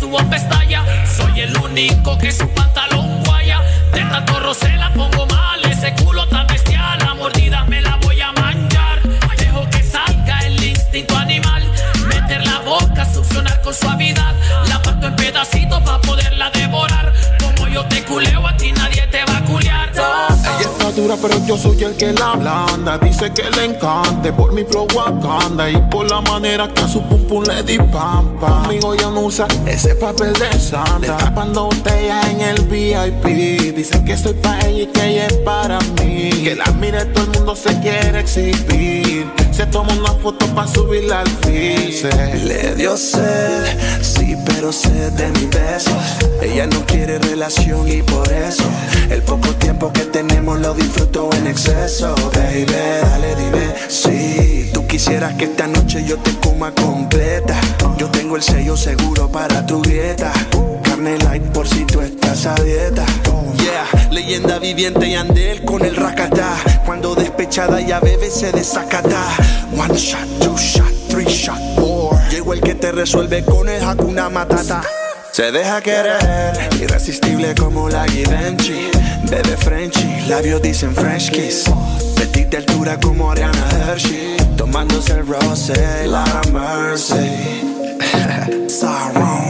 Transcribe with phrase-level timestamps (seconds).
[0.00, 0.82] subo pestaña.
[1.06, 3.60] Soy el único que su pantalón guaya.
[3.92, 5.62] De tanto roce la pongo mal.
[5.66, 6.98] Ese culo tan bestial.
[7.00, 9.02] La mordida me la voy a manchar.
[9.36, 11.62] Dejo que salga el instinto animal.
[12.08, 14.34] Meter la boca, succionar con suavidad.
[14.68, 17.12] La parto en pedacitos para poderla devorar.
[17.38, 19.90] Como yo te culeo, a ti nadie te va a culear.
[20.58, 22.98] Ella está dura, pero yo soy el que la blanda.
[22.98, 27.02] Dice que le encante por mi flow Wakanda y por la manera que a su
[27.02, 28.62] pum pum le di pampa.
[28.62, 31.16] Conmigo ya no usa ese papel de santa.
[31.16, 33.74] Tapando botella en el VIP.
[33.76, 36.30] Dice que soy para ella y que ella es para mí.
[36.44, 39.30] Que la mire todo el mundo se quiere exhibir.
[39.52, 42.06] Se toma una foto para subirla al feed.
[42.44, 45.94] Le dio sed, sí, pero sed de mis besos.
[46.42, 48.64] Ella no quiere relación y por eso
[49.10, 52.14] el poco tiempo que tenemos lo disfruto en exceso.
[52.34, 57.60] Baby, dale, dime si tú quisieras que esta noche yo te coma completa.
[57.96, 60.32] Yo tengo el sello seguro para tu dieta.
[60.82, 63.04] Carne light por si tú estás a dieta.
[63.56, 66.56] Yeah, leyenda viviente y andel con el racata.
[66.86, 69.26] Cuando despechada ya bebe se desacata.
[69.76, 72.18] One shot, two shot, three shot, four.
[72.30, 74.82] Llegó el que te resuelve con el Hakuna Matata.
[75.32, 76.20] Se deja querer,
[76.80, 78.90] irresistible como la Givenchy.
[79.30, 81.64] Bebe Frenchy, labios dicen French kiss.
[82.16, 84.36] Petit de altura como Ariana Hershey.
[84.56, 87.60] Tomándose el rosé, la mercy.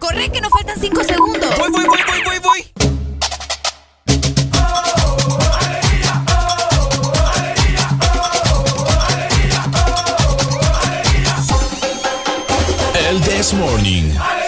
[0.00, 1.58] Corre que nos faltan cinco segundos.
[1.58, 2.72] Voy, voy, voy, voy, voy, voy.
[13.08, 14.39] El This Morning.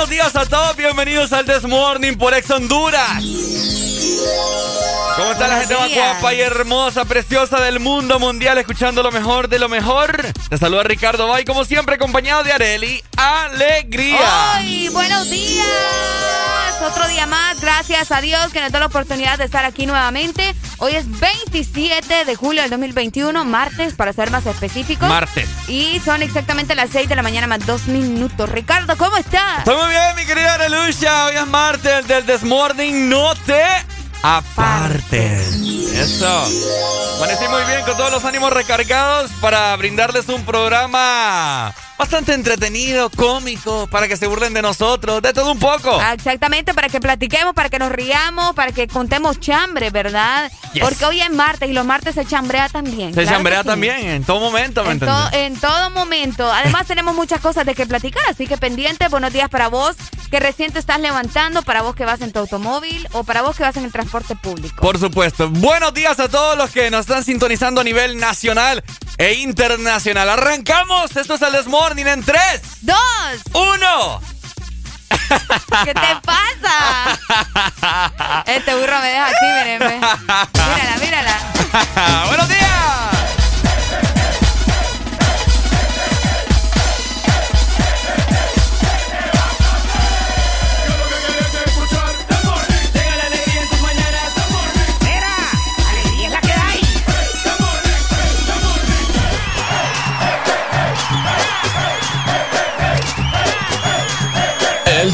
[0.00, 0.76] Buenos días a todos.
[0.76, 3.22] Bienvenidos al This Morning por Ex Honduras.
[5.20, 5.94] ¿Cómo está la gente días.
[5.94, 10.16] guapa y hermosa, preciosa del mundo mundial, escuchando lo mejor de lo mejor?
[10.48, 13.04] Te saluda Ricardo Bay, como siempre, acompañado de Areli.
[13.18, 14.54] ¡Alegría!
[14.54, 15.66] ¡Ay, buenos días!
[16.82, 20.54] Otro día más, gracias a Dios que nos da la oportunidad de estar aquí nuevamente.
[20.78, 25.06] Hoy es 27 de julio del 2021, martes, para ser más específicos.
[25.06, 25.50] Martes.
[25.68, 28.48] Y son exactamente las 6 de la mañana más dos minutos.
[28.48, 29.58] Ricardo, ¿cómo estás?
[29.58, 31.26] Estoy muy bien, mi querida Arelucha.
[31.26, 33.10] Hoy es martes del This Morning.
[33.10, 35.54] No te apartes.
[35.94, 36.44] Eso.
[37.16, 43.86] Amanecí muy bien con todos los ánimos recargados para brindarles un programa bastante entretenido, cómico,
[43.88, 45.98] para que se burlen de nosotros, de todo un poco.
[46.00, 50.50] Ah, Exactamente, para que platiquemos, para que nos riamos, para que contemos chambre, ¿verdad?
[50.72, 50.82] Yes.
[50.82, 53.10] Porque hoy es martes y los martes se chambrea también.
[53.14, 53.68] Se claro chambrea sí.
[53.68, 56.50] también, en todo momento, ¿me En, to- en todo momento.
[56.50, 59.08] Además, tenemos muchas cosas de que platicar, así que pendiente.
[59.08, 59.96] Buenos días para vos
[60.30, 63.56] que recién te estás levantando, para vos que vas en tu automóvil o para vos
[63.56, 64.80] que vas en el transporte público.
[64.80, 65.48] Por supuesto.
[65.50, 68.82] Buenos días a todos los que nos están sintonizando a nivel nacional
[69.18, 70.28] e internacional.
[70.30, 71.16] Arrancamos.
[71.16, 72.40] Esto es el This Morning en 3,
[72.82, 72.96] ¡Dos!
[73.52, 74.20] 1.
[75.84, 77.18] ¿Qué te pasa?
[78.46, 79.96] Este burro me deja así, mírenme.
[79.96, 81.34] Mírala, mírala.
[82.28, 83.19] Buenos días.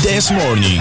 [0.03, 0.81] This Morning.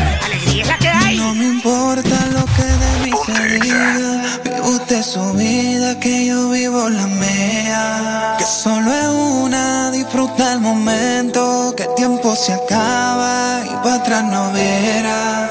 [1.18, 4.40] No me importa lo que de mí se diga.
[4.44, 8.36] Vive usted su vida, que yo vivo la mía.
[8.38, 11.74] Que solo es una, disfruta el momento.
[11.78, 15.50] Que el tiempo se acaba y para atrás no viera.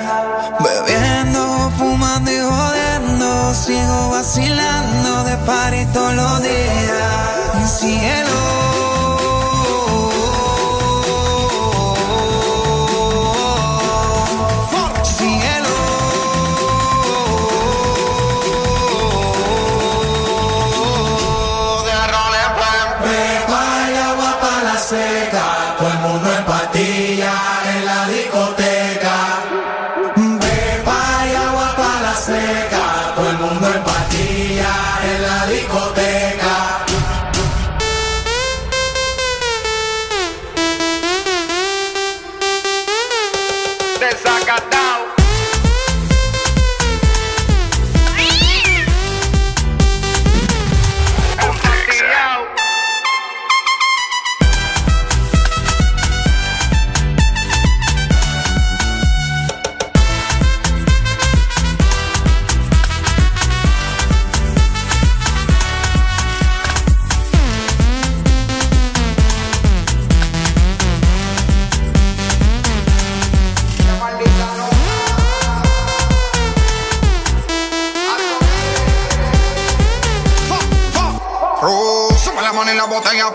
[0.61, 3.55] Bebiendo, fumando y jodiendo.
[3.55, 7.14] Sigo vacilando de par y todos los días.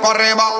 [0.09, 0.58] i'm arriba.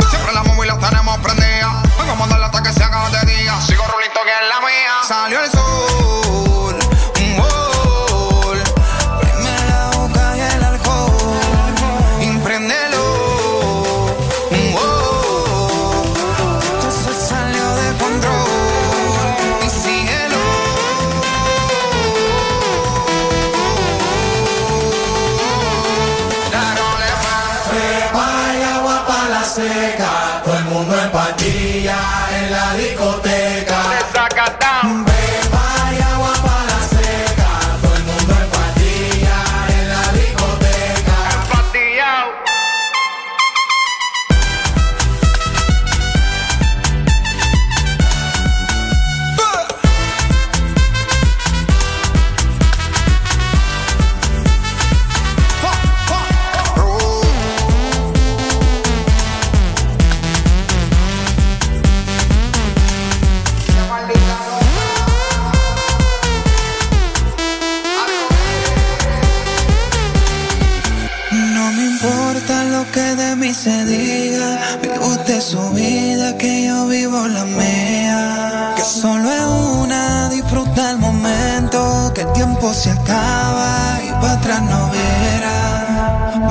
[73.69, 74.49] se diga.
[74.81, 78.73] Vive usted su vida, que yo vivo la mía.
[78.75, 79.45] Que solo es
[79.81, 82.11] una, disfruta el momento.
[82.15, 85.61] Que el tiempo se acaba y para atrás no verá.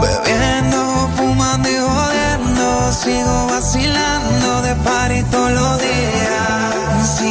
[0.03, 0.81] Bebiendo,
[1.17, 2.67] fumando y jodiendo.
[3.03, 7.09] Sigo vacilando de par y todos los días.
[7.17, 7.31] Si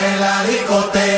[0.00, 1.15] en la discoteca.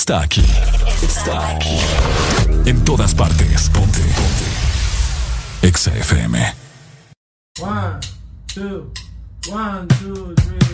[0.00, 0.42] está aquí.
[1.02, 1.78] Está aquí.
[2.64, 3.68] En todas partes.
[3.68, 4.00] Ponte.
[4.00, 4.46] Ponte.
[5.60, 6.54] Exa FM.
[7.60, 8.00] One,
[8.46, 8.90] two,
[9.50, 10.69] one, two, three.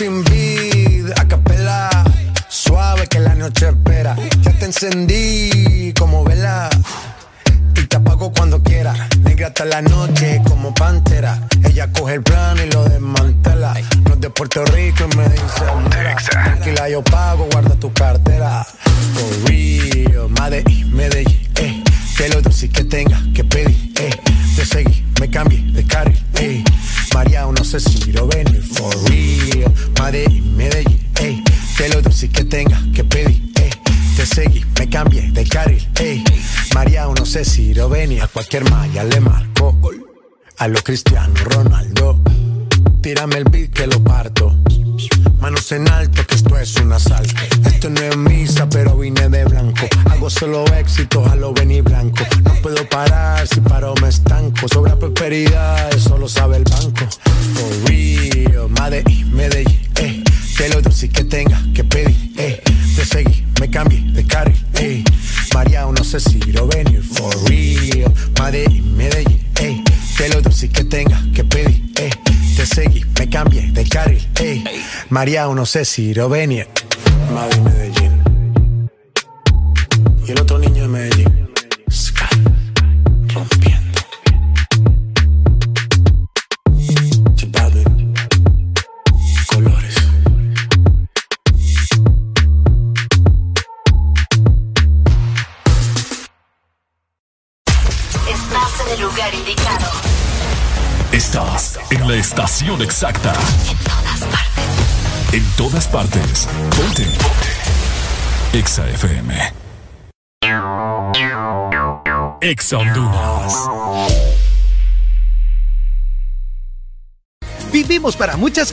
[0.00, 0.29] sin
[75.20, 76.89] Mariano Ceci Rovenia.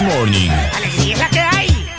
[0.00, 0.50] This Morning.
[0.74, 1.90] Alegría es la que hay.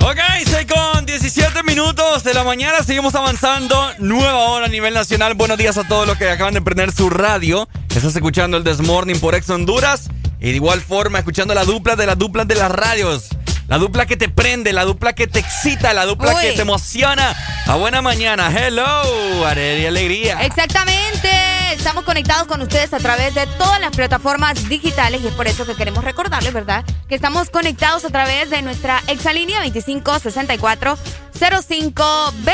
[0.00, 2.82] Ok, 6 con 17 minutos de la mañana.
[2.82, 3.92] Seguimos avanzando.
[3.98, 5.34] Nueva hora a nivel nacional.
[5.34, 7.68] Buenos días a todos los que acaban de prender su radio.
[7.94, 10.08] Estás escuchando el This Morning por Ex Honduras.
[10.40, 13.28] Y de igual forma, escuchando la dupla de las duplas de las radios.
[13.68, 16.40] La dupla que te prende, la dupla que te excita, la dupla Uy.
[16.40, 17.36] que te emociona.
[17.66, 18.50] A buena mañana.
[18.50, 20.42] Hello, Alegría.
[20.42, 21.47] Exactamente.
[21.78, 25.64] Estamos conectados con ustedes a través de todas las plataformas digitales y es por eso
[25.64, 26.84] que queremos recordarles, ¿verdad?
[27.08, 30.98] Que estamos conectados a través de nuestra exalínea 2564
[31.38, 32.52] 0520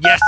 [0.00, 0.20] Yes.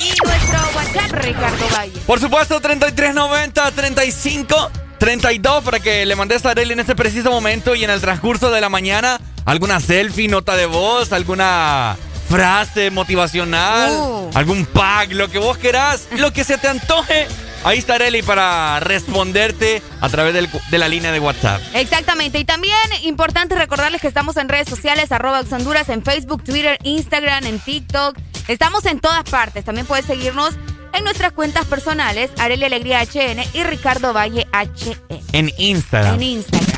[0.00, 2.00] y nuestro WhatsApp Ricardo Valle.
[2.06, 7.74] Por supuesto, 3390 35 32 para que le mandes a Arely en este preciso momento
[7.74, 11.96] y en el transcurso de la mañana alguna selfie, nota de voz, alguna
[12.30, 14.30] frase motivacional, Uh.
[14.34, 17.26] algún pack, lo que vos querás, lo que se te antoje.
[17.64, 21.60] Ahí está Arely para responderte a través del- de la línea de WhatsApp.
[21.74, 22.38] Exactamente.
[22.38, 27.44] Y también importante recordarles que estamos en redes sociales, arroba Honduras, en Facebook, Twitter, Instagram,
[27.46, 28.16] en TikTok.
[28.46, 29.64] Estamos en todas partes.
[29.64, 30.54] También puedes seguirnos
[30.94, 35.20] en nuestras cuentas personales, Arely Alegría HN y Ricardo Valle HN.
[35.32, 36.14] En Instagram.
[36.14, 36.68] En Instagram.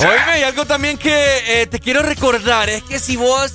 [0.00, 1.12] Oíme, y algo también que
[1.62, 3.52] eh, te quiero recordar es que si vos,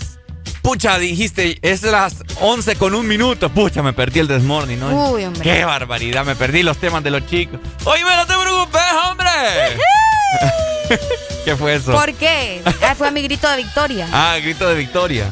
[0.68, 5.12] pucha, dijiste, es las 11 con un minuto, pucha, me perdí el desmorning, ¿no?
[5.12, 5.42] Uy, hombre.
[5.42, 7.62] Qué barbaridad, me perdí los temas de los chicos.
[7.86, 9.30] Oíme, no te preocupes, hombre.
[11.46, 11.94] ¿Qué fue eso?
[11.94, 12.62] ¿Por qué?
[12.82, 14.10] Ah, fue mi grito de victoria.
[14.12, 15.32] Ah, grito de victoria.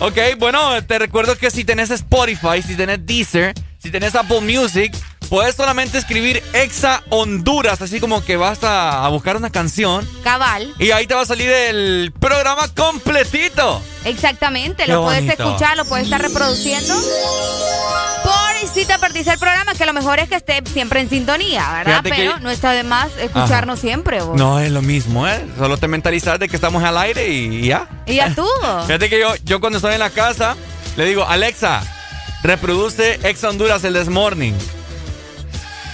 [0.00, 4.94] Ok, bueno, te recuerdo que si tenés Spotify, si tenés Deezer, si tenés Apple Music,
[5.34, 10.72] puedes solamente escribir Exa Honduras, así como que vas a, a buscar una canción Cabal.
[10.78, 13.82] y ahí te va a salir el programa completito.
[14.04, 14.84] Exactamente.
[14.84, 16.94] Qué Lo puedes escuchar, lo puedes estar reproduciendo.
[18.22, 21.68] Por si te perdiste el programa, que lo mejor es que esté siempre en sintonía,
[21.72, 22.02] ¿verdad?
[22.04, 24.22] Fíjate que- Pero no está de más escucharnos siempre.
[24.22, 24.38] vos.
[24.38, 25.44] No es lo mismo, ¿eh?
[25.58, 27.88] Solo te mentalizas de que estamos al aire y ya.
[28.06, 28.48] Y ya estuvo.
[28.86, 30.54] Fíjate que yo, yo cuando estoy en la casa,
[30.96, 31.82] le digo, Alexa,
[32.44, 34.52] reproduce Exa Honduras el This Morning.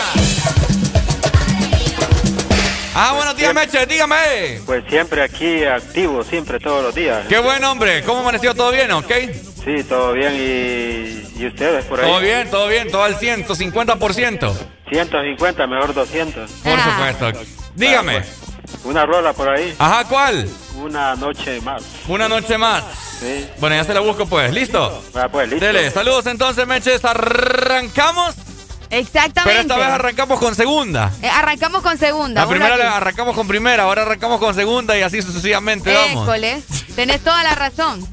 [2.97, 4.61] Ah, buenos días, Meche, dígame.
[4.65, 7.25] Pues siempre aquí activo, siempre, todos los días.
[7.27, 8.03] Qué buen hombre.
[8.03, 8.53] ¿Cómo amaneció?
[8.55, 9.11] ¿Todo bien, ok?
[9.65, 10.33] Sí, todo bien.
[10.35, 12.05] ¿Y, y ustedes por ahí?
[12.07, 14.53] Todo bien, todo bien, todo al 150%.
[14.89, 16.51] 150, mejor 200.
[16.51, 17.31] Por supuesto.
[17.73, 18.17] Dígame.
[18.17, 19.75] Ah, pues, una rola por ahí.
[19.79, 20.47] Ajá, ¿cuál?
[20.75, 21.83] Una noche más.
[22.07, 22.83] Una noche más.
[23.19, 23.49] Sí.
[23.59, 24.53] Bueno, ya se la busco pues.
[24.53, 25.03] ¿Listo?
[25.15, 25.65] Ah, pues, listo.
[25.65, 27.03] Dele, saludos entonces, Meches.
[27.03, 28.35] Arrancamos.
[28.91, 29.43] Exactamente.
[29.43, 31.11] Pero esta vez arrancamos con segunda.
[31.21, 32.41] Eh, arrancamos con segunda.
[32.41, 36.23] La primera la arrancamos con primera, ahora arrancamos con segunda y así sucesivamente vamos.
[36.23, 36.61] École,
[36.95, 38.07] tenés toda la razón.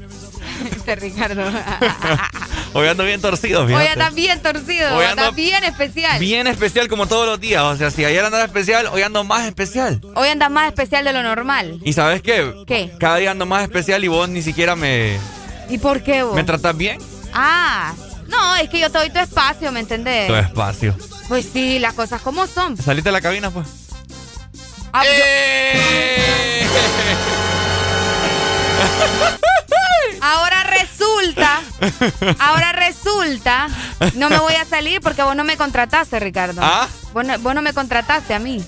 [0.75, 1.43] Este Ricardo.
[2.73, 3.83] Hoy ando bien torcido, fíjate.
[3.85, 6.19] Hoy andas bien torcido, Hoy ando bien especial.
[6.19, 7.61] Bien especial como todos los días.
[7.61, 10.01] O sea, si ayer andaba especial, hoy ando más especial.
[10.15, 11.79] Hoy andas más especial de lo normal.
[11.83, 12.51] ¿Y sabes qué?
[12.65, 12.91] ¿Qué?
[12.99, 15.19] Cada día ando más especial y vos ni siquiera me,
[15.69, 16.35] ¿Y por qué vos?
[16.35, 16.97] me tratás bien.
[17.33, 17.93] Ah,
[18.27, 20.27] no, es que yo te doy tu espacio, ¿me entendés?
[20.27, 20.95] Tu espacio.
[21.27, 22.75] Pues sí, las cosas como son.
[22.77, 23.67] Saliste de la cabina, pues.
[24.91, 26.67] Ah, yo- ¡Eh!
[30.23, 31.61] Ahora resulta,
[32.39, 33.67] ahora resulta,
[34.15, 36.61] no me voy a salir porque vos no me contrataste, Ricardo.
[36.63, 36.87] ¿Ah?
[37.13, 38.63] Vos no, vos no me contrataste a mí.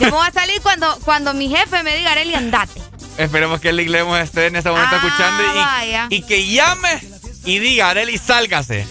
[0.00, 2.82] Yo me voy a salir cuando, cuando mi jefe me diga, Arely, andate.
[3.16, 7.00] Esperemos que el Iglesias esté en este momento Ah, escuchando y, y que llame
[7.44, 8.86] y diga, Areli, sálgase.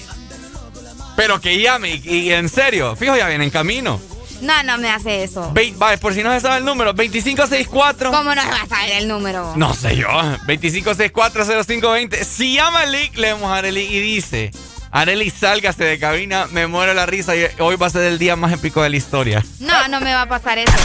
[1.17, 3.99] Pero que llame y, y en serio, fijo, ya viene en camino.
[4.45, 5.51] No, no me hace eso.
[5.53, 8.11] Ve- va, por si no se sabe el número, 2564.
[8.11, 9.53] ¿Cómo no me vas a saber el número?
[9.55, 10.07] No sé yo,
[10.47, 12.23] 25640520.
[12.23, 14.51] Si llama el Lick, leemos a Areli y dice,
[14.91, 18.35] Areli, sálgase de cabina, me muero la risa y hoy va a ser el día
[18.35, 19.43] más épico de la historia.
[19.59, 20.71] No, no me va a pasar eso.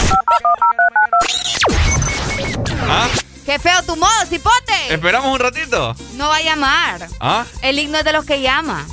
[2.89, 3.09] ¿Ah?
[3.45, 4.75] Qué feo tu modo, cipote.
[4.95, 5.95] ¿Esperamos un ratito?
[6.15, 7.09] No va a llamar.
[7.21, 7.45] ¿Ah?
[7.63, 8.87] El himno es de los que llama.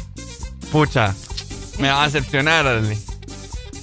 [0.71, 1.13] Pucha,
[1.77, 2.97] me va a decepcionar, Areli.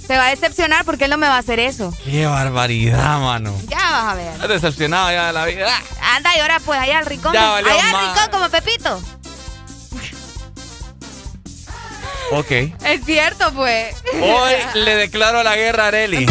[0.06, 1.92] Te va a decepcionar porque él no me va a hacer eso.
[2.04, 3.54] Qué barbaridad, mano.
[3.68, 4.32] Ya vas a ver.
[4.32, 5.68] Estoy decepcionado ya de la vida.
[6.14, 7.32] Anda y ahora pues allá al rincón.
[7.32, 9.02] Ya valió allá al rincón como Pepito.
[12.32, 12.50] Ok.
[12.50, 13.94] Es cierto, pues.
[14.14, 16.26] Hoy le declaro la guerra a Areli.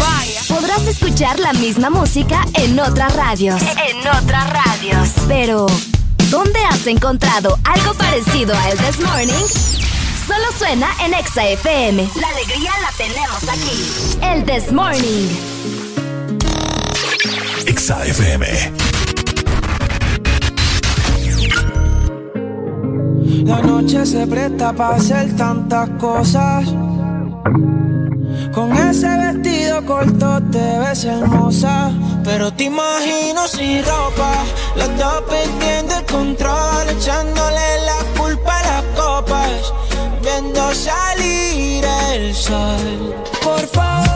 [0.47, 3.61] Podrás escuchar la misma música en otras radios.
[3.61, 5.09] En otras radios.
[5.27, 5.67] Pero,
[6.29, 9.92] ¿dónde has encontrado algo parecido a El This Morning?
[10.27, 12.09] Solo suena en Exa FM.
[12.21, 14.19] La alegría la tenemos aquí.
[14.21, 15.27] El This Morning.
[17.67, 18.45] Exa FM.
[23.45, 26.63] La noche se presta para hacer tantas cosas.
[28.53, 31.91] Con ese vestido corto te ves hermosa.
[32.23, 34.45] Pero te imagino sin ropa.
[34.77, 36.72] Los dos perdiendo el control.
[42.43, 43.15] Sol.
[43.41, 44.12] Por favor,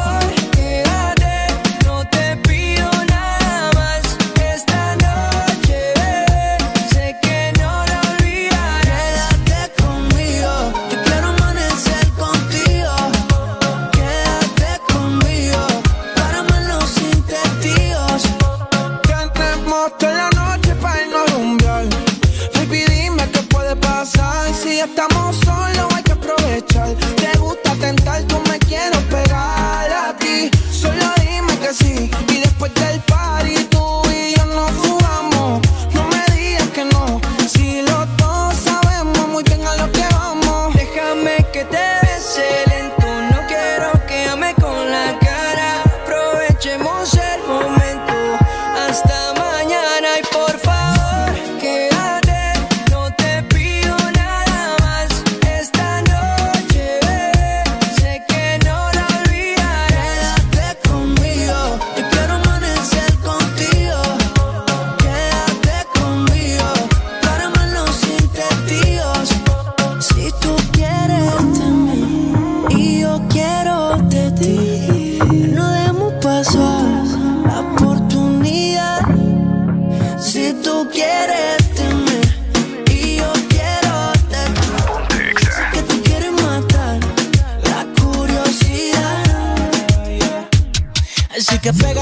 [91.67, 91.96] que pégate,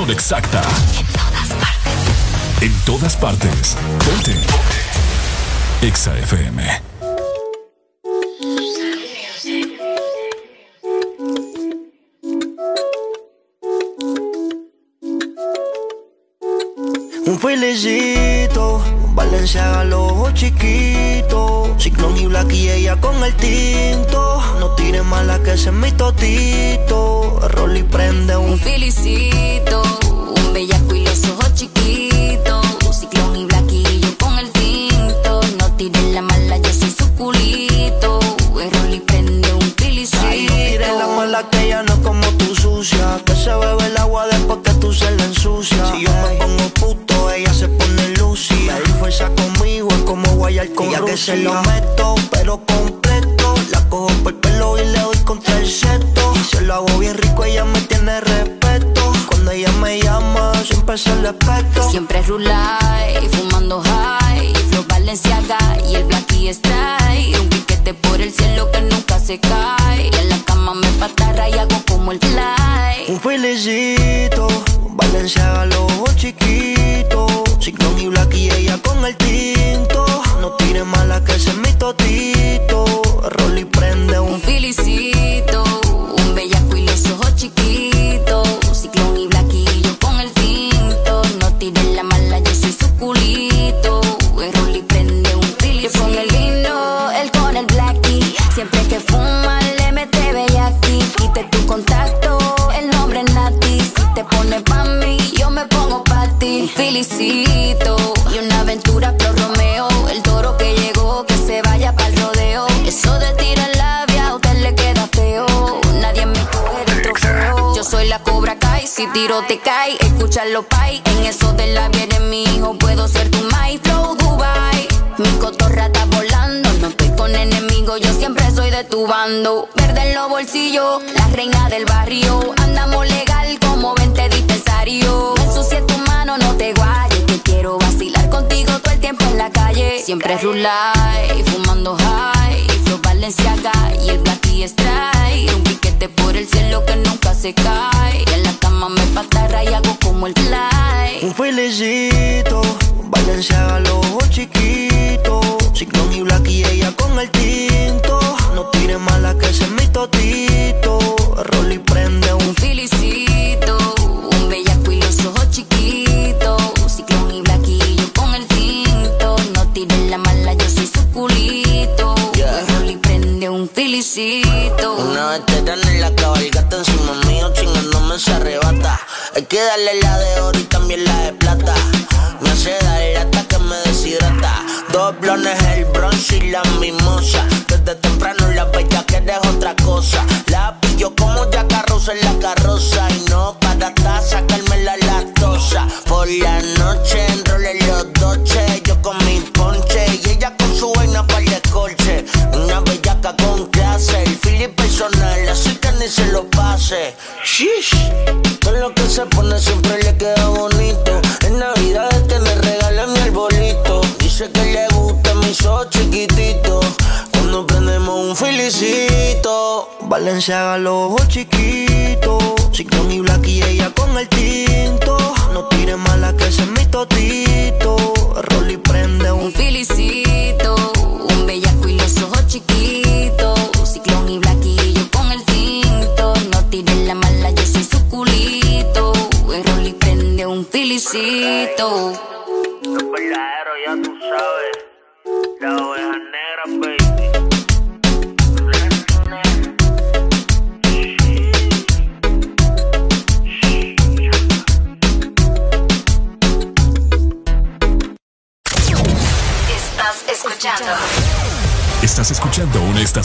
[0.00, 0.62] exacta.
[0.98, 2.62] En todas partes.
[2.62, 3.76] En todas partes.
[4.04, 4.34] Ponte.
[5.82, 6.62] Exa FM.
[17.26, 21.82] Un filecito, un Valenciaga los ojos chiquitos.
[21.82, 24.42] Ciclón y Black y ella con el tinto.
[24.58, 27.40] No tires mala que se es mi totito.
[27.48, 29.81] Rolly prende un, un felicito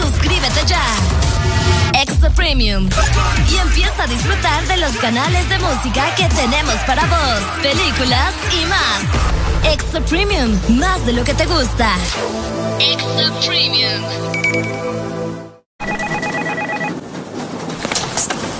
[0.00, 0.82] Suscríbete ya.
[2.00, 2.88] Extra Premium.
[3.50, 8.66] Y empieza a disfrutar de los canales de música que tenemos para vos, películas y
[8.66, 9.72] más.
[9.72, 11.94] Extra Premium, más de lo que te gusta.
[12.80, 14.02] Extra Premium.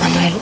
[0.01, 0.35] Manuel,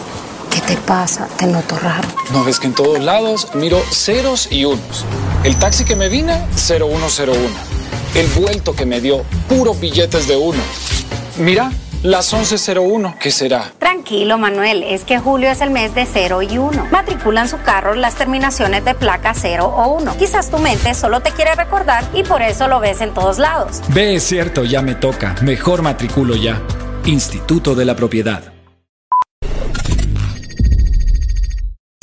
[0.51, 1.27] ¿qué te pasa?
[1.39, 2.09] Te noto raro.
[2.33, 5.05] No ves que en todos lados miro ceros y unos.
[5.45, 7.80] El taxi que me vine, 0101.
[8.15, 10.59] El vuelto que me dio, puros billetes de uno.
[11.39, 11.71] Mira,
[12.03, 13.73] las 11.01, ¿qué será?
[13.79, 16.89] Tranquilo, Manuel, es que julio es el mes de 0 y 1.
[16.91, 20.17] Matriculan su carro las terminaciones de placa 0 o 1.
[20.19, 23.81] Quizás tu mente solo te quiere recordar y por eso lo ves en todos lados.
[23.89, 25.37] Ve, es cierto, ya me toca.
[25.43, 26.61] Mejor matriculo ya.
[27.05, 28.60] Instituto de la Propiedad.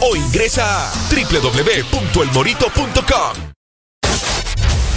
[0.00, 3.48] o ingresa a www.elmorito.com.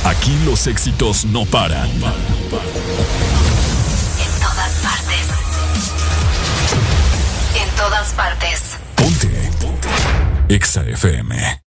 [0.04, 1.90] Aquí los éxitos no paran.
[1.90, 2.02] En
[4.40, 5.28] todas partes.
[7.56, 8.78] En todas partes.
[8.96, 9.52] Ponte.
[10.50, 11.62] Exa FM.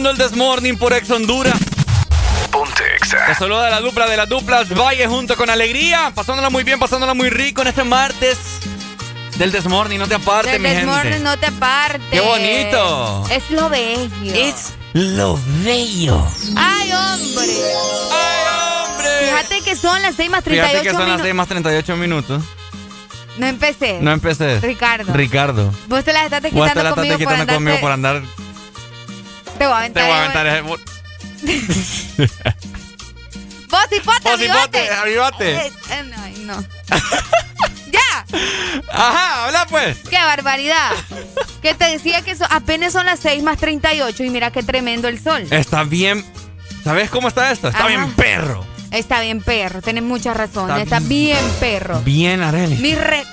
[0.00, 1.58] Escuchando el This Morning por Ex Honduras.
[2.50, 2.84] Ponte
[3.26, 6.12] Te saluda la dupla de las duplas Valle junto con Alegría.
[6.14, 8.38] Pasándola muy bien, pasándola muy rico en este martes
[9.36, 9.98] del This Morning.
[9.98, 10.86] No te apartes, Del mi gente.
[10.86, 12.08] desmorning no te apartes.
[12.10, 13.26] ¡Qué bonito!
[13.30, 14.34] Es lo bello.
[14.34, 16.26] Es lo bello.
[16.56, 17.44] ¡Ay, hombre!
[18.10, 19.08] ¡Ay, hombre!
[19.26, 21.24] Fíjate que son las 6 más 38 Fíjate que son las minutos.
[21.24, 22.42] 6 más 38 minutos.
[23.38, 23.98] No empecé.
[24.00, 24.60] No empecé.
[24.60, 25.12] Ricardo.
[25.12, 25.72] Ricardo.
[25.88, 27.54] Vos te las estás Vos te quitando la estás conmigo por quitando andarte...
[27.54, 28.22] conmigo por andar.
[29.60, 30.04] Te voy a Te aventar.
[30.06, 30.62] voy a aventar ese.
[33.68, 35.56] Vos hipote, Vos hipote, avivate.
[35.66, 36.64] Eh, eh, no.
[37.92, 38.24] ¡Ya!
[38.90, 39.98] Ajá, habla pues.
[40.08, 40.92] ¡Qué barbaridad!
[41.60, 45.08] Que te decía que so- apenas son las 6 más 38 y mira qué tremendo
[45.08, 45.46] el sol.
[45.50, 46.24] Está bien.
[46.82, 47.68] ¿Sabes cómo está esto?
[47.68, 47.88] Está Ajá.
[47.88, 48.64] bien perro.
[48.90, 50.70] Está bien perro, tenés mucha razón.
[50.70, 52.00] Está Está, bien perro.
[52.00, 52.76] Bien, Areli.
[52.76, 53.24] Mi re...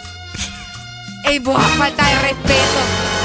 [1.23, 3.16] Ey, vos, falta de respeto.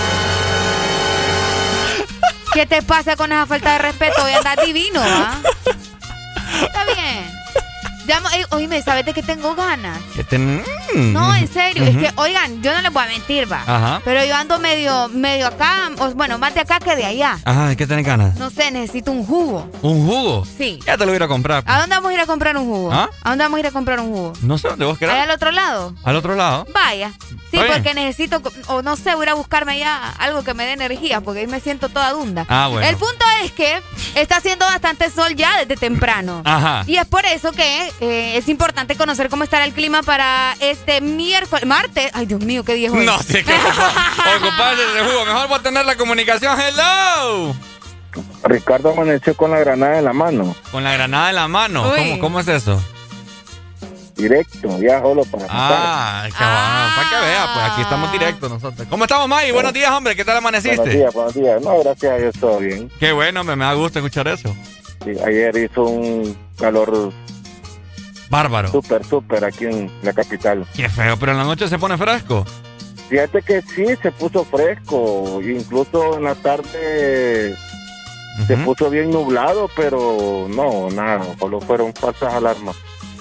[2.53, 4.23] ¿Qué te pasa con esa falta de respeto?
[4.25, 5.41] Hoy andas divino, ¿ah?
[6.63, 7.32] Está bien.
[8.35, 9.99] Ey, oíme, ¿sabes de qué tengo ganas?
[10.31, 13.63] Mm, No, en serio, es que, oigan, yo no les voy a mentir, va.
[13.67, 14.01] Ajá.
[14.05, 17.39] Pero yo ando medio, medio acá, o, bueno, más de acá que de allá.
[17.45, 18.37] Ajá, ¿de qué tenés ganas?
[18.37, 19.69] No sé, necesito un jugo.
[19.83, 20.45] ¿Un jugo?
[20.59, 20.79] Sí.
[20.87, 21.63] Ya te lo voy a ir a comprar.
[21.67, 22.91] ¿A dónde vamos a ir a comprar un jugo?
[22.93, 23.09] ¿Ah?
[23.23, 24.33] ¿A dónde vamos a ir a comprar un jugo?
[24.43, 25.15] No sé dónde vos querés.
[25.15, 25.95] ¿Allá al otro lado?
[26.05, 26.67] Al otro lado.
[26.73, 27.13] Vaya.
[27.51, 27.73] Sí, Está bien.
[27.83, 31.41] porque necesito, o no sé, voy a buscarme ya algo que me dé energía, porque
[31.41, 32.47] ahí me siento toda dunda.
[32.49, 32.87] Ah, bueno.
[32.89, 33.83] El punto es que
[34.15, 36.41] está haciendo bastante sol ya desde temprano.
[36.47, 36.83] Ajá.
[36.87, 41.01] Y es por eso que eh, es importante conocer cómo estará el clima para este
[41.01, 42.11] miércoles, martes.
[42.15, 43.05] Ay, Dios mío, qué día es hoy.
[43.07, 45.25] No, sí, que ocuparse de jugo.
[45.27, 46.59] Mejor voy a tener la comunicación.
[46.61, 47.55] Hello.
[48.45, 51.93] Ricardo amaneció con la granada en la mano, Con la granada en la mano.
[51.97, 52.83] ¿Cómo, ¿Cómo es eso?
[54.15, 56.95] directo, ya solo para Ah, cabrón.
[56.95, 58.87] Para que vea, pues aquí estamos directos nosotros.
[58.89, 59.53] ¿Cómo estamos, Maggie?
[59.53, 60.15] Buenos días, hombre.
[60.15, 60.77] ¿Qué tal amaneciste?
[60.77, 61.63] Buenos días, buenos días.
[61.63, 62.91] No, gracias a Dios, todo bien.
[63.01, 63.57] Qué bueno, hombre.
[63.57, 64.55] Me da gusto escuchar eso.
[65.05, 67.13] Sí, ayer hizo un calor
[68.33, 68.71] Bárbaro.
[68.71, 70.67] súper, súper aquí en la capital.
[70.75, 72.47] Qué feo, pero en la noche se pone fresco.
[73.11, 77.55] Fíjate que sí, se puso fresco, incluso en la tarde
[78.47, 82.75] se puso bien nublado, pero no, nada, solo fueron falsas alarmas.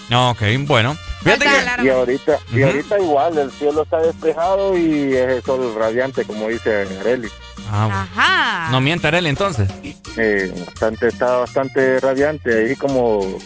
[0.09, 0.95] No, ok, bueno.
[1.24, 1.84] Fíjate que...
[1.84, 6.47] Y ahorita, y ahorita igual, el cielo está despejado y es el sol radiante, como
[6.47, 7.28] dice Areli.
[7.70, 7.99] Ah, bueno.
[7.99, 8.72] Ajá.
[8.72, 9.70] No miente, Arely, entonces.
[10.16, 13.38] Eh, bastante, está bastante radiante, ahí como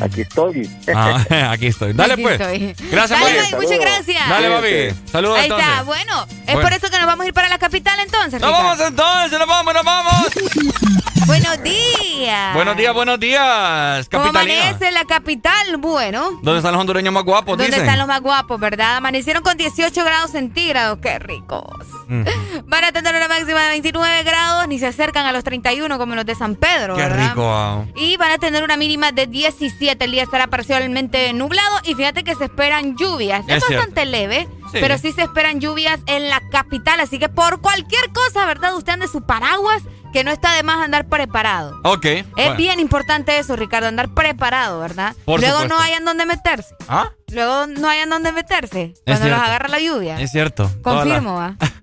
[0.00, 0.70] aquí estoy.
[0.94, 1.92] Ah, aquí estoy.
[1.92, 2.40] Dale, Aquí pues.
[2.40, 2.74] estoy.
[2.90, 3.40] Gracias, Dale.
[3.40, 4.28] Maggie, muchas gracias.
[4.28, 5.10] Dale, papi.
[5.10, 5.68] Saludos, Ahí entonces.
[5.68, 6.60] está, bueno, es Bueno.
[6.62, 8.40] por eso que nos vamos a ir para la capital entonces.
[8.40, 8.64] Nos Ricardo.
[8.68, 10.26] vamos entonces, nos vamos, nos vamos.
[11.26, 12.54] Buenos días.
[12.54, 14.68] Buenos días, buenos días, ¿Cómo capitalina.
[14.70, 15.76] amanece la capital?
[15.78, 16.30] Bueno.
[16.42, 17.82] ¿Dónde están los hondureños más guapos, ¿Dónde dicen?
[17.82, 18.96] están los más guapos, verdad?
[18.96, 20.98] Amanecieron con 18 grados centígrados.
[21.00, 21.64] ¡Qué ricos!
[22.08, 22.24] Mm.
[22.66, 26.14] Van a tener una máxima de 29 grados, ni se acercan a los 31 como
[26.14, 27.28] los de San Pedro, Qué ¿verdad?
[27.30, 27.42] rico.
[27.52, 27.84] ah.
[27.96, 30.04] Y van a tener una mínima de 17.
[30.04, 33.44] El día estará parcialmente nublado y fíjate que se esperan lluvias.
[33.48, 34.78] Es, bastante leve, Sí.
[34.80, 37.00] pero sí se esperan lluvias en la capital.
[37.00, 38.74] Así que por cualquier cosa, ¿verdad?
[38.76, 39.82] Usted ande su paraguas,
[40.12, 41.78] que no está de más andar preparado.
[41.84, 42.04] Ok.
[42.04, 42.54] Es bueno.
[42.56, 45.14] bien importante eso, Ricardo, andar preparado, ¿verdad?
[45.24, 45.74] Por Luego supuesto.
[45.76, 46.74] no hayan donde meterse.
[46.88, 47.10] ¿Ah?
[47.28, 48.92] Luego no hayan donde meterse.
[49.06, 50.20] Cuando los agarra la lluvia.
[50.20, 50.70] Es cierto.
[50.82, 51.56] Confirmo, ¿va?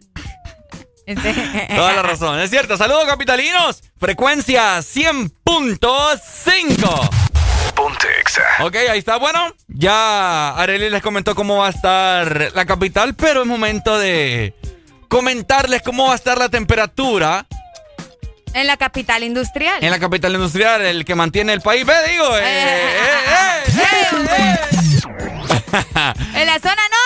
[1.09, 2.39] Este- Toda la razón.
[2.39, 2.77] Es cierto.
[2.77, 3.83] Saludos, capitalinos.
[3.99, 7.09] Frecuencia 100.5.
[7.75, 8.43] Ponte Exa.
[8.61, 9.17] Ok, ahí está.
[9.17, 14.53] Bueno, ya Arely les comentó cómo va a estar la capital, pero es momento de
[15.07, 17.45] comentarles cómo va a estar la temperatura
[18.53, 19.83] En la capital industrial.
[19.83, 21.85] en la capital industrial, el que mantiene el país.
[21.85, 22.37] Ve, digo.
[22.37, 23.75] eh, eh, eh, eh,
[26.35, 26.98] En la zona norte,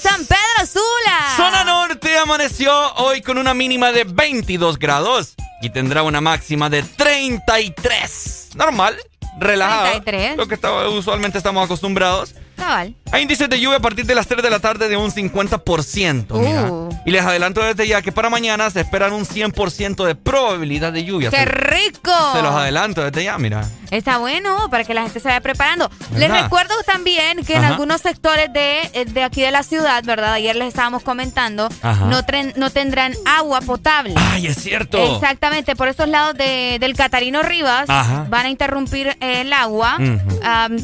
[0.00, 1.36] San Pedro Sula.
[1.36, 6.82] Zona Norte amaneció hoy con una mínima de 22 grados y tendrá una máxima de
[6.82, 8.50] 33.
[8.54, 8.96] Normal,
[9.38, 10.00] relajado.
[10.02, 10.36] 33.
[10.38, 10.58] Lo que
[10.96, 12.34] usualmente estamos acostumbrados.
[12.56, 12.94] Cabal.
[13.12, 16.38] Hay índices de lluvia a partir de las 3 de la tarde de un 50%.
[16.38, 16.72] mira.
[16.72, 16.88] Uh.
[17.04, 21.04] Y les adelanto desde ya que para mañana se esperan un 100% de probabilidad de
[21.04, 21.30] lluvia.
[21.30, 22.12] ¡Qué rico!
[22.34, 23.68] Se los adelanto desde ya, mira.
[23.90, 25.90] Está bueno para que la gente se vaya preparando.
[26.16, 30.32] Les recuerdo también que en algunos sectores de, eh, de aquí de la ciudad, ¿verdad?
[30.34, 34.14] Ayer les estábamos comentando, no, tren- no tendrán agua potable.
[34.16, 35.14] Ay, es cierto.
[35.16, 38.26] Exactamente, por esos lados de- del Catarino Rivas Ajá.
[38.28, 39.96] van a interrumpir el agua.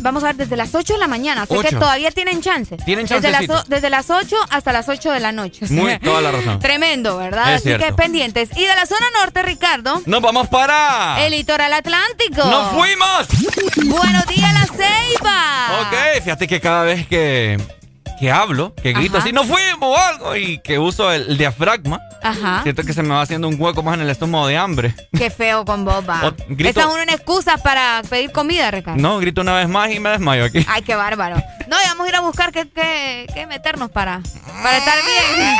[0.00, 2.76] Vamos a ver desde las 8 de la mañana, así que todavía tienen chance.
[2.78, 5.66] Tienen desde las, desde las 8 hasta las 8 de la noche.
[5.70, 6.59] Muy, toda la razón.
[6.61, 7.54] Tremendo, ¿verdad?
[7.54, 8.50] Es así que pendientes.
[8.57, 11.24] Y de la zona norte, Ricardo, Nos vamos para.
[11.24, 12.44] el litoral atlántico.
[12.44, 12.95] ¡Nos fuimos!
[13.86, 15.80] Buenos días, la ceiba.
[15.80, 17.59] Ok, fíjate que cada vez que,
[18.18, 22.62] que hablo, que grito así, no fuimos o algo, y que uso el diafragma, Ajá.
[22.62, 24.94] Siento que se me va haciendo un hueco más en el estómago de hambre.
[25.16, 26.34] Qué feo con boba.
[26.58, 29.00] Esa es una excusa para pedir comida, Ricardo.
[29.00, 30.64] No, grito una vez más y me desmayo aquí.
[30.68, 31.36] Ay, qué bárbaro.
[31.68, 32.66] No, vamos a ir a buscar qué,
[33.32, 34.20] qué, meternos para,
[34.62, 35.56] para estar bien.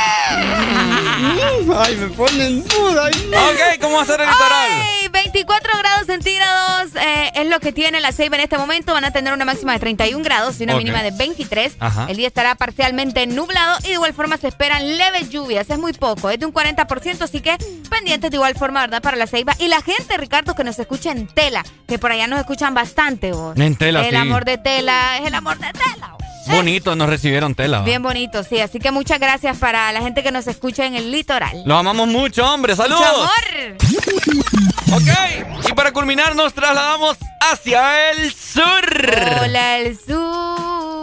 [1.77, 3.07] Ay, me ponen duda.
[3.07, 4.69] Ok, ¿cómo va a ser el litoral?
[4.71, 8.93] Ay, 24 grados centígrados eh, es lo que tiene la Ceiba en este momento.
[8.93, 11.77] Van a tener una máxima de 31 grados y una mínima de 23.
[12.09, 15.69] El día estará parcialmente nublado y de igual forma se esperan leves lluvias.
[15.69, 17.57] Es muy poco, es de un 40%, así que
[17.89, 19.01] pendientes de igual forma, ¿verdad?
[19.01, 19.53] Para la Ceiba.
[19.59, 23.31] Y la gente, Ricardo, que nos escucha en tela, que por allá nos escuchan bastante,
[23.31, 23.57] vos.
[23.57, 26.15] En tela, El amor de tela es el amor de tela.
[26.49, 27.81] Bonito, nos recibieron tela.
[27.81, 28.59] Bien bonito, sí.
[28.59, 31.63] Así que muchas gracias para la gente que nos escucha en el litoral.
[31.65, 32.75] Lo amamos mucho, hombre.
[32.75, 33.03] ¡Saludos!
[33.05, 33.77] amor!
[34.93, 38.63] Ok, y para culminar nos trasladamos hacia el sur.
[39.43, 40.96] Hola, el sur.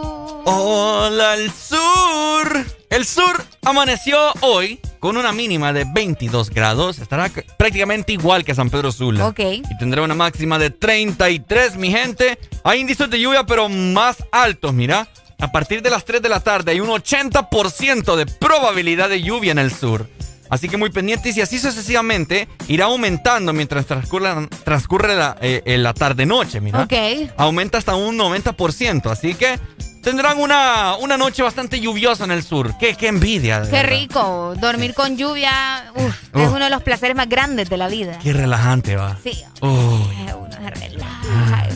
[0.47, 2.65] Hola, el sur.
[2.91, 6.99] El sur amaneció hoy con una mínima de 22 grados.
[6.99, 9.27] Estará prácticamente igual que San Pedro Sula.
[9.27, 9.39] Ok.
[9.39, 12.37] Y tendrá una máxima de 33, mi gente.
[12.63, 15.07] Hay índices de lluvia, pero más altos, mira.
[15.39, 19.51] A partir de las 3 de la tarde hay un 80% de probabilidad de lluvia
[19.51, 20.07] en el sur.
[20.51, 25.95] Así que muy pendientes y así sucesivamente irá aumentando mientras transcurre, transcurre la, eh, la
[25.95, 26.83] tarde-noche, mira.
[26.83, 26.93] Ok.
[27.35, 29.59] Aumenta hasta un 90%, así que
[30.05, 32.77] tendrán una, una noche bastante lluviosa en el sur.
[32.77, 33.63] Qué, qué envidia.
[33.69, 34.53] Qué rico.
[34.55, 38.19] Dormir con lluvia es uno de los placeres más grandes de la vida.
[38.19, 39.17] Qué relajante va.
[39.23, 39.43] Sí.
[39.61, 40.07] Uno
[40.51, 41.67] se relaja,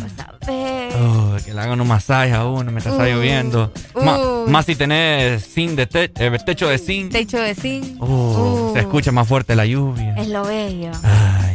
[0.51, 3.71] Oh, que le hagan un masaje a uno mientras está uh, lloviendo.
[3.93, 4.49] Uh.
[4.49, 7.11] más si tenés zinc de eh, techo de zinc.
[7.11, 8.01] Techo de zinc.
[8.01, 10.15] Uh, se escucha más fuerte la lluvia.
[10.17, 10.91] Es lo bello.
[11.03, 11.48] Ay,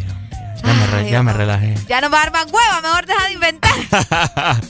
[1.10, 1.74] ya, me, relajé.
[1.88, 3.72] Ya no va a dar más hueva, mejor deja de inventar.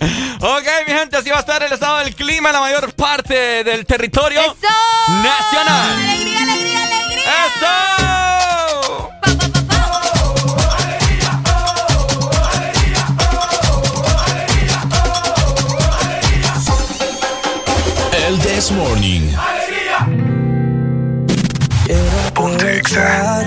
[0.41, 3.65] ok, mi gente, así va a estar el estado del clima en la mayor parte
[3.65, 4.53] del territorio ¡Eso!
[5.23, 5.93] nacional.
[5.93, 7.25] ¡Alegría, alegría, alegría!
[7.47, 9.11] ¡Eso!
[18.27, 19.33] El This Morning.
[21.85, 23.47] Quiero aprovechar,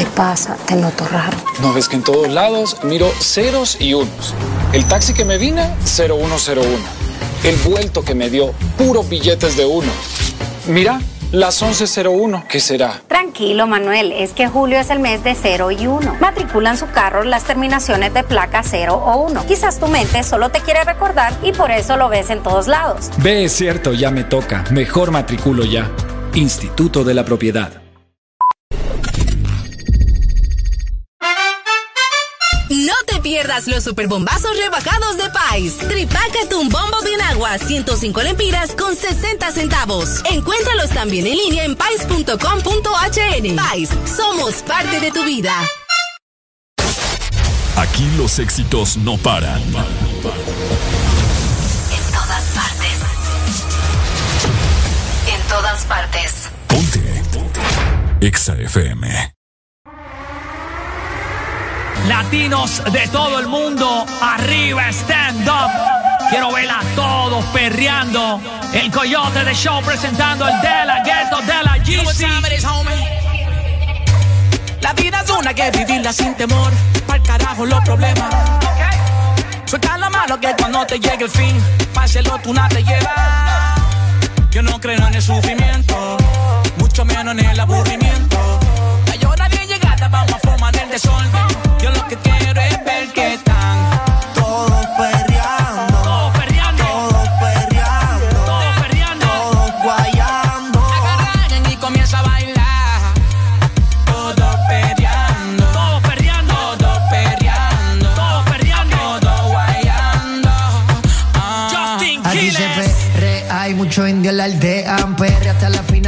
[0.00, 0.56] te pasa?
[0.66, 1.36] Te noto raro.
[1.60, 4.34] ¿No ves que en todos lados miro ceros y unos?
[4.72, 6.62] El taxi que me vine, 0101.
[7.44, 9.90] El vuelto que me dio, puros billetes de uno.
[10.66, 13.02] Mira, las 1101, ¿qué será?
[13.08, 16.16] Tranquilo, Manuel, es que julio es el mes de 0 y 1.
[16.18, 19.44] Matriculan su carro las terminaciones de placa 0 o 1.
[19.46, 23.10] Quizás tu mente solo te quiere recordar y por eso lo ves en todos lados.
[23.18, 24.64] Ve, es cierto, ya me toca.
[24.70, 25.90] Mejor matriculo ya.
[26.32, 27.89] Instituto de la Propiedad.
[33.60, 35.78] Pierdas los superbombazos rebajados de Pais.
[35.78, 40.22] Tripácate un bombo bien agua, 105 lempiras con 60 centavos.
[40.30, 43.56] Encuéntralos también en línea en pais.com.hn.
[43.56, 45.52] Pais, somos parte de tu vida.
[47.76, 49.62] Aquí los éxitos no paran.
[49.62, 49.72] En
[52.12, 52.98] todas partes.
[55.32, 56.50] En todas partes.
[56.68, 57.22] Ponte.
[58.20, 59.39] EXA FM.
[62.08, 65.70] Latinos de todo el mundo, arriba stand up.
[66.30, 68.40] Quiero ver a todos perreando.
[68.72, 72.26] El coyote de show presentando el de la ghetto de la GC.
[74.80, 76.72] La vida es una que vivirla sin temor.
[77.06, 78.28] Pa'l carajo los problemas.
[79.66, 81.56] Suelta la mano que cuando te llegue el fin,
[81.94, 83.74] páselo tú nada te lleva.
[84.50, 86.16] Yo no creo en el sufrimiento,
[86.76, 88.58] mucho menos en el aburrimiento.
[89.06, 91.69] La llora bien llegada, vamos a formar el desorden.
[91.82, 92.29] Yo lo que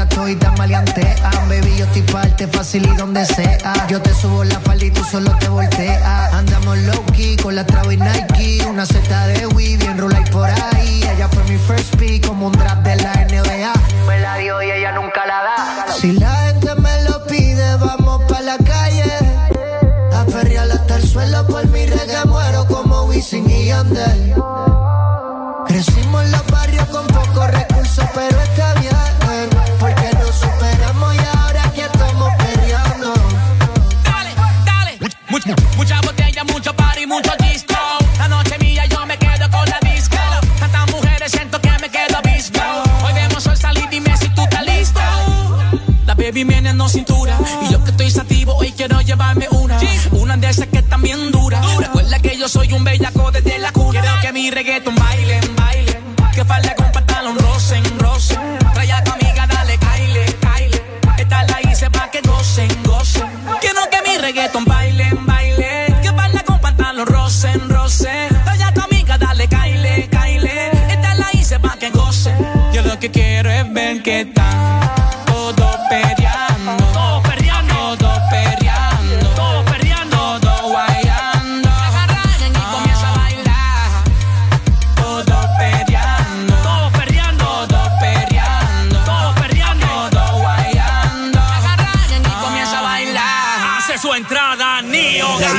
[0.02, 1.48] estoy tan maleantean.
[1.48, 3.86] Baby, yo estoy parte fácil y donde sea.
[3.88, 6.32] Yo te subo la falda y tú solo te volteas.
[6.32, 8.64] Andamos low key con la traba y Nike.
[8.68, 11.02] Una seta de Wii, bien roll por ahí.
[11.14, 13.72] Ella fue mi first pick, como un draft de la NBA.
[14.06, 15.92] Me la dio y ella nunca la da.
[15.92, 19.12] Si la gente me lo pide, vamos pa' la calle.
[20.14, 24.34] A perrear hasta el suelo por mi reggae muero como Wisin y Yandel.
[25.66, 29.01] Crecimos en los barrios con pocos recursos, pero está bien.
[35.76, 37.74] Mucha botella, mucho party, mucho disco.
[38.18, 40.16] La noche mía, yo me quedo con la disco.
[40.58, 42.60] Tantas mujeres, siento que me quedo visco.
[43.04, 45.00] Hoy vemos el salir, dime si tú estás listo.
[46.06, 47.36] La baby viene en cintura.
[47.62, 49.78] Y yo que estoy sativo, hoy quiero llevarme una.
[50.12, 51.64] Una de esas que están bien duras.
[51.76, 54.00] Recuerda que yo soy un bellaco desde la cuna.
[54.00, 56.02] Quiero que mi reggaeton bailen, bailen.
[56.34, 58.38] Que falda con pantalón rosen, rosen.
[58.74, 60.82] Trae a tu amiga, dale, caile, caile.
[61.18, 63.28] Esta la hice pa' que gocen, gocen.
[64.22, 66.00] Reggaeton bailen, bailen.
[66.00, 68.28] Que falda con pantalón rosen, rosen.
[68.44, 70.70] Trae a tu amiga, dale, caile, caile.
[70.88, 72.36] Esta la hice pa' que gocen.
[72.72, 74.80] Yo lo que quiero es ver que están
[75.26, 76.21] todos peleando.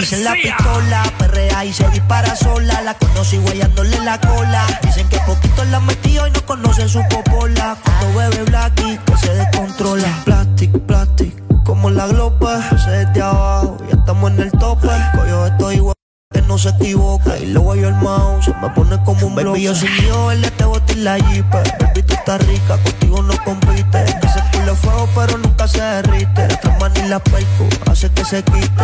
[0.04, 2.82] Dicen la pistola, perrea y se dispara sola.
[2.82, 4.66] La conocí guayándole la cola.
[4.82, 7.78] Dicen que poquito la metió y no no se supo pola.
[7.82, 10.10] Cuando bebe Blacky, pues se descontrola.
[10.26, 11.34] Plastic, plastic,
[11.64, 12.62] como la glopa.
[12.78, 14.90] Se desde abajo, ya estamos en el tope.
[15.16, 15.96] Coyo, estoy igual
[16.34, 17.38] que no se equivoca.
[17.38, 19.62] Y luego yo el mouse, se me pone como un baby.
[19.62, 21.50] Yo sin yo, él te boté la jeep.
[21.50, 24.04] Baby, tú estás rica, contigo no compite.
[24.20, 26.50] Que se pule fuego, pero nunca se derrite.
[26.50, 28.84] La trama ni la perco, hace que se quite.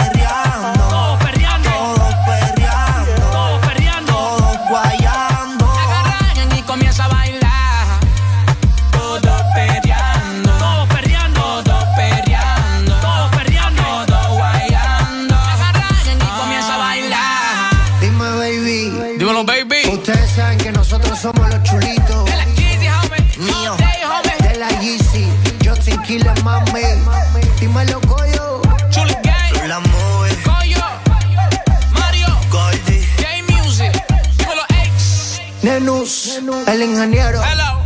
[35.81, 37.41] El ingeniero.
[37.41, 37.81] Hello.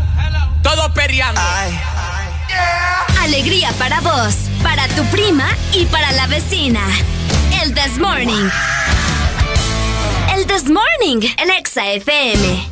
[0.61, 1.39] Todo perreando.
[1.39, 1.79] Ay.
[3.21, 6.81] Alegría para vos, para tu prima y para la vecina.
[7.63, 8.49] El This Morning.
[10.35, 12.69] El This Morning, el Exa FM.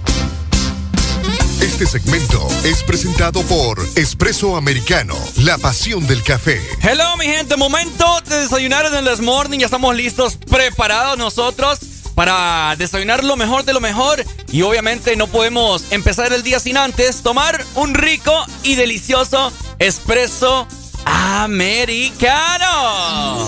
[1.62, 6.62] Este segmento es presentado por Espresso Americano, la pasión del café.
[6.82, 7.56] Hello, mi gente.
[7.56, 9.60] Momento de desayunar en el This Morning.
[9.60, 11.80] Ya estamos listos, preparados nosotros
[12.16, 14.24] para desayunar lo mejor de lo mejor.
[14.52, 20.68] Y obviamente no podemos empezar el día sin antes tomar un rico y delicioso espresso
[21.06, 22.68] americano.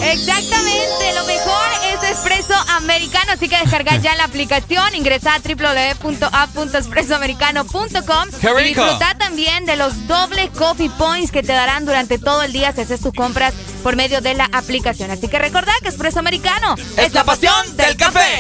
[0.04, 8.30] Exactamente, lo mejor es Espresso Americano, así que descarga ya la aplicación, ingresa a www.app.expresoamericano.com
[8.42, 8.60] ¡Qué rico!
[8.60, 12.72] y disfruta también de los dobles coffee points que te darán durante todo el día
[12.72, 13.54] si haces tus compras
[13.84, 15.12] por medio de la aplicación.
[15.12, 18.40] Así que recordá que Espresso Americano Es la pasión del café.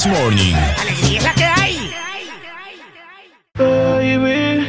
[0.00, 0.54] This Morning.
[0.80, 1.92] Alegría es la que hay.
[3.58, 4.66] Baby,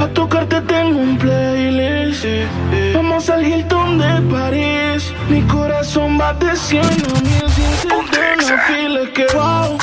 [0.00, 2.24] a tocarte tengo un playlist.
[2.94, 5.12] Vamos al Hilton de París.
[5.28, 9.76] Mi corazón va de 100 a mil sin que wow.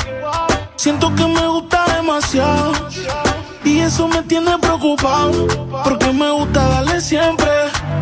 [0.76, 2.72] Siento que me gusta demasiado.
[3.64, 5.48] Y eso me tiene preocupado.
[5.84, 7.50] Porque me gusta darle siempre.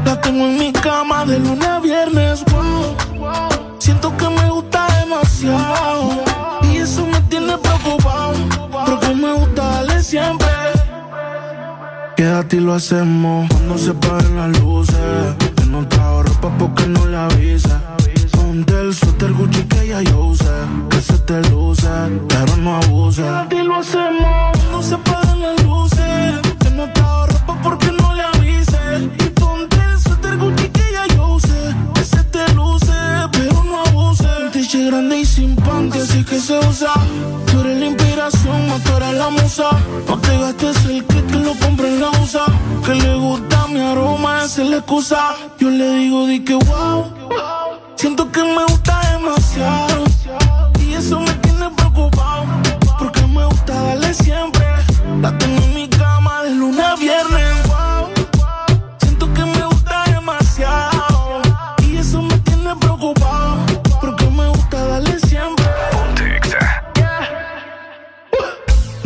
[0.05, 2.45] La tengo en mi cama de lunes a viernes.
[2.45, 2.97] Wow.
[3.81, 5.76] Siento que me gusta demasiado.
[12.17, 14.97] Quédate y lo hacemos cuando se paguen las luces.
[15.55, 17.83] Que no ropa porque no le avisa.
[18.33, 20.45] Ponte el suéter Gucci que ya yo usé.
[20.89, 21.87] Que se te luce,
[22.27, 23.21] pero no abuse.
[23.21, 26.41] Quédate y lo hacemos cuando se paguen las luces.
[26.59, 28.79] Que no ropa porque no le avise.
[29.19, 31.75] Y ponte el suéter Gucci que ya yo usé.
[31.95, 32.95] Que se te luce,
[33.33, 34.27] pero no abuse.
[34.75, 35.56] Un grande y sin
[36.37, 36.93] que se usa.
[37.51, 39.71] Tú eres la inspiración, no tú eres la musa.
[40.07, 42.47] No te gastes el que lo compré en la USA.
[42.85, 45.35] Que le gusta mi aroma, esa es la excusa.
[45.59, 47.13] Yo le digo, di que wow.
[47.97, 49.86] Siento que me gusta demasiado.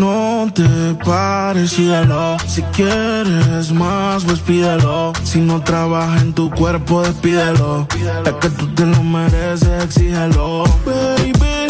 [0.01, 0.65] No te
[1.05, 2.39] pares, síguelo.
[2.47, 5.13] Si quieres más, pues pídelo.
[5.25, 7.87] Si no trabaja en tu cuerpo, despídelo.
[8.25, 10.65] Es que tú te lo mereces, exígelo.
[10.87, 11.67] Baby,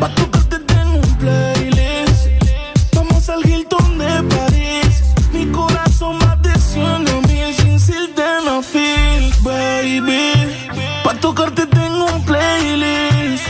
[0.00, 2.26] pa' tocarte tengo un playlist.
[2.96, 5.02] Vamos al Hilton de París.
[5.32, 9.32] Mi corazón va de 100 a mil sin sildenafil.
[9.44, 10.32] Baby,
[11.04, 13.44] pa' tocarte tengo un playlist.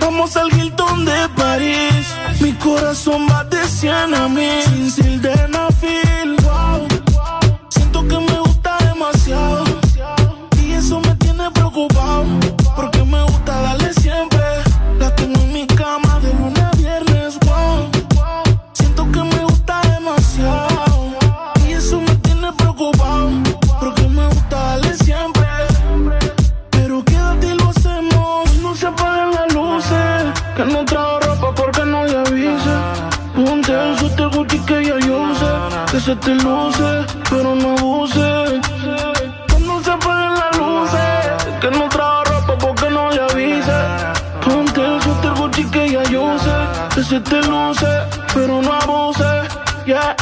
[0.00, 2.06] Vamos al Hilton de París.
[2.40, 3.45] Mi corazón va
[3.82, 6.05] 100 a mil sin sildenafil.
[6.05, 6.05] Wow.
[36.06, 38.60] Se te luce, pero no abuse.
[39.50, 43.80] Cuando se apaguen las luces Que no trajo ropa porque no le avise.
[44.40, 46.56] Ponte el suéter Gucci que ya yo sé
[46.94, 47.90] Que se te luce,
[48.32, 49.24] pero no abuse.
[49.84, 50.14] Yeah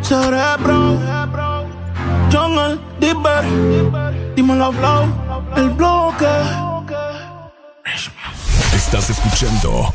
[0.00, 0.98] Cerebro.
[2.30, 3.44] Jungle, Dipper
[4.36, 5.06] Dímelo flow.
[5.56, 6.63] El bloque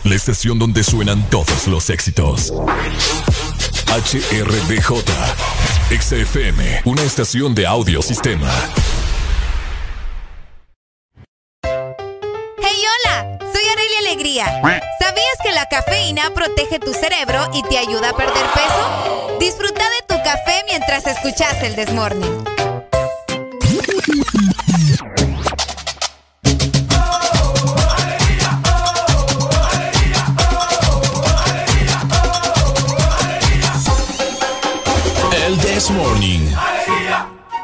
[0.03, 2.53] la estación donde suenan todos los éxitos.
[3.87, 5.03] HRDJ,
[5.89, 8.47] XFM, una estación de audio sistema.
[11.63, 14.45] Hey, hola, soy Arelia Alegría.
[14.99, 19.37] ¿Sabías que la cafeína protege tu cerebro y te ayuda a perder peso?
[19.39, 22.43] Disfruta de tu café mientras escuchas el Desmorning.
[35.89, 36.41] This Morning.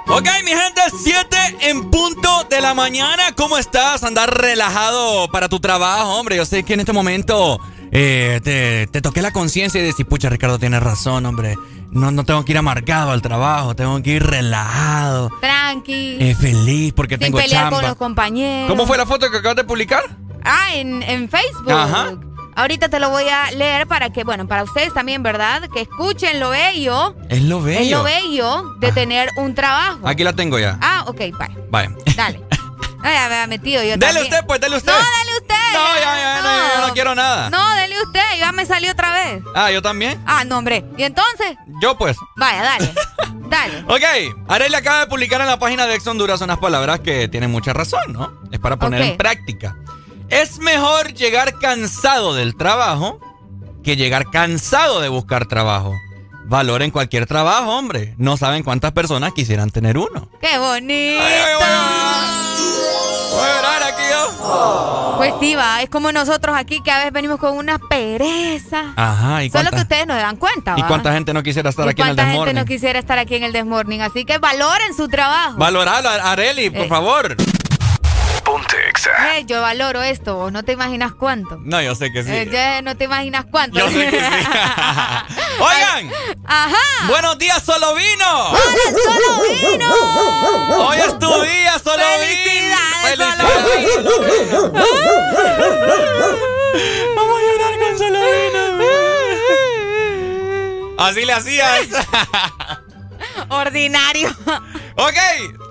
[0.08, 3.22] Ok, mi gente, 7 en punto de la mañana.
[3.36, 4.04] ¿Cómo estás?
[4.04, 6.36] Andar relajado para tu trabajo, hombre.
[6.36, 7.60] Yo sé que en este momento
[7.92, 11.56] eh, te, te toqué la conciencia y decís, pucha, Ricardo tiene razón, hombre.
[11.92, 16.18] No, no tengo que ir amargado al trabajo, tengo que ir relajado, Tranqui.
[16.20, 17.88] eh, feliz porque sin tengo pelear con chamba.
[17.90, 18.70] los compañeros.
[18.70, 20.04] ¿Cómo fue la foto que acabas de publicar?
[20.44, 21.72] Ah, en, en Facebook.
[21.72, 22.14] Ajá.
[22.56, 25.64] Ahorita te lo voy a leer para que, bueno, para ustedes también, ¿verdad?
[25.74, 27.16] Que escuchen lo bello.
[27.30, 27.80] Es lo bello.
[27.82, 30.08] Es lo bello de tener un trabajo.
[30.08, 30.78] Aquí la tengo ya.
[30.82, 31.58] Ah, ok, bye.
[31.70, 31.92] Vaya.
[32.16, 32.42] Dale.
[33.06, 34.24] No, ya me ha metido yo Dele también.
[34.24, 34.92] usted, pues, dele usted.
[34.92, 35.74] No, dale usted.
[35.74, 37.52] No, ya, ya, no, yo no quiero nada.
[37.52, 38.20] No, dele usted.
[38.40, 39.44] Ya me salió otra vez.
[39.54, 40.20] Ah, yo también.
[40.26, 40.84] Ah, no, hombre.
[40.98, 41.56] ¿Y entonces?
[41.84, 42.18] Yo pues.
[42.36, 42.92] Vaya, dale.
[43.48, 43.84] dale.
[43.88, 47.52] Ok, Arely acaba de publicar en la página de Ex Honduras unas palabras que tienen
[47.52, 48.42] mucha razón, ¿no?
[48.52, 49.76] Es para poner en práctica.
[50.30, 53.20] Es mejor llegar cansado del trabajo
[53.84, 55.94] que llegar cansado de buscar trabajo.
[56.48, 58.14] Valoren cualquier trabajo, hombre.
[58.18, 60.30] No saben cuántas personas quisieran tener uno.
[60.42, 61.24] ¡Qué bonito!
[63.32, 65.14] Voy a llorar aquí yo.
[65.18, 65.82] Pues sí, va.
[65.82, 68.94] Es como nosotros aquí que a veces venimos con una pereza.
[68.96, 71.70] Ajá, ¿y Solo cuánta, que ustedes no se dan cuenta, ¿y cuánta gente no quisiera
[71.70, 72.56] estar ¿Y aquí en el cuánta gente Desmorning?
[72.56, 74.02] no quisiera estar aquí en el Desmorning?
[74.02, 75.58] Así que valoren su trabajo.
[75.58, 76.90] Valoralo, Areli, por Eh.
[76.90, 77.36] favor.
[78.56, 79.36] Ponte Exa.
[79.36, 81.58] Eh, yo valoro esto, vos no te imaginas cuánto.
[81.60, 82.32] No, yo sé que sí.
[82.32, 83.78] Eh, yo no te imaginas cuánto.
[83.78, 84.26] Yo sé que sí.
[85.60, 86.10] Oigan,
[86.46, 86.78] Ajá.
[87.10, 88.50] buenos días, solo vino.
[88.52, 88.62] ¡Hola,
[89.04, 89.90] solo vino!
[90.88, 93.44] Hoy es tu día, solo ¡Felicidades, vino.
[93.98, 94.72] Solo
[97.18, 98.64] Vamos a llorar con solo vino.
[100.98, 101.88] Así le hacías.
[103.50, 104.30] Ordinario.
[104.96, 105.16] ok,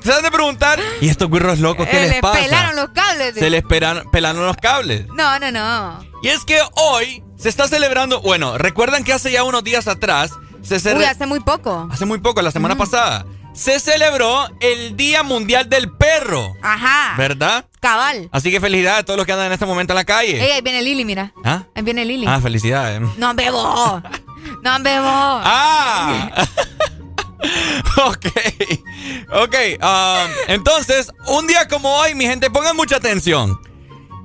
[0.02, 0.78] se han de preguntar.
[1.00, 2.40] ¿Y estos güirros locos qué Eh, les les pasa?
[2.40, 3.34] pelaron los cables.
[3.34, 5.06] Se les pelan- pelaron los cables.
[5.14, 6.04] No, no, no.
[6.22, 8.20] Y es que hoy se está celebrando.
[8.20, 10.30] Bueno, recuerdan que hace ya unos días atrás
[10.62, 11.06] se Uy, celebró.
[11.08, 11.88] hace muy poco.
[11.90, 13.24] Hace muy poco, la semana pasada.
[13.54, 16.54] Se celebró el Día Mundial del Perro.
[16.60, 17.14] Ajá.
[17.16, 17.64] ¿Verdad?
[17.78, 18.28] Cabal.
[18.32, 20.42] Así que felicidades a todos los que andan en este momento en la calle.
[20.44, 21.32] Ey, ahí viene Lili, mira.
[21.44, 21.62] ¿Ah?
[21.76, 22.26] Ahí viene Lili.
[22.28, 23.00] Ah, felicidades.
[23.16, 24.02] No bebo.
[24.62, 25.06] No bebo.
[25.08, 26.46] Ah.
[28.06, 28.26] ok.
[29.32, 29.54] Ok.
[29.82, 33.60] um, entonces, un día como hoy, mi gente, pongan mucha atención.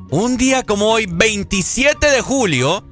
[0.10, 2.84] Un día como hoy, 27 de julio,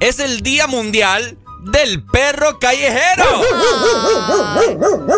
[0.00, 1.38] es el Día Mundial
[1.70, 3.24] del Perro Callejero.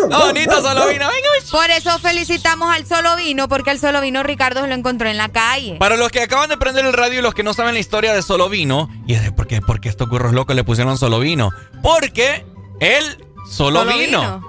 [0.09, 1.07] No, bonito, solo vino.
[1.07, 5.09] Venga, Por eso felicitamos al solo vino, porque al solo vino Ricardo se lo encontró
[5.09, 5.75] en la calle.
[5.79, 8.13] Para los que acaban de prender el radio y los que no saben la historia
[8.13, 10.97] de Solo Vino, y es de por qué, por qué estos curros locos le pusieron
[10.97, 11.51] Solo Vino.
[11.81, 12.45] Porque
[12.79, 14.41] él solo, vino.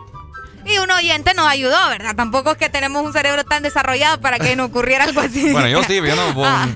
[0.64, 2.14] Y un oyente nos ayudó, ¿verdad?
[2.14, 5.50] Tampoco es que tenemos un cerebro tan desarrollado para que nos ocurriera algo así.
[5.50, 6.32] Bueno, yo sí, yo no.
[6.34, 6.68] vos- Ah.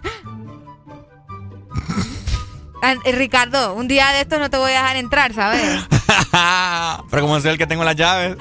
[2.83, 5.63] Ah, Ricardo, un día de estos no te voy a dejar entrar, ¿sabes?
[7.11, 8.37] Pero como soy el que tengo las llaves.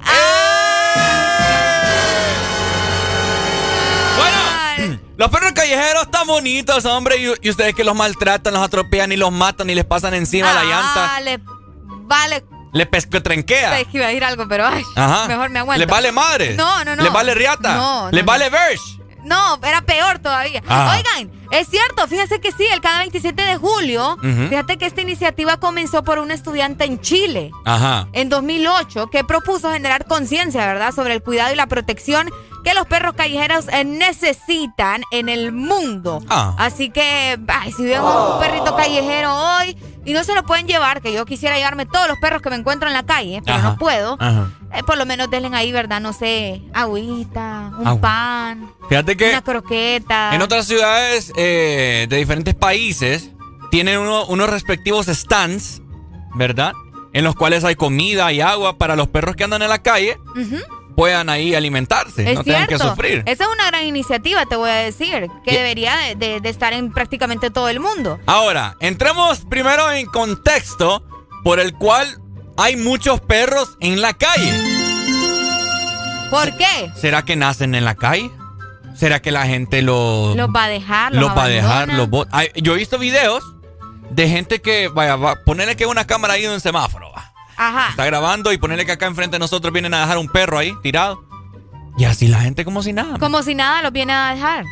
[4.18, 7.18] Bueno, los perros callejeros están bonitos, hombre.
[7.18, 10.54] Y, y ustedes que los maltratan, los atropellan y los matan y les pasan encima
[10.54, 11.16] la llanta.
[11.16, 11.40] Ah, le
[12.04, 12.44] vale.
[12.76, 13.86] Les pescotrenquea.
[13.86, 15.30] Que iba a decir algo, pero ay, Ajá.
[15.30, 15.80] mejor me aguanto.
[15.80, 16.56] ¿Les vale madre?
[16.56, 17.04] No, no, no.
[17.04, 17.74] ¿Les vale riata?
[17.74, 18.28] No, no, ¿Les no.
[18.28, 18.84] vale verge?
[19.24, 20.62] No, era peor todavía.
[20.62, 25.58] Oigan, es cierto, fíjense que sí, el cada 27 de julio, fíjate que esta iniciativa
[25.58, 27.50] comenzó por un estudiante en Chile.
[27.64, 28.08] Ajá.
[28.12, 32.30] En 2008, que propuso generar conciencia, ¿verdad?, sobre el cuidado y la protección
[32.66, 36.22] que los perros callejeros eh, necesitan en el mundo.
[36.30, 36.56] Ah.
[36.58, 41.02] Así que, ay, si vemos un perrito callejero hoy y no se lo pueden llevar,
[41.02, 43.70] que yo quisiera llevarme todos los perros que me encuentro en la calle, pero Ajá.
[43.72, 44.52] no puedo, Ajá.
[44.74, 46.00] eh, por lo menos denle ahí, ¿verdad?
[46.00, 48.02] No sé, agüita, un Agua.
[48.02, 50.34] pan, Fíjate que una croqueta.
[50.36, 53.32] en otras ciudades eh, de diferentes países
[53.72, 55.82] tienen unos respectivos stands,
[56.36, 56.74] ¿verdad?
[57.14, 60.18] En los cuales hay comida y agua para los perros que andan en la calle.
[60.96, 63.24] Puedan ahí alimentarse, no tengan que sufrir.
[63.26, 66.92] Esa es una gran iniciativa, te voy a decir, que debería de, de estar en
[66.92, 68.20] prácticamente todo el mundo.
[68.26, 71.04] Ahora, entremos primero en contexto
[71.44, 72.22] por el cual
[72.58, 74.52] hay muchos perros en la calle.
[76.30, 76.92] ¿Por qué?
[76.96, 78.32] ¿Será que nacen en la calle?
[78.96, 80.36] ¿Será que la gente los...
[80.36, 82.10] Los va a dejar, los, los va a dejar, los
[82.56, 83.44] Yo he visto videos
[84.10, 87.12] de gente que, vaya, va, ponerle que una cámara ahí en un semáforo.
[87.12, 87.34] Va.
[87.58, 87.90] Ajá.
[87.90, 90.74] Está grabando y ponerle que acá enfrente de nosotros vienen a dejar un perro ahí
[90.82, 91.24] tirado.
[91.98, 93.18] Y así la gente como si nada.
[93.20, 94.66] Como si nada los viene a dejar.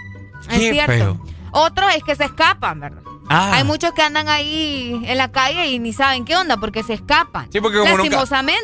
[0.49, 1.19] Es cierto.
[1.51, 3.01] Otro es que se escapan, ¿verdad?
[3.29, 3.53] Ah.
[3.53, 6.93] Hay muchos que andan ahí en la calle y ni saben qué onda porque se
[6.93, 7.47] escapan.
[7.51, 8.23] Sí, porque como nunca,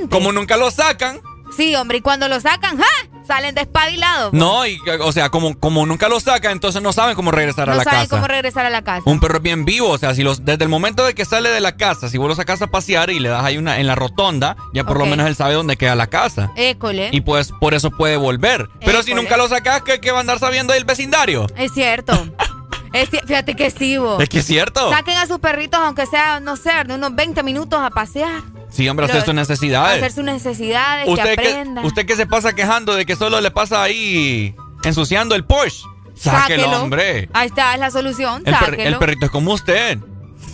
[0.09, 1.21] como nunca lo sacan.
[1.55, 2.85] Sí, hombre, y cuando lo sacan, ¡ja!
[3.29, 4.33] Salen despabilados.
[4.33, 7.75] No, y, o sea, como, como nunca lo sacan, entonces no saben cómo regresar a
[7.75, 7.91] la casa.
[7.91, 9.03] No saben cómo regresar a la casa.
[9.05, 11.49] Un perro es bien vivo, o sea, si los, desde el momento de que sale
[11.49, 13.85] de la casa, si vos lo sacas a pasear y le das ahí una en
[13.85, 16.51] la rotonda, ya por lo menos él sabe dónde queda la casa.
[16.55, 17.09] École.
[17.11, 18.67] Y pues por eso puede volver.
[18.83, 21.45] Pero si nunca lo sacas, ¿qué, ¿qué, va a andar sabiendo el vecindario?
[21.55, 22.13] Es cierto.
[22.91, 24.19] Es, fíjate que sí, vos.
[24.19, 24.89] Es que es cierto.
[24.89, 28.41] Saquen a sus perritos, aunque sea, no sé, de unos 20 minutos a pasear.
[28.69, 29.97] Sí, hombre, hacer sus necesidades.
[29.97, 31.81] Hacer sus necesidades, usted que aprenda.
[31.83, 35.83] usted que se pasa quejando de que solo le pasa ahí ensuciando el Porsche.
[36.15, 37.29] Sáquelo, hombre.
[37.33, 38.43] Ahí está, es la solución.
[38.45, 39.97] El, el perrito es como usted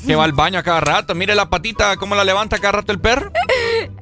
[0.05, 1.15] que va al baño a cada rato.
[1.15, 3.31] Mire la patita, cómo la levanta cada rato el perro.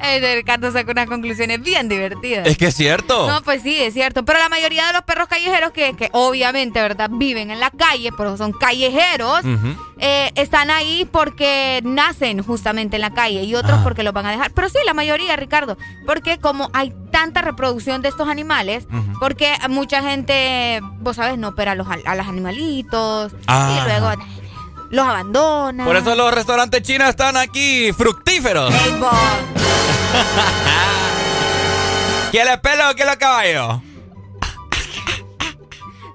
[0.01, 2.47] El Ricardo saca unas conclusiones bien divertidas.
[2.47, 3.27] Es que es cierto.
[3.27, 4.25] No, pues sí, es cierto.
[4.25, 7.09] Pero la mayoría de los perros callejeros que, que obviamente, ¿verdad?
[7.11, 9.41] Viven en la calle, pero son callejeros,
[9.99, 13.81] eh, están ahí porque nacen justamente en la calle y otros ah.
[13.83, 14.51] porque los van a dejar.
[14.51, 15.77] Pero sí, la mayoría, Ricardo.
[16.05, 18.87] Porque como hay tanta reproducción de estos animales,
[19.19, 23.83] porque mucha gente, vos sabes, no opera a los, a los animalitos y ah.
[23.85, 24.23] luego
[24.93, 25.87] los abandonan.
[25.87, 28.71] Por eso los restaurantes chinos están aquí fructíferos.
[28.71, 28.93] Hey,
[32.31, 33.81] ¿Quiere pelo o quiere caballo?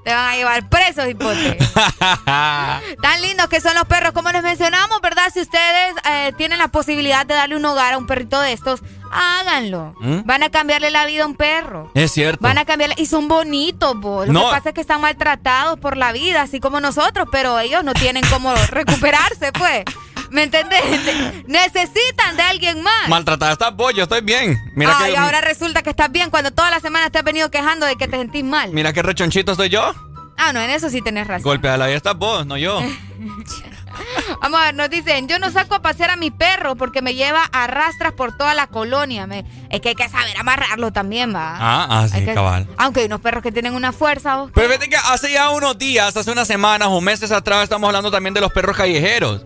[0.09, 1.59] Te van a llevar presos, hipote.
[2.25, 5.25] Tan lindos que son los perros, como les mencionamos, ¿verdad?
[5.35, 8.81] Si ustedes eh, tienen la posibilidad de darle un hogar a un perrito de estos,
[9.13, 9.95] háganlo.
[10.01, 10.21] ¿Mm?
[10.25, 11.91] Van a cambiarle la vida a un perro.
[11.93, 12.39] Es cierto.
[12.41, 12.95] Van a cambiarle.
[12.97, 14.25] Y son bonitos, bo.
[14.25, 17.85] Lo que pasa es que están maltratados por la vida, así como nosotros, pero ellos
[17.85, 19.85] no tienen cómo recuperarse, pues.
[20.31, 20.83] ¿Me entendés?
[21.47, 23.09] Necesitan de alguien más.
[23.09, 24.59] Maltratada estás vos, yo estoy bien.
[24.74, 27.87] Mira Ay, ahora resulta que estás bien cuando toda la semana te has venido quejando
[27.87, 28.70] de que te sentís mal.
[28.72, 29.95] Mira qué rechonchito estoy yo.
[30.37, 31.43] Ah, no, en eso sí tenés razón.
[31.43, 32.81] Golpe a la vida estás vos, no yo.
[34.41, 37.14] Vamos a ver, nos dicen, yo no saco a pasear a mi perro porque me
[37.14, 39.26] lleva a rastras por toda la colonia.
[39.70, 41.57] es que hay que saber amarrarlo también, va.
[41.59, 42.68] Ah, ah sí, cabal.
[42.76, 44.47] Aunque hay unos perros que tienen una fuerza.
[44.55, 48.11] Pero fíjate que hace ya unos días, hace unas semanas o meses atrás, estamos hablando
[48.11, 49.43] también de los perros callejeros.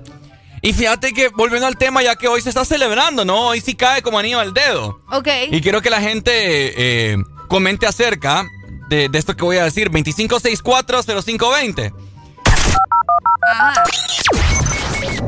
[0.65, 3.49] Y fíjate que, volviendo al tema, ya que hoy se está celebrando, ¿no?
[3.49, 5.03] Hoy sí cae como anillo al dedo.
[5.11, 5.27] Ok.
[5.51, 7.17] Y quiero que la gente eh,
[7.49, 8.47] comente acerca
[8.89, 9.91] de, esto que voy a decir.
[9.91, 11.93] 25640520.
[13.45, 13.83] Ajá.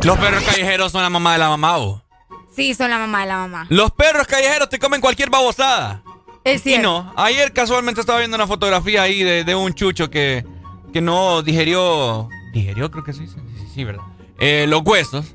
[0.04, 2.00] Los perros callejeros son la mamá de la mamá, ¿o?
[2.54, 3.66] Sí, son la mamá de la mamá.
[3.70, 6.04] Los perros callejeros te comen cualquier babosada.
[6.44, 6.80] Es cierto.
[6.80, 10.44] Y no, ayer casualmente estaba viendo una fotografía ahí de, un chucho que,
[10.92, 12.28] que no digerió.
[12.52, 12.88] ¿Digerió?
[12.92, 13.34] Creo que sí, sí,
[13.74, 14.04] sí ¿verdad?
[14.38, 15.34] Eh, los huesos.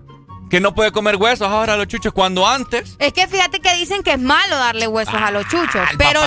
[0.49, 2.95] Que no puede comer huesos ahora a los chuchos cuando antes.
[2.97, 5.75] Es que fíjate que dicen que es malo darle huesos a los chuchos.
[5.75, 6.21] Ah, pero,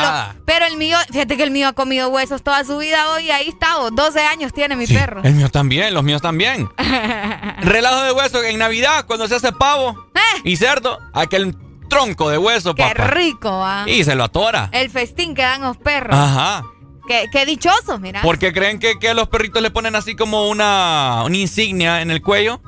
[0.44, 3.32] pero el mío, fíjate que el mío ha comido huesos toda su vida hoy.
[3.32, 5.22] Ahí está, 12 años tiene mi perro.
[5.24, 6.68] El mío también, los míos también.
[7.62, 10.40] Relajo de huesos en Navidad, cuando se hace pavo ¿Eh?
[10.44, 11.56] y cerdo, aquel
[11.88, 13.84] tronco de hueso, Qué rico, ¿ah?
[13.88, 14.70] Y se lo atora.
[14.72, 16.16] El festín que dan los perros.
[16.16, 16.62] Ajá.
[17.09, 18.22] Qué, qué dichosos, mira.
[18.22, 22.12] Porque creen que, que a los perritos le ponen así como una, una insignia en
[22.12, 22.60] el cuello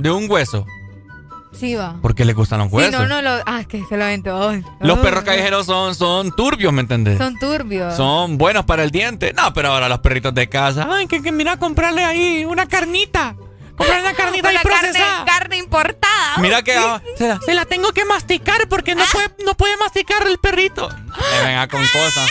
[0.00, 0.66] de un hueso.
[1.52, 1.96] Sí, va.
[2.00, 2.94] Porque le gustan los huesos.
[2.94, 6.80] Sí, no, no, lo, ah, que se lo Los perros callejeros son, son turbios, ¿me
[6.80, 7.18] entendés?
[7.18, 7.96] Son turbios.
[7.96, 9.32] Son buenos para el diente.
[9.32, 10.88] No, pero ahora los perritos de casa.
[10.90, 13.34] Ay, que, que mira, comprarle ahí una carnita.
[13.76, 15.24] Comprarle una carnita y procesada.
[15.24, 16.36] Carne, carne importada.
[16.38, 16.72] Mira que
[17.44, 19.08] se, la, tengo que masticar porque no, ah.
[19.12, 20.88] puede, no puede masticar el perrito.
[20.88, 22.30] Le venga con cosas.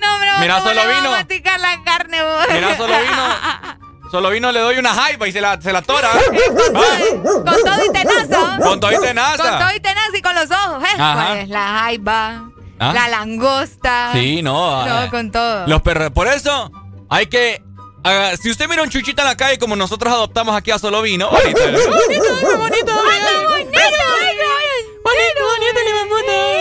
[0.00, 0.38] No, bro.
[0.40, 1.10] Mira, solo vino.
[1.10, 2.18] masticar la carne,
[2.52, 3.82] Mira, solo vino.
[4.12, 6.10] Solo vino, le doy una jaiba y se la, se la tora.
[6.12, 8.58] con, todo y tenaza.
[8.62, 9.42] Con todo y tenaza.
[9.42, 10.96] Con todo y tenaza y con los ojos, ¿eh?
[10.98, 12.92] Pues, la jaiba, ¿Ah?
[12.92, 14.10] la langosta.
[14.12, 14.84] Sí, no.
[14.84, 15.66] No, con todo.
[15.66, 16.10] Los perros.
[16.10, 16.70] Por eso
[17.08, 17.62] hay que
[18.42, 21.30] si usted mira un chuchito en la calle como nosotros adoptamos aquí a Solo Vino,
[21.30, 21.90] bonito, bonito,
[22.58, 22.94] bonito, bonito, bonito,
[26.10, 26.52] bonito,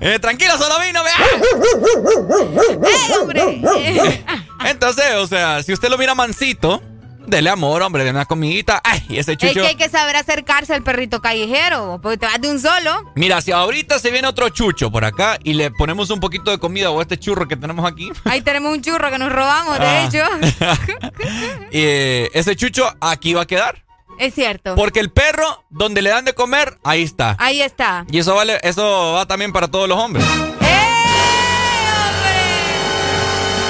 [0.00, 1.14] eh, tranquilo, solo vino, vea.
[2.88, 4.24] ¡Eh, hombre!
[4.64, 6.82] Entonces, o sea, si usted lo mira mansito,
[7.26, 8.80] Dele amor, hombre, de una comidita.
[8.82, 9.52] Ay, ese chucho.
[9.52, 13.12] Es que hay que saber acercarse al perrito callejero, porque te vas de un solo.
[13.14, 16.58] Mira, si ahorita se viene otro chucho por acá y le ponemos un poquito de
[16.58, 18.10] comida o este churro que tenemos aquí.
[18.24, 20.04] Ahí tenemos un churro que nos robamos, de Ah.
[20.08, 20.24] hecho.
[21.72, 23.84] eh, ese chucho aquí va a quedar.
[24.18, 24.74] Es cierto.
[24.74, 27.36] Porque el perro, donde le dan de comer, ahí está.
[27.38, 28.06] Ahí está.
[28.10, 30.24] Y eso vale, eso va también para todos los hombres.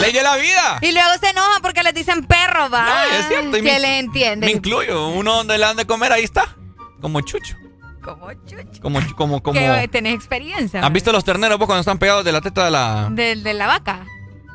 [0.00, 0.78] ¡Ley de la vida!
[0.82, 2.84] Y luego se enojan porque les dicen perro, va.
[2.86, 3.56] No, es cierto.
[3.58, 4.46] y Que le entienden.
[4.46, 5.08] Me incluyo.
[5.08, 6.56] Uno donde le dan de comer, ahí está.
[7.00, 7.54] Como chucho.
[8.02, 8.80] Como chucho.
[8.82, 9.60] Como, como, como.
[9.60, 10.84] Que tenés experiencia.
[10.84, 13.08] ¿Has visto los terneros vos cuando están pegados de la teta de la.
[13.10, 14.06] De la vaca.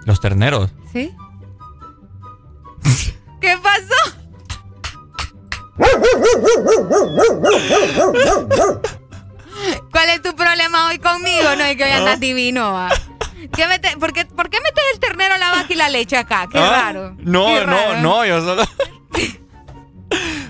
[0.06, 0.72] Los terneros.
[0.92, 1.14] ¿Sí?
[3.42, 4.16] ¿Qué pasó?
[9.92, 11.56] ¿Cuál es tu problema hoy conmigo?
[11.58, 12.74] No, es que hoy andas divino.
[12.74, 12.90] va.
[13.54, 16.48] ¿Qué mete- por, qué, por qué metes el ternero, la vaca y la leche acá?
[16.52, 16.70] Qué ¿Ah?
[16.72, 17.16] raro.
[17.20, 18.02] No, Qué no, raro.
[18.02, 18.64] no, yo solo.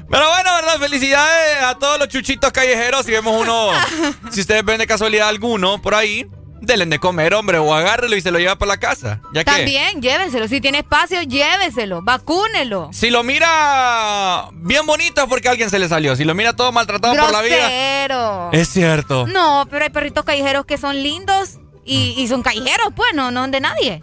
[0.10, 0.78] Pero bueno, ¿verdad?
[0.80, 3.06] Felicidades a todos los chuchitos callejeros.
[3.06, 3.70] Si vemos uno,
[4.32, 6.28] si ustedes ven de casualidad alguno por ahí,
[6.62, 9.22] denle de comer, hombre, o agárrelo y se lo lleva para la casa.
[9.34, 9.52] Ya que.
[9.52, 10.48] También, lléveselo.
[10.48, 12.02] Si tiene espacio, lléveselo.
[12.04, 12.90] Vacúnelo.
[12.94, 16.16] Si lo mira bien bonito es porque a alguien se le salió.
[16.16, 18.50] Si lo mira todo maltratado por la vida.
[18.52, 19.26] Es cierto.
[19.28, 23.48] No, pero hay perritos callejeros que son lindos y, y son callejeros, pues, no, no
[23.48, 24.02] de nadie.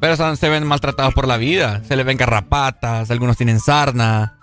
[0.00, 1.82] Pero son- se ven maltratados por la vida.
[1.88, 4.38] Se les ven garrapatas, algunos tienen sarna.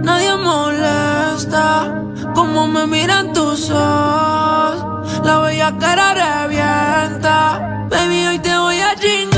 [0.03, 1.14] Nadie molesta
[2.33, 5.21] como me miran tus ojos.
[5.23, 7.87] La bella cara revienta.
[7.89, 9.34] Baby, hoy te voy a chingar.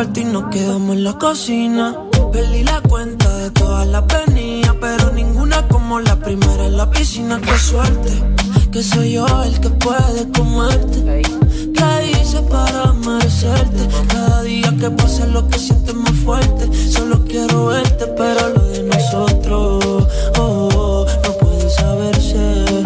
[0.00, 1.94] Cuarto y nos quedamos en la cocina.
[2.32, 7.38] Perdí la cuenta de todas las venidas, pero ninguna como la primera en la piscina.
[7.38, 8.10] Qué suerte,
[8.72, 11.22] que soy yo el que puede comerte.
[11.76, 13.88] ¿Qué hice para merecerte?
[14.08, 16.70] Cada día que pasa lo que sientes más fuerte.
[16.90, 20.06] Solo quiero verte, pero lo de nosotros oh,
[20.38, 22.79] oh, no puede saberse.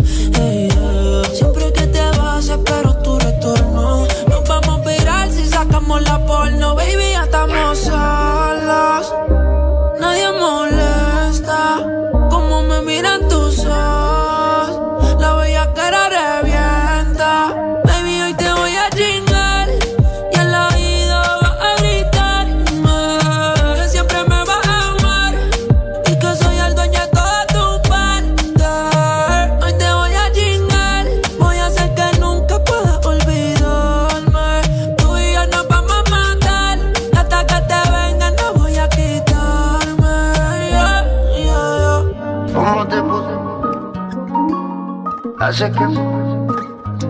[45.45, 45.85] Hace que.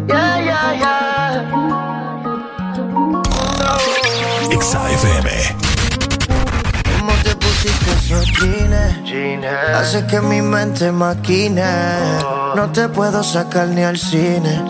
[0.09, 0.95] Ya, ya, ya.
[4.51, 5.31] Exa FM.
[6.99, 9.47] ¿Cómo te pusiste esos jeans?
[9.77, 11.63] Hace que mi mente maquine.
[12.57, 14.65] No te puedo sacar ni al cine.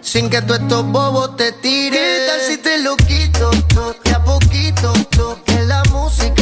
[0.00, 1.98] Sin que tú estos bobos te tires.
[1.98, 3.50] ¿Qué tal si te lo quito?
[3.74, 4.92] todo de a poquito.
[5.10, 5.42] todo?
[5.44, 6.41] Que la música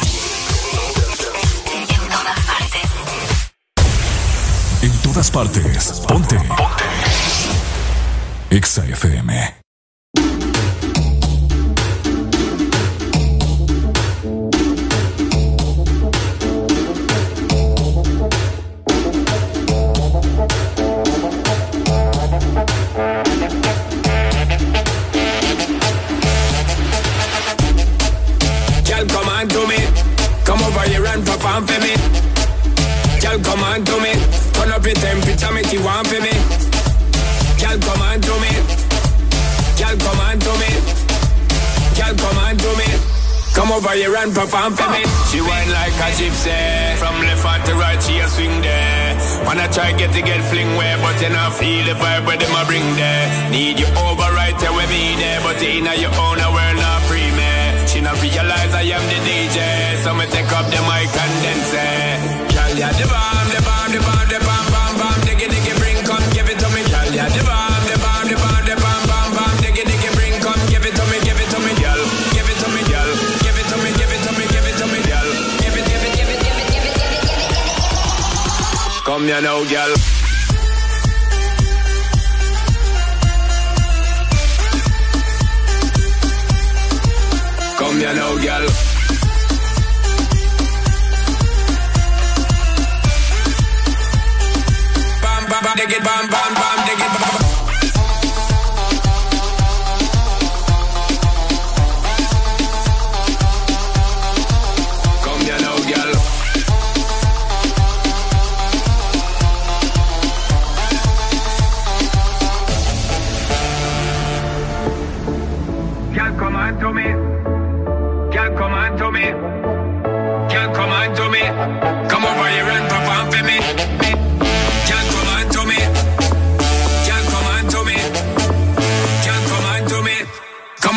[4.81, 6.01] En todas partes.
[6.07, 6.37] Ponte.
[6.37, 6.83] Ponte.
[8.49, 9.60] Exa FM.
[44.41, 45.05] Perform for me.
[45.29, 46.97] She whine like a gypsy.
[46.97, 49.13] From left hand to right, she a swing there.
[49.45, 52.53] Wanna try get to get fling where, but you not feel the vibe where them
[52.57, 53.25] a bring there.
[53.53, 57.29] Need you over right there with me there, but in your own world not free
[57.37, 57.53] me.
[57.85, 59.59] She not realize I am the DJ,
[60.01, 62.01] so me take up the mic and then say,
[62.55, 65.30] Girl, ya the bomb, the bomb, the bomb, the bomb, bomb, bomb,
[79.21, 79.95] Come here now, girl.
[87.77, 88.67] Come here now, girl.
[95.21, 96.70] Bam, bam, bam, it, bam, bam, bam,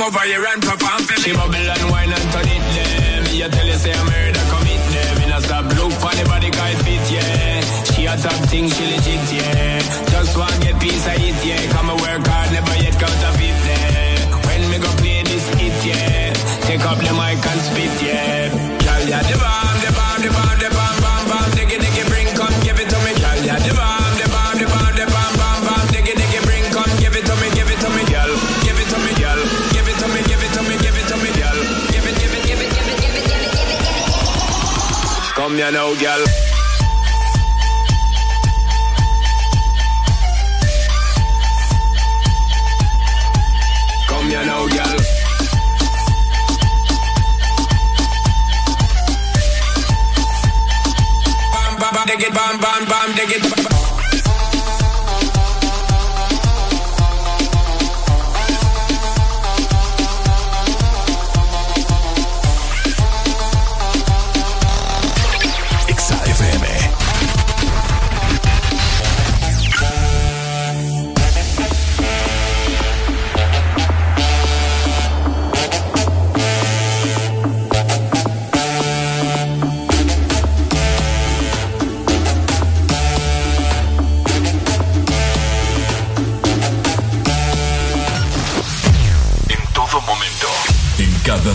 [0.05, 1.25] over here and perform for me.
[1.25, 2.65] She bubble and wine and turn it.
[3.33, 5.19] Me a tell you say I'm murder commit there.
[5.19, 7.61] Me not stop look for the body guy fit yeah.
[7.93, 9.74] She a top thing, she legit yeah.
[35.65, 35.73] It.
[35.73, 36.25] Come here now, girl.
[44.09, 44.99] Come here now, girl.
[51.53, 53.43] Bam, bam, bam, dig it, bam, bam, bam, dig it.
[53.43, 53.74] Bam, bam.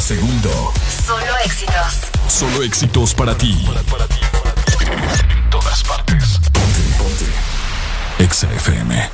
[0.10, 0.74] Segundo.
[1.06, 2.00] Solo éxitos.
[2.28, 3.64] Solo éxitos para ti.
[4.82, 6.40] En todas partes.
[6.52, 7.26] Ponte, ponte.
[8.18, 9.08] Exa FM.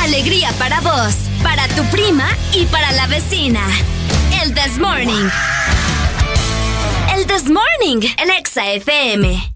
[0.00, 3.60] Alegría para vos, para tu prima y para la vecina.
[4.42, 5.28] El This Morning.
[7.14, 9.55] El This Morning, el Exa FM.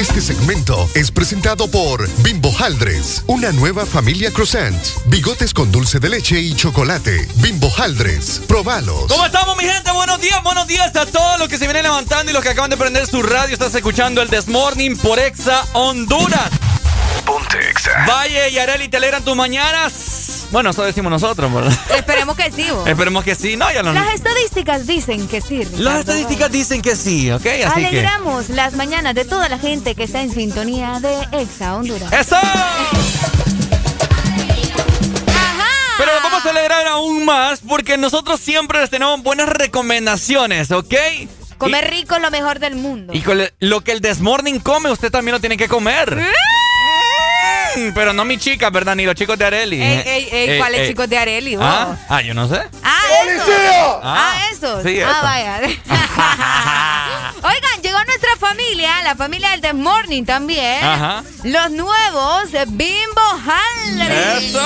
[0.00, 4.74] Este segmento es presentado por Bimbo Haldres, una nueva familia croissant,
[5.08, 7.28] bigotes con dulce de leche y chocolate.
[7.34, 9.08] Bimbo Haldres, probalos.
[9.08, 9.92] ¿Cómo estamos, mi gente?
[9.92, 12.70] Buenos días, buenos días a todos los que se vienen levantando y los que acaban
[12.70, 13.52] de prender su radio.
[13.52, 16.48] Estás escuchando el Desmorning por Exa Honduras.
[17.26, 18.06] Ponte Exa.
[18.08, 20.19] Valle y Areli te alegran tus mañanas.
[20.50, 21.72] Bueno, eso decimos nosotros, ¿verdad?
[21.96, 22.66] Esperemos que sí.
[22.70, 22.86] vos.
[22.88, 23.56] Esperemos que sí.
[23.56, 23.92] No, ya no.
[23.92, 25.58] Las estadísticas dicen que sí.
[25.62, 25.82] Ricardo.
[25.84, 27.46] Las estadísticas dicen que sí, ¿ok?
[27.66, 27.86] Así que.
[27.86, 32.12] Alegramos las mañanas de toda la gente que está en sintonía de Exa Honduras.
[32.12, 32.36] ¡Eso!
[35.98, 40.94] Pero nos vamos a alegrar aún más porque nosotros siempre les tenemos buenas recomendaciones, ¿ok?
[41.58, 43.12] Comer rico es lo mejor del mundo.
[43.14, 46.18] Y con le- lo que el Desmorning come, usted también lo tiene que comer.
[47.76, 47.90] ¿Eh?
[47.90, 48.94] Mm, Pero no mi chica, ¿verdad?
[48.96, 49.80] Ni los chicos de Areli.
[49.82, 51.56] Ey, ey, ey, Eh, ¿cuáles eh, chicos de Areli?
[51.56, 51.64] vos?
[51.66, 51.96] ¿Ah?
[52.08, 52.60] ah, yo no sé.
[52.82, 53.48] Ah, esos.
[54.02, 54.82] Ah, Ah, esos.
[54.82, 55.22] sí, ah, eso.
[55.22, 55.60] vaya.
[57.42, 60.84] Oigan, llegó nuestra familia, la familia del The Morning también.
[60.84, 61.22] Ajá.
[61.44, 64.46] Los nuevos de Bimbo Halley.
[64.46, 64.60] ¡Eso!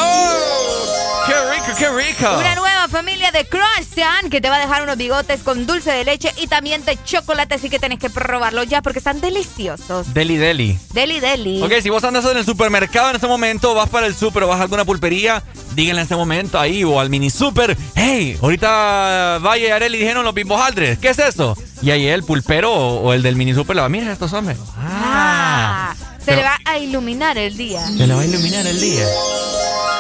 [1.26, 2.39] ¡Qué rico, qué rico!
[2.39, 6.05] Una nueva familia de croissant que te va a dejar unos bigotes con dulce de
[6.05, 10.12] leche y también de chocolate, así que tenés que probarlo ya porque están deliciosos.
[10.12, 10.78] Deli Deli.
[10.93, 11.62] Deli Deli.
[11.62, 14.48] Ok, si vos andas en el supermercado en este momento, vas para el super o
[14.48, 15.42] vas a alguna pulpería,
[15.74, 20.24] díganle en este momento ahí o al mini super, hey, ahorita Valle y Areli dijeron
[20.24, 21.56] los bimbos aldres, ¿qué es eso?
[21.82, 24.58] Y ahí el pulpero o, o el del mini super le va, mira estos hombres.
[24.78, 27.84] Ah, se Pero- le va a iluminar el día.
[27.86, 29.04] Se le va a iluminar el día.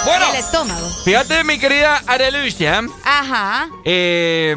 [0.06, 0.26] Bueno.
[0.30, 0.88] El estómago.
[1.04, 3.68] Fíjate, mi querida Arelucia, Ajá.
[3.84, 4.54] eh,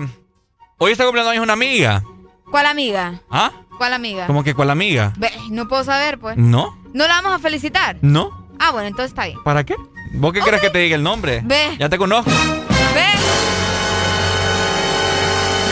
[0.78, 2.04] hoy está cumpliendo años una amiga.
[2.52, 3.22] ¿Cuál amiga?
[3.30, 3.52] ¿Ah?
[3.78, 4.28] ¿Cuál amiga?
[4.28, 5.14] ¿Cómo que cuál amiga?
[5.18, 6.38] Ve, no puedo saber, pues.
[6.38, 6.78] ¿No?
[6.94, 7.98] ¿No la vamos a felicitar?
[8.02, 8.48] ¿No?
[8.60, 9.38] Ah, bueno, entonces está bien.
[9.44, 9.76] ¿Para qué?
[10.14, 11.42] ¿Vos qué crees que te diga el nombre?
[11.44, 11.76] Ve.
[11.78, 12.32] Ya te conozco.
[12.32, 13.06] Ve.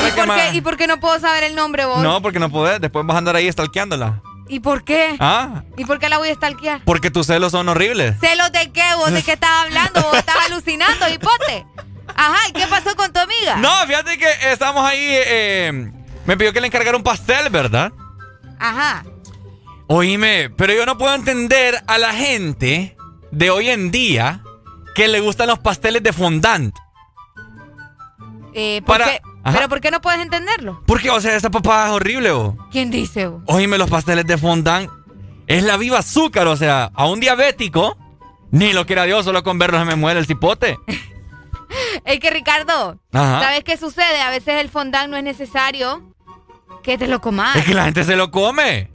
[0.08, 2.00] ¿Y ¿Qué por, qué, ¿Y por qué no puedo saber el nombre vos?
[2.04, 2.80] No, porque no podés.
[2.80, 4.22] Después vas a andar ahí stalkeándola.
[4.48, 5.16] ¿Y por qué?
[5.20, 5.64] ¿Ah?
[5.78, 6.82] ¿Y por qué la voy a stalkear?
[6.86, 8.16] Porque tus celos son horribles.
[8.20, 8.84] ¿Celos de qué?
[8.98, 10.02] ¿Vos de qué estás hablando?
[10.04, 11.66] ¿Vos estás alucinando, hipote?
[12.16, 13.56] Ajá, ¿y qué pasó con tu amiga?
[13.58, 15.00] No, fíjate que estamos ahí.
[15.02, 15.92] eh,
[16.26, 17.92] me pidió que le encargara un pastel, ¿verdad?
[18.60, 19.04] Ajá.
[19.88, 22.98] Oíme, pero yo no puedo entender a la gente
[23.32, 24.42] de hoy en día
[24.96, 26.74] que le gustan los pasteles de fondant.
[28.54, 29.22] Eh, ¿por Para- qué?
[29.44, 30.82] ¿Pero por qué no puedes entenderlo?
[30.88, 32.58] Porque, o sea, esa papá es horrible, o.
[32.72, 33.28] ¿Quién dice?
[33.28, 33.44] vos?
[33.46, 34.90] Oíme, los pasteles de fondant
[35.46, 37.96] es la viva azúcar, o sea, a un diabético,
[38.50, 40.80] ni lo quiera Dios, solo con verlos se me muere el cipote.
[42.06, 43.42] Es que, Ricardo, Ajá.
[43.42, 44.22] ¿sabes qué sucede?
[44.22, 46.15] A veces el fondant no es necesario
[46.86, 47.56] que te lo comas.
[47.56, 48.90] Es que la gente se lo come.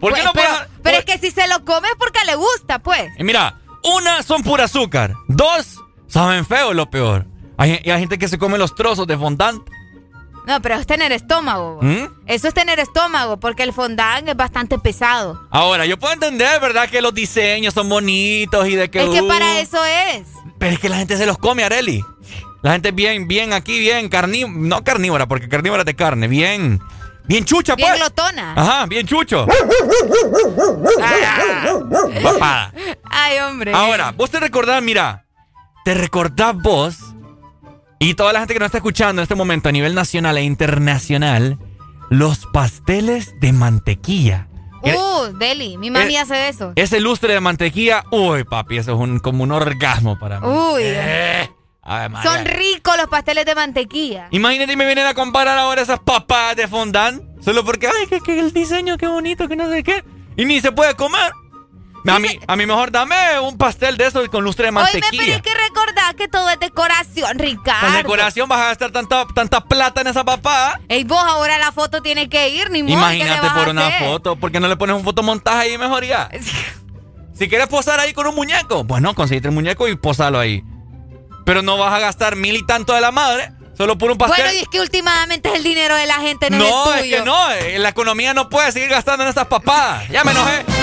[0.00, 0.50] ¿Por qué Pues, no pero,
[0.82, 3.08] pero es que si se lo come es porque le gusta, pues.
[3.18, 5.14] Y mira, una son pura azúcar.
[5.28, 7.26] Dos, saben feo lo peor.
[7.56, 9.62] Hay, y hay gente que se come los trozos de fondant.
[10.46, 11.78] No, pero es tener estómago.
[11.82, 12.06] ¿Mm?
[12.26, 15.46] Eso es tener estómago, porque el fondant es bastante pesado.
[15.50, 16.88] Ahora, yo puedo entender, ¿verdad?
[16.88, 19.02] Que los diseños son bonitos y de que...
[19.02, 20.26] es que uh, para eso es.
[20.58, 22.02] Pero es que la gente se los come, Areli.
[22.62, 24.54] La gente bien, bien aquí, bien carnívora.
[24.56, 26.28] No carnívora, porque carnívora es de carne.
[26.28, 26.80] Bien,
[27.28, 28.00] bien chucha, Bien pues.
[28.00, 28.54] glotona.
[28.56, 29.46] Ajá, bien chucho.
[32.22, 32.72] Papada.
[33.10, 33.72] Ay, hombre.
[33.74, 35.24] Ahora, vos te recordás, mira,
[35.84, 36.96] te recordás vos
[37.98, 40.42] y toda la gente que nos está escuchando en este momento a nivel nacional e
[40.42, 41.58] internacional,
[42.10, 44.46] los pasteles de mantequilla.
[44.82, 46.72] Uh, Deli, mi mami Eh, hace eso.
[46.76, 50.46] Ese lustre de mantequilla, uy, papi, eso es un, como un orgasmo para mí.
[50.46, 50.82] Uy.
[50.84, 51.50] Eh,
[51.88, 52.10] Ay.
[52.22, 54.28] Son ricos los pasteles de mantequilla.
[54.30, 57.22] Imagínate y me vienen a comparar ahora esas papas de fondant.
[57.42, 60.04] Solo porque, ay, que, que el diseño, qué bonito, que no sé qué.
[60.36, 61.32] Y ni se puede comer.
[62.06, 64.80] A mí, a mí mejor dame un pastel de esos con lustre de Hoy me
[64.82, 65.40] mantequilla.
[65.40, 67.86] que recordar que todo es decoración, Ricardo.
[67.86, 70.80] Con decoración vas a gastar tanta, tanta plata en esa papá.
[70.88, 72.94] Ey, vos ahora la foto tiene que ir, ni modo.
[73.08, 74.36] ¿qué le Imagínate por una foto.
[74.36, 76.30] ¿Por qué no le pones un fotomontaje ahí mejor ya?
[77.34, 80.64] Si quieres posar ahí con un muñeco, bueno, conseguiste el muñeco y posalo ahí.
[81.48, 84.44] Pero no vas a gastar mil y tanto de la madre solo por un pastel.
[84.44, 87.04] Bueno, y es que últimamente es el dinero de la gente, no, no, es el
[87.04, 87.16] es tuyo.
[87.16, 87.50] que no.
[87.52, 90.06] eh, La economía no puede seguir gastando en estas papadas.
[90.10, 90.64] Ya me enojé.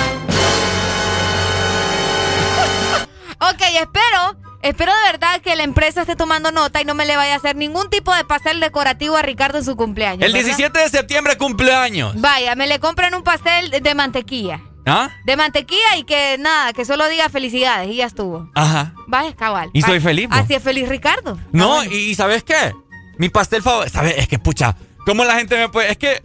[3.37, 7.15] Ok, espero, espero de verdad que la empresa esté tomando nota y no me le
[7.17, 10.23] vaya a hacer ningún tipo de pastel decorativo a Ricardo en su cumpleaños.
[10.23, 10.45] El ¿verdad?
[10.47, 12.19] 17 de septiembre cumpleaños.
[12.19, 14.61] Vaya, me le compran un pastel de mantequilla.
[14.85, 15.09] ¿Ah?
[15.25, 18.49] De mantequilla y que nada, que solo diga felicidades y ya estuvo.
[18.53, 18.93] Ajá.
[19.07, 19.69] Vaya, cabal.
[19.73, 20.35] Y soy Ah, feliz, po.
[20.35, 21.39] Así es feliz Ricardo.
[21.51, 22.73] No, y, y ¿sabes qué?
[23.17, 23.93] Mi pastel favorito.
[23.93, 24.15] ¿Sabes?
[24.17, 24.75] Es que, pucha,
[25.05, 25.89] ¿cómo la gente me puede.?
[25.91, 26.21] Es que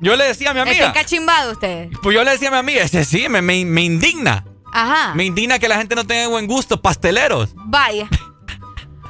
[0.00, 0.88] yo le decía a mi Está amiga.
[0.88, 1.88] encachimbado usted.
[2.02, 4.44] Pues yo le decía a mi amiga, ese sí, me, me, me indigna.
[4.72, 5.14] Ajá.
[5.14, 7.50] Me indigna que la gente no tenga buen gusto, pasteleros.
[7.54, 8.08] Vaya.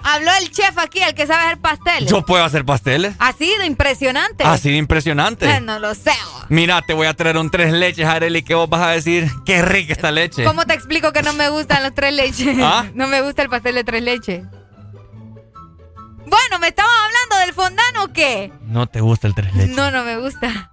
[0.06, 2.10] Habló el chef aquí, el que sabe hacer pasteles.
[2.10, 3.16] Yo puedo hacer pasteles.
[3.18, 4.44] Así de impresionante.
[4.44, 5.48] Así de impresionante.
[5.50, 6.12] Eh, No lo sé.
[6.50, 9.62] Mira, te voy a traer un tres leches, Arely, que vos vas a decir, qué
[9.62, 10.44] rica esta leche.
[10.44, 12.56] ¿Cómo te explico que no me gustan los tres leches?
[12.62, 12.84] ¿Ah?
[12.94, 14.44] No me gusta el pastel de tres leches.
[16.26, 18.52] Bueno, ¿me estabas hablando del fondano o qué?
[18.62, 19.74] No te gusta el tres leches.
[19.74, 20.70] No, no me gusta.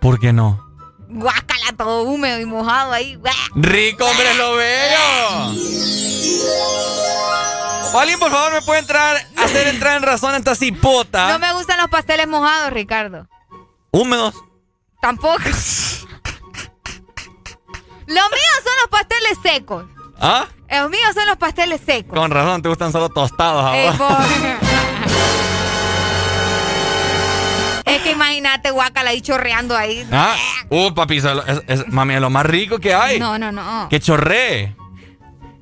[0.00, 0.69] ¿Por qué no?
[1.12, 3.18] Guácala, todo húmedo y mojado ahí.
[3.56, 5.54] ¡Rico, hombre, lo bello!
[7.92, 11.28] O alguien, por favor, me puede entrar, hacer entrar en razón a esta cipota.
[11.32, 13.26] No me gustan los pasteles mojados, Ricardo.
[13.90, 14.34] Húmedos.
[15.00, 15.40] Tampoco.
[15.42, 15.48] Los
[18.06, 19.84] míos son los pasteles secos.
[20.20, 20.46] ¿Ah?
[20.70, 22.16] Los míos son los pasteles secos.
[22.16, 23.96] Con razón, te gustan solo tostados a Ey, vos.
[23.96, 24.08] por-
[27.96, 30.06] es que imagínate, guácala ahí chorreando ahí.
[30.12, 30.34] ¿Ah?
[30.68, 31.24] Uh, papi, es,
[31.66, 33.18] es- mami, es lo más rico que hay.
[33.18, 33.88] No, no, no.
[33.88, 34.74] Que chorree.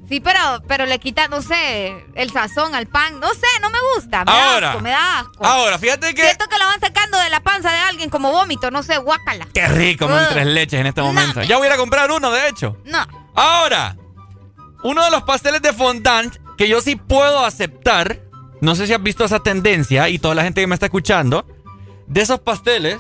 [0.09, 3.21] Sí, pero, pero le quita, no sé, el sazón al pan.
[3.21, 4.21] No sé, no me gusta.
[4.25, 4.71] Me da Ahora.
[4.71, 5.45] asco, me da asco.
[5.45, 6.23] Ahora, fíjate que.
[6.23, 9.47] Siento que lo van sacando de la panza de alguien como vómito, no sé, guácala.
[9.53, 10.33] Qué rico, man, Ugh.
[10.33, 11.43] tres leches en este momento.
[11.43, 12.79] Ya voy a comprar uno, de hecho.
[12.87, 13.07] No.
[13.35, 13.97] Ahora,
[14.83, 18.21] uno de los pasteles de fondant que yo sí puedo aceptar.
[18.63, 21.47] No sé si has visto esa tendencia y toda la gente que me está escuchando.
[22.09, 22.99] De esos pasteles,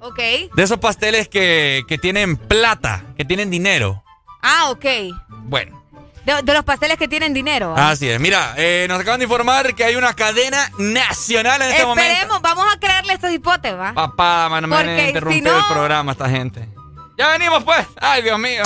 [0.00, 0.18] Ok.
[0.54, 4.02] de esos pasteles que, que tienen plata, que tienen dinero.
[4.42, 4.84] Ah, ok.
[5.44, 5.82] Bueno,
[6.24, 7.74] De, de los pasteles que tienen dinero.
[7.76, 8.18] así es.
[8.18, 12.10] Mira, eh, nos acaban de informar que hay una cadena nacional en este momento.
[12.10, 13.92] Esperemos, vamos a creerle estos hipotes, ¿va?
[13.92, 16.66] Papá, mano, me van Porque a interrumpir si no- el programa esta gente.
[17.18, 17.86] Ya venimos, pues.
[18.00, 18.62] Ay, Dios mío.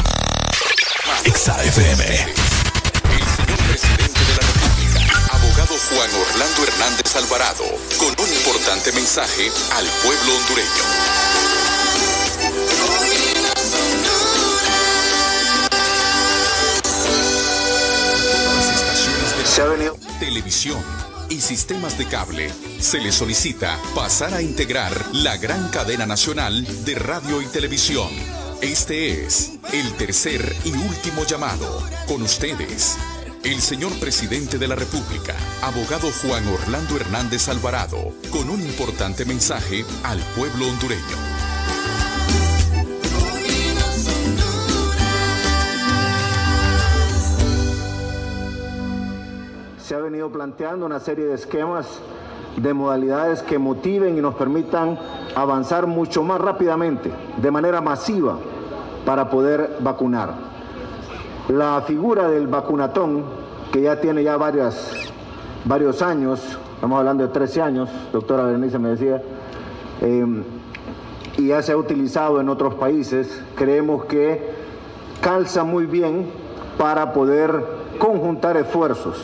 [1.24, 2.53] XAFM.
[5.90, 7.64] Juan Orlando Hernández Alvarado,
[7.98, 10.68] con un importante mensaje al pueblo hondureño.
[18.54, 20.82] Las estaciones de televisión
[21.28, 22.50] y sistemas de cable
[22.80, 28.08] se les solicita pasar a integrar la gran cadena nacional de radio y televisión.
[28.62, 31.82] Este es el tercer y último llamado.
[32.08, 32.96] Con ustedes,
[33.44, 39.84] el señor presidente de la República, abogado Juan Orlando Hernández Alvarado, con un importante mensaje
[40.02, 41.02] al pueblo hondureño.
[49.78, 51.86] Se ha venido planteando una serie de esquemas,
[52.56, 54.98] de modalidades que motiven y nos permitan
[55.34, 58.38] avanzar mucho más rápidamente, de manera masiva,
[59.04, 60.53] para poder vacunar.
[61.48, 63.22] La figura del vacunatón,
[63.70, 65.12] que ya tiene ya varias,
[65.66, 66.40] varios años,
[66.74, 69.22] estamos hablando de 13 años, doctora Berenice me decía,
[70.00, 70.42] eh,
[71.36, 74.54] y ya se ha utilizado en otros países, creemos que
[75.20, 76.30] calza muy bien
[76.78, 77.62] para poder
[77.98, 79.22] conjuntar esfuerzos.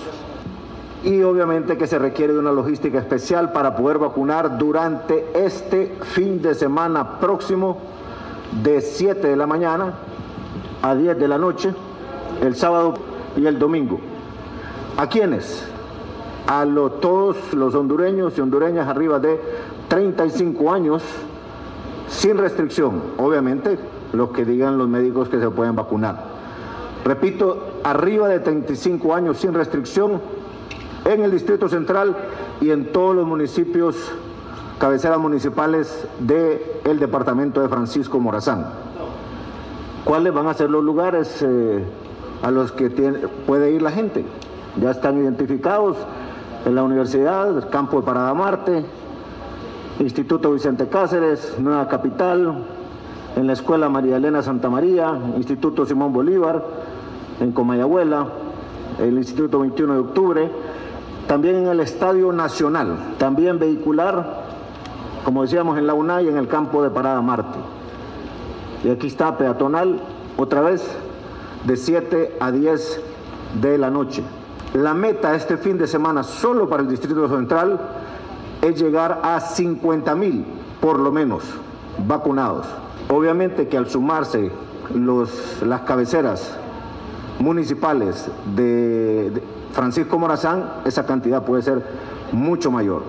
[1.03, 6.43] Y obviamente que se requiere de una logística especial para poder vacunar durante este fin
[6.43, 7.79] de semana próximo
[8.63, 9.95] de 7 de la mañana
[10.83, 11.75] a 10 de la noche,
[12.41, 12.95] el sábado
[13.37, 13.99] y el domingo.
[14.97, 15.67] ¿A quiénes?
[16.47, 19.41] A lo- todos los hondureños y hondureñas arriba de
[19.89, 21.03] 35 años
[22.09, 23.79] sin restricción, obviamente,
[24.13, 26.25] los que digan los médicos que se pueden vacunar.
[27.05, 30.21] Repito, arriba de 35 años sin restricción
[31.05, 32.17] en el Distrito Central
[32.61, 33.97] y en todos los municipios,
[34.79, 38.67] cabeceras municipales del departamento de Francisco Morazán.
[40.05, 41.85] ¿Cuáles van a ser los lugares eh,
[42.43, 44.25] a los que tiene- puede ir la gente?
[44.81, 45.97] Ya están identificados
[46.65, 48.85] en la universidad, el campo de Parada Marte,
[49.99, 52.65] Instituto Vicente Cáceres, Nueva Capital,
[53.37, 56.65] en la Escuela María Elena Santa María, Instituto Simón Bolívar,
[57.41, 58.27] en Comayagüela,
[58.99, 60.51] el Instituto 21 de Octubre,
[61.27, 64.41] también en el Estadio Nacional, también vehicular,
[65.25, 67.59] como decíamos en la UNAI, en el campo de Parada Marte.
[68.85, 70.01] Y aquí está peatonal,
[70.37, 70.83] otra vez,
[71.65, 73.01] de 7 a 10
[73.61, 74.23] de la noche.
[74.75, 77.81] La meta este fin de semana solo para el Distrito Central
[78.63, 80.45] es llegar a 50 mil,
[80.81, 81.43] por lo menos,
[82.07, 82.67] vacunados.
[83.09, 84.51] Obviamente que al sumarse
[84.95, 86.57] los, las cabeceras
[87.39, 89.43] municipales de, de
[89.73, 91.83] Francisco Morazán, esa cantidad puede ser
[92.33, 93.03] mucho mayor.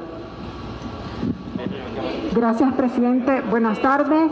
[2.35, 3.41] Gracias, presidente.
[3.49, 4.31] Buenas tardes.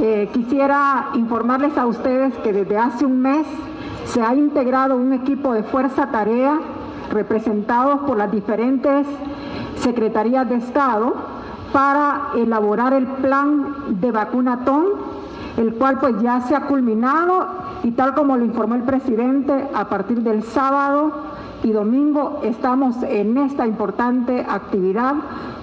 [0.00, 3.46] Eh, quisiera informarles a ustedes que desde hace un mes
[4.06, 6.58] se ha integrado un equipo de fuerza tarea
[7.10, 9.06] representados por las diferentes
[9.76, 11.14] secretarías de Estado
[11.72, 14.84] para elaborar el plan de vacunatón,
[15.56, 17.46] el cual pues ya se ha culminado
[17.82, 21.12] y tal como lo informó el presidente, a partir del sábado
[21.64, 25.14] y domingo estamos en esta importante actividad,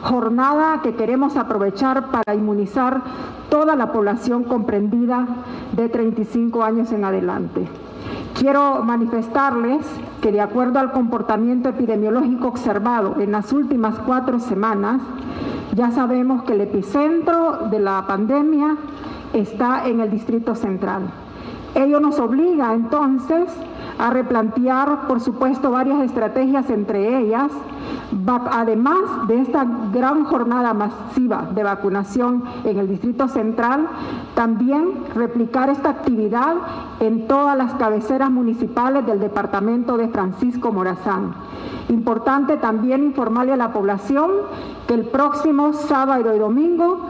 [0.02, 3.02] jornada que queremos aprovechar para inmunizar
[3.50, 5.28] toda la población comprendida
[5.74, 7.68] de 35 años en adelante.
[8.34, 9.86] Quiero manifestarles
[10.22, 15.02] que de acuerdo al comportamiento epidemiológico observado en las últimas cuatro semanas,
[15.76, 18.76] ya sabemos que el epicentro de la pandemia
[19.34, 21.04] está en el Distrito Central.
[21.76, 23.46] Ello nos obliga entonces
[24.02, 27.52] a replantear, por supuesto, varias estrategias, entre ellas,
[28.52, 28.98] además
[29.28, 29.64] de esta
[29.94, 33.88] gran jornada masiva de vacunación en el Distrito Central,
[34.34, 36.56] también replicar esta actividad
[37.00, 41.34] en todas las cabeceras municipales del departamento de Francisco Morazán.
[41.90, 44.32] Importante también informarle a la población
[44.88, 47.02] que el próximo sábado y domingo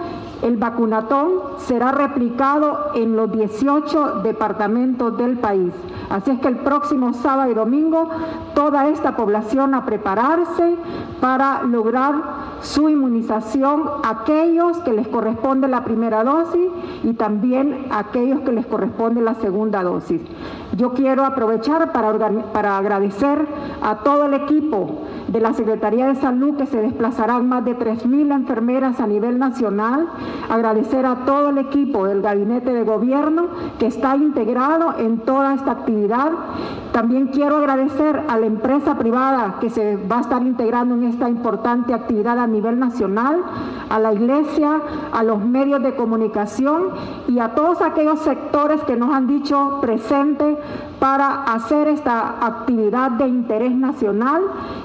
[0.42, 5.72] el vacunatón será replicado en los 18 departamentos del país.
[6.10, 8.10] Así es que el próximo sábado y domingo
[8.56, 10.76] toda esta población a prepararse
[11.20, 12.16] para lograr
[12.62, 16.70] su inmunización, aquellos que les corresponde la primera dosis
[17.04, 20.22] y también aquellos que les corresponde la segunda dosis.
[20.76, 22.18] Yo quiero aprovechar para,
[22.52, 23.48] para agradecer
[23.82, 28.34] a todo el equipo de la Secretaría de Salud que se desplazarán más de 3.000
[28.34, 30.08] enfermeras a nivel nacional,
[30.50, 33.48] agradecer a todo el equipo del gabinete de gobierno
[33.80, 36.32] que está integrado en toda esta actividad.
[36.92, 41.30] También quiero agradecer a la empresa privada que se va a estar integrando en esta
[41.30, 43.42] importante actividad a nivel nacional,
[43.90, 44.82] a la iglesia,
[45.12, 46.90] a los medios de comunicación
[47.28, 50.58] y a todos aquellos sectores que nos han dicho presente
[51.02, 54.44] para hacer esta actividad de interés nacional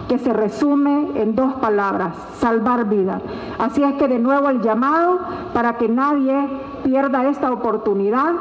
[0.09, 3.21] que se resume en dos palabras, salvar vidas.
[3.59, 5.19] Así es que de nuevo el llamado
[5.53, 6.49] para que nadie
[6.83, 8.33] pierda esta oportunidad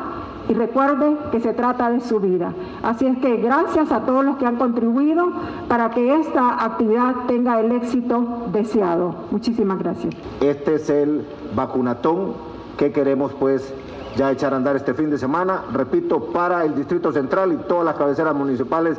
[0.47, 2.53] y recuerde que se trata de su vida.
[2.81, 5.33] Así es que gracias a todos los que han contribuido
[5.67, 9.15] para que esta actividad tenga el éxito deseado.
[9.31, 10.15] Muchísimas gracias.
[10.39, 12.35] Este es el vacunatón
[12.77, 13.73] que queremos pues
[14.15, 17.85] ya echar a andar este fin de semana, repito, para el Distrito Central y todas
[17.85, 18.97] las cabeceras municipales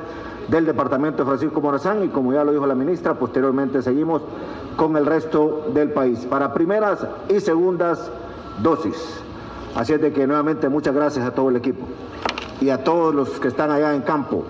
[0.49, 4.23] del departamento de Francisco Morazán y como ya lo dijo la ministra, posteriormente seguimos
[4.77, 8.11] con el resto del país para primeras y segundas
[8.63, 9.21] dosis.
[9.75, 11.87] Así es de que nuevamente muchas gracias a todo el equipo
[12.61, 14.45] y a todos los que están allá en campo,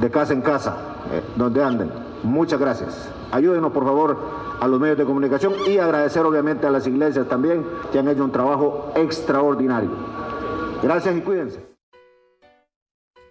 [0.00, 0.76] de casa en casa,
[1.12, 1.90] eh, donde anden.
[2.22, 3.08] Muchas gracias.
[3.30, 7.66] Ayúdenos por favor a los medios de comunicación y agradecer obviamente a las iglesias también
[7.90, 9.90] que han hecho un trabajo extraordinario.
[10.80, 11.66] Gracias y cuídense.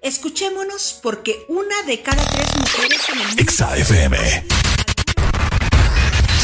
[0.02, 3.41] Escuchémonos porque una de cada tres mujeres en el mundo...
[3.44, 4.18] Exa FM.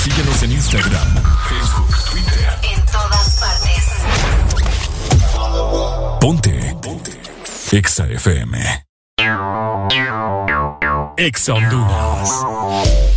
[0.04, 1.08] Síguenos en Instagram,
[1.50, 2.50] Facebook, Twitter.
[2.74, 3.84] En todas partes.
[6.22, 6.78] Ponte.
[6.82, 7.12] Ponte.
[7.74, 8.86] Exa FM.
[11.18, 13.17] Exa Honduras.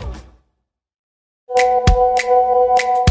[1.53, 1.89] Thank
[3.07, 3.10] you.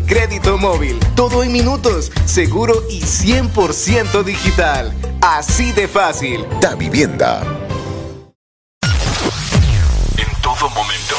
[0.00, 0.98] crédito móvil.
[1.14, 4.94] Todo en minutos, seguro y 100% digital.
[5.20, 6.46] Así de fácil.
[6.60, 7.42] Da Vivienda.
[10.16, 11.16] En todo momento.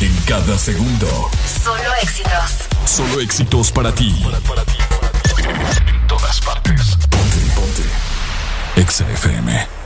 [0.00, 1.30] En cada segundo.
[1.62, 2.68] Solo éxitos.
[2.84, 4.24] Solo éxitos para ti.
[4.24, 6.96] En todas partes.
[7.10, 8.80] Ponte, ponte.
[8.80, 9.79] Exa FM.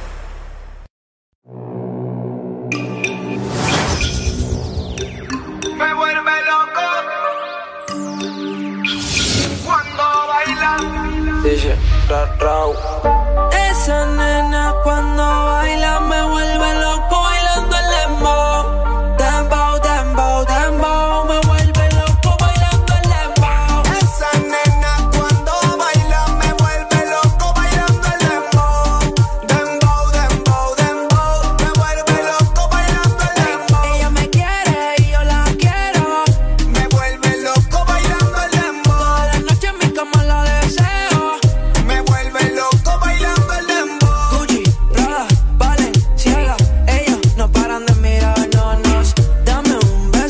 [13.70, 16.93] Esa nena cuando baila me vuelve loco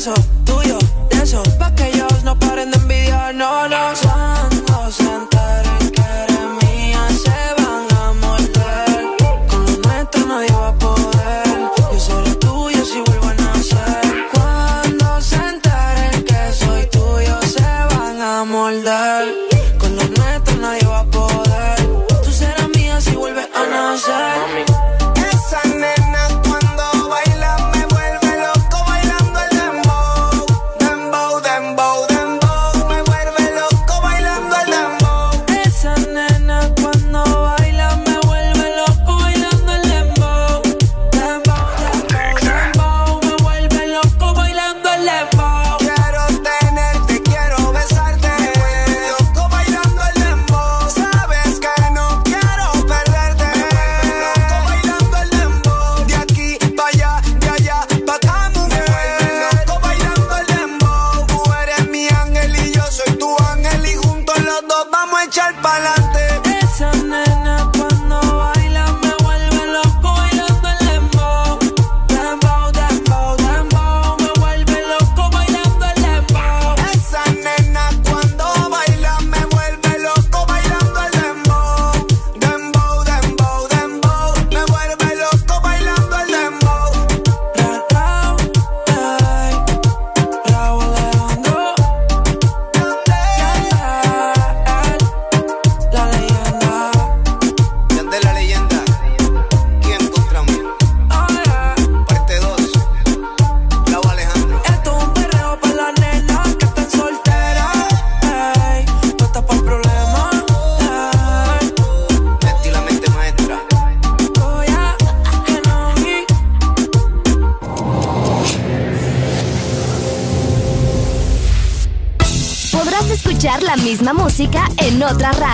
[0.07, 0.44] un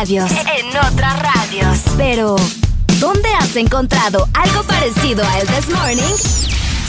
[0.00, 0.30] radios.
[0.30, 1.78] En otras radios.
[1.98, 2.36] Pero,
[2.98, 6.16] ¿dónde has encontrado algo parecido a El This Morning?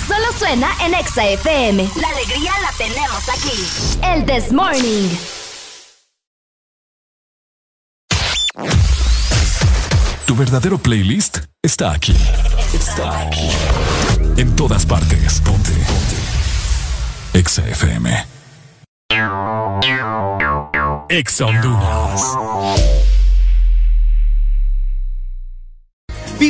[0.07, 1.89] Solo suena en Exa FM.
[1.99, 4.01] La alegría la tenemos aquí.
[4.03, 5.09] El This Morning.
[10.25, 12.15] Tu verdadero playlist está aquí.
[12.73, 13.49] Está aquí.
[14.37, 15.41] En todas partes.
[15.41, 15.71] Ponte.
[15.71, 17.39] Ponte.
[17.39, 18.25] Exa FM.
[21.09, 23.00] Exa Honduras.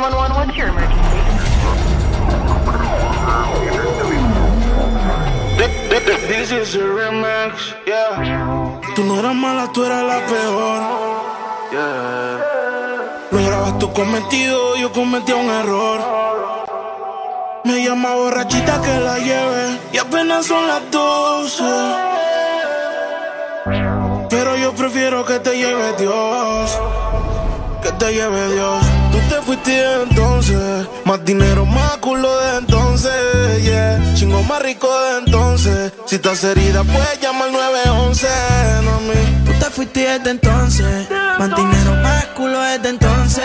[0.00, 1.20] 911, what's your emergency?
[6.26, 8.80] This is a remix, yeah.
[8.94, 10.80] Tú no eras mala, tú eras la peor.
[11.70, 13.28] Yeah.
[13.30, 16.00] Lograbas tu cometido, yo cometí un error.
[17.64, 21.62] Me llama borrachita que la lleve y apenas son las 12.
[24.30, 26.78] Pero yo prefiero que te lleve Dios.
[27.82, 28.99] Que te lleve Dios.
[29.12, 30.86] Tú te fuiste entonces.
[31.04, 33.62] Más dinero, más culo de entonces.
[33.62, 34.14] Yeah.
[34.14, 35.92] Chingo más rico de entonces.
[36.06, 38.26] Si estás herida, puedes llamar al 911.
[38.84, 39.14] No mí.
[39.44, 41.08] Tú te fuiste desde entonces.
[41.38, 43.44] Más dinero, más culo desde entonces.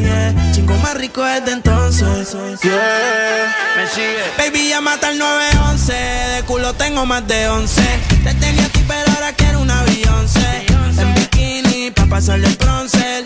[0.00, 0.52] Yeah.
[0.52, 2.32] Chingo más rico desde entonces.
[2.62, 3.56] Yeah.
[3.76, 4.24] Me sigue.
[4.38, 5.92] Baby, llámate al 911.
[5.92, 7.82] De culo tengo más de 11.
[8.24, 10.66] Te tenía a ti, pero ahora quiero una Beyoncé.
[10.98, 13.25] En bikini, pa' pasarle el bronce.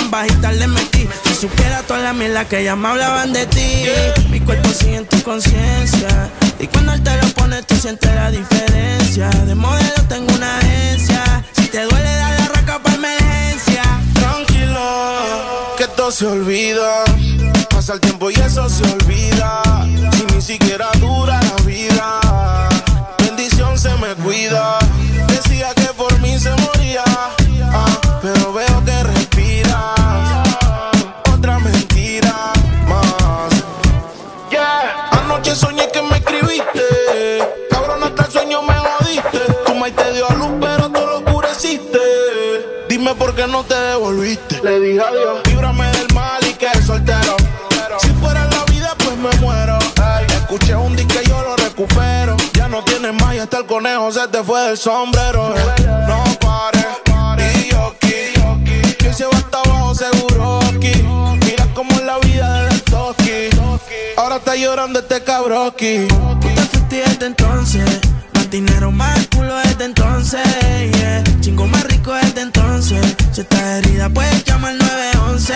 [0.11, 1.07] bajita le metí.
[1.25, 3.85] Si supiera toda la mierda que ya me hablaban de ti.
[4.29, 6.29] Mi cuerpo sigue en tu conciencia.
[6.59, 9.29] Y cuando él te lo pone, tú sientes la diferencia.
[9.29, 11.43] De modelo tengo una agencia.
[11.53, 13.83] Si te duele, dale arranca para emergencia.
[14.13, 17.05] Tranquilo, que todo se olvida.
[17.69, 19.63] Pasa el tiempo y eso se olvida.
[20.13, 22.19] Si ni siquiera dura la vida.
[23.17, 24.80] Bendición se me cuida.
[43.11, 44.61] Dime por qué no te devolviste.
[44.63, 45.41] Le dije adiós.
[45.45, 47.35] Líbrame del mal y que soltero.
[47.99, 49.77] Si fuera la vida, pues me muero.
[49.97, 52.37] Ey, escuché un disco y yo lo recupero.
[52.53, 55.53] Ya no tienes más y hasta el conejo se te fue del sombrero.
[56.07, 56.85] No pares.
[57.57, 58.95] Y yo aquí.
[58.97, 60.93] Que se va hasta abajo seguro aquí.
[61.45, 63.49] Mira cómo es la vida del toki.
[64.15, 66.07] Ahora está llorando este cabroki.
[66.07, 67.83] Tú te fuiste desde entonces.
[68.35, 70.41] Más dinero, más culo desde entonces.
[70.93, 71.30] Yeah.
[73.41, 75.53] Si estás herida, puedes llamar 911,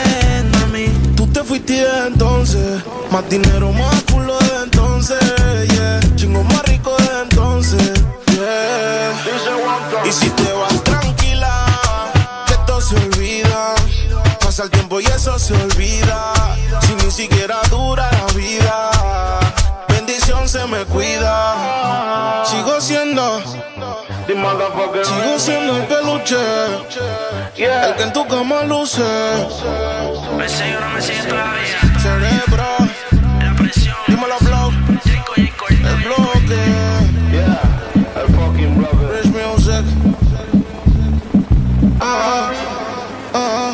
[0.54, 0.88] mami.
[1.16, 2.82] Tú te fuiste de entonces.
[3.12, 5.20] Más dinero, más culo de entonces.
[6.16, 7.94] Chingo más rico de entonces.
[10.04, 11.64] Y si te vas tranquila,
[12.48, 13.76] que esto se olvida.
[14.40, 15.75] Pasa el tiempo y eso se olvida.
[24.36, 26.36] Sigo siendo el peluche.
[27.56, 29.02] El que en tu cama luce.
[30.38, 31.80] Me sigue o no me sigue todavía.
[32.02, 32.66] Cerebro.
[33.40, 33.96] La presión.
[34.08, 34.72] Dímelo, flow.
[35.38, 36.60] El bloque.
[38.16, 39.22] El fucking bloque.
[39.24, 39.86] Rich music.
[42.02, 42.52] Ah,
[43.34, 43.74] ah, ah.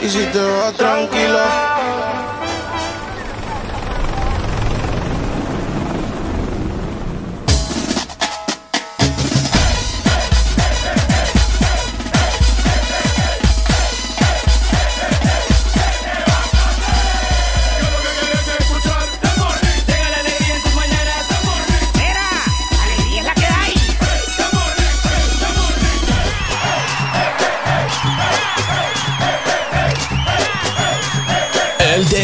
[0.00, 1.83] Y si te vas tranquilo.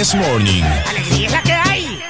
[0.01, 0.65] This Morning.
[0.89, 2.03] Alegría es la que hay.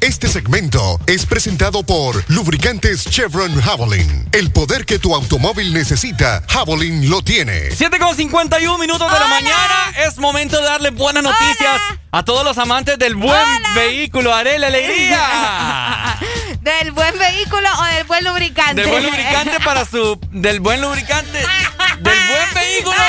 [0.00, 4.28] Este segmento es presentado por Lubricantes Chevron Javelin.
[4.30, 7.72] El poder que tu automóvil necesita, Javelin lo tiene.
[7.72, 9.94] 7 con 51 minutos de la mañana.
[10.06, 11.80] Es momento de darle buenas noticias
[12.12, 13.44] a todos los amantes del buen
[13.74, 14.32] vehículo.
[14.32, 16.20] Haré la alegría.
[16.60, 18.80] ¿Del buen vehículo o del buen lubricante?
[18.80, 20.20] Del buen lubricante para su.
[20.30, 21.38] Del buen lubricante.
[21.98, 22.96] Del buen vehículo.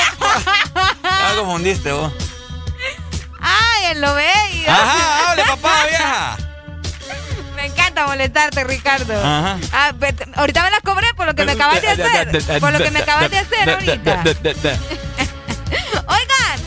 [1.08, 2.12] Ah, confundiste vos.
[3.48, 4.28] Ay, él lo ve.
[4.52, 6.36] y- Ajá, hable, papá, vieja.
[7.56, 9.14] Me encanta molestarte, Ricardo.
[9.14, 9.56] Ajá.
[9.72, 12.60] Ah, pero ahorita me las cobré por lo que me acabas de hacer.
[12.60, 14.22] Por lo que me acabas de hacer ahorita.
[16.08, 16.60] Oigan,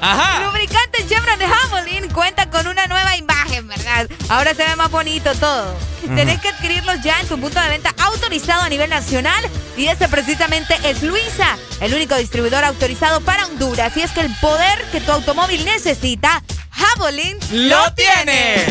[0.00, 0.44] Ajá.
[0.44, 3.29] Lubricante Chevron de Javelin cuenta con una nueva imagen,
[3.70, 4.08] ¿verdad?
[4.28, 5.74] Ahora se ve más bonito todo.
[6.16, 9.44] Tenés que adquirirlos ya en tu punto de venta autorizado a nivel nacional
[9.76, 13.96] y ese precisamente es Luisa, el único distribuidor autorizado para Honduras.
[13.96, 16.42] Y es que el poder que tu automóvil necesita,
[16.72, 18.66] Javelin ¡Lo tiene!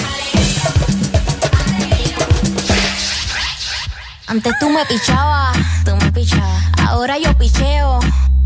[4.27, 6.63] Antes tú me pichabas, tú me pichabas.
[6.87, 7.99] Ahora yo picheo.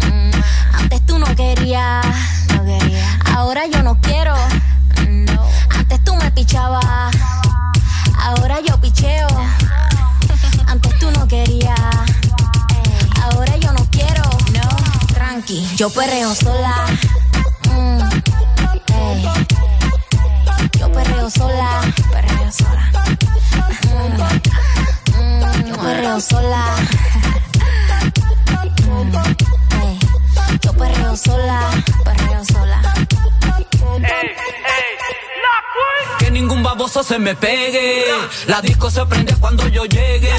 [0.05, 0.31] Mm,
[0.75, 2.05] Antes tú no querías,
[2.53, 3.19] no quería.
[3.35, 4.22] Ahora yo no quiero.
[8.19, 9.27] Ahora yo picheo.
[10.67, 11.79] Antes tú no querías.
[13.23, 14.23] Ahora yo no quiero.
[14.51, 15.13] No.
[15.13, 16.85] Tranqui, yo perreo sola.
[17.69, 17.99] Mm.
[20.79, 21.81] Yo perreo sola.
[22.11, 22.91] Perreo sola.
[25.17, 26.75] Mm, yo perreo sola.
[28.89, 29.11] Mm.
[30.61, 31.69] Yo perreo sola.
[32.03, 32.82] Perreo sola.
[36.73, 38.03] Baboso se me pegue.
[38.47, 40.31] La disco se prende cuando yo llegue.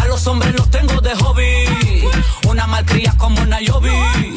[0.00, 2.04] A los hombres los tengo de hobby.
[2.48, 3.92] Una malcria como una Yobi.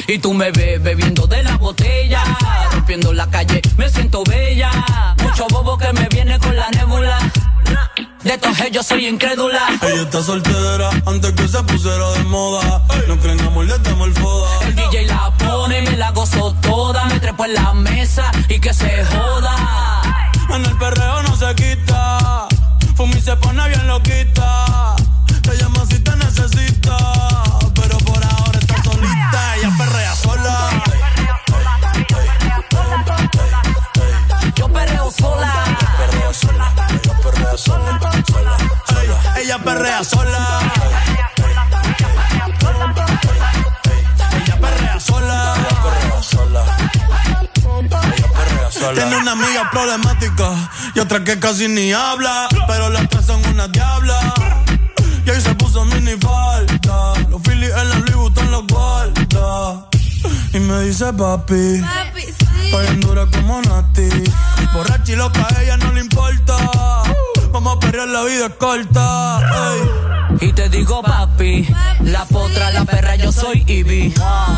[0.06, 2.22] Y tú me ves bebiendo de la botella.
[2.72, 4.70] Rompiendo la calle, me siento bella.
[5.22, 7.18] Mucho bobo que me viene con la nébula.
[8.22, 9.62] De estos yo soy incrédula.
[9.82, 12.86] Ella está soltera antes que se pusiera de moda.
[13.08, 14.66] No creen amor, le damos el foda.
[14.66, 17.06] El DJ la pone, me la gozo toda.
[17.06, 19.87] Me trepo en la mesa y que se joda.
[20.50, 22.48] En el perreo no se quita.
[22.96, 24.96] Fumi se pone bien loquita.
[25.42, 26.96] Te llama si te necesita.
[27.74, 29.56] Pero por ahora está solita.
[29.56, 30.82] Ella perrea sola.
[34.56, 35.52] Yo perreo sola.
[35.68, 36.74] Ella perrea sola.
[37.56, 39.38] sola, sola.
[39.40, 40.77] Ella perrea sola.
[48.78, 49.02] Sola.
[49.02, 52.48] Tiene una amiga problemática y otra que casi ni habla.
[52.66, 54.34] Pero las tres son una diabla.
[55.26, 57.12] Y ahí se puso mini falta.
[57.30, 59.88] Los Phillies en la Louis Vuitton los guarda.
[60.52, 61.82] Y me dice papi.
[62.64, 64.08] Estoy en dura como Nati.
[64.74, 66.56] Borracha y loca, a ella no le importa.
[67.52, 69.40] Vamos a perrear, la vida es corta.
[69.72, 70.08] ey.
[70.40, 71.66] Y te digo papi,
[72.02, 74.14] la potra, la perra, yo soy Ivy.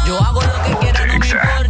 [0.07, 1.70] Yo hago lo que quiera, no me importa.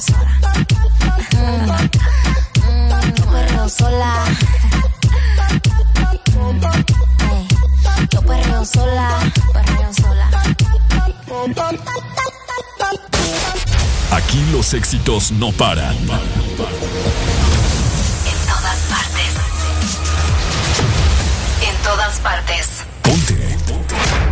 [0.00, 0.38] sola.
[1.32, 1.70] Mm,
[2.60, 4.24] mm, yo perreo sola.
[8.10, 9.32] Yo perreo sola.
[9.52, 10.30] Perreo sola.
[14.10, 15.96] Aquí los éxitos no paran.
[15.96, 16.08] En
[18.46, 19.32] todas partes.
[21.82, 22.68] todas partes.
[23.02, 24.31] Ponte.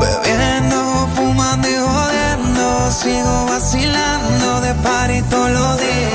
[0.00, 2.90] Bebiendo, fumando y jodiendo.
[2.92, 6.07] Sigo vacilando de par todos los días.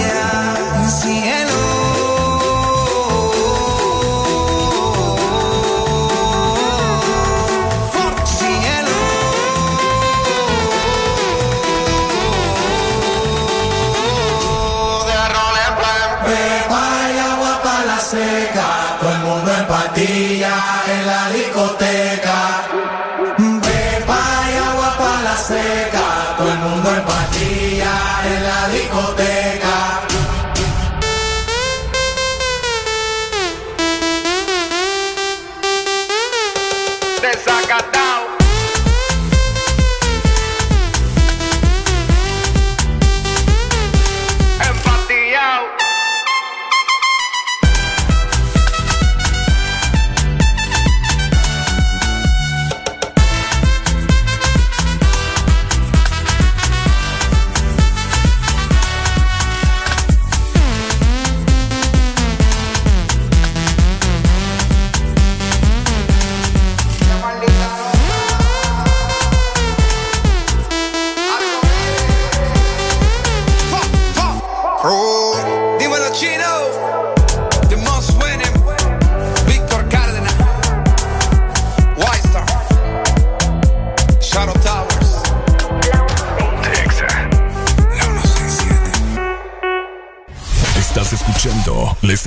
[29.04, 29.32] Discoteca.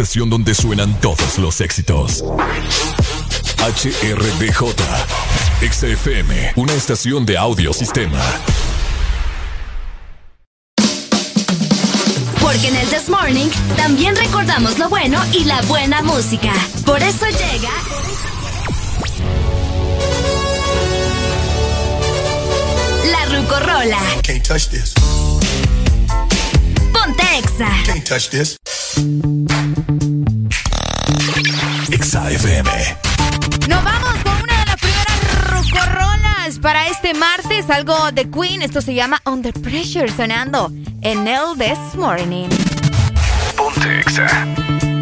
[0.02, 2.22] estación donde suenan todos los éxitos.
[3.64, 4.74] HRDJ,
[5.72, 8.20] XFM, una estación de audiosistema.
[12.42, 13.48] Porque en el This Morning
[13.78, 16.52] también recordamos lo bueno y la buena música.
[16.84, 17.70] Por eso llega...
[23.10, 24.00] La Rucorola.
[24.22, 24.92] Can't touch this.
[26.92, 27.70] Ponte Exa.
[27.86, 28.58] Can't touch this.
[33.68, 37.68] Nos vamos con una de las primeras rucorrolas para este martes.
[37.70, 38.62] Algo de Queen.
[38.62, 40.70] Esto se llama Under Pressure sonando
[41.02, 42.48] en el This Morning.
[43.56, 44.95] Ponte Exa.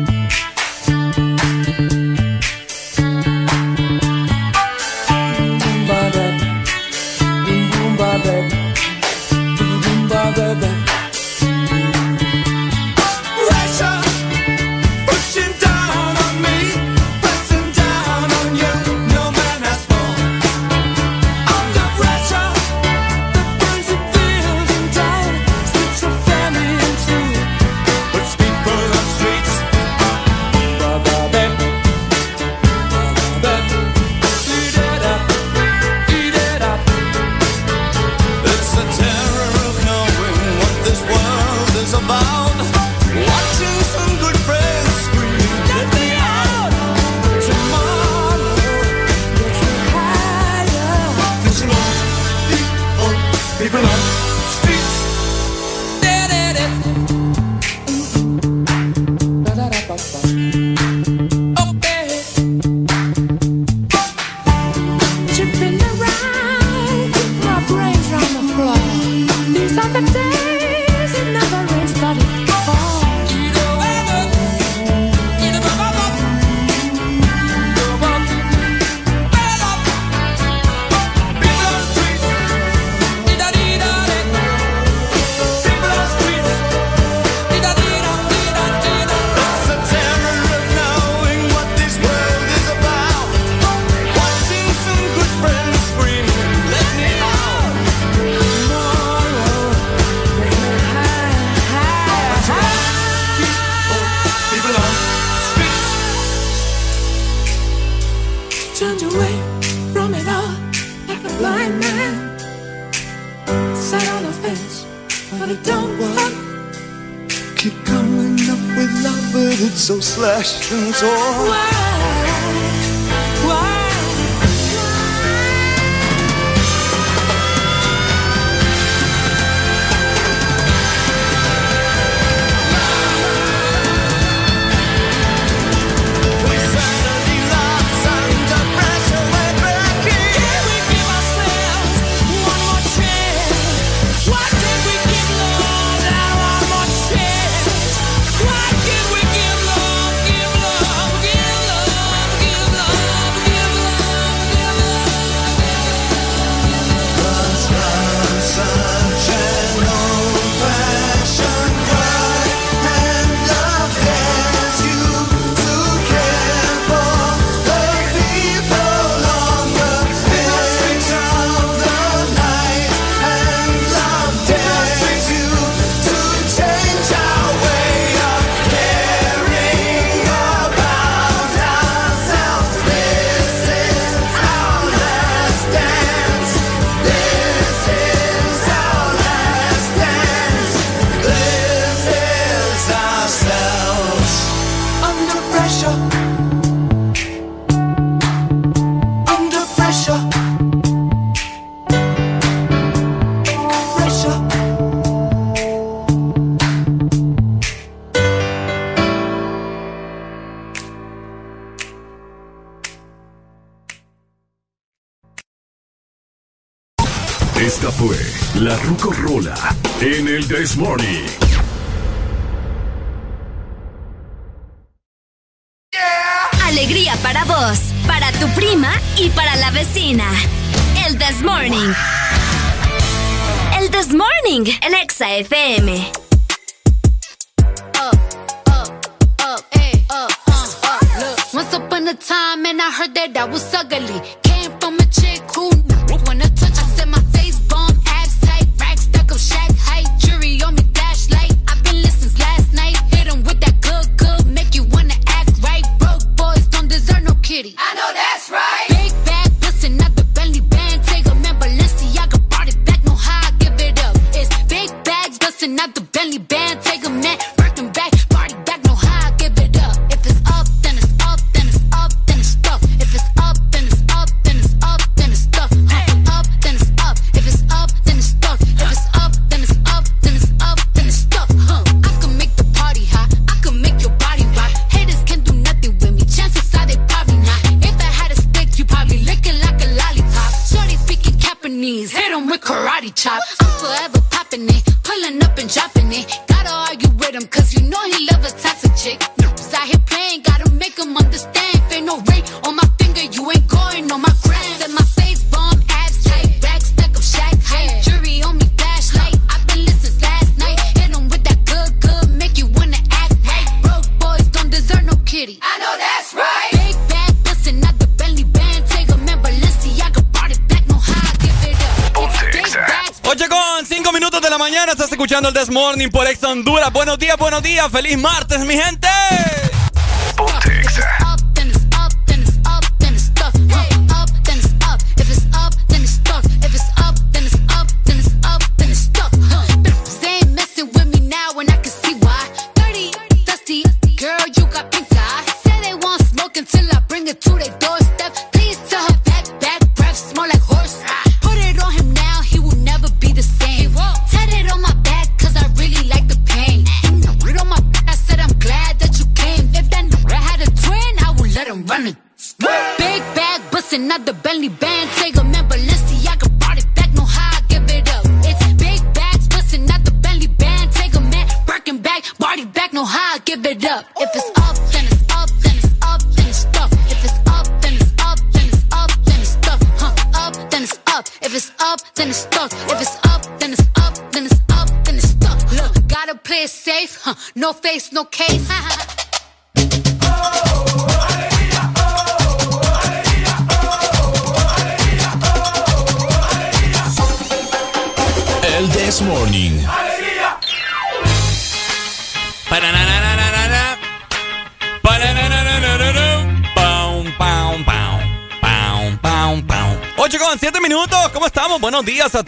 [327.95, 328.34] Buenos días,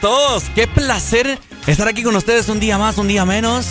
[0.06, 0.44] todos.
[0.54, 3.66] Qué placer estar aquí con ustedes un día más, un día menos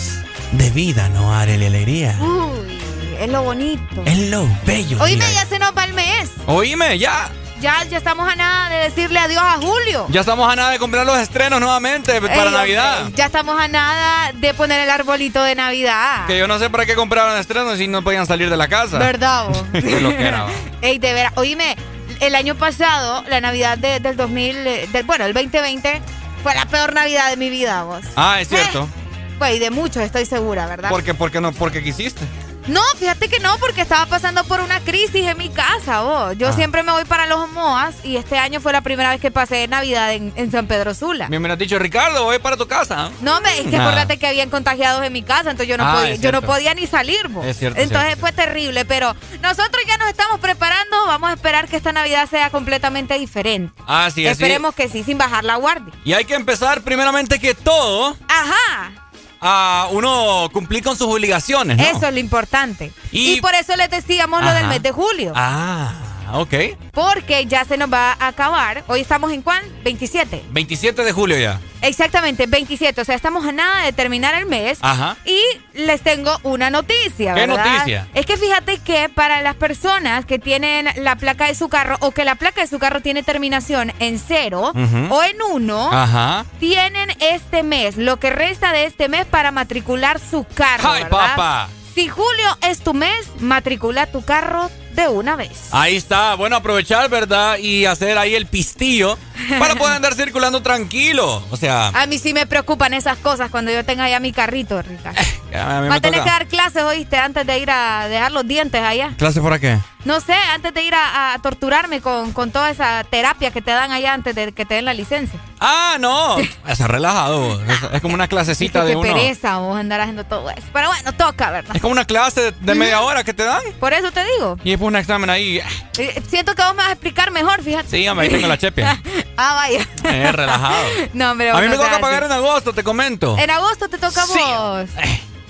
[0.52, 1.34] de vida, ¿no?
[1.34, 2.14] Arele alegría.
[2.20, 2.78] Uy,
[3.18, 4.02] es lo bonito.
[4.04, 4.98] Es lo bello.
[5.00, 5.30] Oíme, mira.
[5.42, 6.28] ya se nos va el mes.
[6.46, 7.30] Oíme, ya.
[7.62, 10.04] Ya, ya estamos a nada de decirle adiós a Julio.
[10.10, 12.98] Ya estamos a nada de comprar los estrenos nuevamente para Ey, Navidad.
[13.04, 16.26] hombre, Ya estamos a nada de poner el arbolito de Navidad.
[16.26, 18.98] Que yo no sé para qué compraron estrenos si no podían salir de la casa.
[18.98, 19.46] ¿Verdad?
[19.72, 20.42] Qué lo que era.
[20.42, 20.50] va.
[20.82, 21.32] Ey, de veras.
[21.36, 21.76] Oíme,
[22.20, 26.02] el año pasado, la Navidad de- del 2000, eh, bueno, el 2020,
[26.46, 28.04] fue la peor Navidad de mi vida, vos.
[28.14, 28.88] Ah, es cierto.
[29.36, 30.90] Pues, y de muchos, estoy segura, ¿verdad?
[30.90, 31.12] ¿Por qué?
[31.12, 31.50] ¿Por qué no?
[31.50, 32.24] Porque quisiste.
[32.68, 36.36] No, fíjate que no, porque estaba pasando por una crisis en mi casa, vos.
[36.36, 36.52] Yo Ah.
[36.52, 39.66] siempre me voy para los Moas y este año fue la primera vez que pasé
[39.68, 41.28] Navidad en, en San Pedro Sula.
[41.28, 43.10] Me hubieras dicho, Ricardo, voy para tu casa.
[43.22, 43.82] No, me, es que Ah.
[43.82, 46.74] acuérdate que habían contagiados en mi casa, entonces yo no, Ah, podía, yo no podía
[46.74, 47.44] ni salir, vos.
[47.46, 48.20] Es cierto, es Entonces cierto.
[48.20, 52.50] fue terrible, pero nosotros ya nos estamos preparando, vamos a esperar que esta Navidad sea
[52.50, 53.72] completamente diferente.
[53.86, 54.42] Ah, sí, así.
[54.42, 55.92] Esperemos que sí, sin bajar la guardia.
[56.06, 58.92] Y hay que empezar primeramente que todo Ajá,
[59.40, 61.82] a uno cumplir con sus obligaciones, ¿no?
[61.82, 62.92] eso es lo importante.
[63.10, 65.32] Y- Y, por eso les decíamos lo del mes de julio.
[65.34, 65.92] Ah,
[66.32, 66.54] ok.
[66.92, 68.84] Porque ya se nos va a acabar.
[68.86, 69.64] Hoy estamos en cuál?
[69.82, 70.44] 27.
[70.50, 71.60] 27 de julio ya.
[71.82, 73.00] Exactamente, 27.
[73.00, 74.78] O sea, estamos a nada de terminar el mes.
[74.82, 75.16] Ajá.
[75.24, 75.40] Y
[75.76, 77.64] les tengo una noticia, ¿Qué ¿verdad?
[77.74, 78.08] noticia?
[78.14, 82.10] Es que fíjate que para las personas que tienen la placa de su carro o
[82.12, 84.72] que la placa de su carro tiene terminación en cero
[85.10, 86.44] o en uno, Ajá.
[86.58, 90.90] tienen este mes, lo que resta de este mes para matricular su carro.
[90.92, 91.68] ¡Ay, papá!
[91.94, 95.68] Si julio es tu mes, matricula tu carro de una vez.
[95.70, 97.58] Ahí está, bueno, aprovechar, ¿verdad?
[97.58, 99.18] Y hacer ahí el pistillo
[99.58, 101.44] para poder andar circulando tranquilo.
[101.50, 104.80] O sea, A mí sí me preocupan esas cosas cuando yo tenga ya mi carrito,
[104.82, 105.20] Ricardo.
[105.54, 108.46] a mí Va a tener que dar clases, oíste, antes de ir a dejar los
[108.46, 109.12] dientes allá.
[109.18, 109.78] ¿Clase para qué?
[110.04, 113.72] No sé, antes de ir a, a torturarme con, con toda esa terapia que te
[113.72, 115.40] dan allá antes de que te den la licencia.
[115.58, 116.38] Ah, no.
[116.38, 117.60] Es relajado.
[117.64, 119.02] Es, es como una clasecita Qué de uno.
[119.02, 120.66] pereza vos andar haciendo todo eso.
[120.72, 121.74] Pero bueno, toca, ¿verdad?
[121.74, 123.62] Es como una clase de, media hora que te dan.
[123.80, 124.56] Por eso te digo.
[124.62, 125.60] Y un examen ahí.
[125.98, 127.88] Eh, Siento que vos me vas a explicar mejor, fíjate.
[127.88, 129.00] Sí, hombre, ahí tengo la chepia.
[129.36, 129.80] ah, vaya.
[130.04, 130.76] Es relajado.
[131.12, 133.36] No, hombre, A mí me no toca pagar en agosto, te comento.
[133.38, 134.38] En agosto te toca a Sí.
[134.38, 134.90] vos.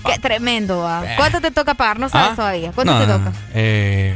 [0.05, 1.03] Qué tremendo, va.
[1.17, 1.99] ¿Cuánto te toca pagar?
[1.99, 2.35] No sabes ¿Ah?
[2.35, 2.71] todavía.
[2.73, 3.31] ¿Cuánto No, te no, toca?
[3.53, 4.15] Eh,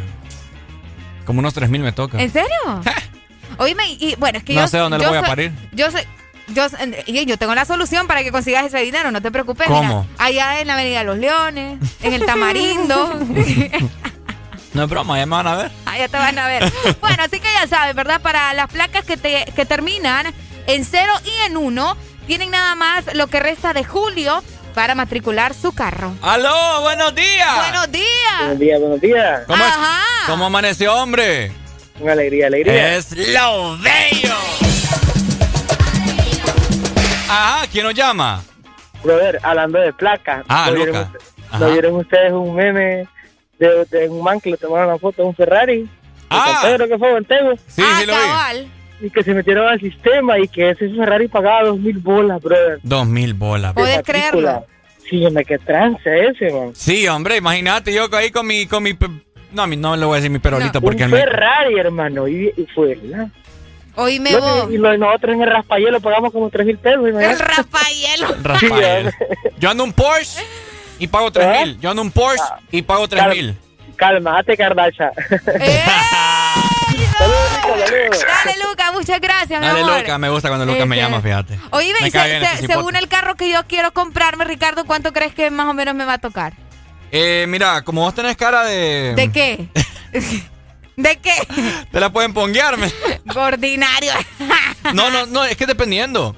[1.25, 2.21] como unos 3 mil me toca.
[2.21, 2.49] ¿En serio?
[3.57, 4.67] Oíme, y, bueno, es que No yo...
[4.67, 5.51] sé dónde lo voy a parir.
[5.73, 6.01] Yo soy...
[6.47, 6.65] Yo,
[7.07, 9.67] yo tengo la solución para que consigas ese dinero, no te preocupes.
[9.67, 10.03] ¿Cómo?
[10.03, 13.19] Mira, allá en la Avenida Los Leones, en el Tamarindo.
[14.73, 15.71] No es broma, ya me van a ver.
[15.85, 16.71] Allá te van a ver.
[17.01, 18.21] Bueno, así que ya sabes, ¿verdad?
[18.21, 20.27] Para las placas que, te, que terminan
[20.67, 24.41] en 0 y en 1, tienen nada más lo que resta de julio
[24.73, 26.13] para matricular su carro.
[26.21, 26.81] ¡Aló!
[26.81, 27.55] ¡Buenos días!
[27.57, 28.05] ¡Buenos días!
[28.39, 29.41] Buenos días, buenos días.
[29.47, 30.03] ¿Cómo, es- Ajá.
[30.27, 31.51] ¿Cómo amaneció, hombre?
[31.99, 32.95] Una alegría, alegría.
[32.95, 34.35] Es lo bello.
[37.29, 38.41] Ajá, ¿quién nos llama?
[39.03, 40.43] Brother, hablando de placas.
[40.47, 40.85] Ah, ¿no Luca.
[40.91, 41.17] vieron.
[41.59, 43.07] ¿No vieron ustedes un meme
[43.67, 45.87] de, de un man que le tomaron una foto de un Ferrari?
[46.29, 46.59] Ah.
[46.61, 47.55] San Pedro que fue Bentego.
[47.67, 48.19] Sí, sí lo vi.
[48.19, 48.67] Cabal.
[49.01, 52.79] Y que se metieron al sistema y que ese Ferrari pagaba dos mil bolas, brother.
[52.83, 53.73] Dos mil bolas.
[53.73, 54.65] de ¿Puedes creerlo?
[55.09, 56.71] Sí, hombre, qué trance ese, man.
[56.75, 58.95] Sí, hombre, imagínate yo ahí con mi, con mi,
[59.51, 62.27] no, mi- no le voy a decir mi perolito porque un me- Ferrari, hermano.
[62.27, 63.27] Y, y fue, ¿verdad?
[63.95, 64.71] Oíme No, vos.
[64.71, 67.03] y lo nosotros en el Raspayelo pagamos como tres mil pesos.
[67.03, 67.43] El imagínate.
[67.43, 68.43] Rafael.
[68.43, 69.11] Rafael.
[69.59, 70.41] Yo ando un Porsche
[71.03, 71.65] y pago tres ¿Eh?
[71.65, 71.79] mil.
[71.79, 73.57] Yo ando un Porsche y pago tres Cal- mil.
[73.97, 75.11] Cálmate, Cardacha.
[77.21, 79.99] Dale, Luca, muchas gracias, mi Dale, amor.
[80.01, 81.59] Luca, me gusta cuando Luca me Este, llama, fíjate.
[81.71, 85.33] Oye, Me se- se- este según el carro que yo quiero comprarme, Ricardo, ¿cuánto crees
[85.33, 86.53] que más o menos me va a tocar?
[87.11, 89.13] Eh, mira, como vos tenés cara de...
[89.15, 89.67] ¿De qué?
[90.95, 91.33] ¿De qué?
[91.91, 92.91] Te la pueden ponguearme.
[93.35, 94.13] Ordinario.
[94.93, 96.35] No, no, no, es que dependiendo.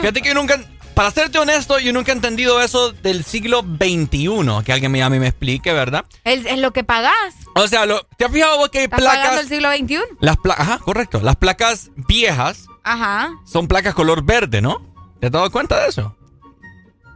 [0.00, 0.58] Fíjate que yo nunca...
[0.94, 4.62] Para serte honesto, yo nunca he entendido eso del siglo XXI.
[4.64, 6.04] Que alguien me llame y me explique, ¿verdad?
[6.22, 7.34] Es, es lo que pagás.
[7.56, 9.40] O sea, lo- ¿te has fijado vos que hay ¿Estás pagando placas...
[9.42, 10.16] el siglo XXI?
[10.20, 10.68] Las placas...
[10.68, 11.20] Ajá, correcto.
[11.20, 13.30] Las placas viejas Ajá.
[13.44, 14.86] son placas color verde, ¿no?
[15.20, 16.16] ¿Te has dado cuenta de eso?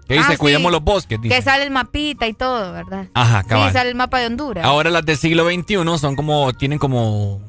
[0.08, 0.38] Que dice, Ah, sí.
[0.38, 1.20] cuidemos los bosques.
[1.20, 1.34] dice.
[1.36, 3.06] Que sale el mapita y todo, ¿verdad?
[3.14, 3.72] Ajá, Sí, cabal.
[3.72, 4.64] sale el mapa de Honduras.
[4.64, 6.52] Ahora las del siglo XXI son como...
[6.54, 7.40] Tienen como...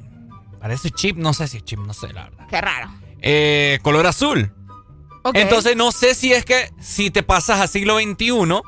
[0.59, 2.47] Parece chip, no sé si es chip, no sé, la verdad.
[2.49, 2.91] Qué raro.
[3.21, 4.51] Eh, color azul.
[5.33, 8.61] Entonces no sé si es que si te pasas a siglo XXI,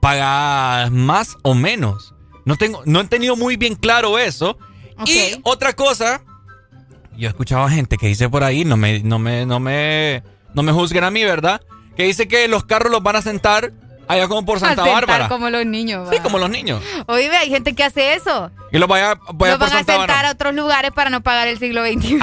[0.00, 2.14] pagas más o menos.
[2.44, 4.58] No tengo, no he tenido muy bien claro eso.
[5.06, 6.22] Y otra cosa,
[7.16, 10.22] yo he escuchado a gente que dice por ahí, no me, no me, no me,
[10.54, 11.60] no me juzguen a mí, ¿verdad?
[11.96, 13.72] Que dice que los carros los van a sentar
[14.06, 15.28] allá como por Santa A sentar Bárbara.
[15.28, 16.08] como los niños.
[16.10, 16.22] Sí, va.
[16.22, 16.82] como los niños.
[17.06, 18.50] Oye, hay gente que hace eso.
[18.70, 20.28] Y los vaya, vaya Los por van a sentar Bárbara.
[20.28, 22.18] a otros lugares para no pagar el siglo XXI.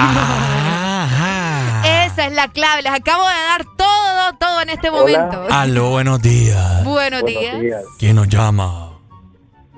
[2.12, 2.82] Esa es la clave.
[2.82, 5.46] Les acabo de dar todo, todo en este momento.
[5.50, 6.84] Aló, buenos días.
[6.84, 7.56] Buenos días.
[7.98, 8.92] ¿Quién nos llama?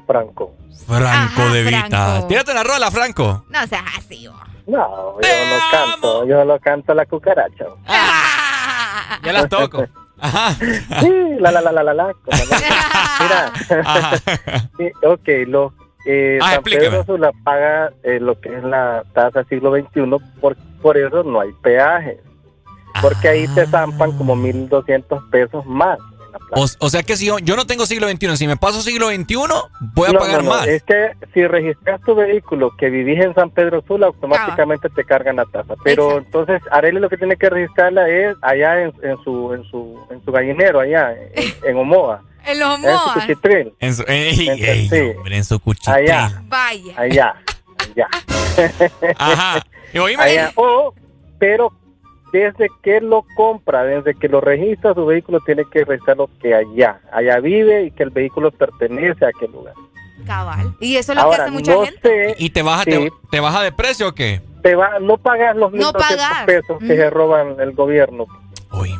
[0.06, 0.55] Franco.
[0.86, 1.06] Franco
[1.43, 1.86] Ajá, de Vita.
[1.89, 2.27] Franco.
[2.27, 3.44] Tírate una rola, Franco.
[3.48, 4.36] No seas así, vos.
[4.66, 7.65] No, yo no canto, yo lo canto la cucaracha.
[9.23, 9.85] Ya las toco.
[10.20, 10.55] Ajá.
[10.55, 12.05] Sí, la la la la la la.
[12.05, 12.15] la-
[13.20, 13.52] Mira,
[14.78, 15.73] sí, ok, lo,
[16.06, 16.62] eh, Ah, San.
[16.64, 20.02] Pedro Sula paga eh, lo que es la tasa siglo XXI,
[20.40, 22.18] por, por eso no hay peaje.
[23.02, 25.98] Porque ahí te zampan como 1.200 pesos más.
[26.51, 29.09] O, o sea que si yo, yo no tengo siglo XXI, si me paso siglo
[29.09, 29.36] XXI,
[29.94, 30.66] voy a No, pagar no, no, más.
[30.66, 35.36] Es que si registras tu vehículo que vivís en San Pedro Sula, automáticamente te cargan
[35.36, 35.74] la tasa.
[35.85, 39.98] Pero entonces, Arely lo que tiene que registrarla es allá en, en su en su
[40.10, 42.22] en su gallinero, allá en, en Omoa.
[42.47, 43.75] En los En su cuchitril.
[43.81, 45.01] En su, ey, En- ey, sí.
[45.16, 45.95] hombre, en su cuchitril.
[45.97, 46.95] Allá, Vaya.
[46.97, 47.35] allá,
[47.79, 48.09] allá.
[49.19, 49.62] Ajá.
[49.93, 50.23] Y oíme.
[50.23, 50.53] Allá.
[50.57, 50.95] O,
[51.39, 51.73] pero
[52.33, 57.01] desde que lo compra, desde que lo registra, su vehículo tiene que registrarlo que allá,
[57.12, 59.75] allá vive y que el vehículo pertenece a aquel lugar.
[60.27, 60.75] Cabal.
[60.81, 62.01] Y eso es lo que hace mucha no gente.
[62.31, 62.91] sé ¿Y te baja, Sí.
[62.91, 64.41] te, te baja de precio o qué?
[64.62, 66.47] te va, no pagas los No 1.200 pagar.
[66.47, 68.25] pesos que se roban el gobierno.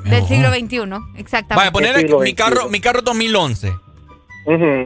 [0.05, 1.18] Del siglo XXI.
[1.18, 1.55] Exactamente.
[1.56, 3.72] Vaya, poner mi carro, mi carro 2011,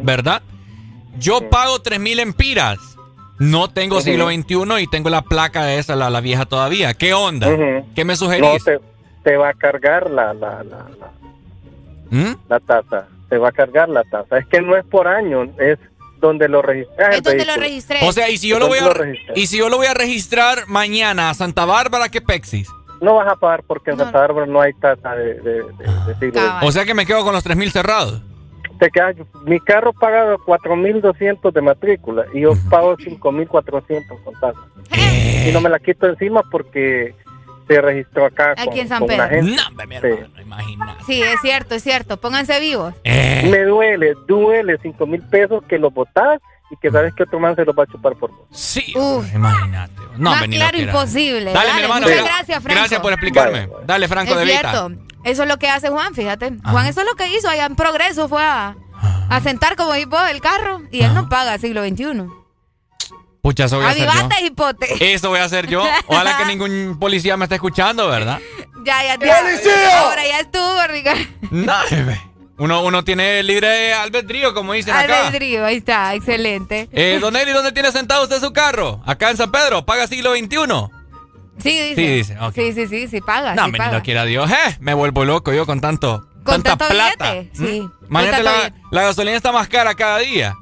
[0.02, 0.42] ¿verdad?
[1.18, 2.78] Yo pago 3000 empiras.
[3.40, 6.94] No tengo siglo XXI y tengo la placa de esa, la, la vieja todavía.
[6.94, 7.48] ¿Qué onda?
[7.94, 8.64] ¿Qué me No, sugerís?
[8.64, 8.80] te,
[9.22, 11.10] te va a cargar la, la, la, la,
[12.10, 12.36] ¿Mm?
[12.48, 13.06] la tasa.
[13.28, 14.38] Te va a cargar la tasa.
[14.38, 15.78] Es que no es por año, es
[16.20, 17.14] donde lo registras.
[17.16, 17.22] el
[17.60, 18.08] vehículo.
[18.08, 19.86] O sea, y si yo Es lo voy donde a y si yo lo voy
[19.86, 22.68] a registrar mañana a Santa Bárbara, ¿qué pexis?
[23.00, 25.62] No vas a pagar porque en Santa Bárbara no hay tasa de, de, de-
[26.06, 26.66] de siglo XXI.
[26.66, 28.22] O sea que me quedo con los 3000 cerrados.
[28.78, 34.58] Te quedas- mi carro paga 4.200 de matrícula y yo pago 5.400 con tasa.
[35.46, 37.14] Y no me la quito encima porque
[37.66, 39.38] se registró acá Aquí con, en San con una Pedro.
[39.38, 40.28] agencia.
[41.06, 41.06] Sí.
[41.06, 42.16] Sí, es cierto, es cierto.
[42.16, 42.94] Pónganse vivos.
[43.04, 47.56] Me duele, duele 5 mil pesos que lo botás y que sabes que otro man
[47.56, 48.46] se los va a chupar por vos.
[48.50, 49.26] Sí, Uf.
[49.34, 49.94] imagínate.
[50.16, 51.52] No, Más claro lo imposible.
[51.52, 52.06] Dale, mi hermano.
[52.06, 52.78] Muchas gra- gracias, Franco.
[52.80, 53.68] Gracias por explicarme.
[53.86, 54.70] Dale, Franco es de Vita.
[54.70, 54.90] cierto.
[55.24, 56.52] Eso es lo que hace Juan, fíjate.
[56.64, 58.28] Juan, eso es lo que hizo allá en Progreso.
[58.28, 58.76] Fue a,
[59.30, 62.26] a sentar como hipo el carro y él no paga siglo XXI.
[63.42, 64.10] Pucha, eso voy a hacer yo.
[64.10, 65.12] Avivate, hipote.
[65.14, 65.82] Eso voy a hacer yo.
[66.08, 68.40] Ojalá que ningún policía me esté escuchando, ¿verdad?
[68.84, 69.40] Ya, ya, ya.
[69.40, 70.00] ¡Policía!
[70.00, 71.20] Ahora ya estuvo, Ricardo.
[71.50, 72.20] No, bebé.
[72.58, 75.26] Uno, uno tiene libre albedrío, como dicen acá.
[75.28, 76.88] Albedrío, ahí está, excelente.
[76.92, 79.00] Eh, don Eli, ¿dónde tiene sentado usted su carro?
[79.06, 80.56] Acá en San Pedro, paga siglo XXI.
[81.62, 81.94] Sí, dice.
[81.94, 82.36] Sí, dice.
[82.54, 83.54] Sí, sí, sí, sí paga.
[83.54, 83.92] No, sí me paga.
[83.98, 84.50] lo quiera Dios.
[84.50, 86.26] Eh, me vuelvo loco yo con tanto.
[86.44, 87.32] Con tanta tanto plata.
[87.32, 87.80] billete, sí.
[87.80, 87.88] ¿Mm?
[87.90, 90.54] Con Imagínate, la, la gasolina está más cara cada día.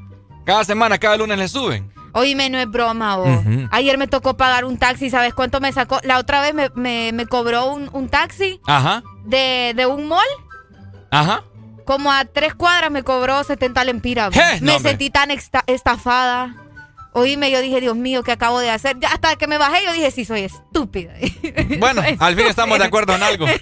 [0.44, 1.92] Cada semana, cada lunes le suben.
[2.12, 3.28] Oíme, no es broma, vos.
[3.72, 6.00] Ayer me tocó pagar un taxi, ¿sabes cuánto me sacó?
[6.02, 10.24] La otra vez me, me, me cobró un, un taxi Ajá, de, de un mall.
[11.10, 11.42] ajá.
[11.86, 14.34] Como a tres cuadras me cobró 70 lempiras.
[14.60, 15.30] me sentí tan
[15.66, 16.54] estafada.
[17.12, 18.98] Oíme, yo dije, Dios mío, ¿qué acabo de hacer?
[18.98, 21.14] Ya hasta que me bajé, yo dije, sí, soy estúpida.
[21.78, 23.46] Bueno, Soy al fin estamos de acuerdo en algo.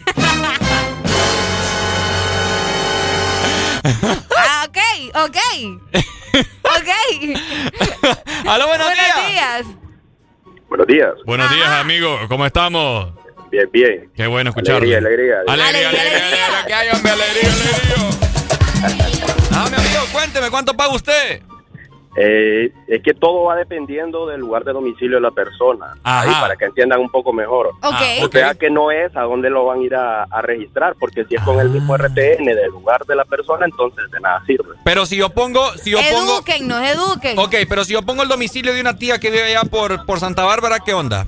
[4.36, 4.78] Ah, ok,
[5.26, 5.36] ok.
[6.64, 6.90] ok.
[8.48, 9.66] Aló, buenos, Buenos días.
[10.68, 11.12] Buenos días.
[11.26, 12.18] Buenos días, amigo.
[12.28, 13.12] ¿Cómo estamos?
[13.54, 14.10] Bien, bien.
[14.16, 14.78] Qué bueno escucharlo.
[14.78, 15.36] Alegría, alegría.
[15.46, 16.64] Alegría, alegría, alegría.
[16.66, 17.12] ¿Qué hay, hombre?
[17.12, 18.04] Alegría, alegría.
[19.56, 21.40] Ah, mi amigo, cuénteme, ¿cuánto paga usted?
[22.16, 25.94] Eh, es que todo va dependiendo del lugar de domicilio de la persona.
[26.02, 26.22] Ajá.
[26.22, 27.68] Ahí, para que entiendan un poco mejor.
[27.82, 28.24] Ok.
[28.24, 31.24] O sea que no es a dónde lo van a ir a, a registrar, porque
[31.24, 34.74] si es con el mismo RTN del lugar de la persona, entonces de nada sirve.
[34.84, 36.34] Pero si yo pongo, si yo pongo...
[36.34, 37.38] Eduquennos, eduquen.
[37.38, 40.18] Ok, pero si yo pongo el domicilio de una tía que vive allá por, por
[40.18, 41.26] Santa Bárbara, ¿qué onda?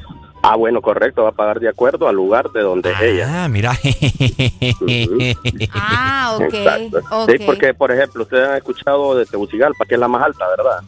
[0.49, 3.45] Ah, bueno, correcto, va a pagar de acuerdo al lugar de donde es ella.
[3.45, 3.73] Ah, mira.
[5.75, 6.55] Ah, ok.
[6.55, 7.01] Exacto.
[7.11, 7.31] ok.
[7.31, 10.83] Sí, porque, por ejemplo, ustedes han escuchado de Tegucigalpa, que es la más alta, ¿verdad?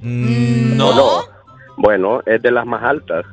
[0.00, 0.88] No.
[0.88, 1.24] ¿O no?
[1.76, 3.26] Bueno, es de las más altas.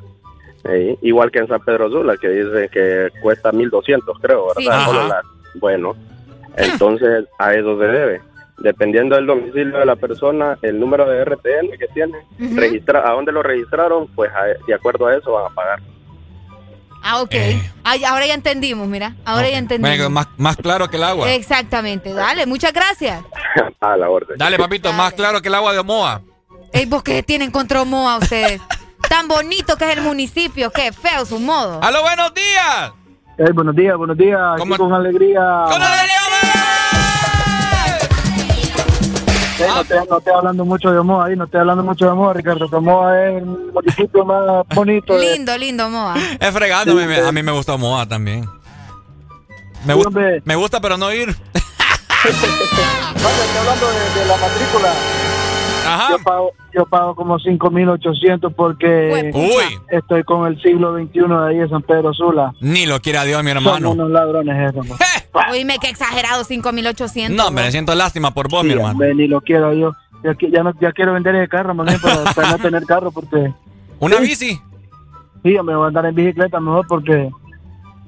[0.62, 5.22] Sí, Igual que en San Pedro Sula, que dicen que cuesta 1200, creo, ¿verdad?
[5.52, 5.58] Sí.
[5.58, 5.94] Bueno,
[6.56, 8.20] entonces a eso se debe.
[8.58, 12.56] Dependiendo del domicilio de la persona, el número de RTN que tiene, Ujú.
[12.56, 15.80] registra, a dónde lo registraron, pues a- de acuerdo a eso van a pagar.
[17.02, 17.34] Ah, ok.
[17.84, 19.14] Ay, ahora ya entendimos, mira.
[19.24, 19.90] Ahora ya entendimos.
[19.96, 21.30] Venga, más, más claro que el agua.
[21.32, 22.12] Exactamente.
[22.12, 23.22] Dale, muchas gracias.
[23.80, 24.36] a la orden.
[24.38, 26.22] Dale, papito, más claro que el agua de Omoa.
[26.72, 28.60] Ey, ¿vos qué tienen contra Omoa ustedes?
[29.08, 31.80] Tan bonito que es el municipio, qué feo su modo.
[31.82, 32.92] ¡Aló, buenos días!
[33.38, 34.40] Hey, buenos días, buenos días.
[34.58, 35.40] Aquí con alegría.
[35.70, 36.18] ¡Con alegría,
[39.58, 42.32] No, estoy, no estoy hablando mucho de Omoa ahí, no estoy hablando mucho de Omoa,
[42.34, 42.68] Ricardo.
[42.68, 45.14] que Omoa es el municipio más bonito.
[45.16, 46.14] de- Lindo, lindo Omoa.
[46.38, 48.48] Es fregando, Sí, a mí, me gusta Omoa también.
[49.84, 50.42] Me, Sí, gusta, hombre.
[50.44, 51.28] me gusta, pero no ir.
[52.24, 54.92] Vaya, estoy hablando de, de la matrícula.
[55.86, 56.10] Ajá.
[56.10, 59.78] Yo pago, yo pago como 5.800 porque Uy.
[59.90, 62.52] estoy con el siglo XXI de ahí de San Pedro Sula.
[62.60, 63.90] Ni lo quiera Dios, mi Son hermano.
[63.92, 64.86] unos ladrones esos.
[64.86, 64.96] ¿no?
[65.50, 67.30] Oíme, qué exagerado, 5.800.
[67.34, 68.92] No, me siento lástima por vos, mi Sí, hermano.
[68.92, 69.92] hombre, ni lo quiero yo.
[70.24, 73.10] Ya, ya, no, ya quiero vender el carro, más bien, para, para no tener carro,
[73.12, 73.52] porque...
[74.00, 74.22] ¿Una Sí.
[74.22, 74.60] bici?
[75.42, 77.30] Sí, yo me voy a andar en bicicleta mejor porque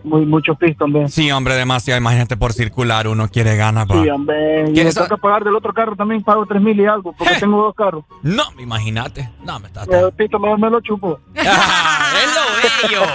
[0.08, 1.08] muy mucho pisto, hombre.
[1.08, 1.98] Sí, hombre, demasiado.
[1.98, 3.86] Imagínate por circular, uno quiere ganas.
[3.88, 4.70] Sí, hombre.
[4.70, 8.04] Y pagar del otro carro también, pago tres mil y algo, porque tengo dos carros.
[8.22, 9.28] No, imagínate.
[9.44, 9.84] No, me está.
[9.84, 11.20] El pito mejor me lo chupo.
[11.50, 13.06] Ah, es lo bello.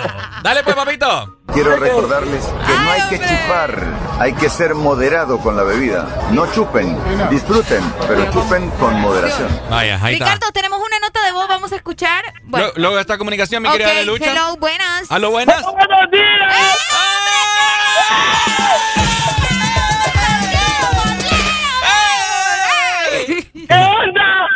[0.44, 1.38] Dale, pues, papito.
[1.52, 3.84] Quiero recordarles que no hay que chupar,
[4.20, 6.08] hay que ser moderado con la bebida.
[6.32, 6.98] No chupen,
[7.30, 9.50] disfruten, pero chupen con moderación.
[9.70, 10.26] Vaya, ahí está.
[10.26, 12.24] Ricardo, tenemos una nota de voz, vamos a escuchar.
[12.46, 14.32] Bueno, Luego de esta comunicación, mi querida Lucha.
[14.32, 15.12] hello, buenas.
[15.12, 15.62] ¿Aló, buenas?
[15.64, 16.54] ¡Buenos días!
[23.68, 24.48] ¿Qué onda?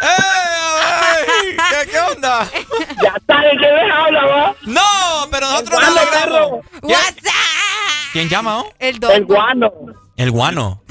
[0.00, 1.56] ¡Ey!
[1.70, 2.48] ¿Qué, qué onda?
[2.50, 2.94] Ya
[3.26, 4.54] sabes que me habla, va.
[4.66, 6.66] No, pero nosotros no guano, logramos.
[6.80, 8.12] ¿Quién, WhatsApp.
[8.12, 8.58] quién llama?
[8.60, 8.72] oh?
[8.78, 9.72] El El guano.
[10.16, 10.82] El guano.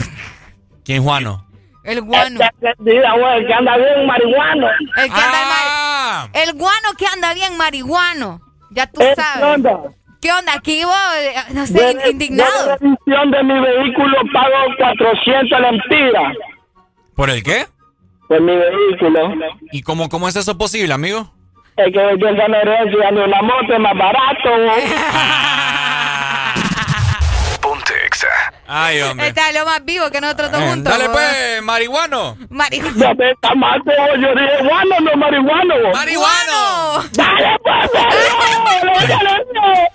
[0.84, 1.46] ¿Quién Juano?
[1.84, 2.40] El guano.
[2.80, 4.68] Güey, que anda bien marihuano.
[4.96, 6.28] El que anda en Ah.
[6.34, 8.42] mari- El guano que anda bien marihuano.
[8.72, 9.16] Ya tú sabes.
[9.38, 9.80] ¿Qué onda?
[10.22, 10.54] ¿Qué onda?
[10.54, 12.68] Aquí vos, eh, no sé, de- indignado.
[12.68, 16.34] de revisión de mi vehículo pago 400 lempiras
[17.16, 17.68] ¿Por el qué?
[18.28, 19.34] por mi vehículo.
[19.72, 21.32] ¿Y cómo, cómo es eso posible, amigo?
[21.78, 24.50] Es que yo en herencia de una moto es más barato.
[27.62, 28.28] Ponte Exa.
[28.68, 29.28] Ay, hombre.
[29.28, 30.92] Está lo más vivo que nosotros todos Eh, juntos.
[30.92, 32.36] Dale, pues, marihuano.
[32.50, 32.98] Marihuano.
[32.98, 33.94] Ya me está mal, yo
[34.34, 35.76] dije guano, no marihuano.
[35.94, 37.04] ¡Marihuano!
[37.14, 38.18] Dale, pues, dale,
[39.08, 39.88] dale, dale.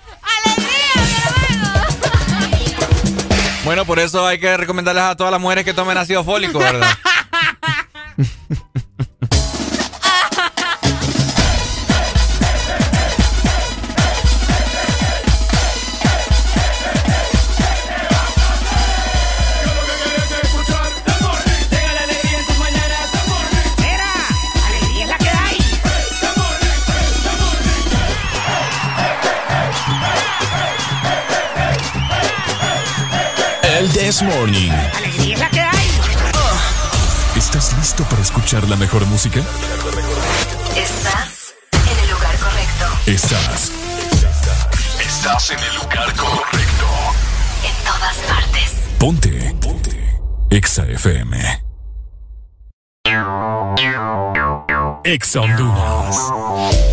[3.65, 6.87] Bueno, por eso hay que recomendarles a todas las mujeres que tomen ácido fólico, ¿verdad?
[33.83, 34.71] Morning.
[34.95, 35.89] ¡Alegría es la que hay!
[37.35, 39.41] ¿Estás listo para escuchar la mejor música?
[40.73, 42.85] Estás en el lugar correcto.
[43.05, 43.73] Estás.
[45.01, 46.85] Estás en el lugar correcto.
[47.65, 48.73] En todas partes.
[48.97, 49.55] Ponte.
[49.59, 50.21] Ponte.
[50.49, 51.61] Exa FM.
[55.03, 56.92] Exa Honduras.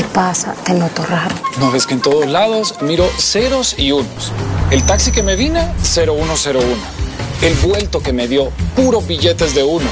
[0.00, 0.54] Te pasa?
[0.64, 1.34] Te noto raro.
[1.58, 4.32] No ves que en todos lados miro ceros y unos.
[4.70, 6.60] El taxi que me vine, 0101.
[7.42, 9.86] El vuelto que me dio, puros billetes de uno.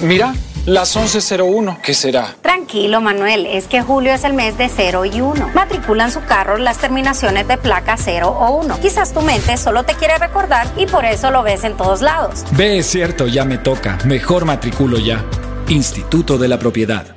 [0.00, 0.34] Mira,
[0.64, 2.34] las 1101, ¿qué será?
[2.40, 5.50] Tranquilo, Manuel, es que julio es el mes de 0 y 1.
[5.54, 8.80] Matriculan su carro las terminaciones de placa 0 o 1.
[8.80, 12.44] Quizás tu mente solo te quiere recordar y por eso lo ves en todos lados.
[12.52, 13.98] Ve, es cierto, ya me toca.
[14.04, 15.24] Mejor matriculo ya.
[15.68, 17.16] Instituto de la Propiedad.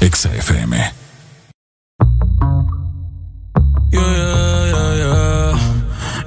[0.00, 0.72] Exa FM.
[3.92, 4.00] Yeah,
[4.72, 5.56] yeah, yeah,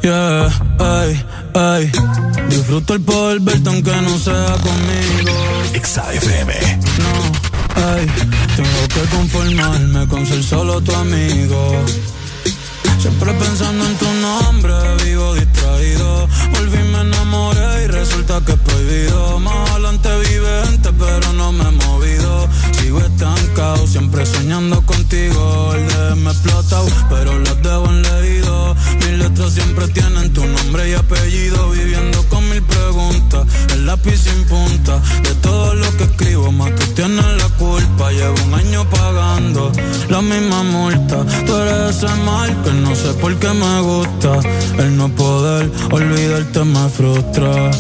[0.04, 1.92] yeah, ay, ay.
[2.50, 5.36] Disfruto el poder verte aunque no sea conmigo.
[5.74, 6.54] Exa FM.
[7.04, 7.14] No,
[7.88, 8.06] ay,
[8.56, 11.72] tengo que conformarme con ser solo tu amigo.
[13.04, 14.74] Siempre pensando en tu nombre,
[15.04, 16.26] vivo distraído.
[16.54, 19.40] Volví, me enamoré y resulta que es prohibido.
[19.40, 22.48] Más adelante vive gente, pero no me he movido.
[22.80, 25.74] Sigo estancado, siempre soñando contigo.
[25.74, 28.74] El me explotado, pero las debo en leído.
[29.00, 31.72] Mis letras siempre tienen tu nombre y apellido.
[31.72, 35.02] Viviendo con mil preguntas, el lápiz sin punta.
[35.24, 38.12] De todo lo que escribo, más tú tienes la culpa.
[38.14, 39.74] Llevo un año pagando
[40.08, 41.26] la misma multa.
[41.46, 44.40] Tú eres ese mal que no sé por qué me gusta.
[44.78, 47.72] El no poder olvidarte me frustra.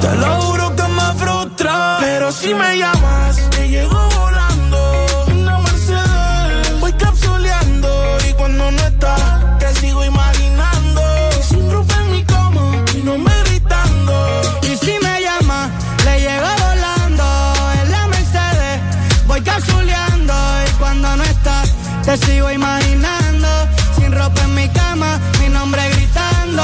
[0.00, 1.98] Te lo juro que me frustra.
[2.00, 5.06] Pero si me llamas, te llego volando.
[5.32, 7.88] Una Mercedes, voy capsuleando.
[8.28, 11.02] Y cuando no estás, te sigo imaginando.
[11.48, 14.14] Sin ropa en mi cama, y no me gritando.
[14.62, 15.70] Y si me llama,
[16.04, 17.24] le llego volando
[17.80, 18.80] en la Mercedes.
[19.26, 20.34] Voy cazuleando
[20.68, 21.72] y cuando no estás,
[22.04, 22.85] te sigo imaginando.
[24.98, 26.62] Mi nombre gritando.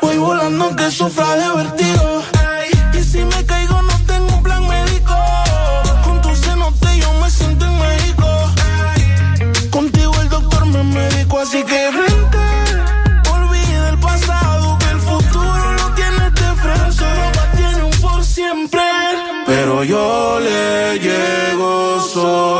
[0.00, 2.22] Voy volando que sufra de vertigo.
[2.92, 5.16] Y si me caigo, no tengo un plan médico.
[6.04, 8.26] Con tu cenote yo me siento en México.
[9.70, 12.38] Contigo el doctor me médico, así que vente.
[13.32, 16.92] Olvida el pasado, que el futuro lo tienes de frente.
[16.92, 18.82] Solo tiene un por siempre.
[19.44, 22.59] Pero yo le llego, solo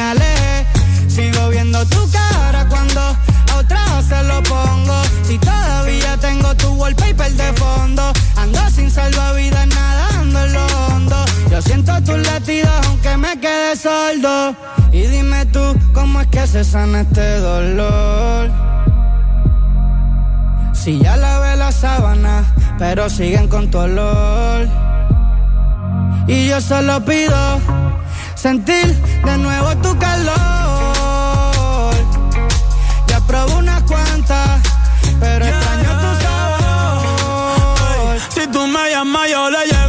[0.00, 0.66] Me aleje,
[1.08, 5.02] sigo viendo tu cara cuando a otra se lo pongo.
[5.24, 11.16] Si todavía tengo tu wallpaper de fondo, ando sin salvavidas nadando en lo hondo.
[11.50, 14.56] Yo siento tus latidos aunque me quede sordo.
[14.90, 18.50] Y dime tú, ¿cómo es que se sana este dolor?
[20.72, 24.89] Si ya lavé la sábana, pero siguen con tu olor.
[26.30, 27.60] Y yo solo pido
[28.36, 28.86] sentir
[29.24, 30.30] de nuevo tu calor.
[33.08, 34.60] Ya probé unas cuantas,
[35.18, 38.16] pero extraño tu sabor.
[38.32, 39.79] Si tú me llamas, yo le llamo.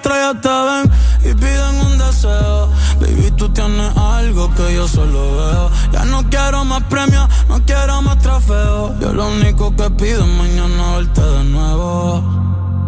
[0.00, 2.70] estrellas te ven y piden un deseo.
[3.00, 5.70] Baby, tú tienes algo que yo solo veo.
[5.92, 8.98] Ya no quiero más premios, no quiero más trofeos.
[9.00, 12.24] Yo lo único que pido es mañana verte de nuevo.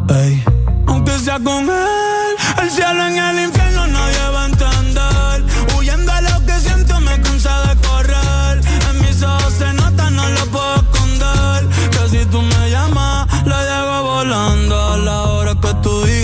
[0.09, 0.43] Ey.
[0.87, 2.33] Aunque sea con él,
[2.63, 5.77] el cielo en el infierno nadie va a entender.
[5.77, 8.61] Huyendo a lo que siento me cansa de correr.
[8.91, 11.69] En mis ojos se nota, no lo puedo esconder.
[11.91, 14.92] Que si tú me llamas, la llego volando.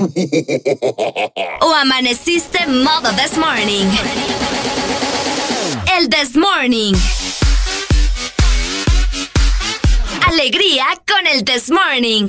[1.60, 3.86] ¿O amaneciste modo this morning?
[5.98, 6.94] El this morning.
[10.26, 12.28] Alegría con el this morning.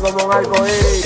[0.00, 1.03] como un.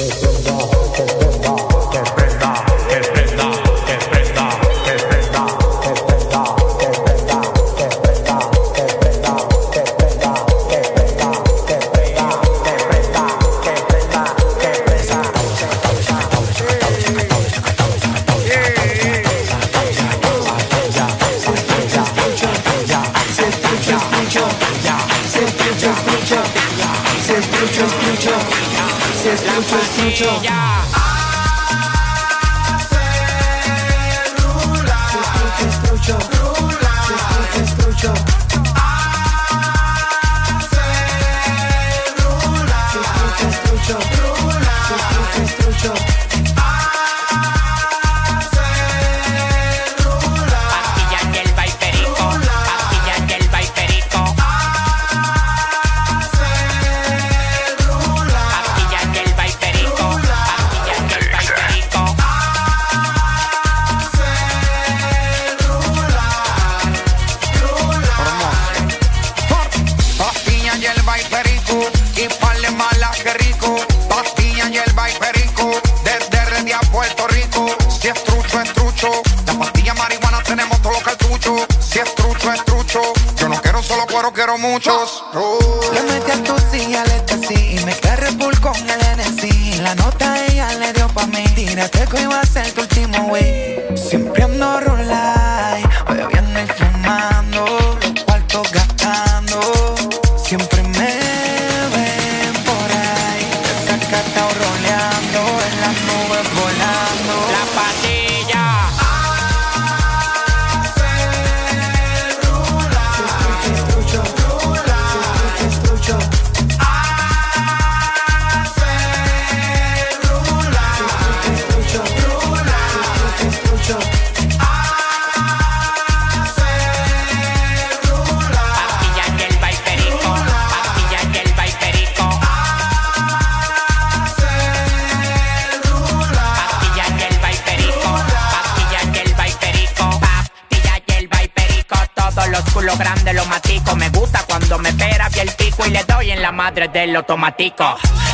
[29.32, 30.87] escucho, escucho.
[84.48, 85.22] pero muchos.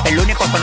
[0.05, 0.63] El único con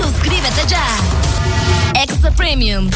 [0.00, 0.86] Suscríbete ya.
[2.02, 2.90] Exa Premium.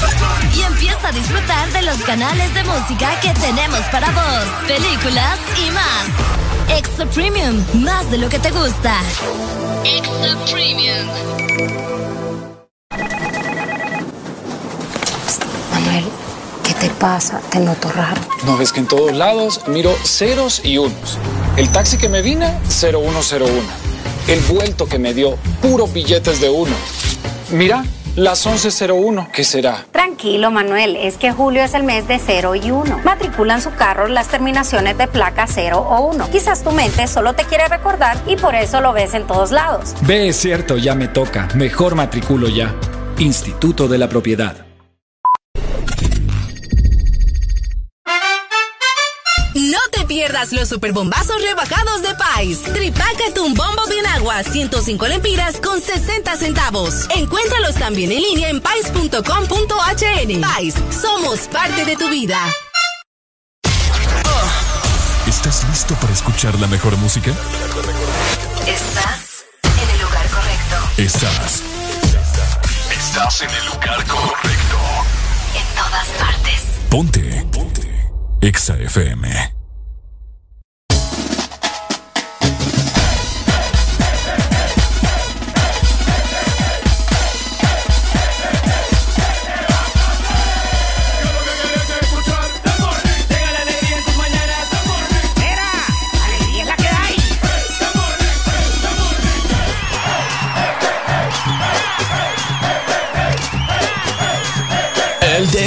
[0.55, 5.70] Y empieza a disfrutar de los canales de música que tenemos para vos, películas y
[5.70, 6.79] más.
[6.79, 8.95] Exa Premium, más de lo que te gusta.
[9.85, 11.09] Exa Premium.
[15.73, 16.05] Manuel,
[16.62, 17.41] ¿qué te pasa?
[17.51, 18.20] Te noto raro.
[18.45, 21.19] No ves que en todos lados miro ceros y unos.
[21.57, 23.90] El taxi que me vine, 0101.
[24.31, 26.70] El vuelto que me dio, puros billetes de uno.
[27.50, 27.84] Mira,
[28.15, 29.84] las 11.01, ¿qué será?
[29.91, 33.00] Tranquilo, Manuel, es que julio es el mes de 0 y 1.
[33.02, 36.31] Matriculan su carro las terminaciones de placa 0 o 1.
[36.31, 39.97] Quizás tu mente solo te quiere recordar y por eso lo ves en todos lados.
[40.02, 41.49] Ve, es cierto, ya me toca.
[41.57, 42.73] Mejor matriculo ya.
[43.18, 44.69] Instituto de la Propiedad.
[50.52, 52.62] Los superbombazos rebajados de Pais.
[52.62, 57.07] Tripácate un bombo de agua, 105 lempiras con 60 centavos.
[57.15, 60.41] Encuéntralos también en línea en pais.com.hn.
[60.41, 62.39] Pais, somos parte de tu vida.
[65.27, 67.31] ¿Estás listo para escuchar la mejor música?
[68.67, 70.77] Estás en el lugar correcto.
[70.97, 71.62] Estás.
[72.91, 74.78] Estás en el lugar correcto.
[75.55, 76.62] En todas partes.
[76.89, 77.47] Ponte.
[77.52, 78.10] Ponte.
[78.41, 79.59] Exa FM.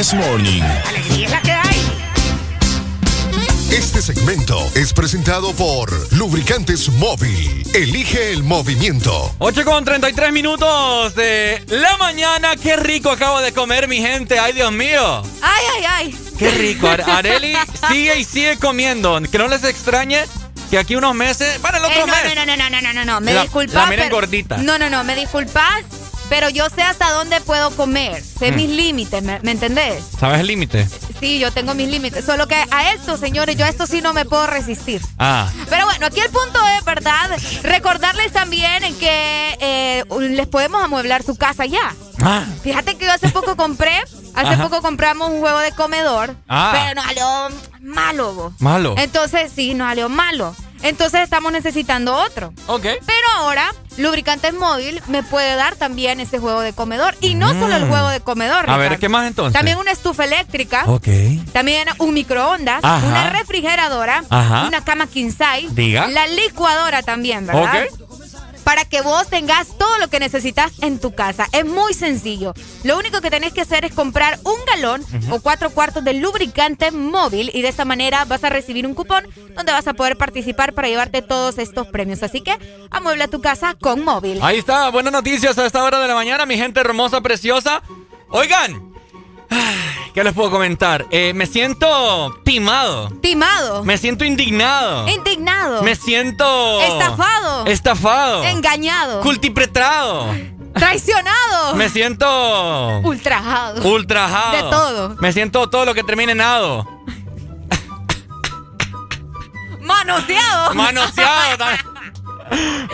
[0.03, 0.61] This Morning.
[0.85, 1.81] Alegría que hay.
[3.71, 7.65] Este segmento es presentado por Lubricantes Móvil.
[7.73, 9.33] Elige el movimiento.
[9.37, 12.57] 8 con 33 minutos de la mañana.
[12.57, 14.39] Qué rico acabo de comer, mi gente.
[14.39, 15.23] Ay, Dios mío.
[15.41, 16.17] Ay, ay, ay.
[16.37, 16.89] Qué rico.
[16.89, 17.55] Areli
[17.87, 19.21] sigue y sigue comiendo.
[19.31, 20.25] Que no les extrañe
[20.69, 21.59] que aquí unos meses.
[21.59, 22.35] Para el otro eh, no, mes.
[22.35, 23.21] No, no, no, no, no, no, no.
[23.21, 23.75] Me la, disculpas.
[23.75, 24.57] La miren gordita.
[24.57, 25.05] No, no, no.
[25.05, 25.85] Me disculpas
[26.33, 28.23] pero yo sé hasta dónde puedo comer.
[28.23, 28.55] Sé mm.
[28.55, 30.03] mis límites, ¿me, entendés?
[30.19, 30.89] ¿Sabes el límite?
[31.19, 32.25] Sí, yo tengo mis límites.
[32.25, 34.99] Solo que a esto, señores, yo a esto sí no me puedo resistir.
[35.19, 35.47] Ah.
[35.69, 37.37] Pero bueno, aquí el punto es, ¿verdad?
[37.61, 41.93] Recordarles también que eh, les podemos amueblar su casa ya.
[42.19, 42.43] Ah.
[42.63, 44.01] Fíjate que yo hace poco compré,
[44.33, 46.71] hace poco compramos un juego de comedor, ah.
[46.73, 48.53] pero no salió malo.
[48.57, 48.95] Malo.
[48.97, 50.55] Entonces, sí, no salió malo.
[50.83, 52.53] Entonces estamos necesitando otro.
[52.67, 52.81] Ok.
[52.81, 57.15] Pero ahora, Lubricantes Móvil me puede dar también ese juego de comedor.
[57.21, 57.89] Y no solo el mm.
[57.89, 58.69] juego de comedor.
[58.69, 59.53] A ver, ¿qué más entonces?
[59.53, 60.83] También una estufa eléctrica.
[60.87, 61.07] Ok.
[61.51, 62.83] También un microondas.
[62.83, 64.23] Una refrigeradora.
[64.29, 64.67] Ajá.
[64.67, 65.69] Una cama king size.
[65.71, 66.07] Diga.
[66.07, 67.87] La licuadora también, ¿verdad?
[68.63, 71.47] Para que vos tengas todo lo que necesitas en tu casa.
[71.51, 72.53] Es muy sencillo.
[72.83, 76.91] Lo único que tenés que hacer es comprar un galón o cuatro cuartos de lubricante
[76.91, 79.25] móvil y de esta manera vas a recibir un cupón
[79.55, 82.23] donde vas a poder participar para llevarte todos estos premios.
[82.23, 82.57] Así que
[82.89, 84.39] amuebla tu casa con móvil.
[84.41, 87.81] Ahí está, buenas noticias a esta hora de la mañana, mi gente hermosa, preciosa.
[88.29, 88.93] Oigan,
[90.13, 91.07] ¿Qué les puedo comentar?
[91.09, 93.09] Eh, me siento timado.
[93.19, 93.83] Timado.
[93.83, 95.07] Me siento indignado.
[95.07, 95.81] Indignado.
[95.81, 96.81] Me siento...
[96.81, 97.65] Estafado.
[97.65, 98.43] Estafado.
[98.43, 99.21] Engañado.
[99.21, 100.27] Cultipretado.
[100.75, 101.73] Traicionado.
[101.75, 102.99] Me siento...
[102.99, 103.89] Ultrajado.
[103.89, 104.51] Ultrajado.
[104.51, 105.15] De todo.
[105.19, 106.87] Me siento todo lo que termine en ado.
[109.81, 110.75] Manoseado.
[110.75, 111.65] Manoseado.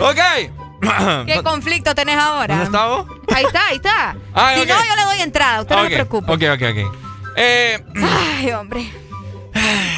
[0.00, 1.26] ok.
[1.26, 2.54] ¿Qué conflicto tenés ahora?
[2.54, 3.06] ¿Dónde está vos?
[3.34, 4.16] Ahí está, ahí está.
[4.34, 6.32] Ah, si no, yo le doy entrada, usted no Ok, se preocupe.
[6.32, 7.09] Ok, ok, ok.
[7.42, 7.82] Eh,
[8.38, 8.86] Ay, hombre.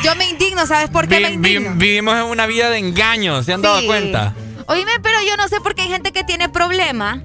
[0.05, 1.75] Yo me indigno, ¿sabes por qué vi- me vi- indigno?
[1.77, 4.35] vivimos en una vida de engaños, ¿se han dado cuenta?
[4.69, 7.19] Oíme, pero yo no sé por qué hay gente que tiene problemas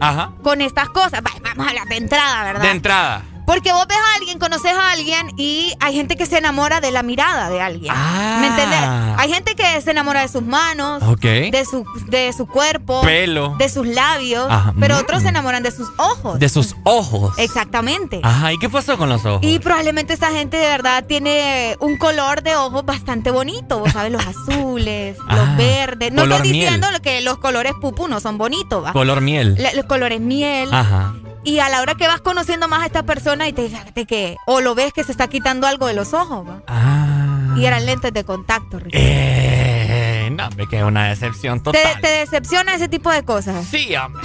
[0.44, 1.22] con estas cosas.
[1.24, 2.62] Va, Vamos a hablar de entrada, ¿verdad?
[2.62, 3.24] De entrada.
[3.48, 6.92] Porque vos ves a alguien, conoces a alguien y hay gente que se enamora de
[6.92, 7.93] la mirada de alguien.
[7.95, 8.38] Ah.
[8.42, 8.80] ¿Me entendés?
[9.17, 13.56] Hay gente que se enamora de sus manos, de, su, de su cuerpo, Pelo.
[13.58, 14.74] de sus labios, Ajá.
[14.77, 15.00] pero Mm.
[15.00, 16.38] otros se enamoran de sus ojos.
[16.40, 17.34] De sus ojos.
[17.38, 18.19] Exactamente.
[18.22, 19.40] Ajá, ¿y qué pasó con los ojos?
[19.42, 24.11] Y probablemente esta gente de verdad tiene un color de ojos bastante bonito, vos sabes,
[24.11, 26.11] los azules, Ah, los verdes.
[26.11, 26.53] No estoy miel.
[26.53, 28.92] diciendo lo que los colores pupu no son bonitos, ¿va?
[28.92, 29.58] Color miel.
[29.74, 30.67] Los colores miel.
[30.74, 31.14] Ajá.
[31.48, 34.35] Y a la hora que vas conociendo más a esta persona y te fíjate que,
[34.45, 36.61] o lo ves que se está quitando algo de los ojos, ¿va?
[36.67, 37.56] Ah.
[37.56, 39.08] Y eran lentes de contacto, Ricardo.
[39.08, 42.01] Eh, no, me queda una decepción ¿Te, total.
[42.01, 43.66] te decepciona ese tipo de cosas?
[43.66, 44.22] Sí, hombre.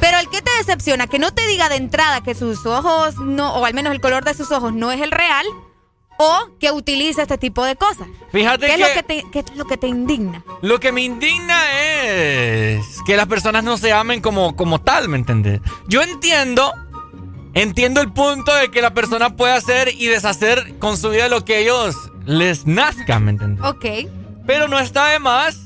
[0.00, 3.54] Pero el que te decepciona, que no te diga de entrada que sus ojos no,
[3.54, 5.46] o al menos el color de sus ojos no es el real,
[6.18, 8.06] o que utiliza este tipo de cosas.
[8.32, 10.42] Fíjate ¿Qué es que- lo que te, qué es lo que te indigna?
[10.62, 15.16] Lo que me indigna es que las personas no se amen como, como tal, ¿me
[15.18, 15.60] entiendes?
[15.88, 16.72] Yo entiendo,
[17.54, 21.44] entiendo el punto de que la persona puede hacer y deshacer con su vida lo
[21.44, 23.64] que ellos les nazca, ¿me entiendes?
[23.64, 23.84] Ok.
[24.46, 25.60] Pero no está de más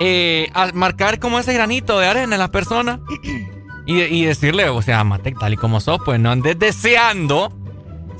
[0.00, 3.00] eh, a- marcar como ese granito de arena en la persona
[3.86, 7.52] y, y decirle, o sea, amate tal y como sos, pues no andes deseando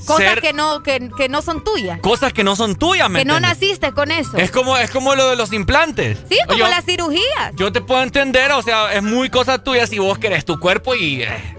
[0.06, 2.00] Cosas ser que no, que, que no son tuyas.
[2.00, 4.36] cosas que no son tuyas, ¿me Que no naciste con eso.
[4.36, 6.18] Es como, es como lo de los implantes.
[6.28, 7.52] Sí, como Yo- las cirugías.
[7.56, 10.94] Yo te puedo entender, o sea, es muy cosa tuya si vos querés tu cuerpo
[10.94, 11.56] y, eh,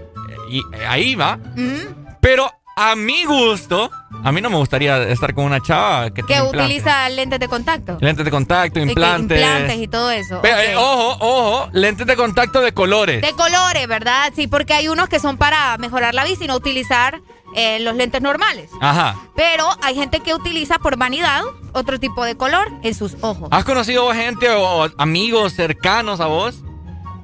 [0.50, 1.36] y eh, ahí va.
[1.36, 3.90] Mm, Pero a mi gusto,
[4.24, 7.98] a mí no me gustaría estar con una chava que que utiliza lentes de contacto.
[8.00, 9.38] Lentes de contacto, Y implantes.
[9.38, 10.38] implantes y todo eso.
[10.40, 13.20] Pero, eh, ojo, ojo, lentes de contacto de colores.
[13.20, 14.32] De colores, ¿verdad?
[14.34, 17.20] Sí, porque hay unos que son para mejorar la vista y no utilizar
[17.54, 18.70] eh, los lentes normales.
[18.80, 19.16] Ajá.
[19.34, 23.48] Pero hay gente que utiliza por vanidad otro tipo de color en sus ojos.
[23.50, 26.62] ¿Has conocido gente o, amigos cercanos a vos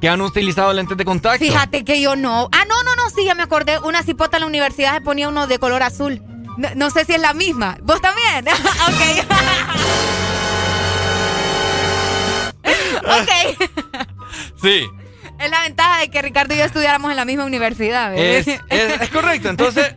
[0.00, 1.44] que han utilizado lentes de contacto?
[1.44, 2.48] Fíjate que yo no.
[2.52, 3.78] Ah, no, no, no, sí, ya me acordé.
[3.80, 6.22] Una cipota en la universidad se ponía uno de color azul.
[6.56, 7.78] No, no sé si es la misma.
[7.82, 8.46] ¿Vos también?
[8.48, 9.02] ok.
[13.20, 13.30] ok.
[14.62, 14.88] Sí.
[15.38, 18.14] Es la ventaja de que Ricardo y yo estudiáramos en la misma universidad.
[18.16, 19.48] Es, es- es correcto.
[19.48, 19.94] Entonces,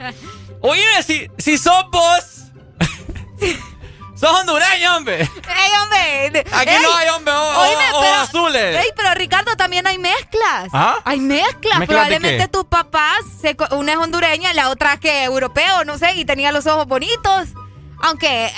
[0.62, 2.52] oye, si, si sos vos,
[4.16, 5.22] sos hondureño, hombre.
[5.22, 6.44] ¡Ey, hombre!
[6.52, 8.76] Aquí Ey, no hay, hombre, o- oíme, o- ojos pero- azules.
[8.86, 10.68] Ey, pero Ricardo, también hay mezclas.
[10.74, 10.98] ¿Ah?
[11.06, 11.80] Hay mezclas.
[11.80, 16.26] ¿Mezclas Probablemente tus papás, se una es hondureña la otra que europeo, no sé, y
[16.26, 17.50] tenía los ojos bonitos.
[18.02, 18.52] Aunque eh,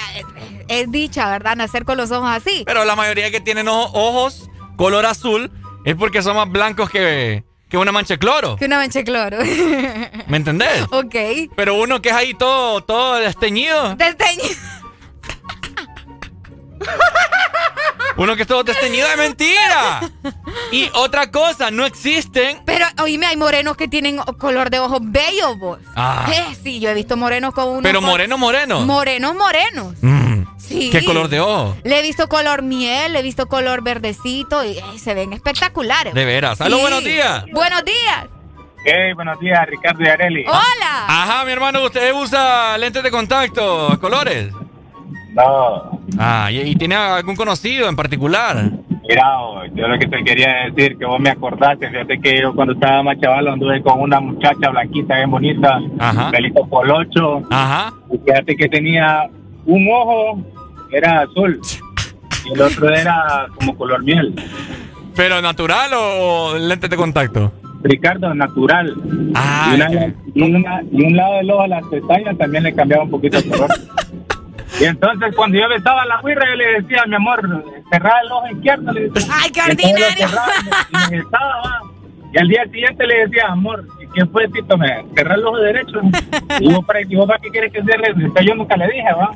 [0.67, 1.55] es dicha, ¿verdad?
[1.55, 2.63] Nacer con los ojos así.
[2.65, 5.51] Pero la mayoría que tienen ojo- ojos color azul
[5.85, 8.55] es porque son más blancos que, que una mancha de cloro.
[8.55, 9.37] Que una mancha de cloro.
[10.27, 10.83] ¿Me entendés?
[10.91, 11.15] ok.
[11.55, 13.95] Pero uno que es ahí todo, todo desteñido.
[13.95, 14.55] Desteñido.
[18.17, 20.01] Uno que es todo desteñido es mentira.
[20.71, 22.61] Y otra cosa, no existen.
[22.65, 25.79] Pero, oíme, hay morenos que tienen color de ojos bellos, vos.
[25.95, 26.29] Ah.
[26.31, 27.83] Eh, sí, yo he visto morenos con unos...
[27.83, 28.81] Pero moreno, moreno.
[28.81, 29.95] Morenos, morenos.
[30.01, 30.43] Mm.
[30.57, 30.89] Sí.
[30.91, 31.75] ¿Qué color de ojo?
[31.83, 36.13] Le he visto color miel, le he visto color verdecito y eh, se ven espectaculares.
[36.13, 36.61] De veras.
[36.61, 37.45] Aló, buenos días.
[37.51, 38.27] Buenos días.
[38.83, 40.45] Hey, buenos días, Ricardo y Areli.
[40.47, 41.05] Hola.
[41.07, 44.51] Ajá, mi hermano, ¿usted usa lentes de contacto, colores?
[45.33, 48.69] No, Ah, ¿y, y tiene algún conocido en particular?
[49.07, 49.23] mira,
[49.73, 53.03] yo lo que te quería decir, que vos me acordaste, fíjate que yo cuando estaba
[53.03, 56.31] más chaval anduve con una muchacha blanquita, bien bonita, Ajá.
[56.31, 57.93] pelito colocho, Ajá.
[58.11, 59.29] y fíjate que tenía
[59.65, 60.41] un ojo,
[60.91, 61.59] era azul,
[62.45, 64.33] y el otro era como color miel.
[65.15, 67.51] ¿Pero natural o, lentes de contacto?
[67.83, 68.95] Ricardo, natural.
[69.35, 72.73] Ah, y, una- y una- y un lado del ojo a las pestañas también le
[72.73, 73.69] cambiaba un poquito el color.
[74.81, 78.47] y entonces cuando yo besaba la guirra, yo le decía, mi amor, cerrá el ojo
[78.47, 78.91] izquierdo.
[78.91, 79.33] Le decía.
[79.39, 80.27] ¡Ay, qué ordinario!
[80.27, 80.53] cerraba
[80.89, 81.81] y me besaba.
[82.33, 84.77] Y al día siguiente le decía, amor, ¿y ¿qué fue, Tito?
[84.77, 86.01] Me cerrá el ojo derecho.
[86.59, 88.13] y vos, para, y vos, ¿para qué quieres que cierre?
[88.43, 89.31] Yo nunca le dije, va.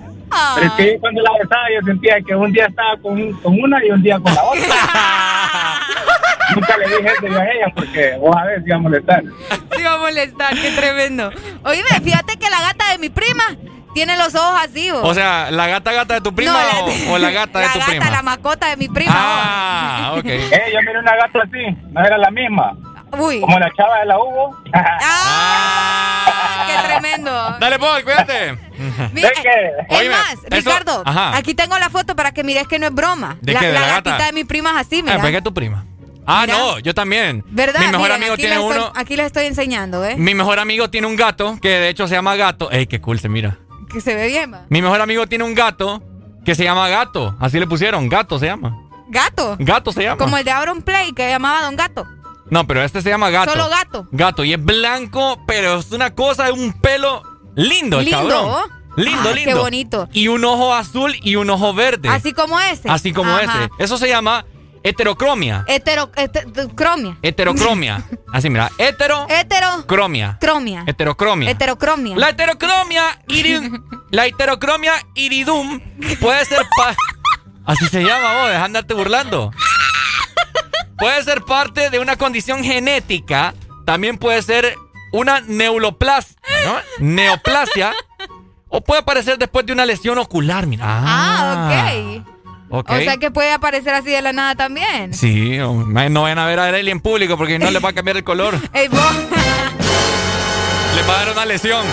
[0.55, 3.85] Pero es que cuando la besaba yo sentía que un día estaba con, con una
[3.85, 4.65] y un día con la otra.
[6.55, 9.23] nunca le dije eso yo a ella porque vos a ver si iba a molestar.
[9.75, 11.29] Sí va a molestar, qué tremendo.
[11.63, 13.43] Oíme, fíjate que la gata de mi prima
[13.95, 15.01] tiene los ojos así, vos.
[15.03, 17.73] O sea, ¿la gata gata de tu prima No, o, o la gata de la
[17.73, 18.09] tu gata, prima?
[18.11, 19.13] la mascota de mi prima.
[19.17, 20.25] Ah, ok.
[20.55, 22.73] Eh, yo miré una gata así, no era la misma.
[23.11, 23.19] vos.
[23.19, 24.55] Uy, Como la chava de la Hugo.
[26.67, 27.31] qué tremendo.
[27.59, 28.57] Dale, Paul, cuídate.
[29.13, 29.49] Mira, ¿De qué?
[29.89, 31.37] es Oíme, más, eso- Ricardo, Ajá.
[31.37, 33.37] aquí tengo la foto para que mires que no es broma.
[33.41, 34.25] ¿De la qué, de la la gatita gata?
[34.25, 35.15] de mi prima es así, Ah, mira.
[35.17, 35.85] ¿pero qué es tu prima?
[36.27, 37.43] Ah, no, yo también.
[37.47, 37.79] ¿Verdad?
[37.81, 38.91] Mi mejor Miren, amigo tiene estoy- uno.
[38.95, 40.15] aquí les estoy enseñando, ¿eh?
[40.17, 42.71] Mi mejor amigo tiene un gato que de hecho se llama Gato.
[42.71, 43.57] Ey, qué cool se mira.
[43.95, 44.65] Que se ve bien, va.
[44.67, 46.03] Mi mejor amigo tiene un gato
[46.43, 47.33] que se llama Gato.
[47.39, 48.77] Así le pusieron, Gato se llama.
[49.07, 49.55] Gato.
[49.57, 50.17] Gato se llama.
[50.17, 52.05] Como el de Auron Play que llamaba Don Gato.
[52.49, 53.51] No, pero este se llama Gato.
[53.51, 54.05] Solo gato.
[54.11, 57.23] Gato y es blanco, pero es una cosa de un pelo
[57.55, 58.19] lindo, el Lindo.
[58.27, 58.69] cabrón.
[58.97, 59.51] Lindo, Ay, lindo.
[59.51, 60.09] qué bonito.
[60.11, 62.09] Y un ojo azul y un ojo verde.
[62.09, 62.89] Así como ese.
[62.89, 63.43] Así como Ajá.
[63.63, 63.69] ese.
[63.79, 64.45] Eso se llama
[64.85, 65.65] heterocromia.
[65.67, 67.17] Hetero, hete- cromia.
[67.21, 68.03] Heterocromia.
[68.33, 68.69] Así, mira.
[68.77, 69.25] Hetero.
[69.29, 69.85] Hetero.
[69.87, 70.37] Cromia.
[70.39, 70.83] Cromia.
[70.87, 71.49] Heterocromia.
[71.49, 72.15] Heterocromia.
[72.17, 73.81] La heterocromia iri-
[74.11, 75.79] la heterocromia iridum
[76.19, 76.59] puede ser
[77.65, 79.51] así se llama vos, deja de andarte burlando.
[80.97, 83.53] Puede ser parte de una condición genética,
[83.85, 84.75] también puede ser
[85.11, 86.75] una neuloplas, ¿no?
[86.99, 87.93] neoplasia
[88.69, 90.85] o puede aparecer después de una lesión ocular, mira.
[90.87, 92.34] Ah, ok.
[92.79, 95.13] O sea que puede aparecer así de la nada también.
[95.13, 98.17] Sí, no vayan a ver a Arely en público porque no les va a cambiar
[98.17, 98.55] el color.
[98.73, 98.99] Ey, vos,
[100.95, 101.85] Les va a dar una lesión.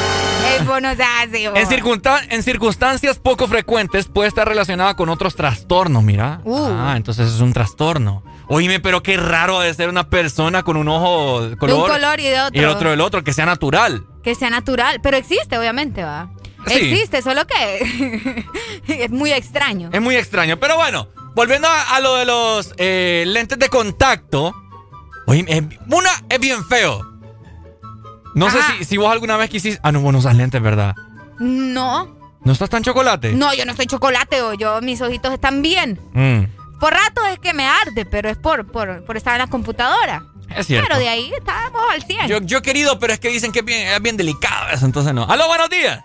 [0.58, 1.58] ey, vos no seas así, vos.
[1.58, 6.40] En, circunstan- en circunstancias poco frecuentes puede estar relacionada con otros trastornos, mira.
[6.44, 6.68] Uh.
[6.70, 8.22] Ah, entonces es un trastorno.
[8.48, 12.24] Oíme, pero qué raro de ser una persona con un ojo de color, color y
[12.24, 12.60] de otro.
[12.60, 14.04] Y el otro del otro, que sea natural.
[14.22, 15.00] Que sea natural.
[15.02, 16.28] Pero existe, obviamente, va.
[16.66, 16.74] Sí.
[16.74, 18.44] Existe, solo que
[18.88, 19.90] es muy extraño.
[19.92, 20.58] Es muy extraño.
[20.58, 24.54] Pero bueno, volviendo a, a lo de los eh, lentes de contacto.
[25.26, 27.00] Oye, es- una es bien feo.
[28.34, 29.80] No sé si, si vos alguna vez quisiste.
[29.82, 30.94] Ah, no, vos no usas lentes, ¿verdad?
[31.38, 33.32] No, ¿No estás tan chocolate?
[33.32, 36.00] no, yo no soy chocolate o yo, mis ojitos están bien.
[36.12, 39.46] Mm, Por rato es que me arde, pero es por, por, por estar en la
[39.48, 40.24] computadora.
[40.56, 40.86] es cierto.
[40.88, 42.28] Pero de ahí estábamos al 100.
[42.28, 44.86] Yo, yo he querido, pero es que dicen que es bien, es bien delicado eso,
[44.86, 45.24] entonces no.
[45.24, 46.02] ¡Aló, buenos días!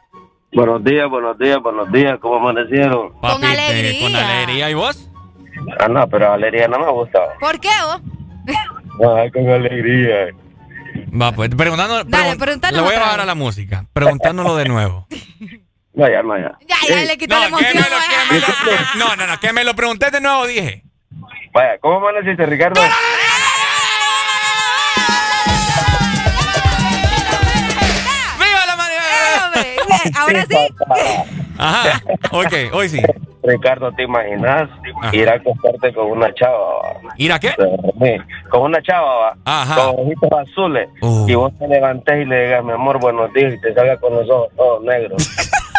[0.54, 2.18] Buenos días, buenos días, buenos días.
[2.20, 3.20] ¿Cómo amanecieron?
[3.22, 4.02] Papi, eh, alegría.
[4.02, 4.70] con alegría.
[4.70, 5.10] ¿Y vos?
[5.80, 7.20] Ah, no, pero alegría no me gusta.
[7.40, 8.02] ¿Por qué vos?
[9.18, 10.28] Ay, con alegría.
[11.20, 12.04] Va, pues, preguntando.
[12.06, 15.08] Dale, pregun- Le voy a bajar a la música, preguntándolo de nuevo.
[15.94, 16.56] No, ya, no, ya.
[16.68, 17.72] Ya, ya le quitó No, la emoción.
[17.72, 18.08] que me lo- vaya.
[18.30, 20.84] que me lo- no, no, no, que me lo pregunté de nuevo, dije.
[21.52, 22.80] Vaya, ¿cómo amaneciste, Ricardo?
[22.80, 22.94] ¡Viva
[30.18, 30.58] Ahora sí.
[31.58, 32.02] Ajá,
[32.32, 33.02] ok, hoy sí.
[33.44, 34.70] Ricardo, ¿te imaginas
[35.14, 36.58] ir a acostarte con una chava?
[36.58, 37.14] va?
[37.18, 37.50] ¿Ir a qué?
[37.50, 38.18] Sí,
[38.50, 39.76] Con una chava, va, Ajá.
[39.76, 40.90] con ojitos azules.
[41.02, 41.26] Uh.
[41.30, 44.14] Y vos te levantes y le digas, mi amor, buenos días, y te salga con
[44.16, 45.30] los ojos todos negros.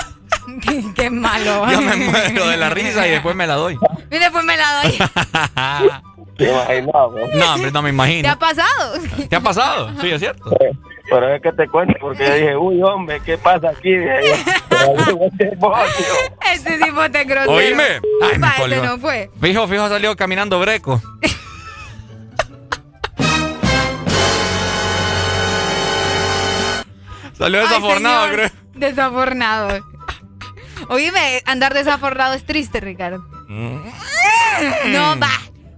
[0.66, 1.70] qué, qué malo.
[1.70, 3.78] Yo me muero de la risa y después me la doy.
[4.10, 4.98] Y después me la doy.
[6.38, 6.94] ¿Te imaginas?
[7.34, 8.30] No, hombre, no me ¿Te imagino.
[8.30, 8.94] ha pasado?
[9.28, 9.90] ¿Te ha pasado?
[10.00, 10.50] Sí, es cierto.
[11.10, 13.94] Pero es que te cuento porque yo dije, uy, hombre, ¿qué pasa aquí?
[16.52, 17.52] Este fue tan grosero.
[17.52, 18.00] Oíme.
[18.22, 19.30] Ay, no fue.
[19.40, 21.00] Fijo, fijo, salió caminando breco.
[27.36, 28.48] Salió desafornado, creo.
[28.74, 29.84] Desafornado.
[30.88, 33.24] Oíme, andar desafornado es triste, Ricardo.
[33.48, 35.30] No, va.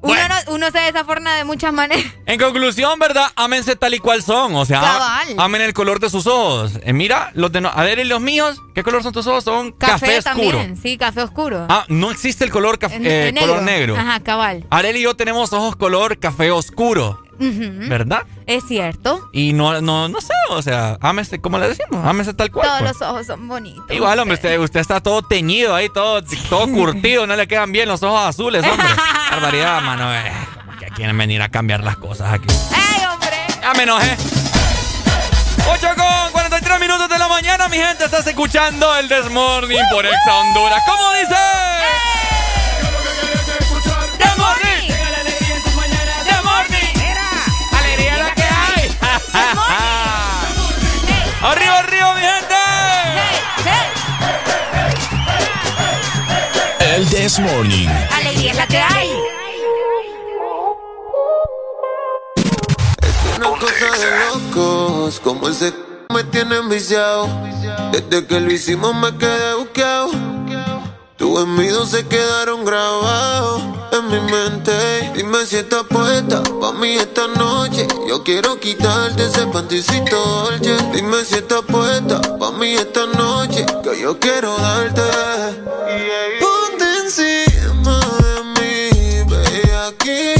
[0.03, 2.05] Uno, no- uno se desaforna de muchas maneras.
[2.27, 3.27] En conclusión, ¿verdad?
[3.37, 4.55] Ámense tal y cual son.
[4.55, 5.35] O sea, Cabal.
[5.37, 6.73] amen el color de sus ojos.
[6.83, 9.43] Eh, mira, los de no- a ver, y los míos, ¿qué color son tus ojos?
[9.45, 10.51] Son café, oscuro.
[10.59, 10.77] también.
[10.81, 11.67] Sí, café oscuro.
[11.69, 13.97] Ah, no existe el color café, eh, en color negro.
[13.97, 14.65] Ajá, cabal.
[14.71, 18.23] Arel y yo tenemos ojos color café oscuro, ¿verdad?
[18.47, 19.29] Es cierto.
[19.33, 22.67] Y no, no, no sé, o sea, ámese, como le decimos, ámese tal cual.
[22.67, 22.93] Todos pues.
[23.01, 23.85] los ojos son bonitos.
[23.91, 27.89] Igual, hombre, usted, usted está todo teñido ahí, todo, todo curtido, no le quedan bien
[27.89, 28.87] los ojos azules, hombre.
[29.31, 30.15] Barbaridad, mano.
[30.15, 32.47] eh, como que quieren venir a cambiar las cosas aquí.
[32.73, 33.37] ¡Ey, hombre!
[33.63, 34.17] Ya me enojé.
[35.73, 40.35] 8 con 43 minutos de la mañana, mi gente, estás escuchando el Desmorning por Exa
[40.41, 40.83] Honduras.
[40.87, 41.37] ¿Cómo dice?
[51.43, 52.55] ¡Arriba, arriba, mi gente!
[56.95, 57.89] El This Morning.
[58.13, 59.11] Alegría es la que hay.
[63.37, 65.73] Una cosa de locos, como ese
[66.13, 67.29] me tiene enviciado.
[67.93, 70.11] Desde que lo hicimos me quedé buqueado.
[71.21, 73.61] Tus envidios se quedaron grabados
[73.93, 74.73] en mi mente.
[75.15, 77.87] Dime si estás puesta pa' mí esta noche.
[78.09, 80.79] Yo quiero quitarte ese panticito dolce.
[80.95, 83.67] Dime si estás puesta pa' mí esta noche.
[83.83, 85.03] Que yo quiero darte.
[86.41, 90.40] Ponte encima de mí, bellaquita.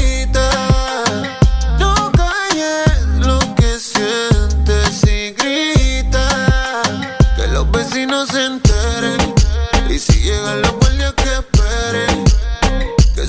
[10.41, 12.25] Llegan los guardias que esperen.
[13.13, 13.27] Que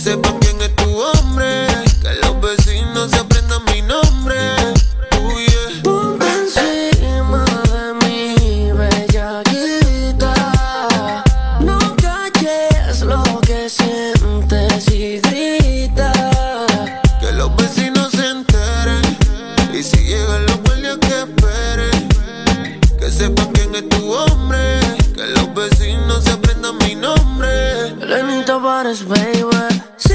[29.01, 29.83] Baby.
[29.97, 30.13] Si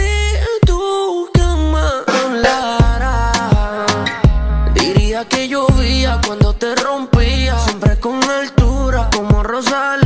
[0.63, 1.81] tú que me
[2.21, 3.87] hablaras,
[4.75, 9.96] diría que llovía cuando te rompía, siempre con altura como Rosalía.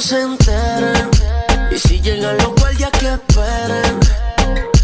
[0.00, 1.10] Se enteren.
[1.72, 3.98] Y si llegan los guardias que esperen.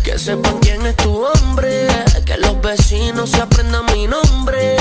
[0.02, 1.86] Que sepan quién es tu hombre.
[2.24, 4.76] Que los vecinos se aprendan mi nombre.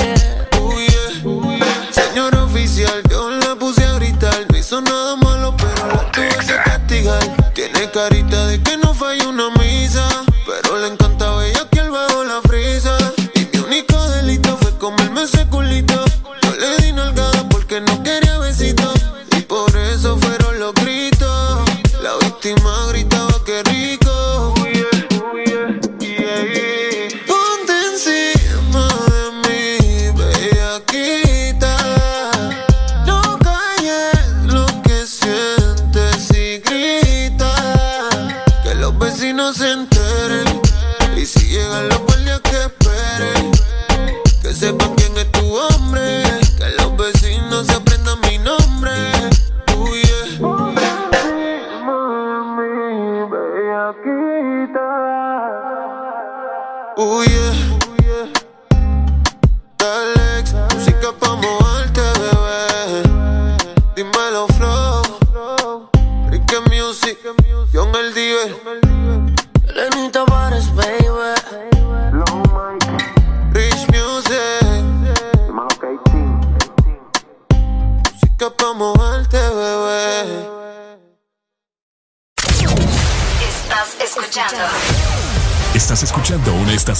[0.60, 1.92] Uy, yeah.
[1.92, 4.46] Señor oficial, yo la puse a gritar.
[4.50, 7.52] No hizo nada malo, pero la tuve que castigar.
[7.54, 8.23] Tiene carita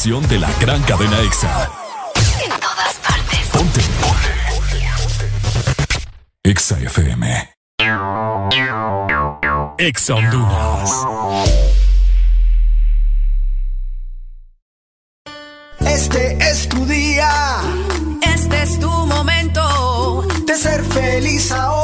[0.05, 1.71] estación de la gran cadena EXA.
[2.45, 3.49] en todas partes.
[3.51, 3.81] Ponte.
[6.43, 7.55] EXA FM.
[9.79, 10.91] EXA Honduras.
[15.81, 17.63] Este es tu día.
[18.35, 20.27] Este es tu momento.
[20.47, 21.84] De ser feliz ahora.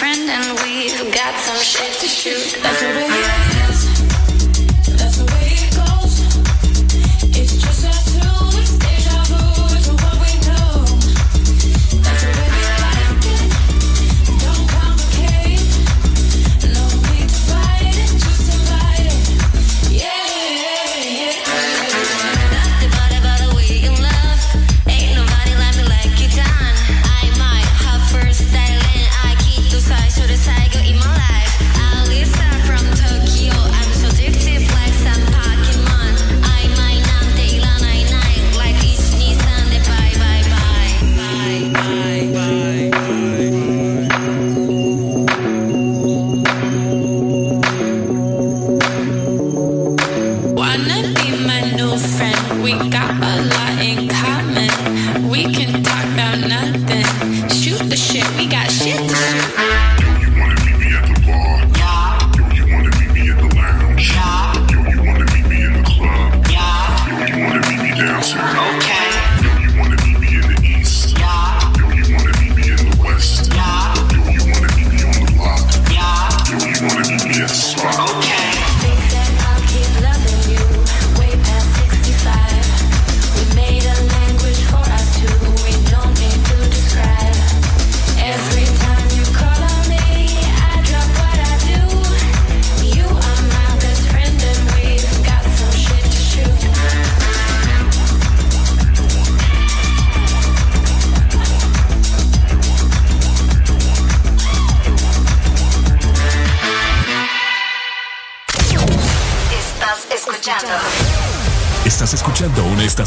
[0.00, 2.58] friend, and we've got some shit to shoot.
[2.62, 3.49] That's what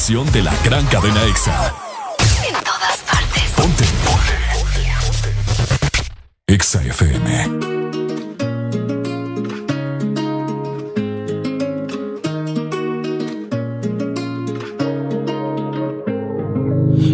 [0.04, 1.74] de la gran cadena EXA.
[2.46, 3.52] En todas partes.
[3.56, 3.86] Ponte.
[6.46, 7.48] EXA FM.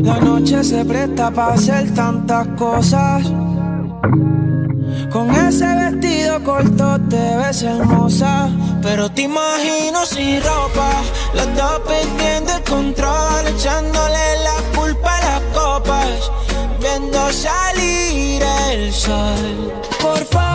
[0.03, 3.23] La noche se presta para hacer tantas cosas.
[5.11, 8.49] Con ese vestido corto te ves hermosa,
[8.81, 15.41] pero te imagino sin ropa, los dos perdiendo el control, echándole la culpa a las
[15.53, 16.31] copas,
[16.79, 18.41] viendo salir
[18.71, 19.73] el sol.
[20.01, 20.48] Por favor.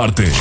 [0.00, 0.39] Todas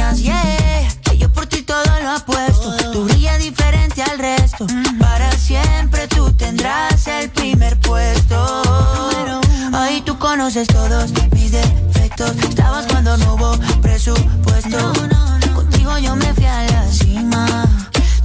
[0.00, 0.88] Yeah.
[1.02, 2.74] Que yo por ti todo lo apuesto.
[2.90, 4.66] Tú brillas diferente al resto.
[4.98, 8.62] Para siempre tú tendrás el primer puesto.
[9.74, 12.34] Ahí tú conoces todos mis defectos.
[12.48, 14.92] Estabas cuando no hubo presupuesto.
[15.54, 17.68] Contigo yo me fui a la cima.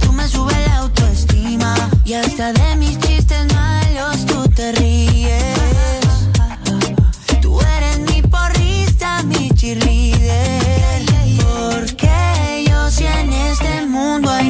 [0.00, 1.74] Tú me subes la autoestima.
[2.06, 5.54] Y hasta de mis chistes malos tú te ríes.
[7.42, 10.05] Tú eres mi porrista, mi cheerleader.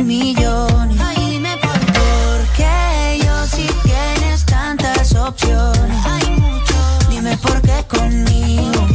[0.06, 1.00] Millones.
[1.00, 1.92] Ay, dime por qué.
[2.38, 6.06] Porque yo si tienes tantas opciones.
[6.06, 7.08] Hay muchos.
[7.10, 8.86] Dime por qué conmigo.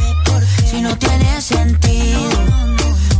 [0.65, 2.29] Si no tiene sentido.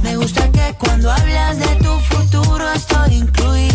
[0.04, 3.71] Me gusta que cuando hablas de tu futuro estoy incluido.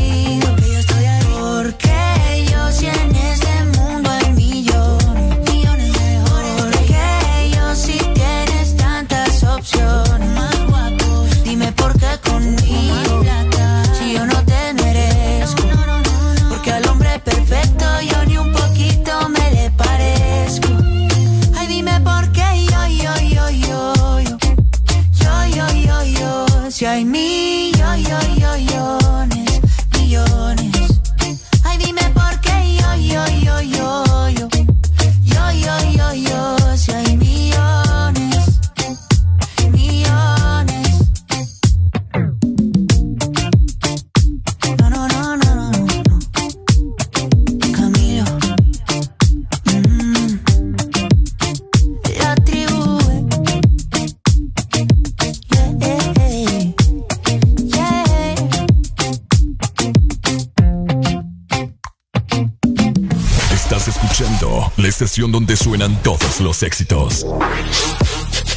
[66.41, 67.27] Los éxitos.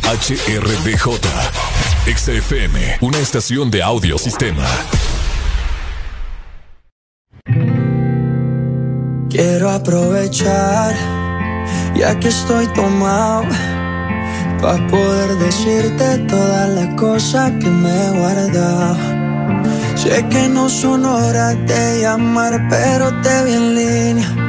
[0.04, 1.20] HRDJ,
[2.16, 4.66] XFM, una estación de audio sistema.
[9.30, 10.96] Quiero aprovechar,
[11.96, 13.44] ya que estoy tomado,
[14.62, 18.98] para poder decirte todas las cosas que me he guardado.
[19.96, 24.49] Sé que no son horas de llamar, pero te vi en línea.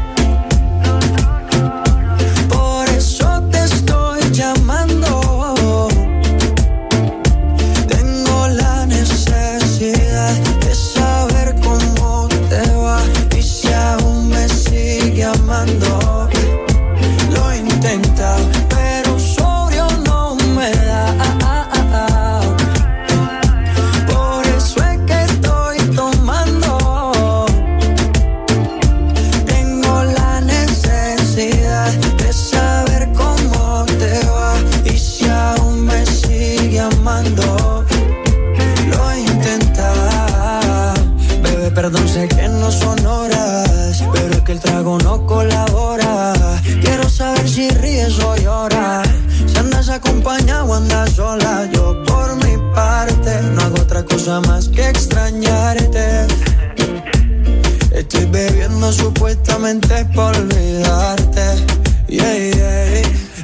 [58.89, 61.65] Supuestamente por olvidarte.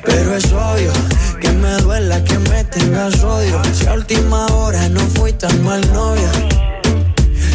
[0.06, 0.92] Pero es obvio
[1.42, 3.62] que me duela que me tengas odio.
[3.74, 6.32] Si a última hora no fui tan mal novia.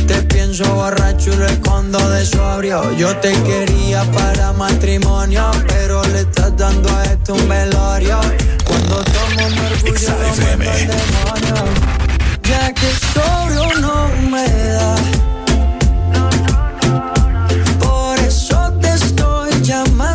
[0.07, 2.93] Te pienso borracho y lo escondo de sobrio.
[2.93, 8.21] Yo te quería para matrimonio, pero le estás dando a esto un velorio.
[8.65, 10.13] Cuando tomo mi orgullo,
[12.49, 15.22] Ya que sobrio no me da
[19.63, 20.12] presentado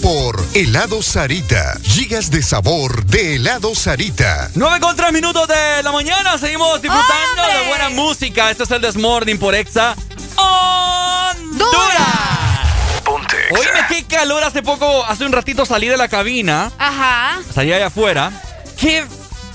[0.00, 1.78] por Helado Sarita.
[1.82, 4.50] Gigas de sabor de Helado Sarita.
[4.54, 6.38] 9 con 3 minutos de la mañana.
[6.38, 8.50] Seguimos disfrutando de buena música.
[8.50, 9.94] Este es el Desmorning por Exa
[10.36, 11.78] Honduras.
[13.50, 14.42] Oíme, qué calor.
[14.44, 16.70] Hace poco, hace un ratito salí de la cabina.
[16.78, 17.40] Ajá.
[17.52, 18.30] Salí allá afuera.
[18.78, 19.04] Qué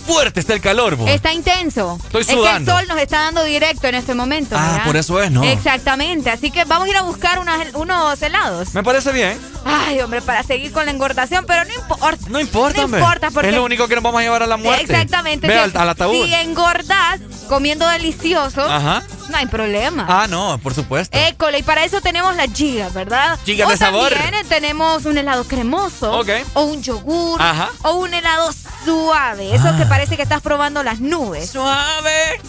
[0.04, 2.00] fuerte está el calor, Está intenso.
[2.04, 2.48] Estoy sudando.
[2.48, 4.56] Es que el sol nos está dando directo en este momento.
[4.58, 5.44] Ah, por eso es, ¿no?
[5.44, 6.30] Exactamente.
[6.30, 7.40] Así que vamos a ir a buscar
[7.74, 8.74] unos helados.
[8.74, 9.40] Me parece bien.
[9.66, 12.30] Ay, hombre, para seguir con la engordación, pero no importa.
[12.30, 13.50] No importa, No importa, porque.
[13.50, 14.84] Es lo único que nos vamos a llevar a la muerte.
[14.84, 15.48] Exactamente.
[15.48, 16.26] Ve al, ataúd.
[16.26, 19.04] Si engordas comiendo delicioso, Ajá.
[19.34, 20.06] No hay problema.
[20.08, 21.18] Ah, no, por supuesto.
[21.18, 23.38] École, y para eso tenemos las gigas, ¿verdad?
[23.46, 24.14] Gigas de sabor.
[24.14, 26.20] También tenemos un helado cremoso.
[26.20, 26.30] Ok.
[26.54, 27.42] O un yogur.
[27.42, 27.70] Ajá.
[27.84, 28.52] O un helado
[28.86, 29.54] suave.
[29.56, 29.76] Eso Ah.
[29.78, 31.50] que parece que estás probando las nubes.
[31.50, 32.40] Suave.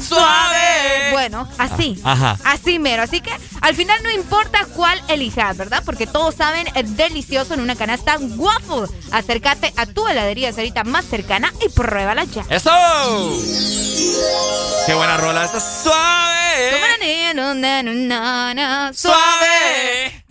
[0.00, 1.10] Suave.
[1.12, 2.00] Bueno, así.
[2.04, 2.38] Ajá.
[2.44, 3.02] Así mero.
[3.02, 5.82] Así que al final no importa cuál elijas, ¿verdad?
[5.84, 8.86] Porque todos saben es delicioso en una canasta waffle.
[9.10, 12.44] Acércate a tu heladería cerita más cercana y pruébala ya.
[12.48, 12.70] ¡Eso!
[14.86, 15.44] ¡Qué buena rola!
[15.44, 16.70] ¡Esta suave!
[18.94, 20.22] Suave.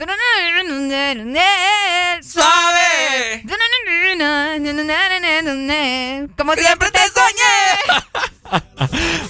[2.23, 3.43] Suave.
[6.37, 8.61] Como siempre te soñé.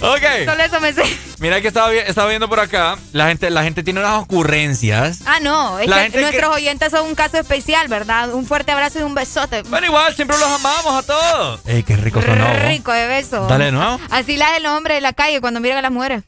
[0.00, 0.22] ok.
[0.46, 1.02] Solo eso me sé.
[1.38, 2.96] Mira que estaba, vi- estaba viendo por acá.
[3.12, 5.20] La gente, la gente tiene unas ocurrencias.
[5.26, 5.78] Ah, no.
[5.78, 8.32] Es La que gente nuestros que- oyentes son un caso especial, ¿verdad?
[8.34, 9.62] Un fuerte abrazo y un besote.
[9.68, 11.60] Pero igual, siempre los amamos a todos.
[11.66, 12.46] ¡Ey, qué rico sonó!
[12.66, 13.46] Rico de beso.
[13.46, 13.98] Dale de nuevo.
[14.10, 16.22] Así la hacen los hombres de la calle cuando miran a las mujeres.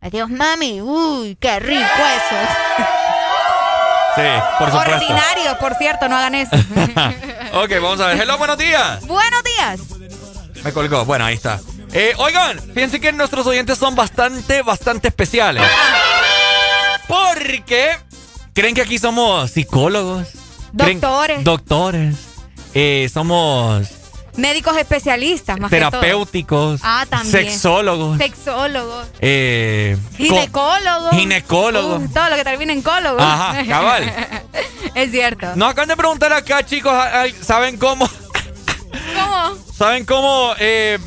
[0.00, 0.80] Adiós, mami.
[0.80, 2.97] Uy, qué rico eso.
[4.18, 4.94] Sí, por supuesto.
[4.96, 6.56] Ordinarios, por cierto, no hagan eso.
[7.52, 8.20] ok, vamos a ver.
[8.20, 9.06] Hello, buenos días.
[9.06, 9.80] Buenos días.
[10.64, 11.04] Me colgó.
[11.04, 11.60] Bueno, ahí está.
[11.92, 15.62] Eh, oigan, fíjense que nuestros oyentes son bastante, bastante especiales.
[17.06, 17.96] Porque
[18.52, 20.28] creen que aquí somos psicólogos.
[20.76, 21.44] Creen- Doctores.
[21.44, 22.16] Doctores.
[22.74, 23.86] Eh, somos
[24.38, 25.90] Médicos especialistas, más que todo.
[25.90, 26.80] terapéuticos.
[26.84, 27.30] Ah, también.
[27.32, 28.18] Sexólogos.
[28.18, 29.06] Sexólogos.
[29.20, 31.10] eh, Ginecólogos.
[31.10, 32.02] Ginecólogos.
[32.04, 33.18] Uh, todo lo que termina en cólogo.
[33.20, 34.12] Ajá, cabal.
[34.94, 35.48] es cierto.
[35.56, 36.92] Nos acaban de preguntar acá, chicos,
[37.42, 38.08] ¿saben cómo?
[39.14, 39.56] ¿Cómo?
[39.76, 40.52] ¿Saben cómo?
[40.58, 40.98] Eh,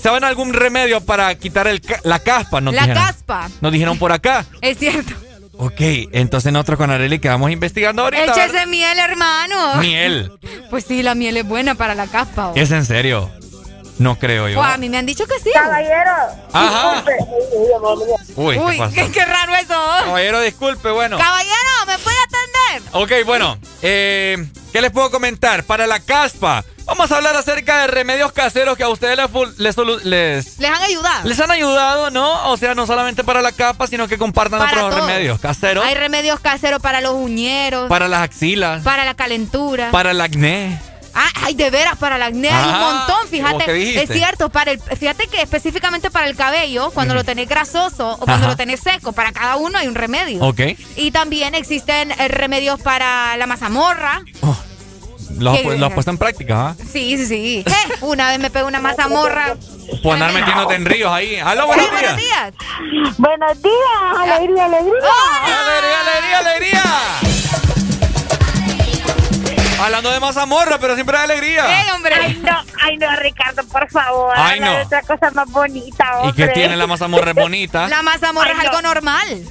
[0.00, 2.60] ¿Saben algún remedio para quitar el la caspa?
[2.60, 3.02] Nos La dijeron.
[3.02, 3.48] caspa.
[3.60, 4.44] Nos dijeron por acá.
[4.60, 5.12] Es cierto.
[5.58, 5.80] Ok,
[6.12, 8.32] entonces nosotros con Arely quedamos investigando ahorita.
[8.32, 9.76] Échese miel, hermano.
[9.80, 10.30] Miel.
[10.70, 12.52] Pues sí, la miel es buena para la caspa.
[12.54, 13.28] ¿Es en serio?
[13.98, 14.58] No creo yo.
[14.60, 15.50] Pues a mí me han dicho que sí.
[15.52, 16.12] Caballero.
[16.52, 17.04] Ajá.
[18.36, 18.94] Uy, ¿qué Uy, pasó?
[18.94, 19.74] qué, qué raro eso.
[20.04, 21.18] Caballero, disculpe, bueno.
[21.18, 22.88] Caballero, ¿me puede atender?
[22.92, 23.58] Ok, bueno.
[23.82, 25.64] eh, ¿Qué les puedo comentar?
[25.64, 29.28] Para la caspa, vamos a hablar acerca de remedios caseros que a ustedes les,
[29.58, 31.28] les, les, han ayudado.
[31.28, 32.50] Les han ayudado, ¿no?
[32.52, 35.84] O sea, no solamente para la caspa, sino que compartan otros remedios caseros.
[35.84, 37.88] Hay remedios caseros para los uñeros.
[37.88, 38.82] Para las axilas.
[38.84, 39.90] Para la calentura.
[39.90, 40.78] Para el acné.
[41.14, 44.02] Ah, ay, de veras, para el acné hay un ah, montón, fíjate.
[44.02, 48.24] Es cierto, para el, fíjate que específicamente para el cabello, cuando lo tenés grasoso o
[48.24, 50.42] cuando lo tenés seco, para cada uno hay un remedio.
[50.42, 50.60] Ok.
[50.96, 54.22] Y también existen eh, remedios para la mazamorra.
[54.42, 54.56] Oh.
[55.38, 56.76] Lo has puesto en práctica, ¿ah?
[56.78, 57.64] Sí, sí, sí.
[58.00, 59.56] una vez me pegó una mazamorra.
[60.02, 61.36] Por andar metiéndote en ríos ahí.
[61.36, 62.00] ¡Aló, buenos días!
[62.00, 63.18] buenos días!
[63.18, 63.74] ¡Buenos días!
[64.18, 64.92] ¡Alegría, alegría!
[65.44, 67.77] ¡Alegría, alegría, alegría!
[69.80, 71.80] Hablando de mazamorra, pero siempre de alegría.
[71.80, 72.14] ¡Eh, hombre!
[72.14, 74.34] Ay, no, ay, no, Ricardo, por favor.
[74.36, 74.82] Ay, no.
[74.82, 76.30] otra cosa más bonita, hombre.
[76.30, 77.88] ¿Y qué tiene la mazamorra bonita?
[77.88, 79.42] La mazamorra es algo normal.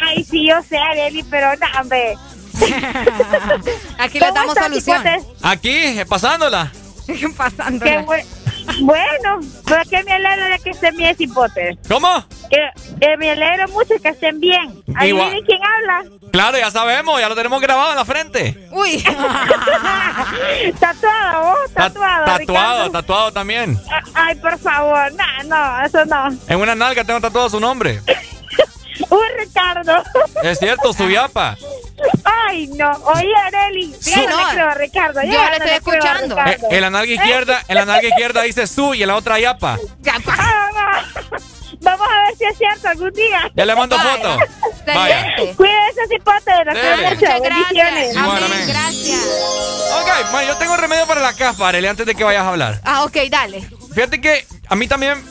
[0.00, 2.16] Ay, sí, yo sé, Areli, pero no, hombre.
[3.98, 5.02] Aquí le damos solución.
[5.42, 6.72] Aquí, pasándola.
[7.36, 7.90] pasándola.
[7.90, 8.43] Qué bueno.
[8.80, 11.76] Bueno, pues que me alegro de que estén bien, cipotes.
[11.88, 12.24] ¿Cómo?
[12.50, 14.82] Que, me alegro mucho que estén bien.
[14.94, 15.12] Ahí
[15.46, 16.04] quién habla.
[16.32, 18.68] Claro, ya sabemos, ya lo tenemos grabado en la frente.
[18.72, 19.02] Uy.
[20.80, 22.24] tatuado, vos, tatuado.
[22.24, 23.78] tatuado, tatuado también.
[24.14, 26.28] Ay, por favor, no, no, eso no.
[26.48, 28.00] En una nalga tengo tatuado su nombre.
[29.10, 30.02] Uy, Ricardo.
[30.42, 31.56] Es cierto, su yapa.
[32.24, 32.90] Ay, no.
[32.90, 33.94] Oye, Areli.
[34.00, 35.22] Sí, no, creo, Ricardo.
[35.22, 36.36] Yo, le estoy escuchando.
[36.38, 39.38] Eh, en la nalga izquierda, en la nalga izquierda dice su y en la otra
[39.38, 39.78] yapa.
[40.28, 41.02] Ah,
[41.80, 43.50] Vamos a ver si es cierto algún día.
[43.54, 44.38] Ya le mando foto.
[44.86, 45.34] Vaya.
[45.56, 46.52] Cuídese, cipote.
[46.66, 48.16] Muchas gracias.
[48.16, 49.20] Amén, gracias.
[50.00, 52.80] Ok, bueno, yo tengo remedio para la caspa, Areli, antes de que vayas a hablar.
[52.84, 53.68] Ah, ok, dale.
[53.94, 55.22] Fíjate que a mí también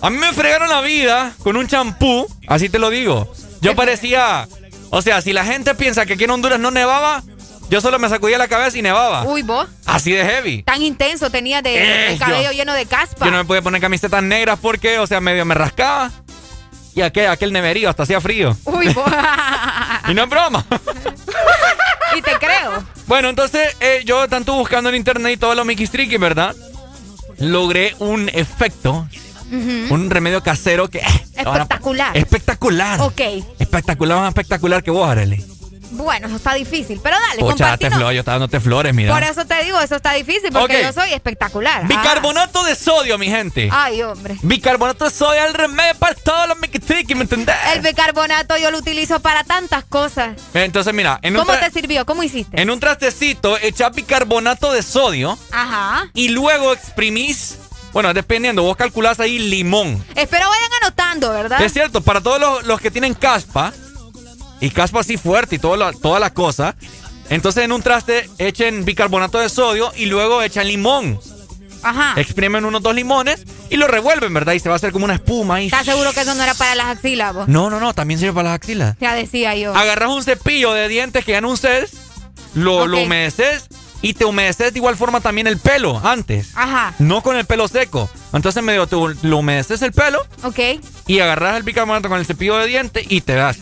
[0.00, 3.30] a mí me fregaron la vida con un champú, así te lo digo.
[3.60, 4.46] Yo parecía,
[4.90, 7.22] o sea, si la gente piensa que aquí en Honduras no nevaba,
[7.70, 9.24] yo solo me sacudía la cabeza y nevaba.
[9.24, 9.68] Uy, vos.
[9.84, 10.62] Así de heavy.
[10.62, 13.26] Tan intenso tenía de, el cabello lleno de caspa.
[13.26, 16.10] Yo no me podía poner camisetas negras porque, o sea, medio me rascaba.
[16.94, 18.56] Y aquel, aquel neverío hasta hacía frío.
[18.64, 19.10] Uy, vos.
[20.08, 20.64] y no es broma.
[22.16, 22.82] y te creo.
[23.06, 26.56] Bueno, entonces eh, yo tanto buscando en internet y todo lo Mickey Streaky, ¿verdad?
[27.38, 29.06] Logré un efecto
[29.50, 31.02] un remedio casero que...
[31.34, 32.16] Espectacular.
[32.16, 33.00] espectacular.
[33.00, 33.20] Ok.
[33.58, 35.58] Espectacular, más espectacular que vos, Arely.
[35.90, 39.12] Bueno, eso está difícil, pero dale, Pocha, date flores, yo estaba dándote flores, mira.
[39.12, 41.86] Por eso te digo, eso está difícil, porque yo soy espectacular.
[41.86, 43.68] Bicarbonato de sodio, mi gente.
[43.72, 44.36] Ay, hombre.
[44.42, 47.56] Bicarbonato de sodio es el remedio para todos los miquitriquis, ¿me entendés?
[47.74, 50.36] El bicarbonato yo lo utilizo para tantas cosas.
[50.54, 51.18] Entonces, mira.
[51.22, 52.04] En ¿Cómo te sirvió?
[52.04, 52.60] ¿Cómo hiciste?
[52.60, 55.38] En un trastecito echás bicarbonato de sodio.
[55.52, 56.10] Ajá.
[56.14, 57.58] Y luego exprimís
[57.98, 60.04] bueno, dependiendo, vos calculás ahí limón.
[60.14, 61.60] Espero vayan anotando, ¿verdad?
[61.60, 63.72] Es cierto, para todos los, que tienen caspa,
[64.60, 66.76] y caspa así fuerte y toda la cosa,
[67.28, 71.18] entonces en un traste echen bicarbonato de sodio y luego echan limón.
[71.82, 72.14] Ajá.
[72.20, 74.52] Exprimen unos dos limones y lo revuelven, ¿verdad?
[74.52, 75.66] Y se va a hacer como una espuma ahí.
[75.66, 77.48] ¿Estás seguro que eso no era para las axilas, vos?
[77.48, 78.96] No, no, no, también sirve para las axilas.
[79.00, 79.74] Ya decía yo.
[79.74, 81.90] Agarras un cepillo de dientes que ya no uses,
[82.54, 83.68] lo, lo humedeces
[84.02, 86.50] y te humedeces de igual forma también el pelo antes.
[86.54, 86.94] Ajá.
[86.98, 88.08] No con el pelo seco.
[88.32, 90.20] Entonces medio te lo humedeces el pelo.
[90.42, 90.58] Ok.
[91.06, 93.58] Y agarras el bicarbonato con el cepillo de dientes y te das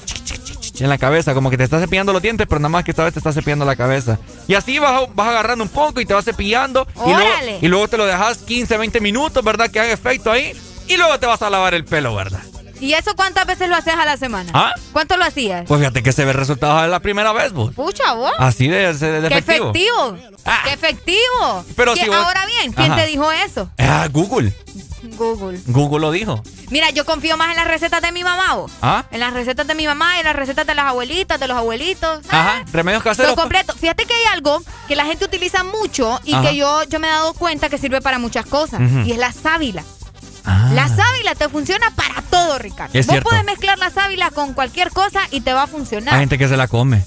[0.78, 3.04] en la cabeza, como que te estás cepillando los dientes, pero nada más que esta
[3.04, 4.18] vez te estás cepillando la cabeza.
[4.46, 6.86] Y así vas, vas agarrando un poco y te vas cepillando.
[7.06, 7.30] Y luego,
[7.62, 9.70] y luego te lo dejas 15, 20 minutos, ¿verdad?
[9.70, 10.52] Que haga efecto ahí.
[10.88, 12.42] Y luego te vas a lavar el pelo, ¿verdad?
[12.80, 14.50] ¿Y eso cuántas veces lo haces a la semana?
[14.54, 14.72] ¿Ah?
[14.92, 15.64] ¿Cuánto lo hacías?
[15.66, 17.74] Pues fíjate que se ve resultados de la primera vez, vos.
[17.74, 18.32] Pucha, vos.
[18.38, 20.16] Así de, de, ¿Qué efectivo.
[20.44, 20.62] Ah.
[20.64, 21.64] ¡Qué efectivo!
[21.74, 23.70] Pero si Ahora bien, ¿quién te dijo eso?
[23.78, 24.52] Ah, Google.
[25.16, 25.60] Google.
[25.66, 26.42] Google lo dijo.
[26.70, 28.72] Mira, yo confío más en las recetas de mi mamá, vos.
[28.82, 29.04] ¿Ah?
[29.10, 31.56] En las recetas de mi mamá y en las recetas de las abuelitas, de los
[31.56, 32.20] abuelitos.
[32.28, 33.34] Ajá, remedios caseros.
[33.34, 33.74] Todo completo.
[33.74, 37.10] Fíjate que hay algo que la gente utiliza mucho y que yo, yo me he
[37.10, 38.80] dado cuenta que sirve para muchas cosas.
[39.04, 39.84] Y es la sábila.
[40.46, 40.70] Ah.
[40.72, 42.98] La sábila te funciona para todo, Ricardo.
[42.98, 46.14] Es Vos puedes mezclar la sábila con cualquier cosa y te va a funcionar.
[46.14, 47.04] Hay gente que se la come.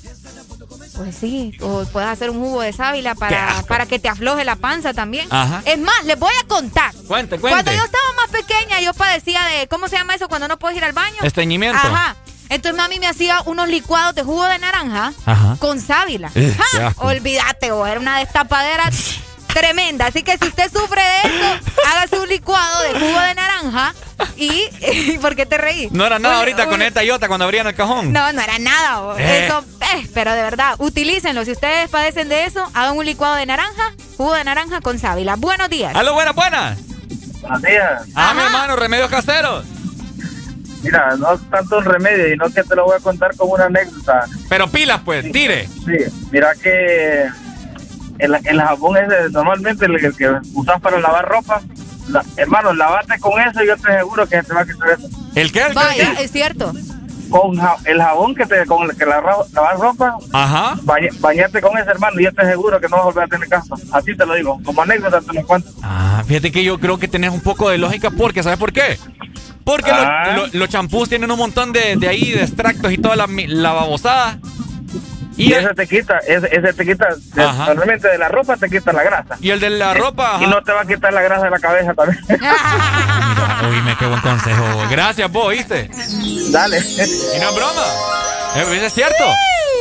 [0.97, 4.57] Pues sí, o puedes hacer un jugo de sábila para, para que te afloje la
[4.57, 5.27] panza también.
[5.29, 5.61] Ajá.
[5.63, 6.93] Es más, les voy a contar.
[7.07, 7.63] Cuente, cuente.
[7.63, 10.77] Cuando yo estaba más pequeña, yo padecía de, ¿cómo se llama eso cuando no puedes
[10.77, 11.15] ir al baño?
[11.21, 11.77] Estreñimiento.
[11.77, 12.17] Ajá.
[12.49, 15.13] Entonces mami me hacía unos licuados de jugo de naranja
[15.59, 16.31] con sábila.
[16.35, 16.55] Eh,
[16.97, 18.89] Olvídate, o era una destapadera
[19.59, 20.07] tremenda.
[20.07, 23.93] Así que si usted sufre de eso, hágase un licuado de jugo de naranja
[24.37, 25.17] y...
[25.21, 25.89] ¿Por qué te reí?
[25.91, 28.13] No era nada ahorita con esta yota cuando abrían el cajón.
[28.13, 29.15] No, no era nada.
[29.19, 29.45] Eh.
[29.45, 31.43] Eso, eh, pero de verdad, utilícenlo.
[31.45, 35.35] Si ustedes padecen de eso, hagan un licuado de naranja, jugo de naranja con sábila.
[35.35, 35.95] Buenos días.
[35.95, 36.79] ¡Aló, buenas, buenas!
[37.41, 38.03] Buenos días.
[38.15, 39.65] Ah, mi hermano, remedios caseros.
[40.81, 43.53] Mira, no es tanto un remedio, y no que te lo voy a contar como
[43.53, 44.25] una anécdota.
[44.47, 45.67] Pero pilas, pues, tire.
[45.67, 45.97] Sí,
[46.31, 47.29] mira que
[48.19, 51.61] el, el jabón ese, normalmente el, el que usas para lavar ropa,
[52.09, 55.07] la- hermano, lavate con eso y yo te aseguro que te va a quitar eso.
[55.35, 55.59] ¿El qué?
[55.61, 55.73] ¿El qué?
[55.73, 56.73] Vaya, es cierto.
[57.29, 59.21] Con ja- el jabón que te con el que la,
[59.53, 60.75] lavar ropa, Ajá.
[60.81, 63.27] baña- bañate con ese, hermano, y yo te aseguro que no vas a volver a
[63.27, 63.75] tener caso.
[63.91, 65.69] Así te lo digo, como anécdota te lo cuento.
[65.83, 68.97] Ah, fíjate que yo creo que tenés un poco de lógica porque, ¿sabes por qué?
[69.63, 70.33] Porque Ah.
[70.35, 73.45] lo- los champús tienen un montón de, de ahí, de extractos y toda la, mi-
[73.45, 74.39] la babosada.
[75.39, 77.07] Y, ese te quita, ese, ese te quita,
[77.65, 79.37] normalmente de la ropa te quita la grasa.
[79.39, 80.37] Y el de la ropa.
[80.41, 82.19] Y no te va a quitar la grasa de la cabeza también.
[83.69, 84.63] Oíme, qué buen consejo.
[84.89, 85.89] Gracias, vos, ¿oíste?
[86.51, 86.79] Dale.
[86.79, 87.83] Y no es broma.
[88.55, 89.23] Eh, Es cierto.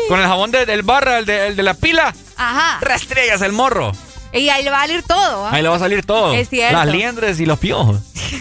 [0.08, 2.78] Con el jabón de- del barra, el de, el de la pila, Ajá.
[2.80, 3.92] rastregas el morro.
[4.32, 5.46] Y ahí le va a salir todo.
[5.46, 5.50] ¿ah?
[5.52, 6.34] Ahí le va a salir todo.
[6.34, 6.76] Es cierto.
[6.76, 7.96] Las liendres y los piojos.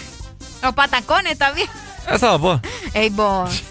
[0.61, 1.67] Los patacones también.
[2.11, 2.59] Eso, pues.
[2.93, 3.63] Ey, vos.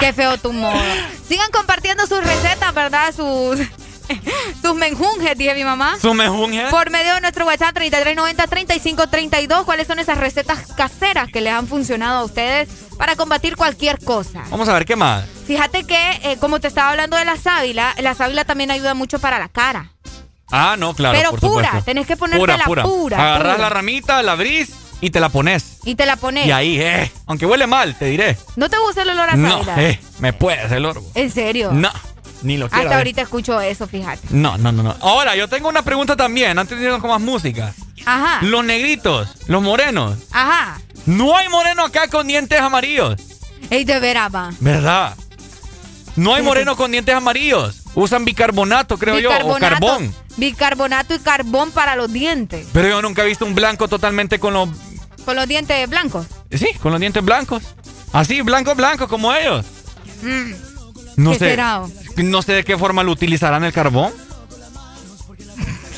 [0.00, 0.80] Qué feo tu modo.
[1.28, 3.14] Sigan compartiendo sus recetas, ¿verdad?
[3.14, 3.60] Sus,
[4.62, 5.98] sus menjunjes, dije mi mamá.
[6.00, 6.66] Su mejunje.
[6.70, 9.64] Por medio de nuestro WhatsApp 3390-3532.
[9.64, 14.42] ¿Cuáles son esas recetas caseras que les han funcionado a ustedes para combatir cualquier cosa?
[14.50, 15.24] Vamos a ver qué más.
[15.46, 19.18] Fíjate que, eh, como te estaba hablando de la sábila, la sábila también ayuda mucho
[19.18, 19.92] para la cara.
[20.50, 21.16] Ah, no, claro.
[21.16, 21.84] Pero por pura, supuesto.
[21.84, 23.38] tenés que ponerte la pura, pura.
[23.58, 25.78] la ramita, la abrís y te la pones.
[25.84, 26.46] Y te la pones.
[26.46, 27.10] Y ahí, eh.
[27.26, 28.36] Aunque huele mal, te diré.
[28.56, 29.98] ¿No te gusta el olor a No, eh.
[30.18, 31.02] Me puedes el oro.
[31.14, 31.70] ¿En serio?
[31.72, 31.90] No,
[32.42, 32.82] ni lo quiero.
[32.82, 32.98] Hasta ver.
[32.98, 34.28] ahorita escucho eso, fíjate.
[34.30, 34.96] No, no, no, no.
[35.00, 37.74] Ahora, yo tengo una pregunta también, antes de irnos con más música.
[38.04, 38.40] Ajá.
[38.42, 40.18] Los negritos, los morenos.
[40.30, 40.80] Ajá.
[41.06, 43.16] No hay moreno acá con dientes amarillos.
[43.70, 44.50] Ey, de veras, va.
[44.60, 45.16] ¿Verdad?
[46.16, 47.82] No hay moreno con dientes amarillos.
[47.94, 50.14] Usan bicarbonato, creo yo, o carbón.
[50.36, 52.66] Bicarbonato y carbón para los dientes.
[52.72, 54.68] Pero yo nunca he visto un blanco totalmente con los...
[55.24, 56.26] Con los dientes blancos.
[56.50, 57.62] Sí, con los dientes blancos.
[58.12, 59.64] Así, blancos, blancos, como ellos.
[60.22, 60.52] Mm.
[61.16, 61.48] No ¿Qué sé.
[61.50, 61.82] será?
[62.16, 64.12] No sé de qué forma lo utilizarán el carbón.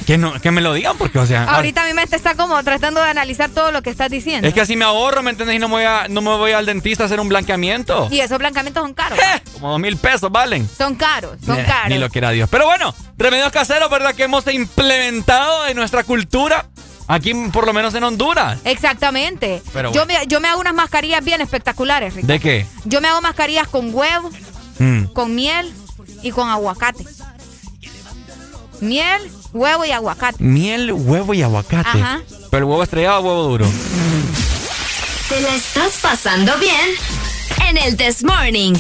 [0.07, 1.45] Que, no, que me lo digan, porque, o sea...
[1.45, 4.49] Ahorita mi mente está como tratando de analizar todo lo que estás diciendo.
[4.49, 5.55] Es que así me ahorro, ¿me entendés?
[5.55, 8.09] Y no me voy, a- no me voy al dentista a hacer un blanqueamiento.
[8.11, 9.17] Y esos blancamientos son caros.
[9.55, 10.69] Como dos mil pesos valen.
[10.77, 11.89] Son caros, son Eh, caros.
[11.89, 12.49] Ni lo quiera Dios.
[12.51, 14.13] Pero bueno, remedios caseros, ¿verdad?
[14.13, 16.67] Que hemos implementado en nuestra cultura.
[17.09, 18.59] Aquí, por lo menos en Honduras.
[18.65, 19.63] Exactamente.
[19.73, 22.33] Pero yo, me, yo me hago unas mascarillas bien espectaculares, Ricardo.
[22.33, 22.67] ¿De qué?
[22.85, 24.31] Yo me hago mascarillas con huevo,
[24.79, 25.05] Mm.
[25.13, 25.73] con miel
[26.23, 27.05] y con aguacate.
[28.81, 30.43] Miel, huevo y aguacate.
[30.43, 31.89] Miel, huevo y aguacate.
[32.01, 32.21] Ajá.
[32.51, 33.67] Pero el huevo estrellado o huevo duro.
[35.29, 36.91] ¿Te la estás pasando bien?
[37.69, 38.75] En el This Morning.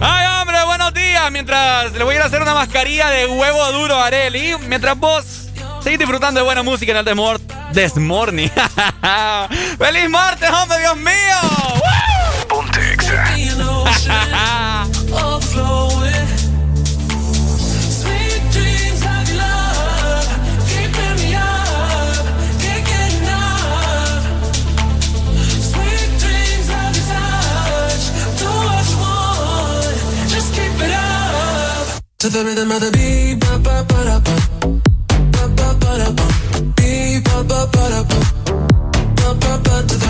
[0.00, 0.56] ¡Ay, hombre!
[0.66, 1.30] Buenos días.
[1.30, 4.54] Mientras le voy a ir a hacer una mascarilla de huevo duro a Areli.
[4.68, 5.24] Mientras vos
[5.82, 7.40] seguís disfrutando de buena música en el Desmor
[7.72, 8.48] This Morning.
[9.78, 10.78] ¡Feliz martes, hombre!
[10.78, 11.14] ¡Dios mío!
[32.26, 34.34] To the rhythm of the beat, ba ba ba da ba,
[35.30, 36.26] ba ba ba da ba,
[36.74, 38.18] beat ba ba ba da ba,
[39.14, 39.76] ba ba ba.
[39.86, 40.02] To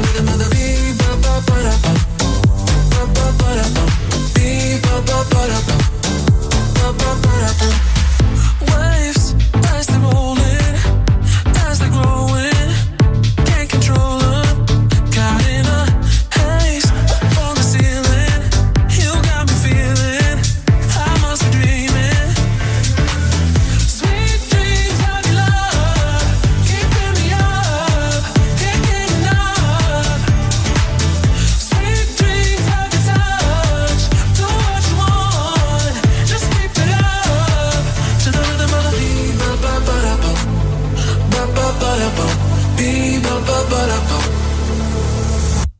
[7.61, 7.96] the.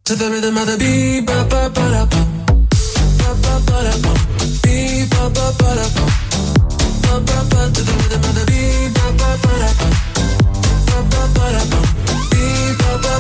[0.07, 2.23] To the rhythm of the beat, ba ba ba da ba,
[3.19, 4.15] ba ba ba da ba,
[5.11, 6.05] ba ba ba ba.
[7.03, 8.45] Ba ba ba to the rhythm of the
[8.95, 9.59] ba ba ba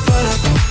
[0.06, 0.65] ba, ba.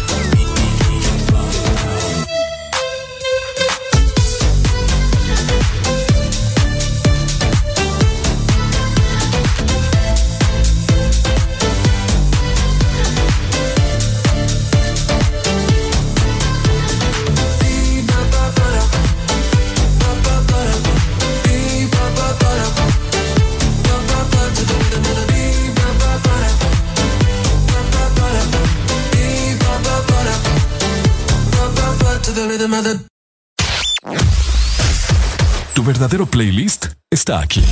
[35.73, 37.63] Tu verdadero playlist está aquí.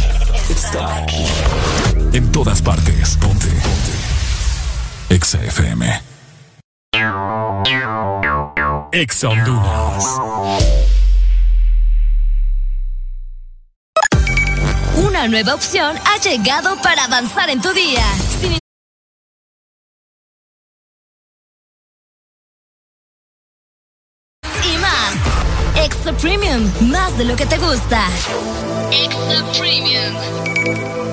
[0.50, 1.26] Está aquí.
[2.12, 3.18] En todas partes.
[3.18, 3.48] Ponte.
[3.48, 3.94] Ponte.
[5.10, 6.02] Exa FM.
[8.92, 10.06] Exa Honduras.
[14.98, 18.04] Una nueva opción ha llegado para avanzar en tu día.
[18.42, 18.63] Sin
[26.06, 28.10] Extra Premium, más de lo que te gusta.
[28.92, 31.13] Extra Premium.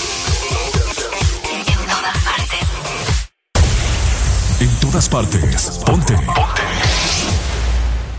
[4.91, 5.79] Todas partes.
[5.85, 6.13] Ponte.
[6.13, 6.61] Ponte.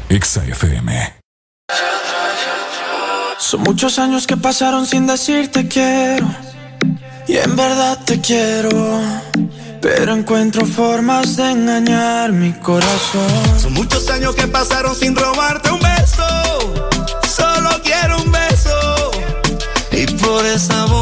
[0.09, 1.21] Exa FM.
[3.39, 6.27] Son muchos años que pasaron sin decirte quiero.
[7.29, 8.71] Y en verdad te quiero.
[9.83, 13.61] Pero encuentro formas de engañar mi corazón.
[13.61, 16.27] Son muchos años que pasaron sin robarte un beso.
[17.29, 19.11] Solo quiero un beso.
[19.91, 21.02] Y por esa me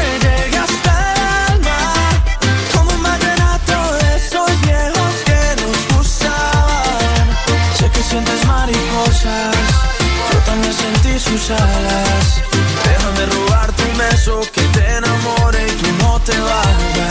[9.23, 12.41] yo también sentí sus alas.
[12.83, 17.10] Déjame robarte un beso que te enamore y tú no te vayas.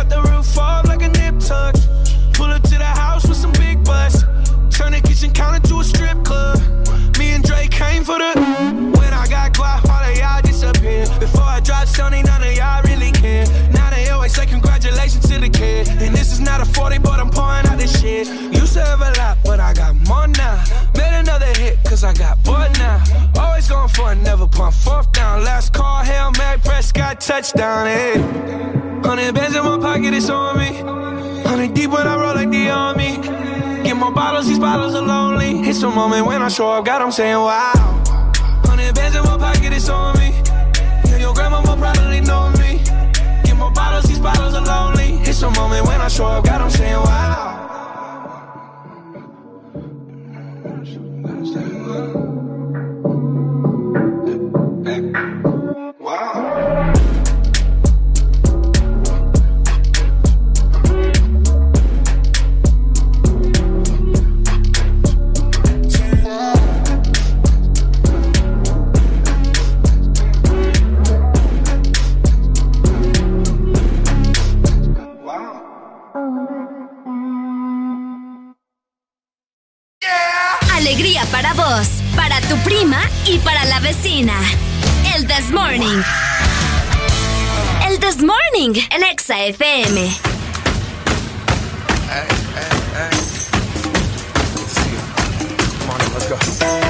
[0.00, 1.74] Cut the roof off like a nip tuck.
[2.32, 4.22] Pull up to the house with some big butts.
[4.70, 6.56] Turn the kitchen counter to a strip club.
[7.18, 8.32] Me and Drake came for the.
[8.96, 11.04] When I got guap, all of y'all disappear.
[11.20, 13.44] Before I drop Sony, none of y'all really care.
[13.74, 13.79] Now
[15.40, 15.88] the kid.
[15.88, 18.26] And this is not a 40, but I'm pouring out this shit.
[18.52, 20.62] Used to have a lot, but I got more now.
[20.96, 23.02] Made another hit, cause I got bored now.
[23.36, 25.44] Always going for it, never pump fourth down.
[25.44, 28.14] Last call, Hail Mary, Prescott, touchdown, hey.
[29.02, 30.70] Hundred bands in my pocket, it's on me.
[31.42, 33.16] Hundred deep when I roll like the army.
[33.82, 35.68] Get more bottles, these bottles are lonely.
[35.68, 37.72] It's a moment when I show up, God, I'm saying wow.
[38.66, 40.30] Hundred bands in my pocket, it's on me.
[41.06, 42.82] Yeah, your grandma will probably know me.
[43.44, 44.99] Get more bottles, these bottles are lonely.
[45.30, 47.40] It's a moment when I show up, God, I'm saying wow.
[83.30, 84.34] Y para la vecina.
[85.14, 86.02] El This Morning.
[87.86, 90.10] El This Morning, el Exa FM.
[96.12, 96.89] Let's go.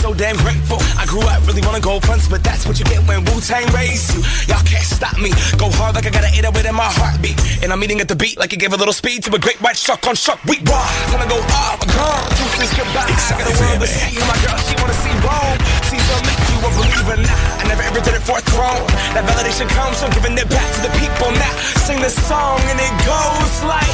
[0.00, 0.78] so damn grateful.
[0.96, 3.66] I grew up really wanna go fronts, but that's what you get when Wu Tang
[3.72, 4.20] raised you.
[4.48, 5.30] Y'all can't stop me.
[5.60, 7.36] Go hard like I got an 808 in my heartbeat.
[7.62, 9.60] And I'm eating at the beat like it gave a little speed to a great
[9.60, 10.42] white shark on shark.
[10.44, 10.80] We raw.
[11.12, 11.38] Time to go
[11.68, 12.28] up, gone.
[12.40, 13.12] Deuces goodbye.
[13.12, 14.16] I got a world to see.
[14.24, 15.58] My girl, she wanna see Rome.
[15.88, 17.60] See, so make you a believer now.
[17.60, 18.84] I never ever did it for a throne.
[19.16, 21.52] That validation comes from giving it back to the people now.
[21.88, 23.88] Sing this song and it goes like.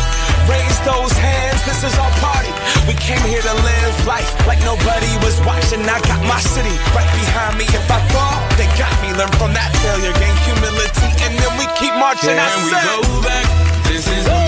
[0.46, 2.54] Raise those hands, this is our party.
[2.86, 5.82] We came here to live life like nobody was watching.
[5.82, 7.66] I got my city right behind me.
[7.66, 9.10] If I fall, they got me.
[9.18, 12.38] Learn from that failure, gain humility, and then we keep marching.
[12.38, 13.46] I Can we said, go back?
[13.90, 14.45] este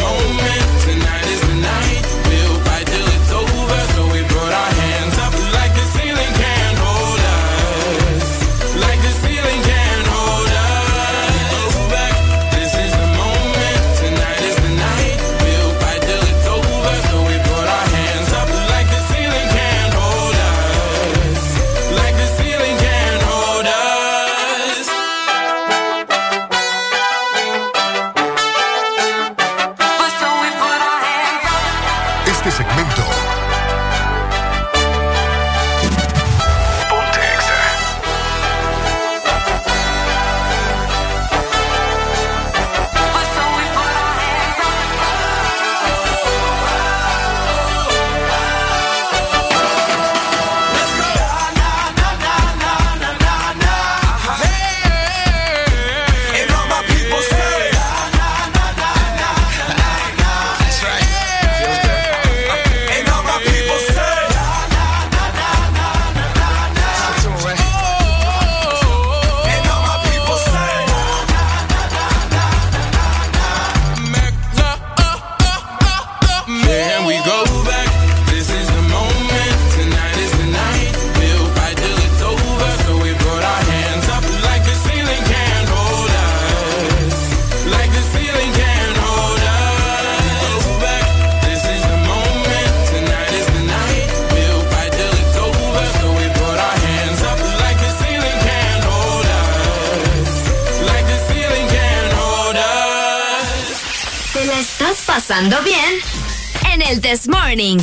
[107.59, 107.83] Morning.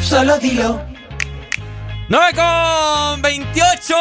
[0.00, 0.82] Solo dilo.
[2.08, 3.94] 9 con 28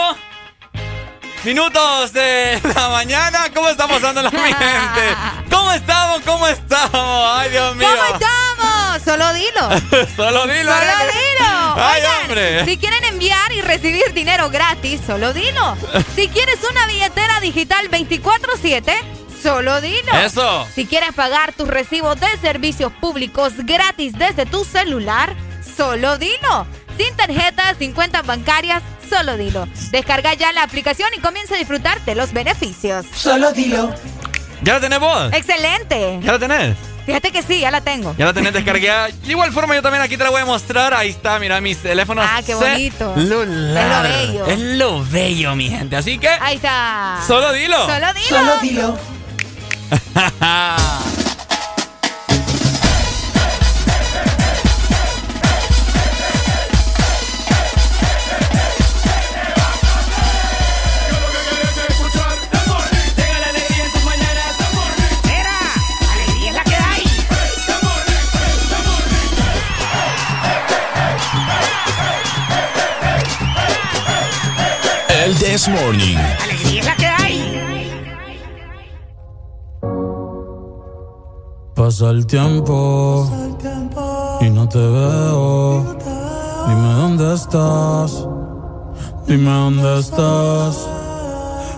[1.43, 3.47] minutos de la mañana.
[3.53, 5.15] ¿Cómo estamos dando la gente?
[5.51, 6.21] ¿Cómo estamos?
[6.25, 7.29] ¿Cómo estamos?
[7.37, 7.87] Ay, Dios mío.
[7.87, 9.03] ¿Cómo estamos?
[9.03, 10.07] Solo dilo.
[10.15, 10.71] Solo dilo.
[10.71, 11.11] Solo nene.
[11.13, 11.75] dilo.
[11.77, 12.65] Ay, Oigan, hombre.
[12.65, 15.75] si quieren enviar y recibir dinero gratis, solo dilo.
[16.15, 18.93] Si quieres una billetera digital 24/7,
[19.41, 20.11] solo dilo.
[20.23, 20.67] Eso.
[20.73, 25.35] Si quieres pagar tus recibos de servicios públicos gratis desde tu celular,
[25.75, 26.67] solo dilo.
[26.97, 29.67] Sin tarjetas, sin cuentas bancarias, solo dilo.
[29.91, 33.05] Descarga ya la aplicación y comienza a disfrutar de los beneficios.
[33.13, 33.93] Solo dilo.
[34.61, 35.33] ¿Ya la tenés vos?
[35.33, 36.19] Excelente.
[36.21, 36.75] ¿Ya la tenés?
[37.05, 38.15] Fíjate que sí, ya la tengo.
[38.17, 39.07] Ya la tenés descargada.
[39.07, 40.93] De igual forma, yo también aquí te la voy a mostrar.
[40.93, 42.25] Ahí está, mira, mis teléfonos.
[42.27, 43.13] Ah, qué bonito.
[43.15, 43.77] celular.
[43.77, 44.45] Es lo bello.
[44.47, 45.95] Es lo bello, mi gente.
[45.95, 46.29] Así que.
[46.29, 47.19] Ahí está.
[47.27, 47.77] Solo dilo.
[47.85, 48.27] Solo dilo.
[48.27, 48.97] Solo dilo.
[75.55, 76.17] This Morning.
[76.43, 77.39] Alegría es la que hay.
[81.73, 83.25] Pasa el tiempo
[84.41, 85.95] y no te veo.
[86.67, 88.27] Dime dónde estás.
[89.27, 90.89] Dime dónde estás.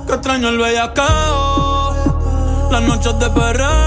[0.07, 1.93] Que extraño el bellacao.
[2.71, 3.86] Las noches de perreo.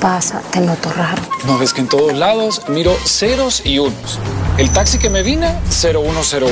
[0.00, 0.42] Pasa?
[0.50, 1.22] Te noto raro.
[1.46, 4.18] No ves que en todos lados miro ceros y unos.
[4.56, 6.48] El taxi que me vine, 0101.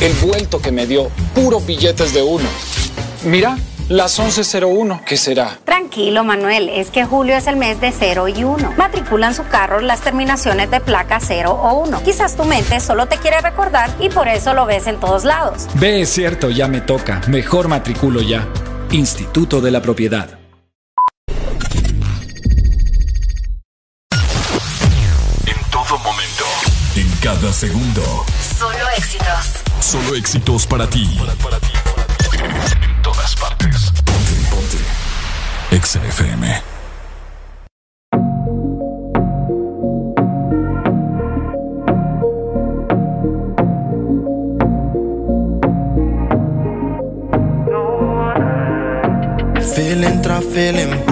[0.00, 2.48] El vuelto que me dio, puros billetes de uno.
[3.24, 3.58] Mira,
[3.88, 5.58] las 1101, ¿qué será?
[5.64, 8.74] Tranquilo, Manuel, es que julio es el mes de 0 y 1.
[8.76, 12.02] Matriculan su carro las terminaciones de placa 0 o 1.
[12.02, 15.66] Quizás tu mente solo te quiere recordar y por eso lo ves en todos lados.
[15.74, 17.20] Ve, es cierto, ya me toca.
[17.26, 18.46] Mejor matriculo ya.
[18.92, 20.39] Instituto de la Propiedad.
[27.60, 28.24] Segundo.
[28.58, 29.62] Solo éxitos.
[29.80, 31.04] Solo éxitos para ti.
[32.80, 33.92] En todas partes.
[34.02, 34.78] Ponte, ponte.
[35.70, 36.62] Exa FM.
[49.74, 51.09] Feeling tras feeling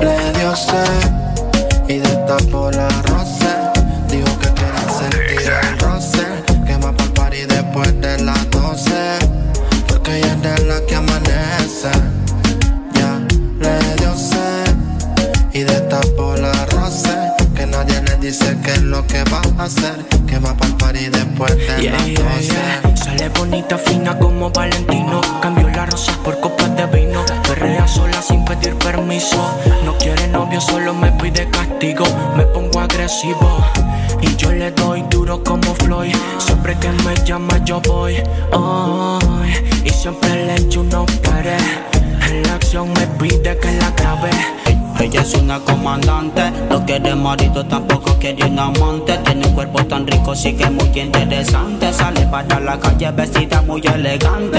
[0.00, 1.10] Le dio sed
[1.88, 3.48] y destapó la roce,
[4.10, 6.26] dijo que quería sentir el roce,
[6.66, 8.90] que va pa'l party después de las 12,
[9.88, 11.90] porque ella es de la que amanece.
[12.94, 13.18] Ya
[13.58, 14.74] le dio sed
[15.54, 17.16] y destapó la roce,
[17.56, 21.08] que nadie le dice qué es lo que va a hacer, que va pa'l party
[21.08, 22.42] después de Yeah, las yeah, 12.
[22.42, 22.96] yeah.
[22.96, 25.20] Sale bonita, fina como Valentino.
[25.40, 27.24] Cambió las rosas por copas de vino.
[27.88, 29.36] Sola sin pedir permiso.
[29.84, 32.04] No quiere novio, solo me pide castigo.
[32.36, 33.48] Me pongo agresivo.
[34.20, 36.14] Y yo le doy duro como Floyd.
[36.38, 38.16] Siempre que me llama, yo voy.
[38.52, 41.62] Ay, y siempre le echo unos pares.
[42.28, 44.30] En la acción me pide que la grabe.
[45.00, 49.16] Ella es una comandante, no quiere marido, tampoco quiere un amante.
[49.18, 51.92] Tiene un cuerpo tan rico, sí que muy interesante.
[51.92, 54.58] Sale para la calle vestida muy elegante.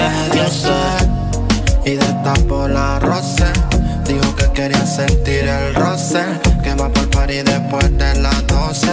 [1.84, 3.46] Y destapó la roce.
[4.06, 6.22] Dijo que quería sentir el roce.
[6.62, 8.88] Que va por party después de las 12.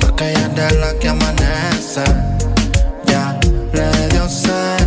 [0.00, 2.04] Porque ella es de la que amanece.
[3.06, 3.38] Ya
[3.72, 4.86] le dio sed.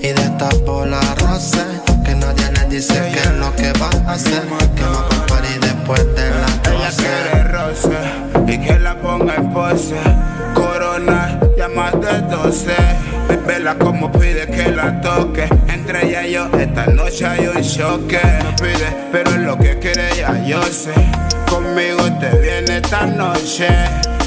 [0.00, 1.62] Y destapó la roce.
[2.04, 4.42] Que nadie le dice qué es lo que va a hacer.
[4.74, 6.76] Que va por party después de las 12.
[6.76, 9.96] Ella quiere roce y que la ponga en pose.
[10.54, 11.31] Corona,
[11.82, 12.76] más de 12.
[13.46, 15.48] Vela como pide que la toque.
[15.68, 18.20] Entre ella y yo, esta noche hay un choque.
[18.44, 20.94] Me pide, pero lo que quiere ya yo sé.
[21.48, 23.66] Conmigo te viene esta noche.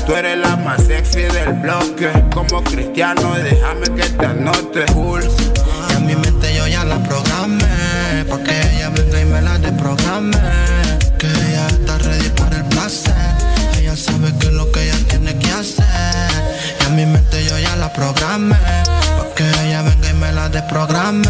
[0.05, 2.09] Tú eres la más sexy del bloque.
[2.33, 4.85] Como cristiano, déjame que te anote.
[4.93, 5.23] Cool.
[5.23, 8.25] Y a mi mente yo ya la programé.
[8.29, 10.74] Porque ella venga y me la desprograme.
[17.97, 18.55] La programé.
[19.17, 21.27] Porque ella venga y me la desprograme.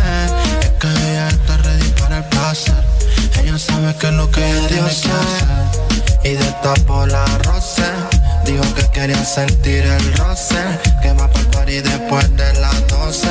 [0.62, 2.76] Es que ella está ready para el placer.
[3.42, 5.48] Ella sabe que es lo que ella tiene que hacer.
[6.24, 7.84] Y destapó la roce.
[8.46, 10.62] Dijo que quería sentir el roce.
[11.02, 13.28] Que va para el party después de las 12.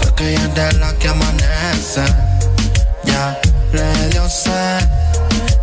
[0.00, 2.04] Porque ella es de la que amanece.
[3.04, 3.38] Ya
[3.72, 4.88] le dio sed.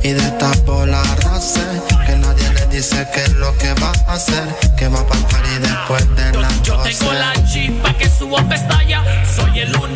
[0.04, 1.62] Y destapó la roce.
[2.06, 4.48] Que nadie le dice qué es lo que va a hacer.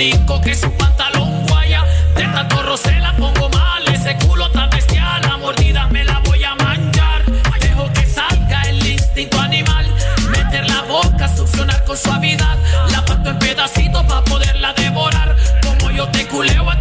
[0.03, 1.85] Único que su pantalón guaya.
[2.17, 3.88] De tanto roce la pongo mal.
[3.88, 5.22] Ese culo tan bestial.
[5.22, 7.23] La mordida me la voy a manchar.
[7.61, 9.85] Dejo que salga el instinto animal.
[10.30, 12.57] Meter la boca, succionar con suavidad.
[12.91, 15.38] La parto en pedacitos para poderla devorar.
[15.61, 16.77] Como yo te culeo, a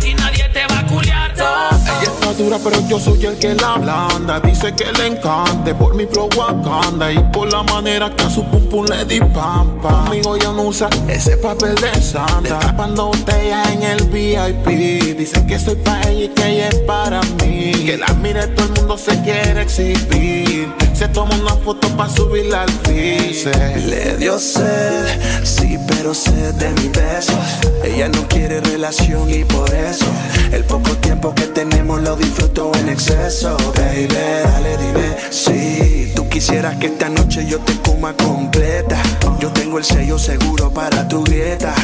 [2.43, 4.41] dura, pero yo soy el que la blanda.
[4.41, 8.45] Dice que le encante por mi flow Wakanda y por la manera que a su
[8.45, 10.05] pum pum le di pampa.
[10.05, 12.41] Conmigo ya no usa ese papel de santa.
[12.41, 15.17] Destapando botellas en el VIP.
[15.17, 17.73] Dice que soy para ella y que ella es para mí.
[17.87, 20.82] Que la mire todo el mundo se quiere exhibir.
[21.03, 23.49] Se toma una foto para subirla al feed.
[23.89, 25.05] Le dio sed,
[25.43, 27.35] sí, pero sed de mis besos.
[27.83, 30.07] Ella no quiere relación y por eso
[30.53, 33.57] el poco tiempo que tenemos lo disfruto en exceso.
[33.75, 39.03] Baby, dale, dime si tú quisieras que esta noche yo te coma completa.
[39.41, 41.75] Yo tengo el sello seguro para tu dieta.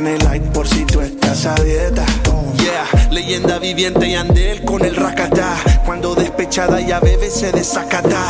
[0.00, 2.06] Carne light por si tú estás a dieta.
[2.56, 5.56] Yeah, leyenda viviente y Andel con el racata.
[5.84, 8.24] Cuando despechada ya bebe se desacata.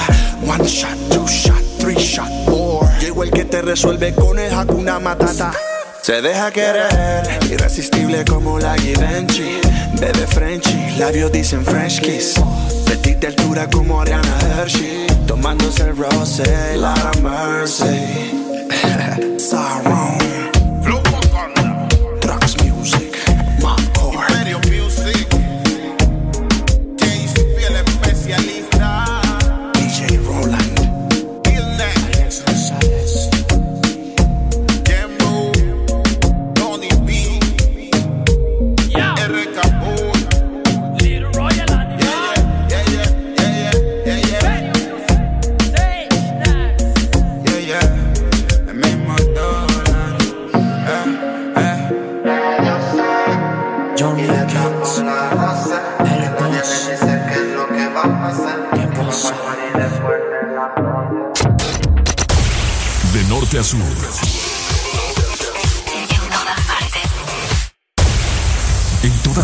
[0.46, 2.88] One shot, two shot, three shot, four.
[3.00, 5.52] Llegó el que te resuelve con el Hakuna Matata.
[6.02, 6.90] Se deja querer,
[7.48, 9.60] irresistible como la Givenchy.
[10.00, 12.34] Bebe Frenchy, labios dicen French kiss.
[12.86, 15.06] Petit de altura como Ariana Hershey.
[15.26, 17.78] Tomándose el rosé, Lara Mercy.
[19.38, 20.19] Sorrow.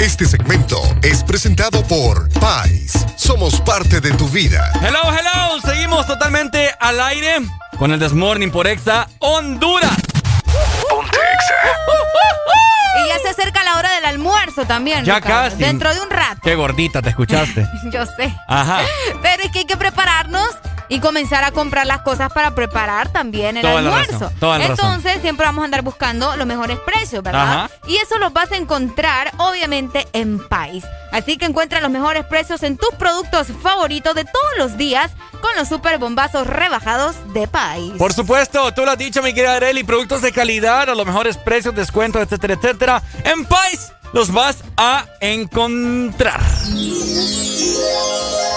[0.00, 3.06] Este segmento es presentado por Pais.
[3.16, 4.72] Somos parte de tu vida.
[4.82, 5.60] Hello, hello.
[5.62, 7.36] Seguimos totalmente al aire
[7.78, 9.94] con el Desmorning por Exa Honduras.
[10.88, 11.18] Ponte
[13.04, 15.04] Y ya se acerca la hora del almuerzo también.
[15.04, 15.50] Ya Ricardo.
[15.50, 15.62] casi.
[15.62, 16.40] Dentro de un rato.
[16.42, 17.68] Qué gordita, ¿te escuchaste?
[17.92, 18.34] Yo sé.
[18.48, 18.80] Ajá.
[19.20, 20.48] Pero es que hay que prepararnos
[20.90, 24.30] y comenzar a comprar las cosas para preparar también el Toda almuerzo.
[24.40, 24.62] la razón.
[24.62, 27.64] Entonces siempre vamos a andar buscando los mejores precios, ¿verdad?
[27.64, 27.70] Ajá.
[27.86, 30.84] Y eso los vas a encontrar obviamente en Pais.
[31.12, 35.10] Así que encuentra los mejores precios en tus productos favoritos de todos los días
[35.40, 37.92] con los super bombazos rebajados de Pais.
[37.96, 41.36] Por supuesto, tú lo has dicho, mi querida Areli, productos de calidad a los mejores
[41.36, 43.02] precios, descuentos, etcétera, etcétera.
[43.24, 46.40] En Pais los vas a encontrar.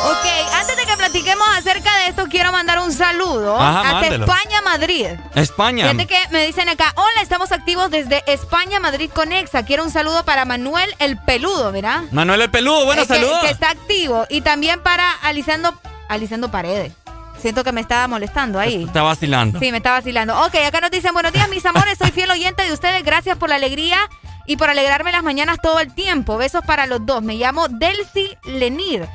[0.05, 0.72] Ok, antes
[1.14, 4.25] platiquemos acerca de esto, quiero mandar un saludo Ajá, hasta mándelo.
[4.25, 5.06] España, Madrid.
[5.35, 5.85] España.
[5.92, 9.64] Fíjate que me dicen acá, hola, estamos activos desde España, Madrid Conexa.
[9.64, 12.01] Quiero un saludo para Manuel el Peludo, ¿verdad?
[12.11, 13.40] Manuel el Peludo, bueno, Eh, que- saludos.
[13.43, 14.25] Que, está activo.
[14.30, 16.92] Y también para Alisando, Alisando Paredes.
[17.40, 18.83] Siento que me estaba molestando ahí.
[18.85, 19.59] Está vacilando.
[19.59, 20.40] Sí, me está vacilando.
[20.45, 23.03] Ok, acá nos dicen, buenos días, mis amores, soy fiel oyente de ustedes.
[23.03, 24.00] Gracias por la alegría
[24.48, 26.38] y por alegrarme las mañanas todo el tiempo.
[26.38, 27.22] Besos para los dos.
[27.22, 29.08] Me llamo Delcy Lenir.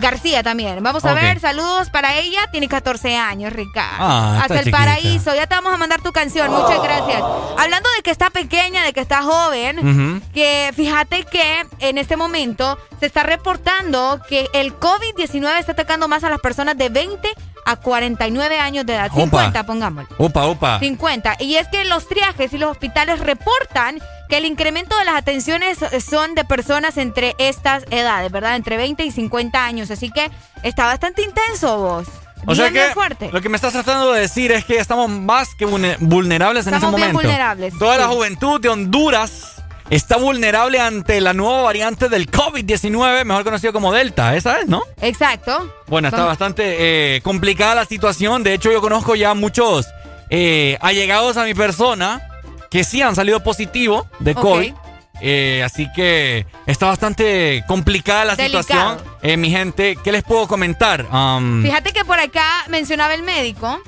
[0.00, 0.82] García también.
[0.82, 2.40] Vamos a ver, saludos para ella.
[2.50, 3.96] Tiene 14 años, Ricardo.
[3.98, 4.78] Ah, Hasta el chiquita.
[4.78, 5.34] paraíso.
[5.34, 6.50] Ya te vamos a mandar tu canción.
[6.50, 7.22] Muchas gracias.
[7.58, 12.78] Hablando de que está pequeña, de que está joven, que fíjate que en este momento
[12.98, 17.28] se está reportando que el COVID-19 está atacando más a las personas de 20
[17.66, 19.06] a 49 años de edad.
[19.12, 19.20] Opa.
[19.22, 20.16] 50, pongámoslo.
[20.18, 20.78] Upa, upa.
[20.80, 21.36] 50.
[21.40, 23.98] Y es que los triajes y los hospitales reportan
[24.30, 25.78] que el incremento de las atenciones
[26.08, 28.56] son de personas entre estas edades, ¿verdad?
[28.56, 29.90] Entre 20 y 50 años.
[29.90, 30.30] Así que
[30.62, 32.06] está bastante intenso vos.
[32.46, 33.28] O sea bien que fuerte.
[33.30, 36.72] lo que me estás tratando de decir es que estamos más que vulne- vulnerables en
[36.72, 37.28] Estamos ese bien momento.
[37.28, 39.56] vulnerables, Toda la juventud de Honduras
[39.90, 44.84] está vulnerable ante la nueva variante del COVID-19, mejor conocido como Delta, esa es, ¿no?
[45.02, 45.70] Exacto.
[45.88, 48.42] Bueno, está Son- bastante eh, complicada la situación.
[48.42, 49.86] De hecho, yo conozco ya muchos
[50.30, 52.22] eh, allegados a mi persona
[52.70, 54.34] que sí han salido positivos de.
[54.34, 54.74] COVID.
[55.22, 58.62] Eh, así que está bastante complicada la Delicado.
[58.62, 58.98] situación.
[59.22, 61.04] Eh, mi gente, ¿qué les puedo comentar?
[61.12, 63.80] Um, Fíjate que por acá mencionaba el médico.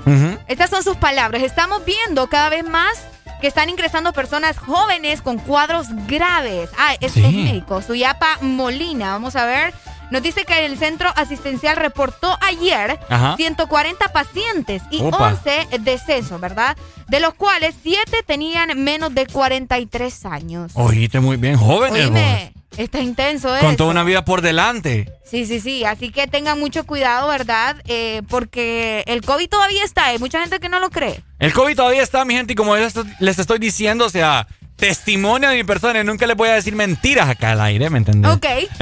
[0.47, 1.43] Estas son sus palabras.
[1.43, 2.99] Estamos viendo cada vez más
[3.41, 6.69] que están ingresando personas jóvenes con cuadros graves.
[6.79, 7.25] Ah, es, Sí.
[7.25, 7.81] es médico.
[7.81, 9.13] Suyapa Molina.
[9.13, 9.73] Vamos a ver.
[10.13, 13.35] Nos dice que el centro asistencial reportó ayer Ajá.
[13.35, 15.29] 140 pacientes y Opa.
[15.29, 16.77] 11 decesos, ¿verdad?
[17.09, 20.73] De los cuales 7 tenían menos de 43 años.
[20.75, 22.05] Oíste muy bien, jóvenes.
[22.05, 23.65] Oíme, está intenso eso.
[23.65, 25.11] Con toda una vida por delante.
[25.25, 25.83] Sí, sí, sí.
[25.85, 27.77] Así que tengan mucho cuidado, ¿verdad?
[27.87, 30.09] Eh, porque el COVID todavía está.
[30.09, 31.25] Hay mucha gente que no lo cree.
[31.39, 34.47] El COVID todavía está, mi gente, y como les estoy diciendo, o sea,
[34.83, 37.99] testimonio de mi persona, y nunca les voy a decir mentiras acá al aire, ¿me
[37.99, 38.33] entendés?
[38.33, 38.47] Ok.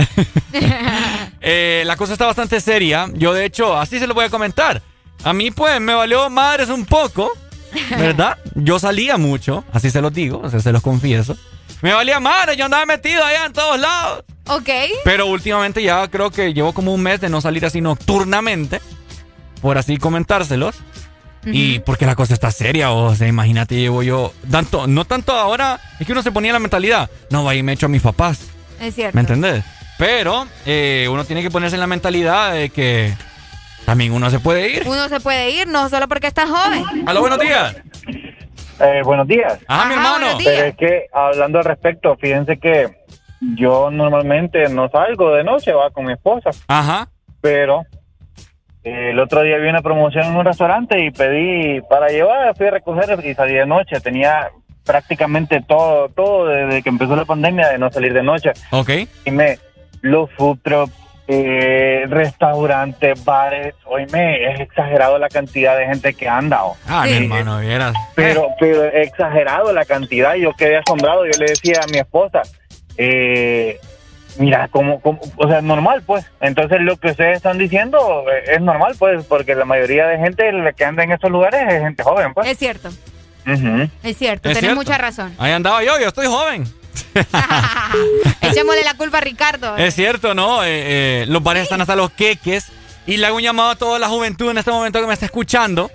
[1.42, 3.08] Eh, la cosa está bastante seria.
[3.14, 4.82] Yo, de hecho, así se lo voy a comentar.
[5.24, 7.32] A mí, pues, me valió madres un poco,
[7.90, 8.36] ¿verdad?
[8.54, 11.36] Yo salía mucho, así se los digo, o sea, se los confieso.
[11.80, 14.24] Me valía madre, yo andaba metido allá en todos lados.
[14.48, 14.68] Ok.
[15.02, 18.82] Pero últimamente ya creo que llevo como un mes de no salir así nocturnamente.
[19.62, 20.76] Por así comentárselos.
[21.44, 24.32] Y porque la cosa está seria, o sea, imagínate, llevo yo.
[24.50, 27.10] Tanto, no tanto ahora, es que uno se ponía la mentalidad.
[27.30, 28.50] No, va y me echo a mis papás.
[28.80, 29.14] Es cierto.
[29.14, 29.64] ¿Me entendés?
[29.98, 33.14] Pero eh, uno tiene que ponerse en la mentalidad de que
[33.84, 34.84] también uno se puede ir.
[34.86, 36.84] Uno se puede ir, no solo porque está joven.
[37.06, 37.76] Aló, buenos días.
[38.80, 39.58] Eh, buenos días.
[39.66, 40.26] Ajá, mi hermano.
[40.42, 42.88] Pero es que hablando al respecto, fíjense que
[43.56, 46.50] yo normalmente no salgo de noche, va con mi esposa.
[46.68, 47.08] Ajá.
[47.40, 47.84] Pero
[48.83, 52.70] el otro día vi una promoción en un restaurante y pedí para llevar, fui a
[52.70, 54.00] recoger y salí de noche.
[54.00, 54.50] Tenía
[54.84, 58.52] prácticamente todo, todo desde que empezó la pandemia de no salir de noche.
[58.70, 58.91] Ok.
[59.25, 59.59] Y me,
[60.00, 60.94] los food trucks,
[61.28, 66.65] eh, restaurantes, bares, oíme, es exagerado la cantidad de gente que anda.
[66.65, 66.76] oh.
[66.89, 67.94] Ah, mi hermano, vieras.
[68.17, 70.34] Pero, pero exagerado la cantidad.
[70.34, 71.26] Yo quedé asombrado.
[71.26, 72.42] Yo le decía a mi esposa,
[72.97, 73.78] eh,
[74.39, 76.25] mira, como, como, o sea, es normal, pues.
[76.41, 80.50] Entonces, lo que ustedes están diciendo eh, es normal, pues, porque la mayoría de gente
[80.52, 82.49] la que anda en esos lugares es gente joven, pues.
[82.49, 82.91] Es cierto,
[83.44, 84.76] es cierto, Es tenés cierto.
[84.76, 85.34] mucha razón.
[85.39, 86.65] Ahí andaba yo, yo estoy joven.
[88.41, 89.76] Echémosle la culpa a Ricardo.
[89.76, 90.62] Es cierto, ¿no?
[90.65, 92.67] Eh, eh, los bares están hasta los queques.
[93.07, 95.26] Y le hago un llamado a toda la juventud en este momento que me está
[95.26, 95.91] escuchando.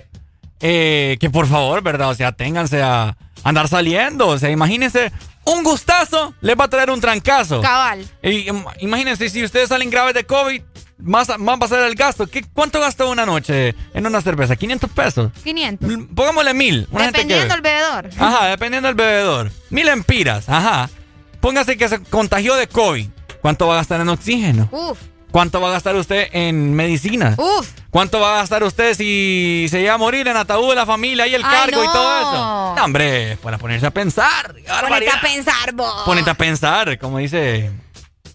[0.60, 2.08] eh, que por favor, ¿verdad?
[2.10, 4.26] O sea, ténganse a andar saliendo.
[4.28, 5.12] O sea, imagínense,
[5.46, 7.60] un gustazo les va a traer un trancazo.
[7.60, 8.06] Cabal.
[8.22, 10.60] Y, im- imagínense, si ustedes salen graves de COVID,
[10.98, 12.26] más, más va a ser el gasto.
[12.26, 14.56] ¿Qué, ¿Cuánto gasta una noche en una cerveza?
[14.56, 15.30] ¿500 pesos?
[15.44, 15.88] 500.
[16.14, 16.86] Pongámosle mil.
[16.90, 18.10] Una Dependiendo del bebedor.
[18.18, 19.50] Ajá, dependiendo del bebedor.
[19.70, 20.88] Mil empiras, ajá.
[21.40, 23.08] Póngase que se contagió de COVID.
[23.42, 24.68] ¿Cuánto va a gastar en oxígeno?
[24.72, 24.98] Uf,
[25.36, 27.34] ¿Cuánto va a gastar usted en medicina?
[27.36, 27.68] uf.
[27.90, 31.26] ¿Cuánto va a gastar usted si se llega a morir en ataúd de la familia
[31.26, 32.74] y el Ay, cargo y todo eso?
[32.74, 34.54] No, hombre, para ponerse a pensar.
[34.80, 36.04] Ponete a pensar, vos.
[36.06, 37.70] Ponete a pensar, como dice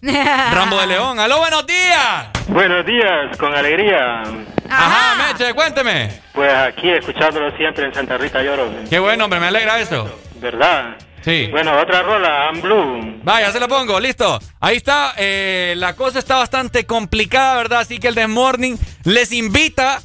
[0.00, 1.18] Rambo de León.
[1.18, 2.28] ¡Aló, buenos días!
[2.46, 4.22] Buenos días, con alegría.
[4.70, 6.20] Ajá, Meche, cuénteme.
[6.32, 8.70] Pues aquí escuchándolo siempre en Santa Rita Lloro.
[8.88, 10.08] Qué bueno, hombre, me alegra eso.
[10.36, 10.94] ¿Verdad?
[11.24, 11.48] Sí.
[11.50, 13.20] Bueno, otra rola, I'm Blue.
[13.24, 14.40] Vaya, se lo pongo, listo.
[14.60, 17.80] Ahí está, eh, la cosa está bastante complicada, ¿verdad?
[17.80, 20.02] Así que el The Morning les invita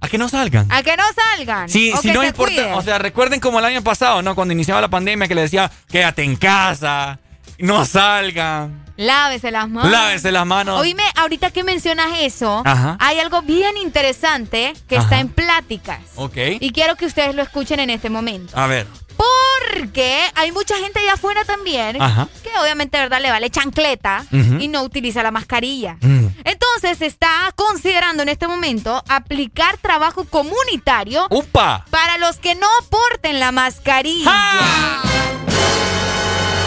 [0.00, 0.70] a que no salgan.
[0.70, 1.68] A que no salgan.
[1.68, 2.72] Sí, o si que no se importa, cuiden.
[2.74, 4.34] o sea, recuerden como el año pasado, ¿no?
[4.34, 7.18] Cuando iniciaba la pandemia que le decía, quédate en casa,
[7.58, 9.90] no salgan, Lávese las manos.
[9.90, 10.80] lávense las manos.
[10.80, 12.96] Oíme, ahorita que mencionas eso, Ajá.
[13.00, 15.04] hay algo bien interesante que Ajá.
[15.04, 16.00] está en pláticas.
[16.16, 16.36] Ok.
[16.60, 18.56] Y quiero que ustedes lo escuchen en este momento.
[18.56, 18.86] A ver.
[19.18, 22.28] Porque hay mucha gente allá afuera también Ajá.
[22.42, 23.20] que obviamente, ¿verdad?
[23.20, 25.96] Le vale chancleta y no utiliza la mascarilla.
[26.00, 26.26] Mm.
[26.44, 31.84] Entonces se está considerando en este momento aplicar trabajo comunitario ¡Upa!
[31.90, 34.32] para los que no porten la mascarilla.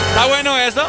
[0.09, 0.85] ¿Está bueno eso?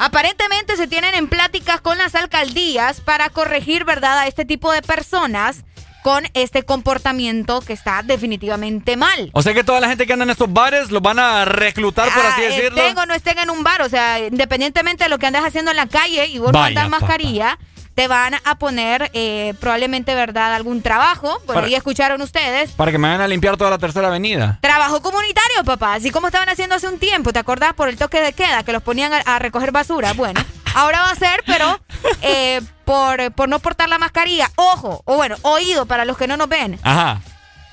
[0.00, 4.82] Aparentemente se tienen en pláticas con las alcaldías para corregir, ¿verdad?, a este tipo de
[4.82, 5.64] personas
[6.04, 9.30] con este comportamiento que está definitivamente mal.
[9.32, 12.12] O sea que toda la gente que anda en estos bares los van a reclutar,
[12.12, 12.78] por así Ah, decirlo.
[12.82, 15.70] Estén o no estén en un bar, o sea, independientemente de lo que andes haciendo
[15.70, 17.00] en la calle y vos no Vaya, andas papá.
[17.00, 17.58] mascarilla,
[17.94, 21.40] te van a poner eh, probablemente, ¿verdad?, algún trabajo.
[21.46, 22.72] Por Para- ahí escucharon ustedes.
[22.72, 24.58] Para que me vayan a limpiar toda la tercera avenida.
[24.60, 28.20] Trabajo comunitario, papá, así como estaban haciendo hace un tiempo, ¿te acordás por el toque
[28.20, 30.12] de queda que los ponían a, a recoger basura?
[30.12, 30.38] Bueno,
[30.74, 31.80] ahora va a ser, pero
[32.22, 34.50] eh, por, por no portar la mascarilla.
[34.56, 36.78] Ojo, o bueno, oído para los que no nos ven.
[36.82, 37.20] Ajá.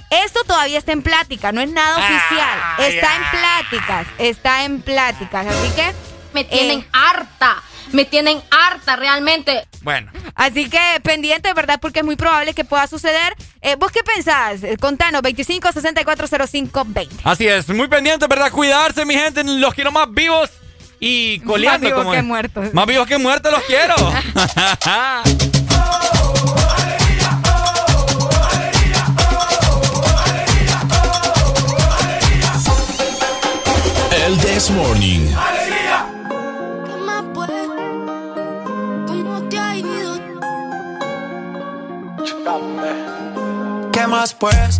[0.09, 2.59] Esto todavía está en plática, no es nada oficial.
[2.79, 5.93] Está en pláticas, está en pláticas, así que...
[6.33, 9.67] Me tienen harta, me tienen harta realmente.
[9.81, 10.11] Bueno.
[10.33, 11.77] Así que pendiente, ¿verdad?
[11.81, 13.35] Porque es muy probable que pueda suceder.
[13.61, 14.63] Eh, ¿Vos qué pensás?
[14.63, 17.15] Eh, Contanos, 25 64 05 20.
[17.25, 18.51] Así es, muy pendiente, ¿verdad?
[18.51, 20.49] Cuidarse, mi gente, los quiero más vivos
[21.01, 21.87] y coleando.
[21.87, 22.23] vivos como que es.
[22.23, 22.73] muertos.
[22.73, 23.95] Más vivos que muertos los quiero.
[34.25, 35.27] El This Morning.
[36.85, 36.95] ¿Qué
[39.23, 40.19] más te ha ido?
[43.91, 44.79] ¿Qué más pues?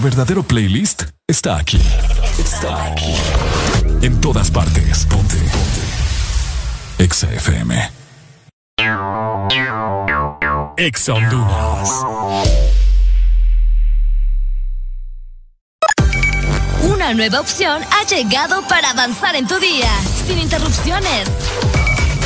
[0.00, 1.78] Verdadero playlist está aquí.
[2.38, 3.14] Está aquí.
[4.00, 5.04] En todas partes.
[5.04, 5.36] Ponte.
[5.36, 7.04] Ponte.
[7.04, 7.90] Exa FM.
[10.78, 11.90] Exa Honduras.
[16.82, 19.90] Una nueva opción ha llegado para avanzar en tu día,
[20.26, 21.28] sin interrupciones.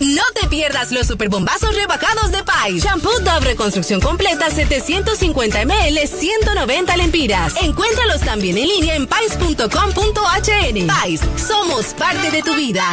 [0.00, 2.84] No te pierdas los superbombazos rebajados de Pais.
[2.84, 7.54] Shampoo Dove Reconstrucción Completa 750 ml 190 lempiras.
[7.62, 10.86] Encuéntralos también en línea en pais.com.hn.
[10.86, 12.84] Pais, somos parte de tu vida.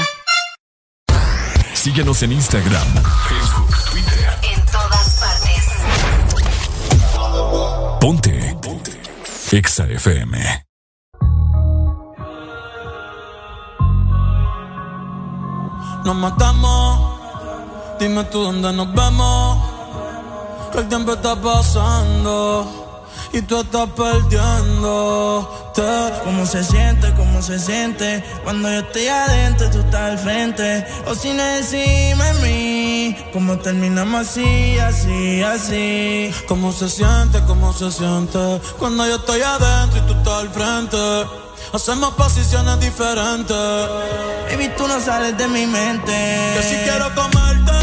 [1.73, 2.87] Síguenos en Instagram,
[3.29, 4.39] Facebook, Twitter.
[4.53, 5.65] En todas partes.
[8.01, 8.57] Ponte.
[8.61, 8.91] Ponte.
[9.51, 10.65] Exa FM.
[16.05, 16.94] Nos matamos,
[17.99, 19.57] dime tú dónde nos vemos.
[20.71, 22.85] Que el tiempo está pasando
[23.31, 25.61] y tú estás perdiendo.
[26.23, 27.13] ¿Cómo se siente?
[27.15, 28.23] ¿Cómo se siente?
[28.43, 30.85] Cuando yo estoy adentro, tú estás al frente.
[31.05, 33.17] O si no encima de mí.
[33.33, 36.31] ¿Cómo terminamos así, así, así?
[36.47, 37.41] ¿Cómo se siente?
[37.45, 38.61] ¿Cómo se siente?
[38.79, 41.44] Cuando yo estoy adentro y tú estás al frente.
[41.75, 43.57] Hacemos posiciones diferentes.
[44.49, 46.13] Baby, tú no sales de mi mente.
[46.55, 47.73] Que si quiero comerte,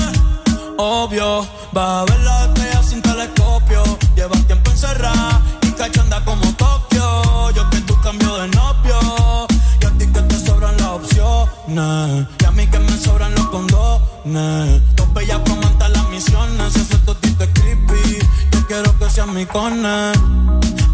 [0.79, 1.47] obvio.
[1.77, 3.83] Va a ver la estrella sin telescopio.
[4.17, 7.51] Llevas tiempo encerrada y cachanda como Tokio.
[7.51, 9.47] Yo que tú cambio de novio.
[9.83, 12.29] Y a ti que te sobran las opciones.
[12.41, 14.81] Y a mí que me sobran los condones.
[14.97, 16.75] Dos bellas comentan las misiones.
[16.77, 18.27] Ese totito es creepy.
[18.53, 20.12] Yo quiero que seas mi cone.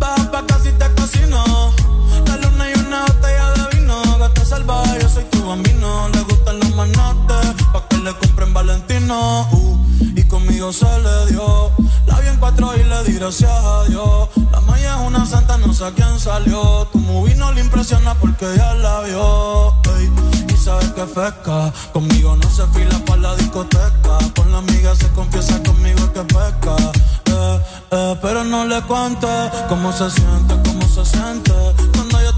[0.00, 1.47] Baja pa' casi te cocino.
[5.48, 5.78] Salvaje,
[10.58, 11.72] yo soy tu Dios.
[12.06, 14.28] La vi en cuatro y le di gracias a Dios.
[14.52, 16.86] La maya es una santa, no sé a quién salió.
[16.92, 19.74] Tu movie no le impresiona porque ya la vio.
[20.48, 21.72] Y sabes que pesca.
[21.92, 24.18] Conmigo no se fila para la discoteca.
[24.34, 26.76] Con la amiga se confiesa conmigo que pesca.
[27.26, 27.60] Eh,
[27.90, 29.28] eh, pero no le cuente
[29.68, 31.52] cómo se siente, cómo se siente.
[31.94, 32.37] Cuando yo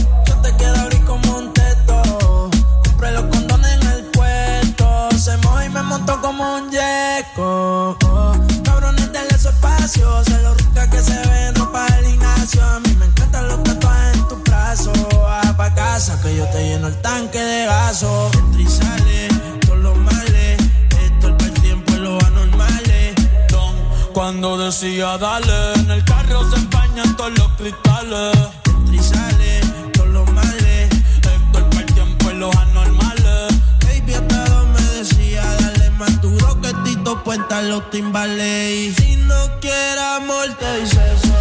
[5.91, 7.97] Montó como un yeco.
[8.05, 10.23] Oh, cabrones del espacio.
[10.23, 12.63] Se lo rica que se ve, no para el gimnasio.
[12.63, 14.93] A mí me encantan los tatuajes en tu brazo.
[15.21, 18.31] Baja pa' casa que yo te lleno el tanque de gaso.
[18.57, 20.57] Entra y todos los males.
[21.05, 23.15] Esto es el tiempo y los anormales.
[23.49, 23.75] Don,
[24.13, 28.37] Cuando decía dale, en el carro se empañan todos los cristales.
[28.87, 29.61] Entra
[29.93, 30.89] todos los males.
[31.35, 32.90] Esto es el tiempo y los anormales.
[37.11, 38.95] Que Tito Puenta los timbales.
[38.95, 41.33] Si no quieres amor, te dice eso.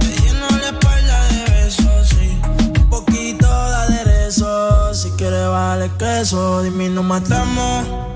[0.00, 2.40] Te lleno la espalda de besos, sí.
[2.80, 4.94] Un poquito de aderezo.
[4.94, 6.62] Si quieres, vale queso.
[6.62, 8.07] Dime, y nos matamos.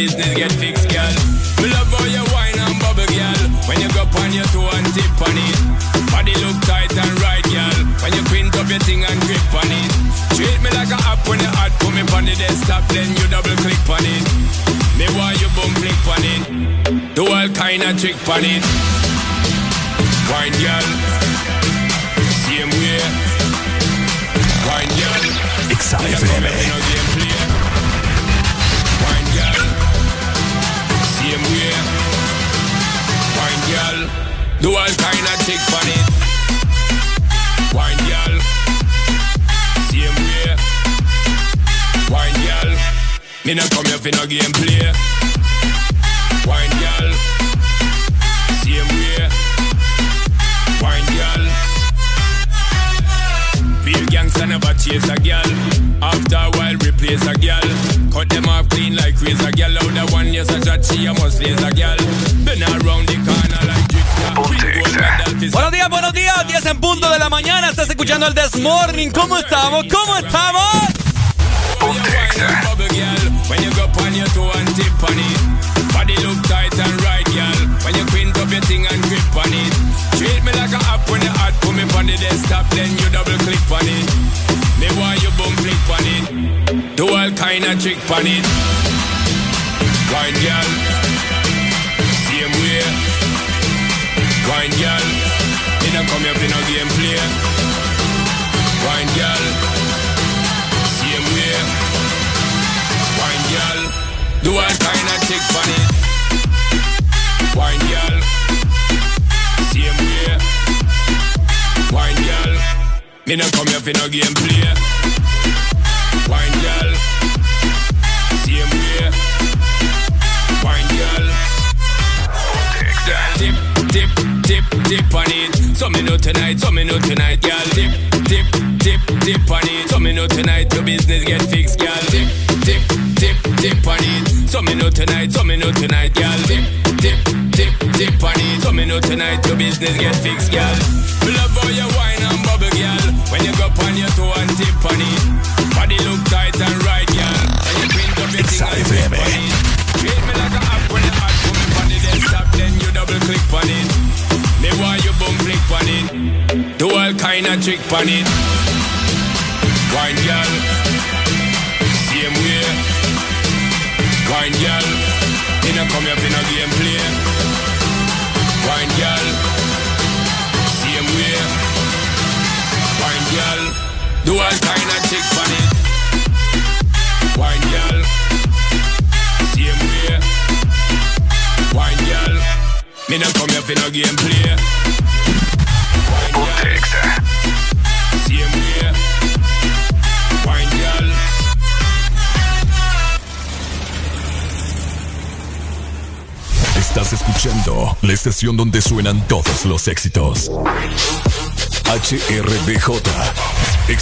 [0.00, 0.29] business.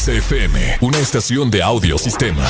[0.09, 2.47] XFM, una estación de audiosistema.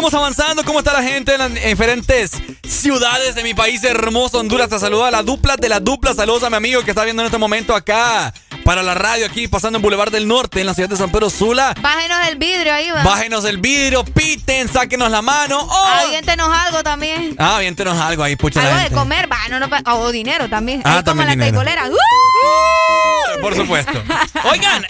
[0.00, 0.64] seguimos avanzando.
[0.64, 2.30] ¿Cómo está la gente en las diferentes
[2.66, 4.70] ciudades de mi país hermoso, Honduras?
[4.70, 6.14] Te saluda a la dupla de la dupla.
[6.14, 8.32] Saludos a mi amigo que está viendo en este momento acá
[8.64, 11.28] para la radio aquí, pasando en Boulevard del Norte, en la ciudad de San Pedro
[11.28, 11.74] Sula.
[11.82, 13.02] Bájenos el vidrio ahí, va.
[13.02, 15.60] Bájenos el vidrio, piten, sáquenos la mano.
[15.60, 15.86] Oh.
[16.06, 17.34] Aviéntenos algo también.
[17.38, 18.62] Ah, aviéntenos algo ahí, pucha.
[18.62, 20.80] Algo de comer, va, no, no, o dinero también.
[20.84, 21.62] Ah, ahí también como dinero.
[21.62, 21.92] la ¡Uh!
[21.94, 23.40] ¡Uh!
[23.42, 24.02] Por supuesto.
[24.50, 24.86] Oigan,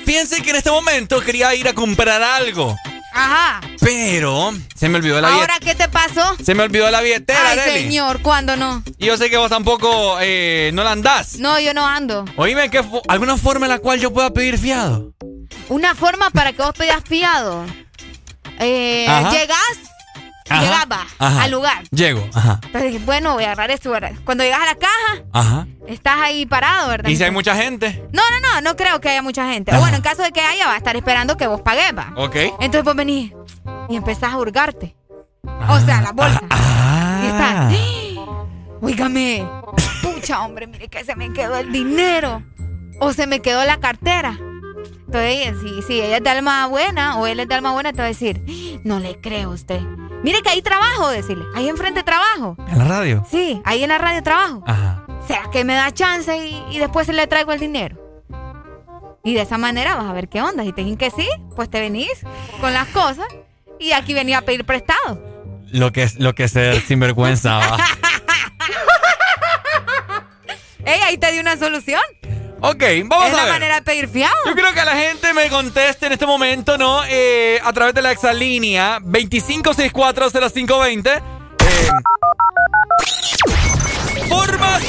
[0.06, 2.74] piensen que en este momento quería ir a comprar algo.
[3.12, 3.60] Ajá.
[3.90, 5.54] Pero se me olvidó la billetera.
[5.54, 6.36] ¿Ahora qué te pasó?
[6.44, 7.82] Se me olvidó la billetera, Ay, Arely.
[7.84, 8.82] señor, ¿cuándo no?
[8.98, 11.38] Y yo sé que vos tampoco eh, no la andás.
[11.38, 12.24] No, yo no ando.
[12.36, 15.12] Oíme, ¿qué fo- ¿alguna forma en la cual yo pueda pedir fiado?
[15.68, 17.64] Una forma para que vos pedas fiado.
[18.58, 19.60] Eh, llegas,
[20.48, 20.62] Ajá.
[20.62, 21.42] llegaba Ajá.
[21.44, 21.84] al lugar.
[21.92, 24.12] Llego, ajá, Entonces dije, bueno, voy a agarrar esto, ¿verdad?
[24.24, 25.66] Cuando llegas a la caja, ajá.
[25.86, 27.08] estás ahí parado, ¿verdad?
[27.08, 28.02] ¿Y si hay mucha gente?
[28.12, 29.72] No, no, no, no creo que haya mucha gente.
[29.76, 32.12] O Bueno, en caso de que haya, va a estar esperando que vos pagues, va.
[32.16, 32.34] Ok.
[32.60, 33.32] Entonces vos venís
[33.88, 34.96] y empezás a hurgarte.
[35.68, 36.40] O sea, la bolsa.
[37.22, 37.74] Y estás.
[38.80, 39.48] Oígame.
[40.02, 42.42] Pucha, hombre, mire que se me quedó el dinero.
[43.00, 44.38] O se me quedó la cartera.
[45.06, 47.98] Entonces, si, si ella es de alma buena o él es de alma buena, te
[47.98, 49.80] va a decir, no le creo a usted.
[50.22, 51.44] Mire que ahí trabajo, decirle.
[51.54, 52.56] Ahí enfrente trabajo.
[52.68, 53.24] ¿En la radio?
[53.30, 54.62] Sí, ahí en la radio trabajo.
[54.66, 55.04] Ajá.
[55.26, 57.96] ¿Será que me da chance y, y después le traigo el dinero?
[59.24, 60.62] Y de esa manera vas a ver qué onda.
[60.64, 62.24] Si te dicen que sí, pues te venís
[62.60, 63.26] con las cosas
[63.80, 65.20] y aquí venía a pedir prestado.
[65.72, 67.60] Lo que es, lo que es ser sinvergüenza.
[70.84, 72.00] Ey, ahí te di una solución.
[72.60, 73.52] Ok, vamos es a la ver.
[73.52, 74.34] manera de pedir fiado.
[74.46, 77.02] Yo quiero que la gente me conteste en este momento, ¿no?
[77.08, 81.22] Eh, a través de la exalínea 25640520.
[81.68, 81.88] Eh,
[84.28, 84.82] formas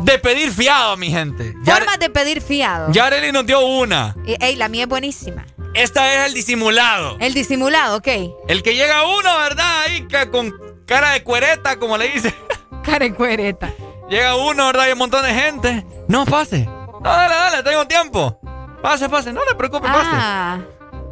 [0.00, 1.54] de pedir fiado, mi gente.
[1.64, 2.90] Formas de pedir fiado.
[2.90, 4.16] ya Arely nos dio una.
[4.26, 5.44] Y, Ey, la mía es buenísima.
[5.82, 7.16] Esta es el disimulado.
[7.20, 8.08] El disimulado, ok.
[8.48, 9.82] El que llega uno, ¿verdad?
[9.82, 10.52] Ahí con
[10.86, 12.34] cara de cuereta, como le dice.
[12.84, 13.70] Cara de cuereta.
[14.08, 14.88] Llega uno, ¿verdad?
[14.88, 15.84] Y un montón de gente.
[16.08, 16.64] No, pase.
[16.64, 18.40] No, dale, dale, tengo tiempo.
[18.82, 19.30] Pase, pase.
[19.32, 20.08] No le preocupe, pase.
[20.10, 20.58] Ah,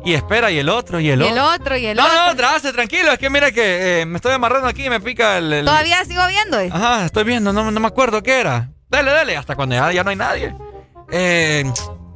[0.02, 1.34] Y espera, y el otro, y el y otro.
[1.34, 2.26] el otro, y el no, otro.
[2.28, 3.12] no, trace, tranquilo.
[3.12, 5.52] Es que mira que eh, me estoy amarrando aquí y me pica el.
[5.52, 6.58] el- Todavía sigo viendo.
[6.58, 6.70] eh?
[6.72, 8.70] Ajá, estoy viendo, no, no me acuerdo qué era.
[8.88, 10.54] Dale, dale, hasta cuando ya, ya no hay nadie.
[11.12, 11.64] Eh,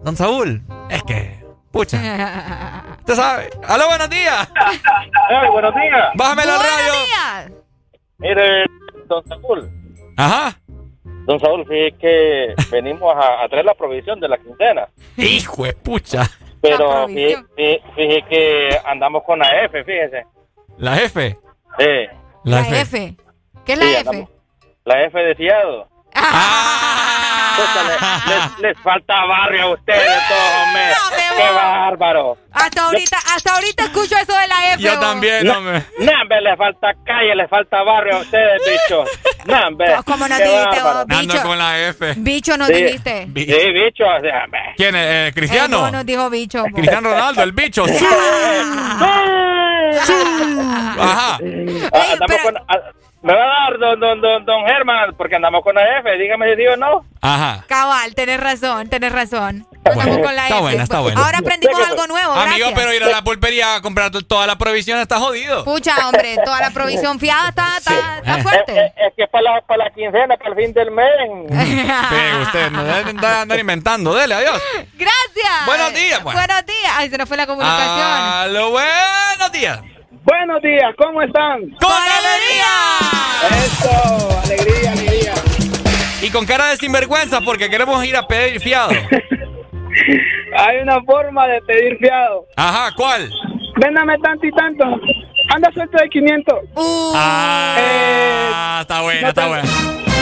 [0.03, 1.40] don Saúl, es que.
[1.73, 1.99] Pucha,
[3.01, 3.51] usted sabe.
[3.67, 4.49] ¡Aló, buenos días!
[5.53, 6.09] buenos días.
[6.15, 6.93] Bájame la Buenos radio.
[7.07, 7.53] días.
[8.19, 8.67] Mire,
[9.07, 9.71] don Saúl.
[10.17, 10.59] Ajá.
[11.27, 14.89] Don Saúl, fíjese que venimos a, a traer la provisión de la quincena.
[15.17, 16.29] Hijo de pucha.
[16.61, 20.27] Pero fíjese, fíjese que andamos con la F, fíjese.
[20.79, 21.39] La F.
[21.79, 21.85] Sí.
[22.45, 22.81] La, La F.
[22.81, 23.17] F.
[23.65, 24.01] ¿Qué es la Sí, F?
[24.01, 24.31] andamos-
[24.85, 25.89] La F de fiado.
[27.57, 30.83] Pucha, le- les, les falta barrio a ustedes todos, hombre.
[31.37, 32.39] ¡Qué bárbaro!
[32.53, 34.83] Hasta ahorita, hasta ahorita escucho eso de la F.
[34.83, 35.01] Yo vos.
[35.01, 35.85] también, No, hombre.
[35.99, 39.05] Nambe, le falta calle, le falta barrio a ustedes, bicho.
[39.47, 39.97] Nambe.
[40.05, 41.07] ¿Cómo no qué dijiste bárbaro.
[41.07, 41.47] vos, Ando bicho?
[41.47, 42.15] con la F.
[42.19, 42.73] Bicho no Sí.
[42.75, 43.25] dijiste.
[43.29, 44.61] Bi- Sí, bicho, o sea, hombre.
[44.77, 45.07] ¿Quién es?
[45.07, 45.81] Eh, Eh, ¿Cristiano?
[45.83, 46.63] no, nos dijo bicho.
[46.63, 46.71] vos.
[46.75, 47.87] Cristiano Ronaldo, el bicho.
[47.87, 48.07] Sí.
[50.99, 51.39] Ajá.
[51.39, 51.39] Ah,
[52.13, 52.79] andamos pero- con- ah,
[53.23, 56.51] me va a dar don, don, don, don Germán, porque andamos con la F, dígame
[56.55, 57.05] si sí o no.
[57.21, 57.65] Ajá.
[57.69, 59.67] Cabal, tenés razón, tenés razón.
[59.85, 60.61] Estamos con la Está F.
[60.61, 61.23] buena, está buena.
[61.25, 62.73] Ahora aprendimos algo nuevo, Amigo, gracias.
[62.75, 65.65] pero ir a la pulpería a comprar to- toda la provisión está jodido.
[65.65, 68.87] Pucha, hombre, toda la provisión fiada está, está, está Es, fuerte.
[68.87, 71.07] es- es que para la, para la quincena, para el fin del mes.
[72.11, 74.15] Pero usted no debe andar, inventando.
[74.15, 74.63] Dele, adiós.
[74.95, 75.67] Gracias.
[75.67, 76.35] Buenos días, pues.
[76.37, 76.93] Buenos días.
[76.97, 78.07] Ay, se nos fue la comunicación.
[78.07, 79.81] Aló, buenos días.
[80.25, 81.61] Buenos días, ¿cómo están?
[81.81, 83.65] ¡Con alegría!
[83.65, 85.35] Eso, alegría, alegría.
[86.23, 88.91] Y con cara de sinvergüenza porque queremos ir a pedir fiado.
[90.59, 92.47] Hay una forma de pedir fiado.
[92.57, 93.31] Ajá, ¿cuál?
[93.77, 94.85] Véndame tanto y tanto.
[95.55, 96.55] Anda suelto de 500.
[96.75, 99.65] Uh, Ah, está buena, está buena.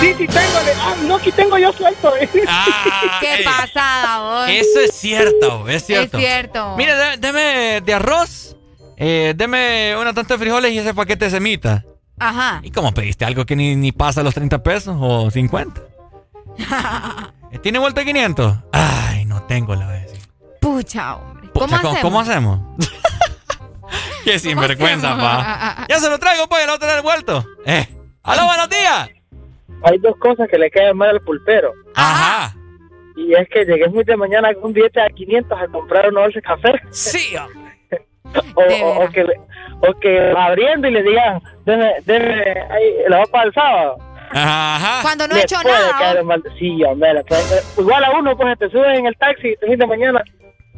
[0.00, 0.58] Sí, sí tengo.
[0.80, 2.12] Ah, no, aquí tengo yo suelto.
[2.46, 4.48] Ah, qué ey, pasada, vos.
[4.48, 6.16] Eso es cierto, es cierto.
[6.18, 6.76] Es cierto.
[6.76, 8.56] Mire, deme de arroz,
[9.00, 11.84] eh, deme una tanta de frijoles y ese paquete de semita.
[12.18, 12.60] Ajá.
[12.64, 15.80] ¿Y cómo pediste algo que ni, ni pasa los 30 pesos o 50?
[17.50, 18.58] Eh, ¿Tiene vuelta de 500?
[18.72, 20.20] Ay, no tengo, la decir.
[20.60, 21.48] Pucha, hombre.
[21.48, 21.98] Pucha, ¿Cómo hacemos?
[22.02, 22.60] ¿Cómo hacemos?
[24.24, 25.86] Qué sinvergüenza, pa.
[25.88, 27.46] Ya se lo traigo, pues, el otro vuelto.
[27.64, 27.88] Eh.
[28.22, 29.08] ¡Aló, buenos días!
[29.82, 31.72] Hay dos cosas que le caen mal al pulpero.
[31.94, 32.54] Ajá.
[33.16, 36.20] Y es que llegué muy de mañana con un billete de 500 a comprar una
[36.20, 36.72] bolsa de café.
[36.90, 37.57] Sí, hombre.
[38.54, 39.40] O, o- o que, le-
[39.88, 43.96] o que va abriendo y le digan, deme, deme, ahí, la va para el sábado.
[44.30, 44.98] Ajá.
[45.02, 45.96] Cuando no he hecho nada.
[45.98, 46.42] caer mal.
[46.58, 47.42] Sí, hombre, le puede-
[47.78, 50.22] igual a uno, pues te suben en el taxi de fin de mañana.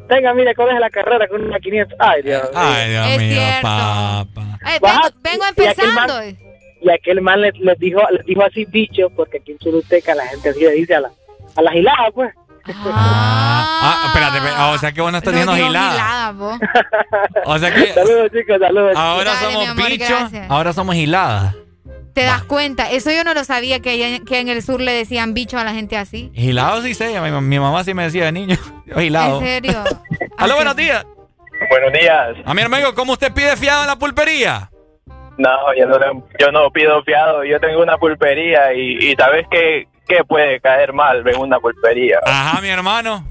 [0.09, 1.97] Tenga, mire, coge la carrera con una 500.
[2.01, 2.51] Ay, Dios mío.
[2.55, 3.63] Ay, Dios Es mío, cierto.
[3.63, 4.59] papá.
[4.65, 6.15] Ay, Baja, vengo, vengo y empezando.
[6.83, 10.27] Y aquel man les, les dijo les dijo así bicho, porque aquí en Choluteca la
[10.27, 11.11] gente así le dice a la,
[11.57, 12.35] a la gilada, pues.
[12.93, 15.53] Ah, espérate, ah, o sea que vos no estás diciendo
[16.35, 16.59] vos.
[17.47, 18.93] O sea que Saludos, chicos, saludos.
[18.97, 20.51] ahora Dale, somos amor, bichos, gracias.
[20.51, 21.55] ahora somos giladas.
[22.15, 22.91] Te das cuenta.
[22.91, 25.65] Eso yo no lo sabía que, allá- que en el sur le decían bicho a
[25.65, 26.31] la gente así.
[26.35, 28.57] Gilado sí sé, mi, mi mamá sí me decía de niño.
[28.87, 29.39] Yo gilado.
[29.41, 29.85] En serio.
[30.37, 31.05] Aló, buenos días.
[31.71, 32.37] Buenos días.
[32.45, 34.71] A mi amigo, ¿cómo usted pide fiado en la pulpería?
[35.39, 35.49] No,
[35.79, 37.45] yo no, le- yo no pido fiado.
[37.45, 42.19] Yo tengo una pulpería y, y ¿sabes qué, qué puede caer mal en una pulpería?
[42.27, 43.25] Ajá, mi hermano.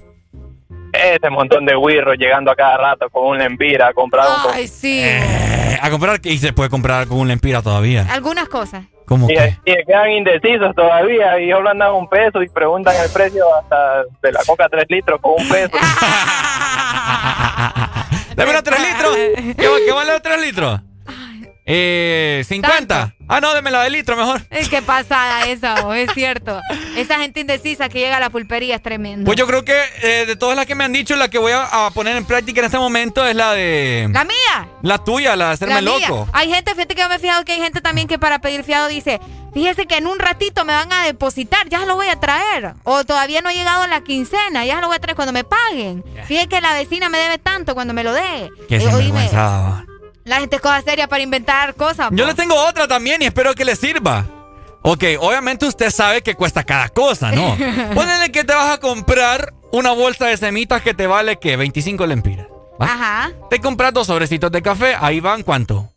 [0.93, 4.51] Ese montón de wirros llegando a cada rato con un lempira a comprar un...
[4.53, 5.01] Ay, sí.
[5.03, 8.07] Eh, a comprar, y se puede comprar con un lempira todavía.
[8.09, 8.85] Algunas cosas.
[9.05, 9.57] ¿Cómo Y, que?
[9.65, 14.31] y quedan indecisos todavía y hablan a un peso y preguntan el precio hasta de
[14.31, 15.77] la coca 3 litros con un peso.
[18.35, 19.15] Dame unos 3 litros.
[19.15, 20.81] ¿Qué, va- qué vale los 3 litros?
[21.71, 23.13] Eh, 50.
[23.27, 24.41] Ah, no, deme la de litro mejor.
[24.49, 26.59] Ay, qué pasada esa, oh, es cierto.
[26.97, 29.25] Esa gente indecisa que llega a la pulpería es tremendo.
[29.25, 31.51] Pues yo creo que eh, de todas las que me han dicho, la que voy
[31.51, 34.09] a, a poner en práctica en este momento es la de.
[34.11, 34.67] La mía.
[34.81, 36.07] La tuya, la de hacerme La mía.
[36.09, 36.27] loco.
[36.33, 38.63] Hay gente, fíjate que yo me he fijado que hay gente también que para pedir
[38.63, 39.19] fiado dice,
[39.53, 42.73] fíjese que en un ratito me van a depositar, ya lo voy a traer.
[42.83, 46.03] O todavía no ha llegado la quincena, ya lo voy a traer cuando me paguen.
[46.25, 48.49] Fíjese que la vecina me debe tanto cuando me lo dé.
[48.67, 48.79] Qué Eh.
[50.29, 52.09] La gente es cosa seria para inventar cosas.
[52.11, 52.29] Yo po.
[52.29, 54.25] le tengo otra también y espero que le sirva.
[54.81, 57.57] Ok, obviamente usted sabe que cuesta cada cosa, ¿no?
[57.95, 61.57] Ponele que te vas a comprar una bolsa de semitas que te vale, ¿qué?
[61.57, 62.47] 25 lempiras.
[62.79, 63.31] Ajá.
[63.49, 65.91] Te compras dos sobrecitos de café, ahí van, ¿cuánto?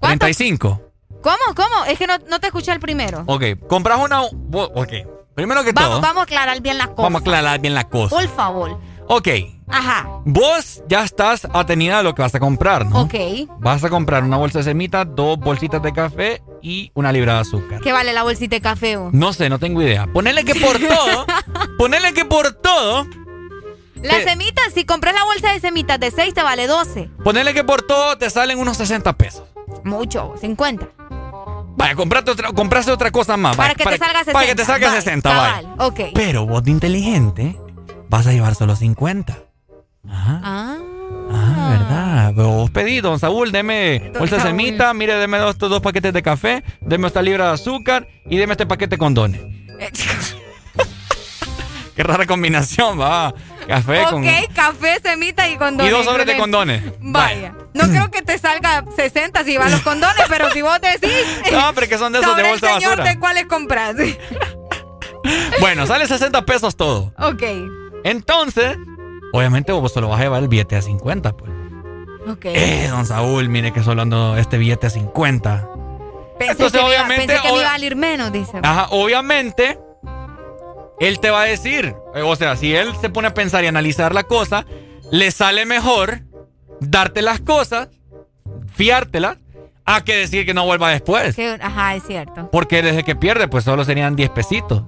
[0.00, 0.80] 35.
[1.20, 1.54] ¿Cómo?
[1.54, 1.84] ¿Cómo?
[1.86, 3.24] Es que no, no te escuché el primero.
[3.26, 4.22] Ok, compras una...
[4.22, 4.92] Ok,
[5.34, 7.02] primero que Vamos, todo, vamos a aclarar bien las cosas.
[7.04, 8.14] vamos a aclarar bien la cosa.
[8.14, 8.78] Por favor.
[9.06, 9.28] Ok,
[9.68, 10.08] Ajá.
[10.24, 13.02] vos ya estás atenida a lo que vas a comprar, ¿no?
[13.02, 13.14] Ok.
[13.60, 17.40] Vas a comprar una bolsa de semitas, dos bolsitas de café y una libra de
[17.40, 17.80] azúcar.
[17.82, 18.96] ¿Qué vale la bolsita de café?
[18.96, 19.12] vos?
[19.12, 20.06] No sé, no tengo idea.
[20.06, 21.26] Ponele que por todo,
[21.78, 23.06] ponele que por todo,
[24.02, 24.24] Las ¿Qué?
[24.30, 27.10] semitas, si compras la bolsa de semitas de 6 te vale 12.
[27.22, 29.44] ponele que por todo te salen unos 60 pesos.
[29.84, 30.88] Mucho, 50.
[31.76, 33.56] Vaya, comprate otra, compraste otra cosa más.
[33.56, 34.32] Para vaya, que te salga 60.
[34.32, 35.42] Para que te salga Vale, 60, vaya.
[35.62, 36.00] cabal, Ok.
[36.14, 37.58] Pero vos de inteligente
[38.14, 39.36] vas a llevar solo 50.
[40.08, 40.78] Ah.
[41.32, 42.32] Ah, ¿verdad?
[42.36, 46.12] Pero vos pedí, don Saúl, deme bolsa de semita, mire, deme dos, estos dos paquetes
[46.12, 49.40] de café, deme esta libra de azúcar y deme este paquete de condones.
[51.96, 53.34] Qué rara combinación, va.
[53.66, 54.24] Café ok, con...
[54.54, 55.90] café, semita y condones.
[55.90, 56.84] Y dos sobres de condones.
[57.00, 57.52] Vaya.
[57.72, 61.10] No creo que te salga 60 si van los condones, pero si vos decís.
[61.52, 63.12] No, pero que son de esos de bolsa el señor basura.
[63.12, 63.96] de cuáles compras.
[65.58, 67.12] Bueno, sale 60 pesos todo.
[67.18, 67.42] ok.
[68.04, 68.76] Entonces,
[69.32, 71.50] obviamente vos solo vas a llevar el billete a 50, pues.
[72.30, 72.44] Ok.
[72.46, 75.68] Eh, don Saúl, mire que solo ando este billete a 50.
[76.38, 78.58] Pensé entonces, que, me iba- obviamente, pensé que me obvia- iba a salir menos, dice.
[78.62, 79.78] Ajá, obviamente,
[81.00, 83.66] él te va a decir, eh, o sea, si él se pone a pensar y
[83.66, 84.64] analizar la cosa,
[85.10, 86.20] le sale mejor
[86.80, 87.88] darte las cosas,
[88.74, 89.38] fiártelas,
[89.86, 91.36] a que decir que no vuelva después.
[91.36, 92.48] Que- ajá, es cierto.
[92.50, 94.82] Porque desde que pierde, pues solo serían 10 pesitos.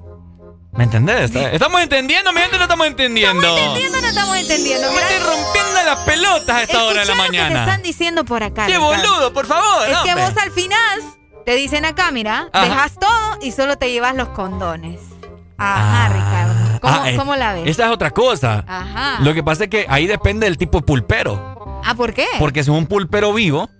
[0.77, 1.35] ¿Me entendés?
[1.35, 2.33] ¿Estamos entendiendo?
[2.33, 3.41] ¿Me entiendes o no estamos entendiendo?
[3.43, 4.93] ¿Estamos entendiendo no estamos entendiendo?
[4.93, 7.61] Me estoy rompiendo las pelotas a esta hora de la Escuchá lo que te mañana.
[7.65, 8.67] están diciendo por acá.
[8.67, 8.97] ¡Qué Ricardo.
[8.97, 9.89] boludo, por favor!
[9.89, 11.01] Es que vos al final
[11.47, 12.65] te dicen acá, mira, Ajá.
[12.67, 15.01] dejas todo y solo te llevas los condones.
[15.59, 16.81] Ajá, Ricardo.
[16.83, 17.67] ¿Cómo, Ah, cómo la ves?
[17.67, 18.63] Esa es otra cosa.
[18.69, 19.19] Ajá.
[19.21, 21.81] Lo que pasa es que ahí depende del tipo de pulpero.
[21.85, 22.27] Ah, ¿por qué?
[22.39, 23.71] Porque si es un pulpero vivo,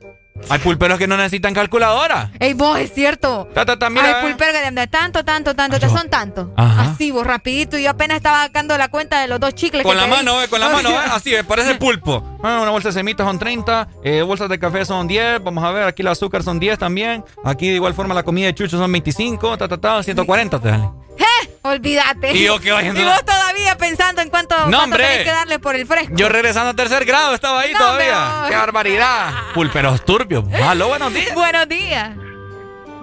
[0.49, 2.31] hay pulperos que no necesitan calculadora.
[2.39, 3.49] Ey, vos, es cierto.
[3.55, 4.29] Ta, ta, ta, mira, Hay eh.
[4.29, 6.53] pulperos que de tanto, tanto, tanto, te son tanto.
[6.57, 6.93] Ajá.
[6.93, 7.79] Así, vos, rapidito.
[7.79, 10.43] Y yo apenas estaba sacando la cuenta de los dos chicles Con que la mano,
[10.43, 12.39] eh, con la mano, eh, así, eh, parece pulpo.
[12.43, 15.71] Ah, una bolsa de semitas son 30, eh, bolsas de café son 10, vamos a
[15.73, 18.79] ver, aquí el azúcar son 10 también, aquí de igual forma la comida de chucho
[18.79, 20.85] son 25, ta, ta, ta, 140 te sale.
[21.19, 21.25] ¡Eh!
[21.69, 22.33] Olvídate.
[22.33, 25.05] Y yo que vos todavía pensando en cuánto, cuánto hombre.
[25.05, 26.13] tenés que darle por el fresco.
[26.17, 28.45] Yo regresando a tercer grado estaba ahí No, todavía.
[28.49, 29.31] ¡Qué barbaridad!
[29.55, 30.45] Pulperos turbios.
[30.65, 31.35] Aló, buenos días.
[31.35, 32.11] Buenos días.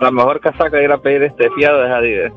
[0.02, 2.32] La mejor casaca ir a pedir este fiado de Adidas.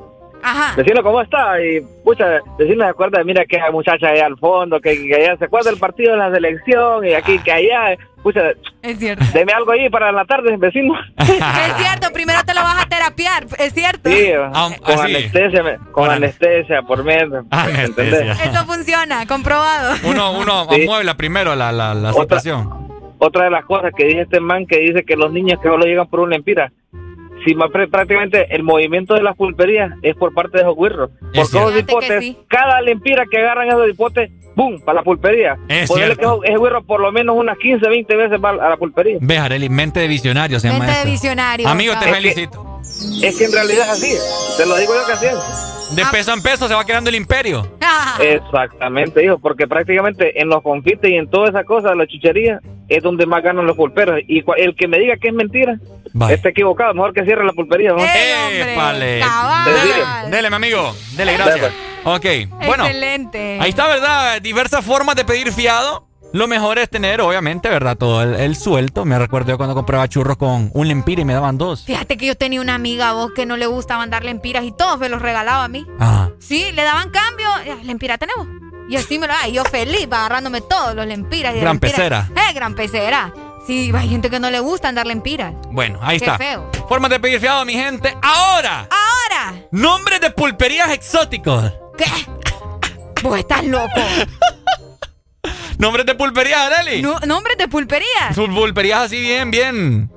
[0.48, 0.76] Ajá.
[0.76, 4.80] Decirle cómo está y, pucha, decirle se acuerda, mira que hay muchacha allá al fondo,
[4.80, 8.50] que, que allá se acuerda el partido de la selección y aquí, que allá, pucha,
[8.82, 9.24] Es cierto.
[9.34, 10.94] deme algo ahí para la tarde, vecino.
[11.18, 14.08] Es cierto, primero te lo vas a terapiar, es cierto.
[14.08, 15.14] Sí, Ah, con así.
[15.16, 17.44] anestesia, con anestesia por medio.
[17.78, 18.38] ¿entendés?
[18.40, 19.94] Eso funciona, comprobado.
[20.04, 20.82] Uno, uno Sí.
[20.84, 22.86] amuebla primero la, la, la situación.
[23.18, 25.84] Otra de las cosas que dice este man que dice que los niños que solo
[25.86, 26.70] llegan por un lempira.
[27.46, 31.10] Si más pr- prácticamente el movimiento de las pulperías es por parte de esos güirros.
[31.32, 32.36] Por todos los hipotes, sí.
[32.48, 34.80] cada lempira que agarran esos hipotes, ¡boom!
[34.84, 35.56] para la pulpería.
[35.68, 36.42] Es Ponerle que cierto.
[36.42, 39.18] ese güirro por lo menos unas 15, 20 veces va a la pulpería.
[39.20, 41.68] Ve, Arely, mente de visionario se llama Mente de visionario.
[41.68, 42.80] Amigo, te felicito.
[43.22, 44.56] Es que en realidad es así.
[44.56, 45.94] Te lo digo yo que así es.
[45.94, 47.64] De peso en peso se va creando el imperio.
[47.80, 48.18] Ah.
[48.20, 53.02] Exactamente, hijo, porque prácticamente en los confites y en todas esas cosas, la chuchería, es
[53.04, 54.18] donde más ganan los pulperos.
[54.26, 55.78] Y el que me diga que es mentira,
[56.30, 56.94] está equivocado.
[56.94, 57.92] Mejor que cierre la pulpería.
[57.92, 57.98] ¿no?
[57.98, 59.22] ¡Épale!
[59.64, 60.94] Dele, dele, mi amigo.
[61.16, 61.72] Dele, gracias.
[62.04, 62.24] Ok,
[62.64, 62.86] bueno.
[62.86, 63.58] Excelente.
[63.60, 64.40] Ahí está, ¿verdad?
[64.40, 66.06] Diversas formas de pedir fiado.
[66.32, 67.96] lo mejor es tener, obviamente, ¿verdad?
[67.96, 69.04] Todo el, suelto.
[69.04, 71.84] Me recuerdo yo cuando compraba churros con un lempira y me daban dos.
[71.84, 75.00] Fíjate que yo tenía una amiga vos que no le gustaban dar lempiras y todos
[75.00, 75.84] me los regalaba a mí.
[75.98, 76.30] Ajá.
[76.38, 77.48] Sí, le daban cambio.
[77.82, 78.46] Lempira tenemos.
[78.88, 79.48] Y así me lo da.
[79.48, 81.56] Y yo feliz, agarrándome todos los lempiras.
[81.56, 82.30] Y gran pecera.
[82.36, 83.32] Eh, gran pecera.
[83.66, 85.52] Sí, hay gente que no le gusta dar lempiras.
[85.70, 86.38] Bueno, ahí Qué está.
[86.38, 86.70] feo.
[86.88, 88.16] Formas de pedir fiado, mi gente.
[88.22, 88.88] Ahora.
[88.90, 89.60] Ahora.
[89.72, 91.72] Nombres de pulperías exóticos.
[91.98, 92.04] ¿Qué?
[93.22, 93.90] Vos estás loco.
[95.78, 97.02] Nombres de pulperías, Areli.
[97.02, 98.34] No, nombres de pulperías.
[98.34, 100.10] Pulperías así bien, bien.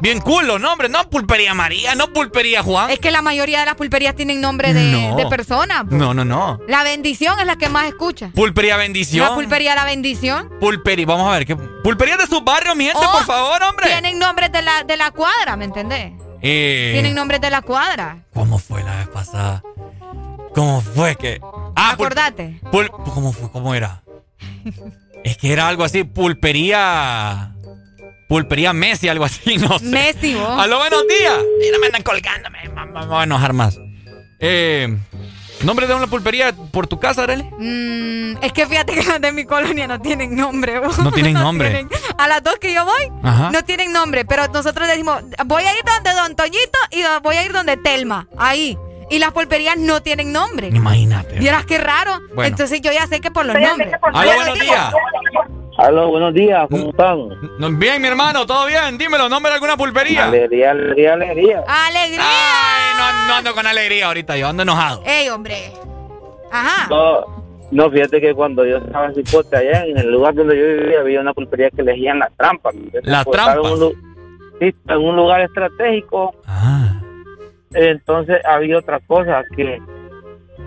[0.00, 2.90] Bien cool los nombres, no pulpería María, no pulpería Juan.
[2.90, 5.84] Es que la mayoría de las pulperías tienen nombre de, de persona.
[5.90, 6.60] No, no, no.
[6.68, 8.30] La bendición es la que más escucha.
[8.34, 9.28] Pulpería bendición.
[9.28, 10.50] La pulpería la bendición.
[10.60, 11.56] Pulpería, vamos a ver, ¿qué?
[11.56, 13.86] Pulpería de su barrio, mi gente, por favor, hombre.
[13.88, 16.12] Tienen nombres de la, de la cuadra, ¿me entendés?
[16.42, 18.18] Eh, tienen nombres de la cuadra.
[18.34, 19.62] ¿Cómo fue la vez pasada?
[20.54, 21.40] ¿Cómo fue que.?
[21.74, 22.60] Ah, Acordate.
[23.14, 23.50] ¿Cómo fue?
[23.50, 24.02] ¿Cómo era?
[25.24, 27.52] es que era algo así, pulpería.
[28.28, 29.86] Pulpería Messi, algo así, no sé.
[29.86, 30.58] Messi, vos.
[30.58, 31.38] Aló, buenos días.
[31.72, 33.78] no me andan colgándome, me voy a enojar más.
[34.38, 34.96] Eh,
[35.62, 37.42] ¿Nombre de una pulpería por tu casa, Arely?
[37.58, 40.78] Mm, es que fíjate que las de mi colonia no tienen nombre.
[40.78, 40.98] Vos.
[40.98, 41.86] No tienen nombre.
[42.16, 43.10] a las dos que yo voy,
[43.52, 44.24] no tienen nombre.
[44.24, 48.28] Pero nosotros decimos, voy a ir donde Don Toñito y voy a ir donde Telma.
[48.36, 48.78] Ahí.
[49.10, 50.68] Y las pulperías no tienen nombre.
[50.68, 51.38] Imagínate.
[51.38, 52.20] Vieras qué raro.
[52.44, 53.94] Entonces yo ya sé que por los nombres.
[54.12, 54.92] Aló, buenos días.
[55.78, 57.78] Aló, buenos días, ¿cómo están?
[57.78, 58.98] Bien, mi hermano, todo bien.
[58.98, 60.24] Dímelo, nombre de alguna pulpería.
[60.24, 61.64] Alegría, alegría, alegría.
[61.68, 62.20] ¡Alegría!
[62.20, 65.04] Ay, no, no ando con alegría ahorita, yo ando enojado.
[65.06, 65.70] ¡Ey, hombre!
[66.50, 66.88] Ajá.
[66.90, 67.24] No,
[67.70, 70.98] no, fíjate que cuando yo estaba en Cipote, allá en el lugar donde yo vivía,
[70.98, 72.74] había una pulpería que elegían las trampas.
[73.04, 73.70] ¿Las trampas?
[74.58, 76.34] sí, en un lugar estratégico.
[76.44, 77.00] Ah.
[77.72, 79.80] Entonces había otra cosa que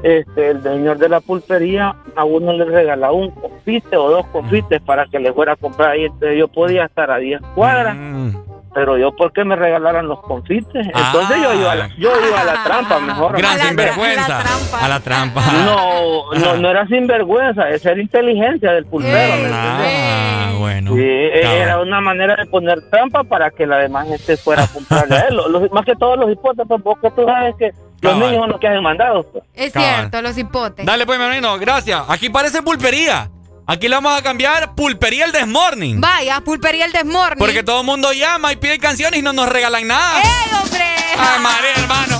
[0.03, 4.82] este, el señor de la pulpería a uno le regalaba un confite o dos confites
[4.82, 6.06] para que le fuera a comprar ahí.
[6.06, 7.95] Entonces yo podía estar a 10 cuadras.
[7.98, 8.30] Mm.
[8.74, 10.88] Pero yo, ¿por qué me regalaran los confites?
[10.88, 13.38] Entonces yo, iba a la, yo iba a la trampa mejor.
[13.38, 14.42] Gran sinvergüenza.
[14.82, 15.42] A la trampa.
[15.66, 19.34] No, no, no era sinvergüenza, esa era inteligencia del pulpero.
[19.52, 20.94] ah, bueno.
[20.95, 25.16] Sí, era una manera de poner trampa para que la demás gente fuera a comprarle
[25.18, 25.36] a él.
[25.36, 28.19] Los- más que todos los hipotes, pues, porque tú sabes que los Cabal.
[28.30, 29.25] niños son los que hacen mandados.
[29.31, 29.43] pues.
[29.53, 29.95] Es Cabal.
[29.95, 30.85] cierto, los hipotes.
[30.85, 32.01] Dale, pues, mi hermano, gracias.
[32.07, 33.30] Aquí parece pulpería.
[33.67, 36.01] Aquí le vamos a cambiar pulpería el Desmorning.
[36.01, 37.38] Vaya, pulpería el desmorning.
[37.38, 40.19] Porque todo el mundo llama y pide canciones y no nos regalan nada.
[40.21, 40.83] ¡Ey, hombre!
[41.17, 42.17] Ay, madre, hermano.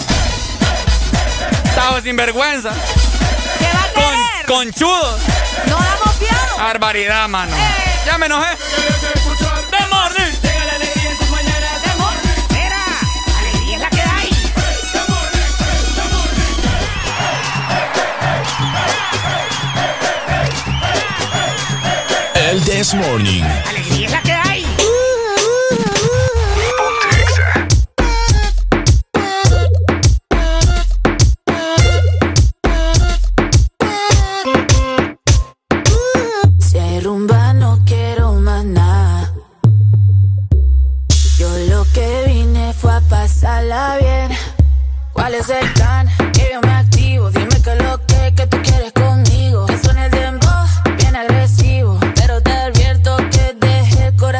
[1.66, 2.72] Estamos sin vergüenza.
[3.60, 4.46] ¿Qué va a querer?
[4.46, 5.20] Con, conchudos.
[5.68, 6.58] No damos fiado.
[6.58, 7.54] Barbaridad, mano.
[8.06, 8.48] Ya me enojé.
[22.92, 23.44] This Morning.
[23.70, 24.66] Alegría es la que hay.
[36.60, 39.32] Si hay rumba no quiero más nada.
[41.38, 44.38] Yo lo que vine fue a pasarla bien.
[45.14, 46.10] ¿Cuál es el plan?
[46.34, 47.32] Que yo me activo.
[47.32, 48.01] Dime que lo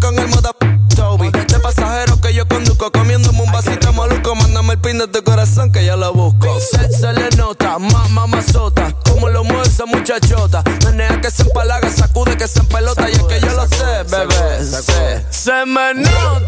[0.00, 0.52] con el moda
[0.94, 1.30] Toby.
[1.30, 2.90] De pasajero que yo conduzco.
[2.90, 4.34] Comiéndome un vasito maluco.
[4.34, 6.58] Mándame el pin de tu corazón que yo lo busco.
[6.60, 8.92] Se, se le nota, mamá mazota.
[9.04, 10.62] Como lo mueve esa muchachota.
[10.84, 13.08] Menea que se empalaga, sacude que se empelota.
[13.08, 14.64] y es que yo lo sé, bebé.
[14.64, 15.24] sé.
[15.30, 16.47] Se me nota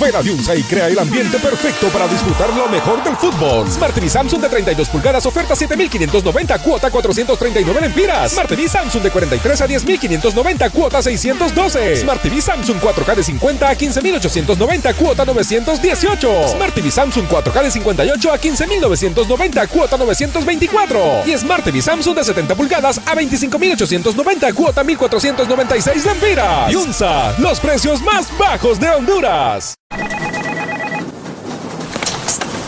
[0.00, 3.70] Ven a Diunsa y crea el ambiente perfecto para disfrutar lo mejor del fútbol.
[3.70, 8.32] Smart TV Samsung de 32 pulgadas, oferta 7,590, cuota 439 lempiras.
[8.32, 11.96] Smart TV Samsung de 43 a 10,590, cuota 612.
[11.96, 16.48] Smart TV Samsung 4K de 50 a 15,890, cuota 918.
[16.48, 21.24] Smart TV Samsung 4K de 58 a 15,990, cuota 924.
[21.26, 26.68] Y Smart TV Samsung de 70 pulgadas a 25,890, cuota 1,496 lempiras.
[26.68, 29.74] Diunsa, los precios más bajos de Honduras.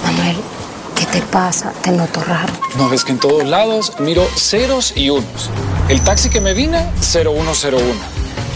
[0.03, 0.37] Manuel,
[0.97, 1.73] ¿qué te pasa?
[1.83, 2.53] Te noto raro.
[2.77, 5.51] No ves que en todos lados miro ceros y unos.
[5.89, 7.79] El taxi que me vine, 0101.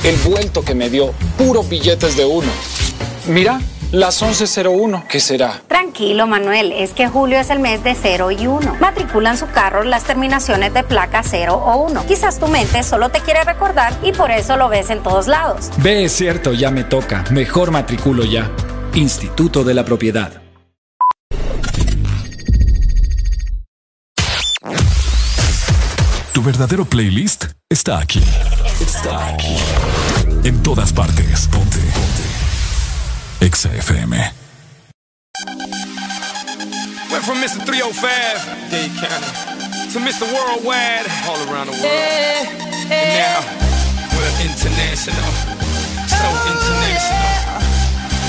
[0.05, 2.49] El vuelto que me dio, puros billetes de uno.
[3.27, 3.61] Mira,
[3.92, 5.62] las 1101, ¿qué será?
[5.68, 8.76] Tranquilo, Manuel, es que julio es el mes de 0 y 1.
[8.81, 12.06] Matriculan su carro las terminaciones de placa 0 o 1.
[12.06, 15.70] Quizás tu mente solo te quiere recordar y por eso lo ves en todos lados.
[15.78, 17.24] Ve, es cierto, ya me toca.
[17.31, 18.50] Mejor matriculo ya.
[18.94, 20.42] Instituto de la Propiedad.
[26.32, 28.23] Tu verdadero playlist está aquí.
[28.81, 29.56] Está aquí.
[30.44, 31.48] En todas partes.
[31.48, 31.78] Ponte.
[31.78, 32.25] Ponte.
[33.47, 34.10] Exa FM.
[37.12, 37.62] Went from Mr.
[37.62, 38.42] 305,
[38.73, 39.31] Dade County,
[39.92, 40.26] to Mr.
[40.34, 41.86] Worldwide, all around the world.
[42.91, 43.39] And now,
[44.18, 45.31] we're international.
[46.10, 47.45] So oh, international.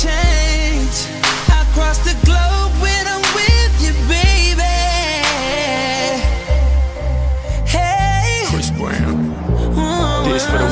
[0.00, 1.06] Change.
[1.52, 4.62] Across the globe when I'm with you, baby.
[7.66, 8.44] Hey.
[8.48, 9.28] Chris Brown.
[10.24, 10.71] This for the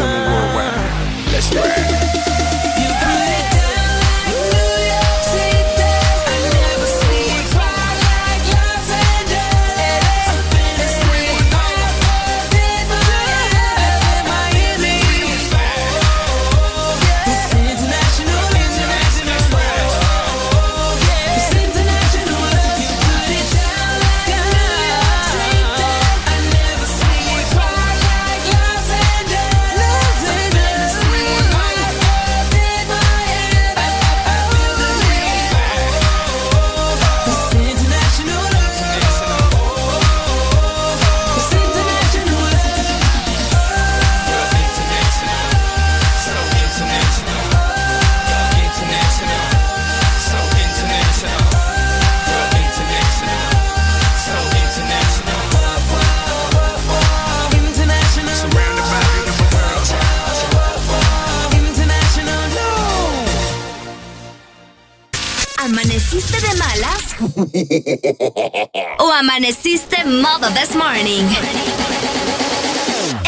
[69.40, 71.26] amaneciste modo this morning?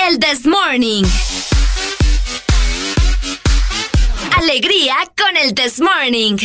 [0.06, 1.04] El this morning.
[4.36, 6.38] Alegría con el this morning.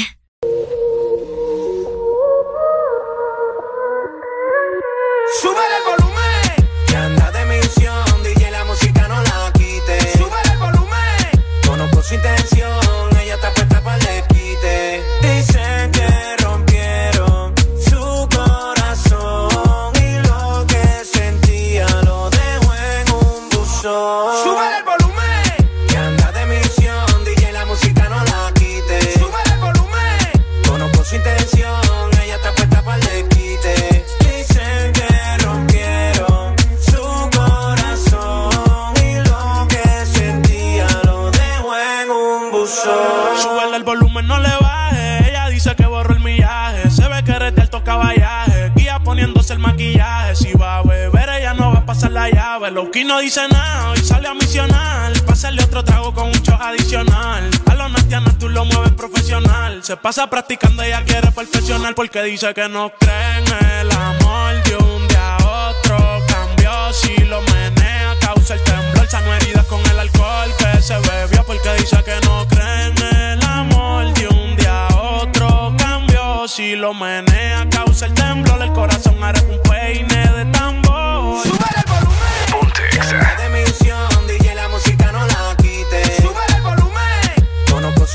[52.98, 55.14] Loki no dice nada, hoy sale a misionar.
[55.26, 57.48] Pásale otro trago con un shot adicional.
[57.68, 59.84] A los nastianas tú lo mueves profesional.
[59.84, 61.94] Se pasa practicando, ella quiere perfeccionar.
[61.94, 63.44] Porque dice que no cree
[63.82, 66.26] el amor de un día a otro.
[66.28, 69.08] Cambió si lo menea, causa el temblor.
[69.08, 71.44] Sano heridas con el alcohol que se bebió.
[71.46, 75.76] Porque dice que no cree el amor de un día a otro.
[75.78, 78.60] Cambió si lo menea, causa el temblor.
[78.60, 81.46] El corazón hará un peine de tambor.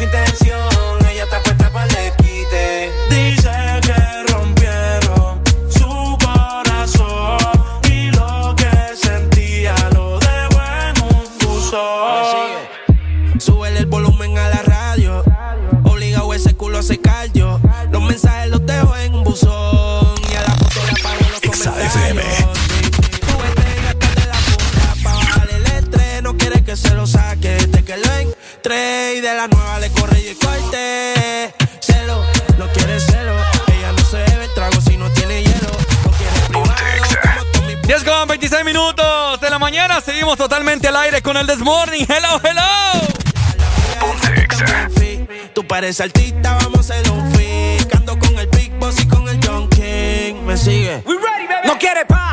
[0.03, 0.72] Intención,
[40.23, 42.05] Seguimos totalmente al aire con el This Morning.
[42.09, 42.63] Hello, hello.
[45.53, 47.93] Tú pareces artista, vamos a hacer un fit.
[47.93, 50.35] Ando con el Big Boss y con el John King.
[50.47, 51.03] Me sigue.
[51.65, 52.32] No quiere pa'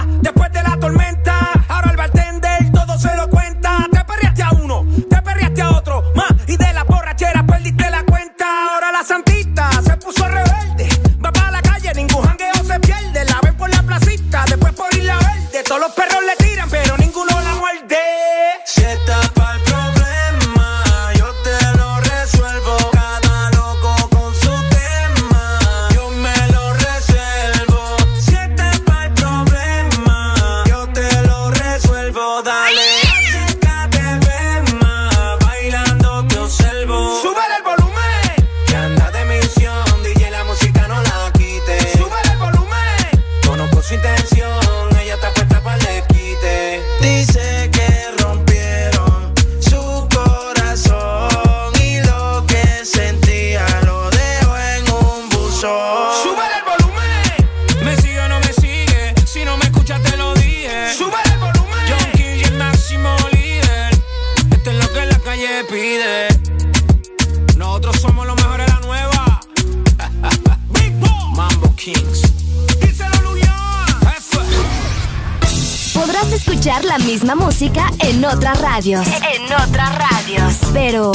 [78.96, 79.08] radios.
[79.36, 80.54] En otras radios.
[80.74, 81.12] Pero,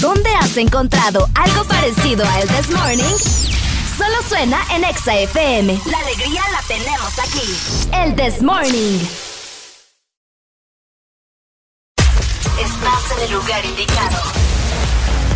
[0.00, 3.16] ¿dónde has encontrado algo parecido a El This Morning?
[3.96, 5.80] Solo suena en Exa FM.
[5.86, 7.90] La alegría la tenemos aquí.
[7.92, 9.00] El This Morning.
[12.58, 14.22] Estás en el lugar indicado.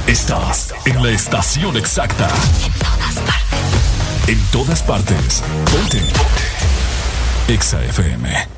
[0.06, 2.28] Estás en la estación exacta.
[2.64, 4.28] En todas partes.
[4.28, 5.42] En todas partes.
[5.70, 5.98] Ponte.
[5.98, 7.52] Ponte.
[7.52, 8.57] Exa FM.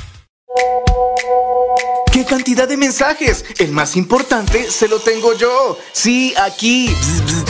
[2.31, 3.43] ¡Qué cantidad de mensajes!
[3.59, 5.77] El más importante se lo tengo yo.
[5.91, 6.89] Sí, aquí.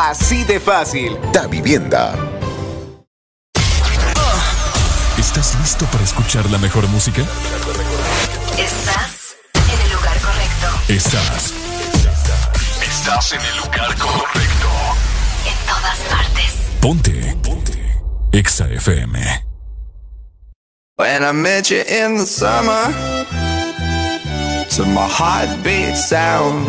[0.00, 1.18] Así de fácil.
[1.32, 2.14] Da Vivienda.
[5.18, 7.22] ¿Estás listo para escuchar la mejor música?
[8.56, 10.66] Estás en el lugar correcto.
[10.86, 11.52] Estás.
[12.80, 14.68] Estás en el lugar correcto.
[15.44, 16.54] En todas partes.
[16.80, 17.36] Ponte.
[17.42, 18.00] Ponte.
[18.32, 19.18] Exa FM.
[20.96, 22.94] When I met you in the summer,
[24.76, 26.68] to my heartbeat sound,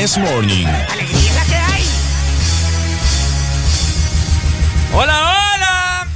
[0.00, 0.66] This Morning.
[0.66, 1.84] Alegría es la que hay.
[4.94, 6.06] Hola, hola.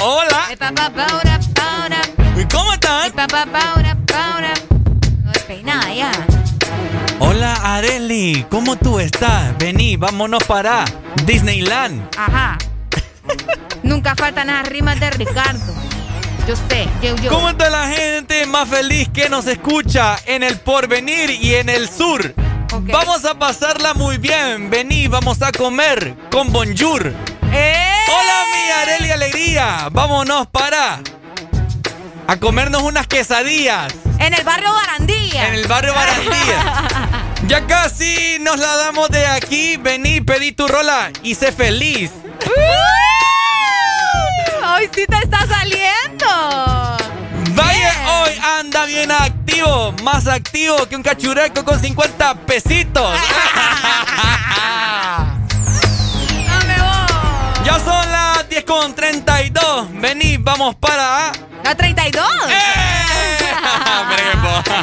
[0.00, 0.48] Hola.
[2.38, 2.72] ¿Y cómo.
[5.22, 6.10] No despeinada ya.
[7.18, 8.46] Hola, Areli.
[8.48, 9.58] ¿Cómo tú estás?
[9.58, 10.86] Vení, vámonos para
[11.26, 12.08] Disneyland.
[12.16, 12.56] Ajá.
[13.82, 15.74] Nunca faltan las rimas de Ricardo.
[16.46, 17.30] Yo sé, yo, yo.
[17.30, 21.88] ¿Cómo está la gente más feliz que nos escucha en el porvenir y en el
[21.88, 22.34] sur?
[22.80, 24.70] Vamos a pasarla muy bien.
[24.70, 27.12] Vení, vamos a comer con Bonjour.
[27.52, 27.94] ¡Eh!
[28.08, 29.88] Hola, mi Areli Alegría.
[29.92, 31.00] Vámonos para
[32.26, 35.48] a comernos unas quesadillas En el barrio Barandilla.
[35.48, 36.88] en el barrio Barandilla.
[37.48, 39.76] Ya casi nos la damos de aquí.
[39.76, 42.12] Vení, pedí tu rola y sé feliz.
[44.82, 46.26] Hoy sí te está saliendo.
[47.54, 53.14] Valle hoy anda bien activo, más activo que un cachureco con 50 pesitos.
[57.64, 58.01] Ya son las
[58.52, 59.86] 10 con 32.
[59.92, 61.32] Vení, vamos para.
[61.64, 62.28] ¿La 32?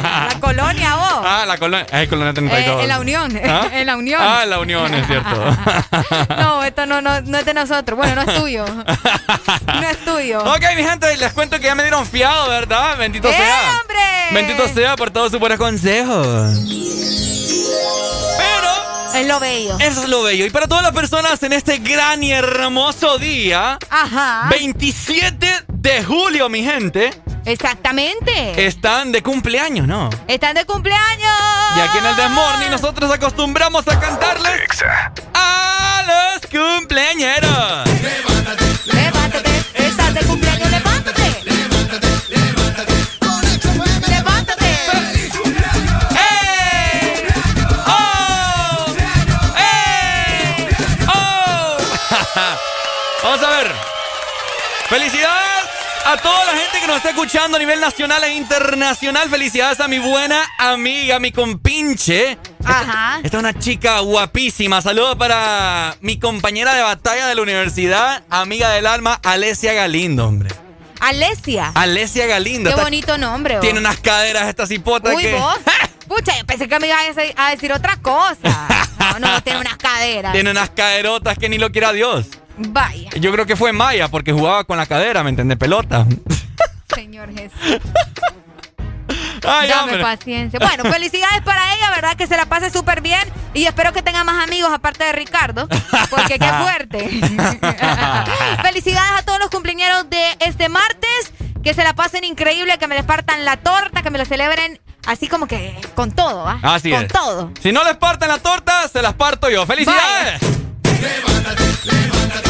[0.02, 1.20] La colonia, vos.
[1.24, 1.86] Ah, la colonia.
[1.92, 2.80] Es colonia 32.
[2.80, 3.40] Eh, en la Unión.
[3.48, 3.68] ¿Ah?
[3.72, 4.20] En la Unión.
[4.20, 5.30] Ah, la unión, es cierto.
[6.36, 7.96] No, esto no, no, no es de nosotros.
[7.96, 8.64] Bueno, no es tuyo.
[8.66, 10.40] No es tuyo.
[10.40, 12.96] ok, mi gente, les cuento que ya me dieron fiado, ¿verdad?
[12.98, 13.78] Bendito ¡Eh, sea.
[13.80, 14.00] hombre!
[14.32, 16.56] Bendito sea por todos sus buenos consejos.
[19.14, 19.76] Es lo bello.
[19.80, 20.46] Eso es lo bello.
[20.46, 24.46] Y para todas las personas en este gran y hermoso día, Ajá.
[24.50, 27.10] 27 de julio, mi gente,
[27.44, 28.66] Exactamente.
[28.66, 30.10] están de cumpleaños, ¿no?
[30.28, 31.36] Están de cumpleaños.
[31.76, 34.60] Y aquí en el Desmorning nosotros acostumbramos a cantarles
[35.34, 37.88] a los cumpleañeros.
[38.86, 39.50] Levántate.
[39.74, 40.49] Estás de cumpleaños.
[56.10, 59.86] A toda la gente que nos está escuchando a nivel nacional e internacional, felicidades a
[59.86, 62.36] mi buena amiga, mi compinche.
[62.64, 63.20] Ajá.
[63.22, 64.82] Esta, es una chica guapísima.
[64.82, 70.50] Saludos para mi compañera de batalla de la universidad, amiga del alma, Alesia Galindo, hombre.
[70.98, 71.70] Alesia.
[71.76, 72.74] Alesia Galindo.
[72.74, 73.54] Qué bonito nombre.
[73.54, 73.60] Vos.
[73.60, 75.34] Tiene unas caderas esta cipota Uy, que...
[75.34, 75.58] vos.
[76.08, 78.66] Pucha, pensé que me ibas a decir otra cosa.
[79.00, 80.32] No, no, tiene unas caderas.
[80.32, 82.26] Tiene unas caderotas que ni lo quiera Dios.
[82.68, 83.10] Vaya.
[83.18, 85.56] Yo creo que fue Maya porque jugaba con la cadera, ¿me entiendes?
[85.58, 86.06] Pelota.
[86.94, 87.80] Señor Jesús.
[89.46, 90.02] Ay, Dame hombre.
[90.02, 90.58] paciencia.
[90.58, 92.16] Bueno, felicidades para ella, ¿verdad?
[92.16, 93.22] Que se la pase súper bien.
[93.54, 95.66] Y espero que tenga más amigos aparte de Ricardo,
[96.10, 96.98] porque qué fuerte.
[98.62, 101.32] felicidades a todos los cumpleaños de este martes.
[101.62, 104.80] Que se la pasen increíble, que me les partan la torta, que me la celebren
[105.06, 106.58] así como que con todo, ¿va?
[106.62, 107.52] Así con todo.
[107.62, 109.66] Si no les parten la torta, se las parto yo.
[109.66, 110.40] ¡Felicidades!
[110.82, 112.49] Levántate, levántate.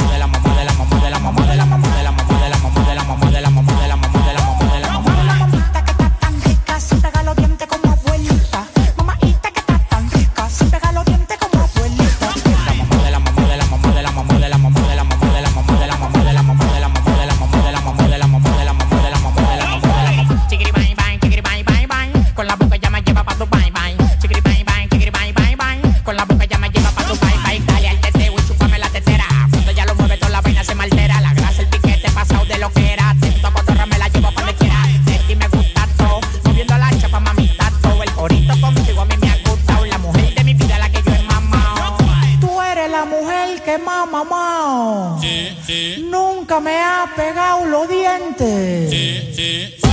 [46.59, 48.89] me ha pegado los dientes.
[48.89, 49.91] Sí, sí, sí.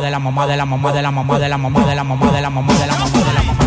[0.00, 2.32] de la mamá de la mamá de la mamá de la mamá de la mamá
[2.32, 3.59] de la mamá de la mamá de la mamá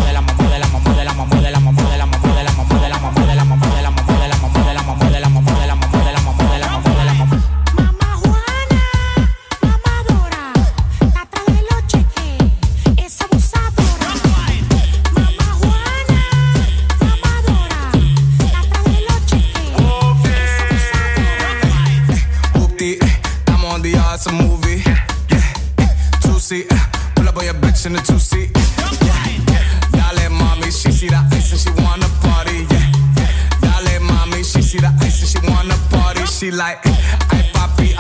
[36.44, 37.96] she like, I poppy,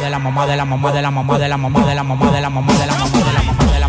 [0.00, 2.30] de la mamá, de la mamá, de la mamá, de la mamá, de la mamá,
[2.32, 3.79] de la mamá, de la mamá, de la mamá.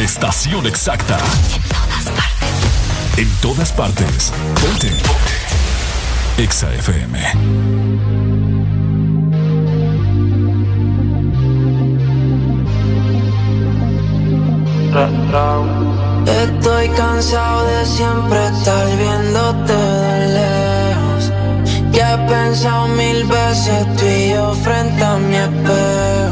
[0.00, 1.18] estación exacta.
[1.18, 3.18] En todas partes.
[3.18, 4.32] En todas partes.
[4.60, 4.88] Ponte.
[4.88, 6.42] Ponte.
[6.42, 7.18] Exa FM.
[16.26, 21.32] Estoy cansado de siempre estar viéndote de lejos.
[21.92, 26.27] Ya he pensado mil veces tú y yo frente a mi espejo.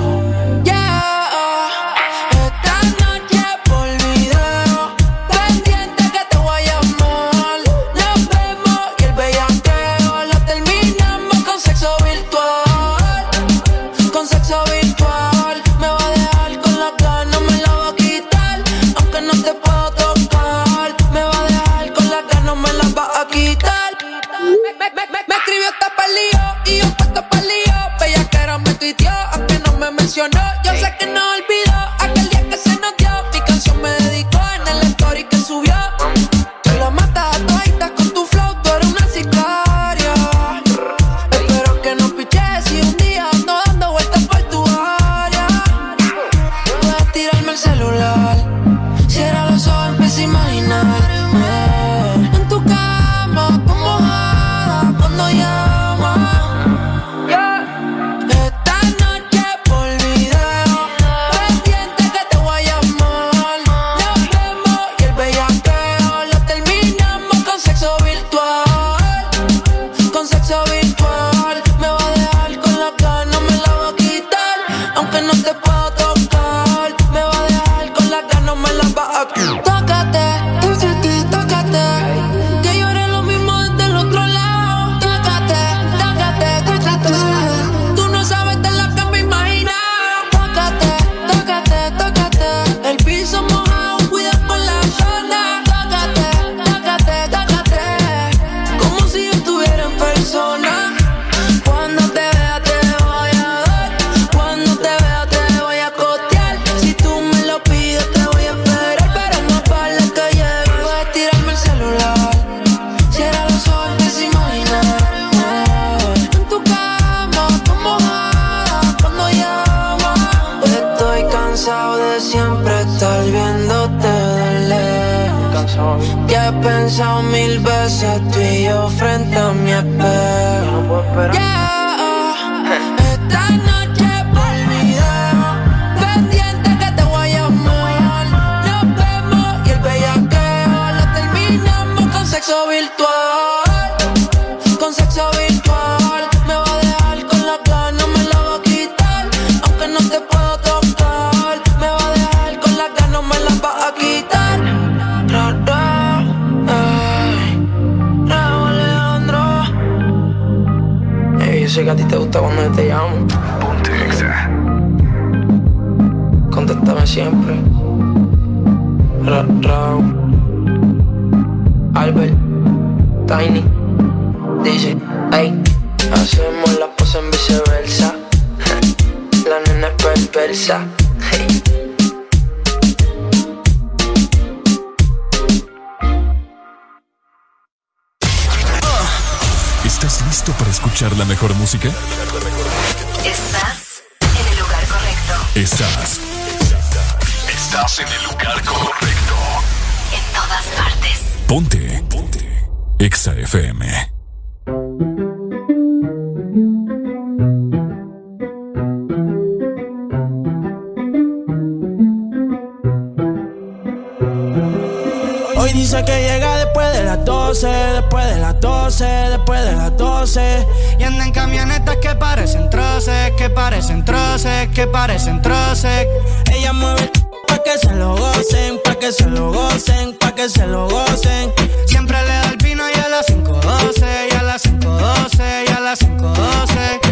[220.99, 226.07] Y anda en camionetas que parecen troces, que parecen troces, que parecen troces.
[226.53, 227.11] Ella mueve
[227.47, 231.53] pa' que se lo gocen, pa' que se lo gocen, pa' que se lo gocen.
[231.87, 235.81] Siempre le da el vino y a las 5.12, y a las 5.12, y a
[235.81, 237.07] las 5.12.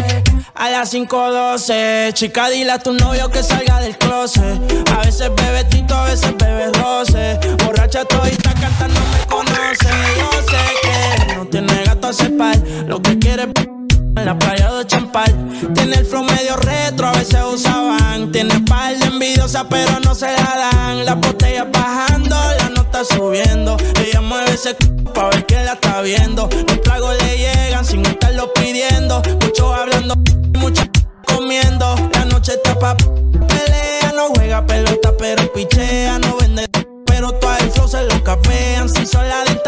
[0.55, 4.61] A las 5.12, chica, dile a tu novio que salga del closet.
[4.91, 7.37] A veces bebe tito, a veces bebe roce.
[7.63, 9.89] Borracha todita cantando me conoce.
[10.17, 12.57] Yo sé que no tiene gato a cepar.
[12.87, 13.74] Lo que quiere es
[14.23, 15.33] la playa de Champal.
[15.73, 18.31] Tiene el flow medio retro, a veces usaban.
[18.31, 21.05] Tiene par de envidiosa, pero no se la dan.
[21.05, 23.77] Las botellas bajando, la nota subiendo.
[23.99, 24.77] Ella mueve ese c
[25.13, 26.49] pa' ver quién la está viendo.
[26.67, 29.21] Los tragos le llegan sin estarlo pidiendo.
[29.41, 30.15] Muchos hablando,
[30.59, 30.89] muchas
[31.27, 31.95] comiendo.
[32.13, 34.11] La noche está pa' pelea.
[34.15, 36.19] No juega pelota, pero pichea.
[36.19, 36.67] No vende,
[37.05, 38.89] pero todo el flow se lo capean.
[38.89, 39.64] Si son la dentadura,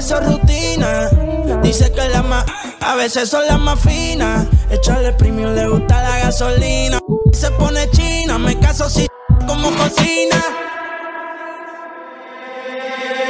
[0.00, 1.10] Son rutinas.
[1.62, 2.44] Dice que la más,
[2.80, 4.46] a veces son las más finas.
[4.70, 6.98] Echarle premium le gusta la gasolina.
[7.32, 9.06] Se pone china, me caso si
[9.46, 10.42] como cocina.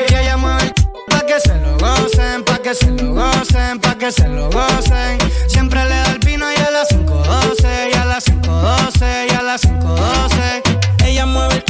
[0.06, 0.72] Que ella mueve
[1.08, 5.18] pa' que se lo gocen, pa' que se lo gocen, pa' que se lo gocen.
[5.48, 9.42] Siempre le da el vino y a las 5.12, y a las 5.12, y a
[9.42, 10.62] las 5.12.
[11.04, 11.69] Ella mueve el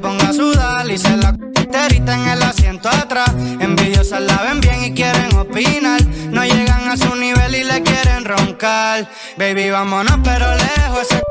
[0.00, 1.34] Ponga a sudar y se la
[1.70, 3.30] terita en el asiento atrás.
[3.60, 6.02] Envidiosas la ven bien y quieren opinar.
[6.30, 9.08] No llegan a su nivel y le quieren roncar.
[9.36, 11.02] Baby, vámonos, pero lejos.
[11.02, 11.22] Ese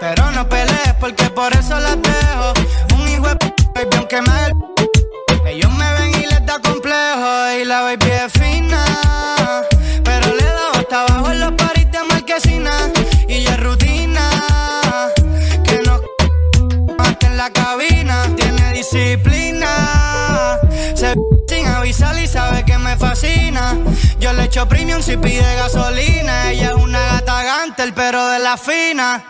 [0.00, 2.52] pero no pelees porque por eso las dejo.
[2.96, 7.52] Un hijo de p- baby, aunque me Ellos me ven y les da complejo.
[7.60, 8.32] Y la baby es
[18.82, 20.58] disciplina.
[20.94, 21.14] Se
[21.48, 23.78] sin avisar y sabe que me fascina.
[24.18, 26.50] Yo le echo premium si pide gasolina.
[26.50, 29.24] Ella es una gata gantel, pero de la fina.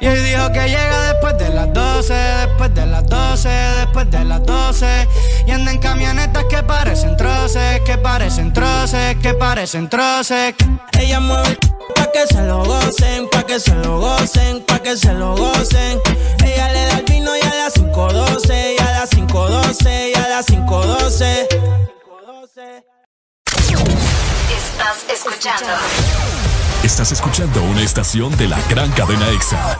[0.00, 4.24] Y hoy dijo que llega después de las 12, después de las 12, después de
[4.24, 5.08] las 12.
[5.46, 10.54] Y anda en camionetas que parecen troces, que parecen troces, que parecen troces.
[10.98, 11.58] Ella mueve
[11.96, 16.00] pa' que se lo gocen, pa' que se lo gocen, pa' que se lo gocen.
[16.44, 20.28] Ella le da el vino y a las 5.12, y a las 5.12, y a
[20.28, 21.48] las 5.12.
[24.56, 26.67] Estás escuchando.
[26.88, 29.78] Estás escuchando una estación de la gran cadena EXA.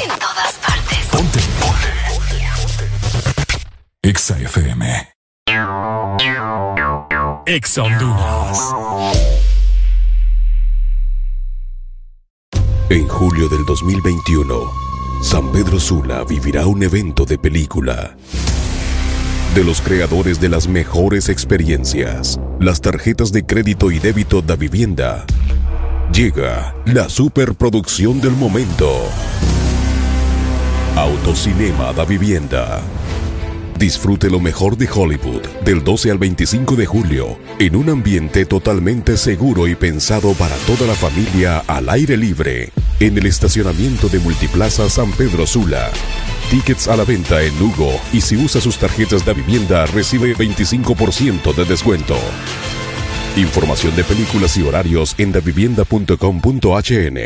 [0.00, 0.98] En todas partes.
[1.10, 1.40] Ponte.
[1.58, 1.88] Ponte.
[4.04, 5.08] EXA FM.
[7.44, 8.58] EXA Honduras.
[12.88, 14.72] En julio del 2021,
[15.20, 18.16] San Pedro Sula vivirá un evento de película.
[19.56, 25.26] de los creadores de las mejores experiencias, las tarjetas de crédito y débito da vivienda.
[26.12, 28.90] Llega la superproducción del momento.
[30.96, 32.80] Autocinema da vivienda.
[33.78, 39.16] Disfrute lo mejor de Hollywood del 12 al 25 de julio en un ambiente totalmente
[39.16, 44.88] seguro y pensado para toda la familia al aire libre en el estacionamiento de Multiplaza
[44.88, 45.90] San Pedro Sula.
[46.50, 51.54] Tickets a la venta en Lugo y si usa sus tarjetas de vivienda recibe 25%
[51.54, 52.16] de descuento.
[53.38, 57.18] Información de películas y horarios en davivienda.com.hn.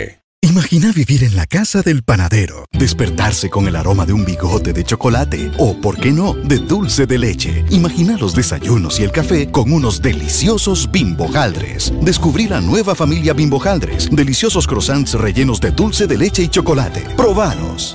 [0.44, 4.84] Imagina vivir en la casa del panadero, despertarse con el aroma de un bigote de
[4.84, 7.64] chocolate o, por qué no, de dulce de leche.
[7.70, 11.92] Imagina los desayunos y el café con unos deliciosos bimbojaldres.
[12.02, 17.02] Descubrí la nueva familia bimbojaldres, deliciosos croissants rellenos de dulce de leche y chocolate.
[17.16, 17.94] Probanos.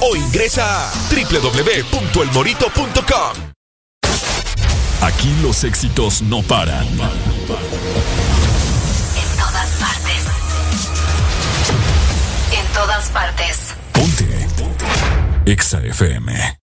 [0.00, 3.52] o ingresa a www.elmorito.com.
[5.02, 6.86] Aquí los éxitos no paran.
[6.86, 6.96] En
[9.36, 10.22] todas partes.
[12.52, 13.74] En todas partes.
[13.92, 14.46] Ponte.
[15.44, 16.62] Exa FM.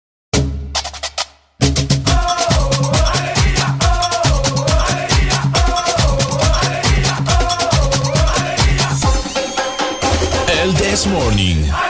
[10.61, 11.88] El This Morning.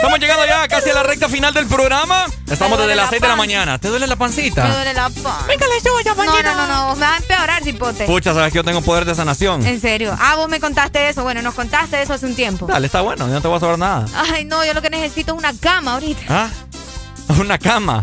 [0.00, 2.24] Estamos llegando ya casi a la recta final del programa.
[2.50, 3.78] Estamos desde las 6 de la mañana.
[3.78, 4.64] ¿Te duele la pancita?
[4.64, 5.46] Me duele la panza.
[5.46, 6.94] Venga, la suya, No, no, no, no.
[6.96, 8.06] Me va a empeorar, cipote.
[8.06, 9.64] Pucha, sabes que yo tengo poder de sanación.
[9.66, 10.16] En serio.
[10.18, 11.22] Ah, vos me contaste eso.
[11.22, 12.66] Bueno, nos contaste eso hace un tiempo.
[12.66, 14.06] Dale, está bueno, yo no te voy a saber nada.
[14.32, 16.22] Ay, no, yo lo que necesito es una cama ahorita.
[16.28, 16.48] ¿Ah?
[17.38, 18.02] Una cama.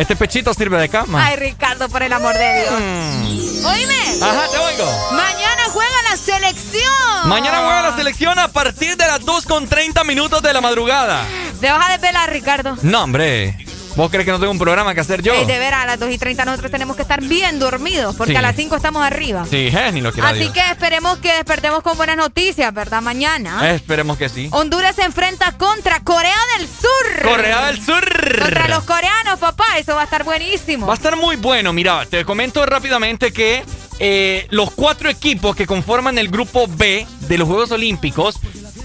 [0.00, 1.22] Este pechito sirve de cama.
[1.22, 2.72] Ay, Ricardo, por el amor de Dios.
[2.72, 3.66] Mm.
[3.66, 3.94] Oíme.
[4.22, 4.90] Ajá, te oigo.
[5.12, 7.28] Mañana juega la selección.
[7.28, 11.26] Mañana juega la selección a partir de las 2 con 30 minutos de la madrugada.
[11.60, 12.78] Te vas a desvelar, Ricardo.
[12.80, 13.58] No, hombre.
[14.00, 15.34] ¿Vos crees que no tengo un programa que hacer yo?
[15.34, 18.32] Eh, de veras, a las 2 y 30 nosotros tenemos que estar bien dormidos porque
[18.32, 18.36] Sí.
[18.38, 19.44] a las 5 estamos arriba.
[19.44, 23.02] Sí, eh, ni lo quiera Así que esperemos que despertemos con buenas noticias, ¿verdad?
[23.02, 23.70] Mañana.
[23.74, 24.48] Esperemos que sí.
[24.52, 27.28] Honduras se enfrenta contra Corea del Sur.
[27.30, 28.38] Corea del Sur.
[28.40, 29.66] Contra los coreanos, papá.
[29.78, 30.86] Eso va a estar buenísimo.
[30.86, 31.74] Va a estar muy bueno.
[31.74, 33.62] Mira, te comento rápidamente que
[33.98, 38.36] eh, los cuatro equipos que conforman el grupo B de los Juegos Olímpicos,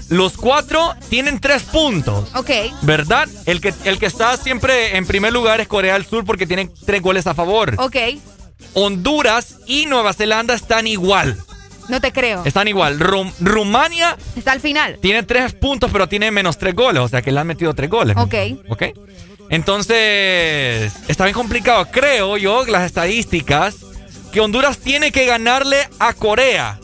[0.08, 2.28] los cuatro tienen tres puntos.
[2.34, 2.50] Ok.
[2.82, 3.28] ¿Verdad?
[3.46, 6.72] El que, el que está siempre en primer lugar es Corea del Sur porque tienen
[6.84, 7.74] tres goles a favor.
[7.78, 7.96] Ok.
[8.74, 11.36] Honduras y Nueva Zelanda están igual.
[11.88, 12.44] No te creo.
[12.44, 12.98] Están igual.
[12.98, 14.98] Rum- Rumania Está al final.
[15.00, 17.00] tiene tres puntos, pero tiene menos tres goles.
[17.02, 18.16] O sea que le han metido tres goles.
[18.16, 18.34] Ok.
[18.68, 18.82] ¿Ok?
[19.50, 21.86] Entonces, está bien complicado.
[21.90, 23.76] Creo yo, las estadísticas,
[24.32, 26.78] que Honduras tiene que ganarle a Corea.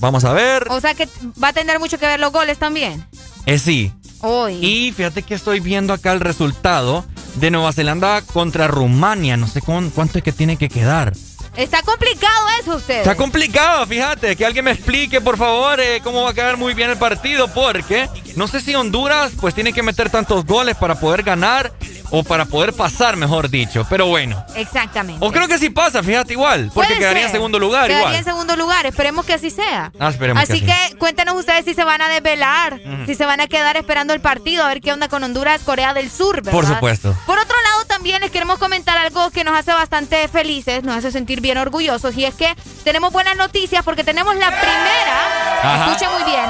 [0.00, 0.66] Vamos a ver.
[0.70, 1.08] O sea que
[1.42, 3.04] va a tener mucho que ver los goles también.
[3.46, 3.92] Eh, sí.
[4.20, 4.54] Hoy.
[4.64, 7.04] Y fíjate que estoy viendo acá el resultado
[7.36, 9.36] de Nueva Zelanda contra Rumania.
[9.36, 11.12] No sé cuán- cuánto es que tiene que quedar.
[11.56, 13.00] Está complicado eso, ustedes.
[13.00, 14.36] Está complicado, fíjate.
[14.36, 17.48] Que alguien me explique, por favor, eh, cómo va a quedar muy bien el partido.
[17.48, 21.72] Porque no sé si Honduras pues tiene que meter tantos goles para poder ganar
[22.10, 23.86] o para poder pasar, mejor dicho.
[23.90, 24.44] Pero bueno.
[24.54, 25.24] Exactamente.
[25.24, 26.70] O creo que sí pasa, fíjate igual.
[26.74, 27.26] Porque Puede quedaría ser.
[27.28, 28.14] en segundo lugar Quedaría igual.
[28.16, 28.86] en segundo lugar.
[28.86, 29.92] Esperemos que así sea.
[30.00, 33.46] Ah, esperemos Así que cuéntenos ustedes si se van a desvelar, si se van a
[33.46, 36.52] quedar esperando el partido, a ver qué onda con Honduras, Corea del Sur, ¿verdad?
[36.52, 37.14] Por supuesto.
[37.26, 41.10] Por otro lado, también les queremos comentar algo que nos hace bastante felices, nos hace
[41.12, 45.86] sentir bien orgullosos, y es que tenemos buenas noticias porque tenemos la primera, Ajá.
[45.86, 46.44] escuchen muy bien,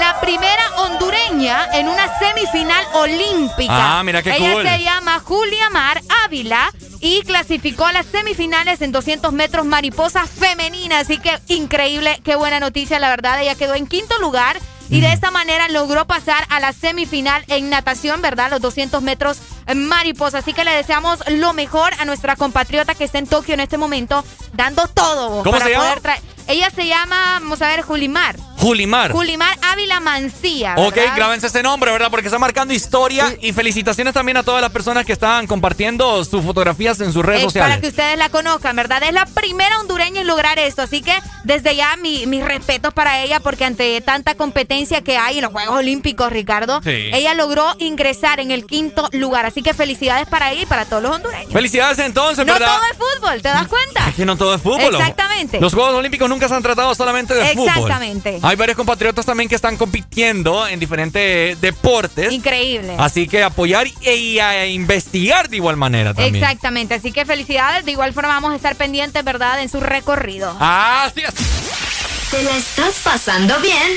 [0.00, 3.98] la primera hondureña en una semifinal olímpica.
[3.98, 4.62] Ah, mira qué Ella cool.
[4.66, 11.00] se llama Julia Mar Ávila y clasificó a las semifinales en 200 metros mariposa femenina.
[11.00, 13.40] Así que increíble, qué buena noticia, la verdad.
[13.42, 17.70] Ella quedó en quinto lugar y de esta manera logró pasar a la semifinal en
[17.70, 18.50] natación, ¿verdad?
[18.50, 19.38] Los 200 metros
[19.74, 20.38] mariposa.
[20.38, 23.78] Así que le deseamos lo mejor a nuestra compatriota que está en Tokio en este
[23.78, 25.84] momento, dando todo ¿Cómo para se llama?
[25.84, 26.20] poder traer.
[26.46, 28.36] Ella se llama, vamos a ver, Julimar.
[28.62, 29.10] Julimar.
[29.10, 30.74] Julimar Ávila Mancía.
[30.78, 32.10] Ok, grábense ese nombre, ¿verdad?
[32.10, 33.36] Porque está marcando historia.
[33.40, 37.40] Y felicitaciones también a todas las personas que están compartiendo sus fotografías en sus redes
[37.40, 37.70] es sociales.
[37.72, 39.02] Para que ustedes la conozcan, ¿verdad?
[39.02, 40.80] Es la primera hondureña en lograr esto.
[40.82, 45.38] Así que desde ya mi, mis respetos para ella, porque ante tanta competencia que hay
[45.38, 49.44] en los Juegos Olímpicos, Ricardo, ella logró ingresar en el quinto lugar.
[49.44, 51.52] Así que felicidades para ella y para todos los hondureños.
[51.52, 52.60] Felicidades entonces, ¿verdad?
[52.60, 54.12] No todo es fútbol, ¿te das cuenta?
[54.16, 54.94] Que no todo es fútbol.
[54.94, 55.60] Exactamente.
[55.60, 57.72] Los Juegos Olímpicos nunca se han tratado solamente de Exactamente.
[57.72, 57.90] fútbol.
[57.90, 58.38] Exactamente.
[58.42, 62.32] Hay varios compatriotas también que están compitiendo en diferentes deportes.
[62.32, 62.94] Increíble.
[62.98, 66.36] Así que apoyar e, y, a investigar de igual manera también.
[66.36, 66.94] Exactamente.
[66.94, 67.84] Así que felicidades.
[67.84, 69.60] De igual forma vamos a estar pendientes, ¿verdad?
[69.62, 70.56] En su recorrido.
[70.58, 71.34] Así es.
[72.30, 73.92] Te la estás pasando bien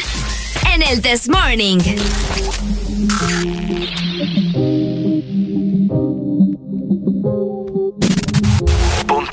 [0.74, 1.80] en el This Morning.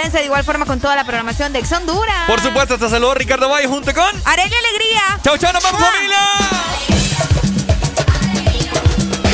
[0.00, 2.26] quédense de igual forma con toda la programación de Ex Honduras.
[2.26, 4.10] Por supuesto, te saludo Ricardo Valle junto con...
[4.24, 5.20] Arelia Alegría.
[5.22, 5.90] Chau, chau, nos vamos, Mua.
[5.90, 6.16] familia.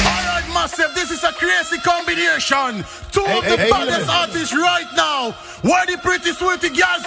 [0.07, 2.85] Alright, massive, this is a crazy combination.
[3.13, 4.19] Two of the hey, baddest hey.
[4.19, 5.33] artists right now.
[5.63, 7.07] Where the pretty sweetie girls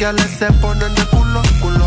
[0.00, 1.84] Las guiales se ponen de culo, culo.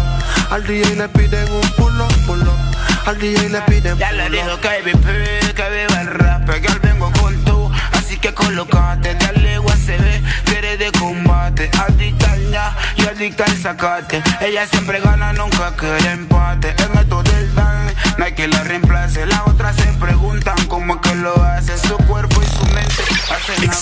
[0.52, 3.08] Al DJ le piden un pull up.
[3.08, 4.62] Al DJ le piden Ya le dijo up.
[4.62, 10.22] KBP que viva el rap, que al vengo con tú, así que colocate, dale USB,
[10.46, 15.74] que eres de combate, adicta al ña y adicta al sacate, ella siempre gana, nunca
[15.76, 20.56] quiere empate, el método del dan, no hay que la reemplace, las otras se preguntan
[20.68, 23.74] cómo es que lo hace, su cuerpo y su mente hacen la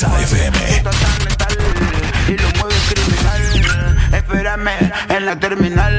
[2.30, 2.71] y lo mueve.
[4.14, 4.72] Espérame
[5.10, 5.94] en la terminal.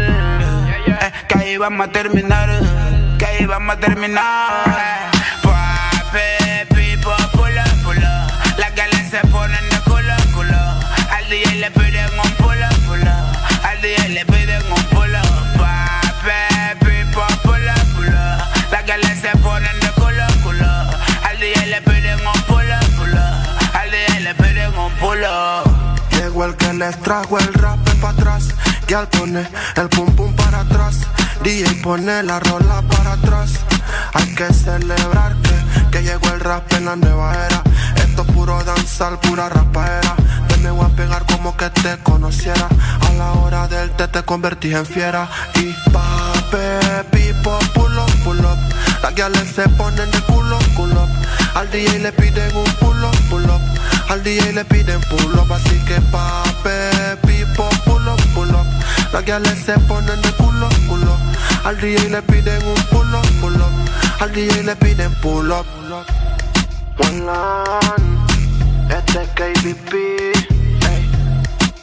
[0.86, 2.48] Eh, que ahí vamos a terminar.
[3.18, 4.91] Que ahí vamos a terminar.
[26.82, 28.48] Les trajo el rap para atrás.
[28.88, 30.96] Y al pone el pum pum para atrás.
[31.44, 33.50] DJ pone la rola para atrás.
[34.14, 35.56] Hay que celebrar que,
[35.92, 37.62] que llegó el rap en la nueva era.
[38.04, 40.14] Esto es puro danzar, pura rapaera.
[40.48, 42.68] Te me voy a pegar como que te conociera.
[43.08, 45.28] A la hora del té te convertí en fiera.
[45.54, 48.58] Y pape, pipo, pull up, pull up.
[49.02, 51.06] Las guiales se ponen de culo, culo.
[51.54, 53.71] Al DJ le piden un pull up, pull up.
[54.12, 58.66] Al DJ le piden pull up, así que pape, pipo, pull up, pull up.
[59.10, 61.16] Las guiales se ponen de culo, culo.
[61.64, 63.72] Al DJ le piden un pull up, pull up.
[64.20, 65.64] Al DJ le piden pull up.
[66.98, 68.18] One line,
[68.90, 69.94] este es KBP.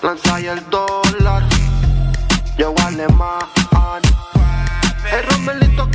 [0.03, 1.41] Lanza ahí el dólar,
[2.59, 3.39] yo alemán.
[5.11, 5.89] El Romelito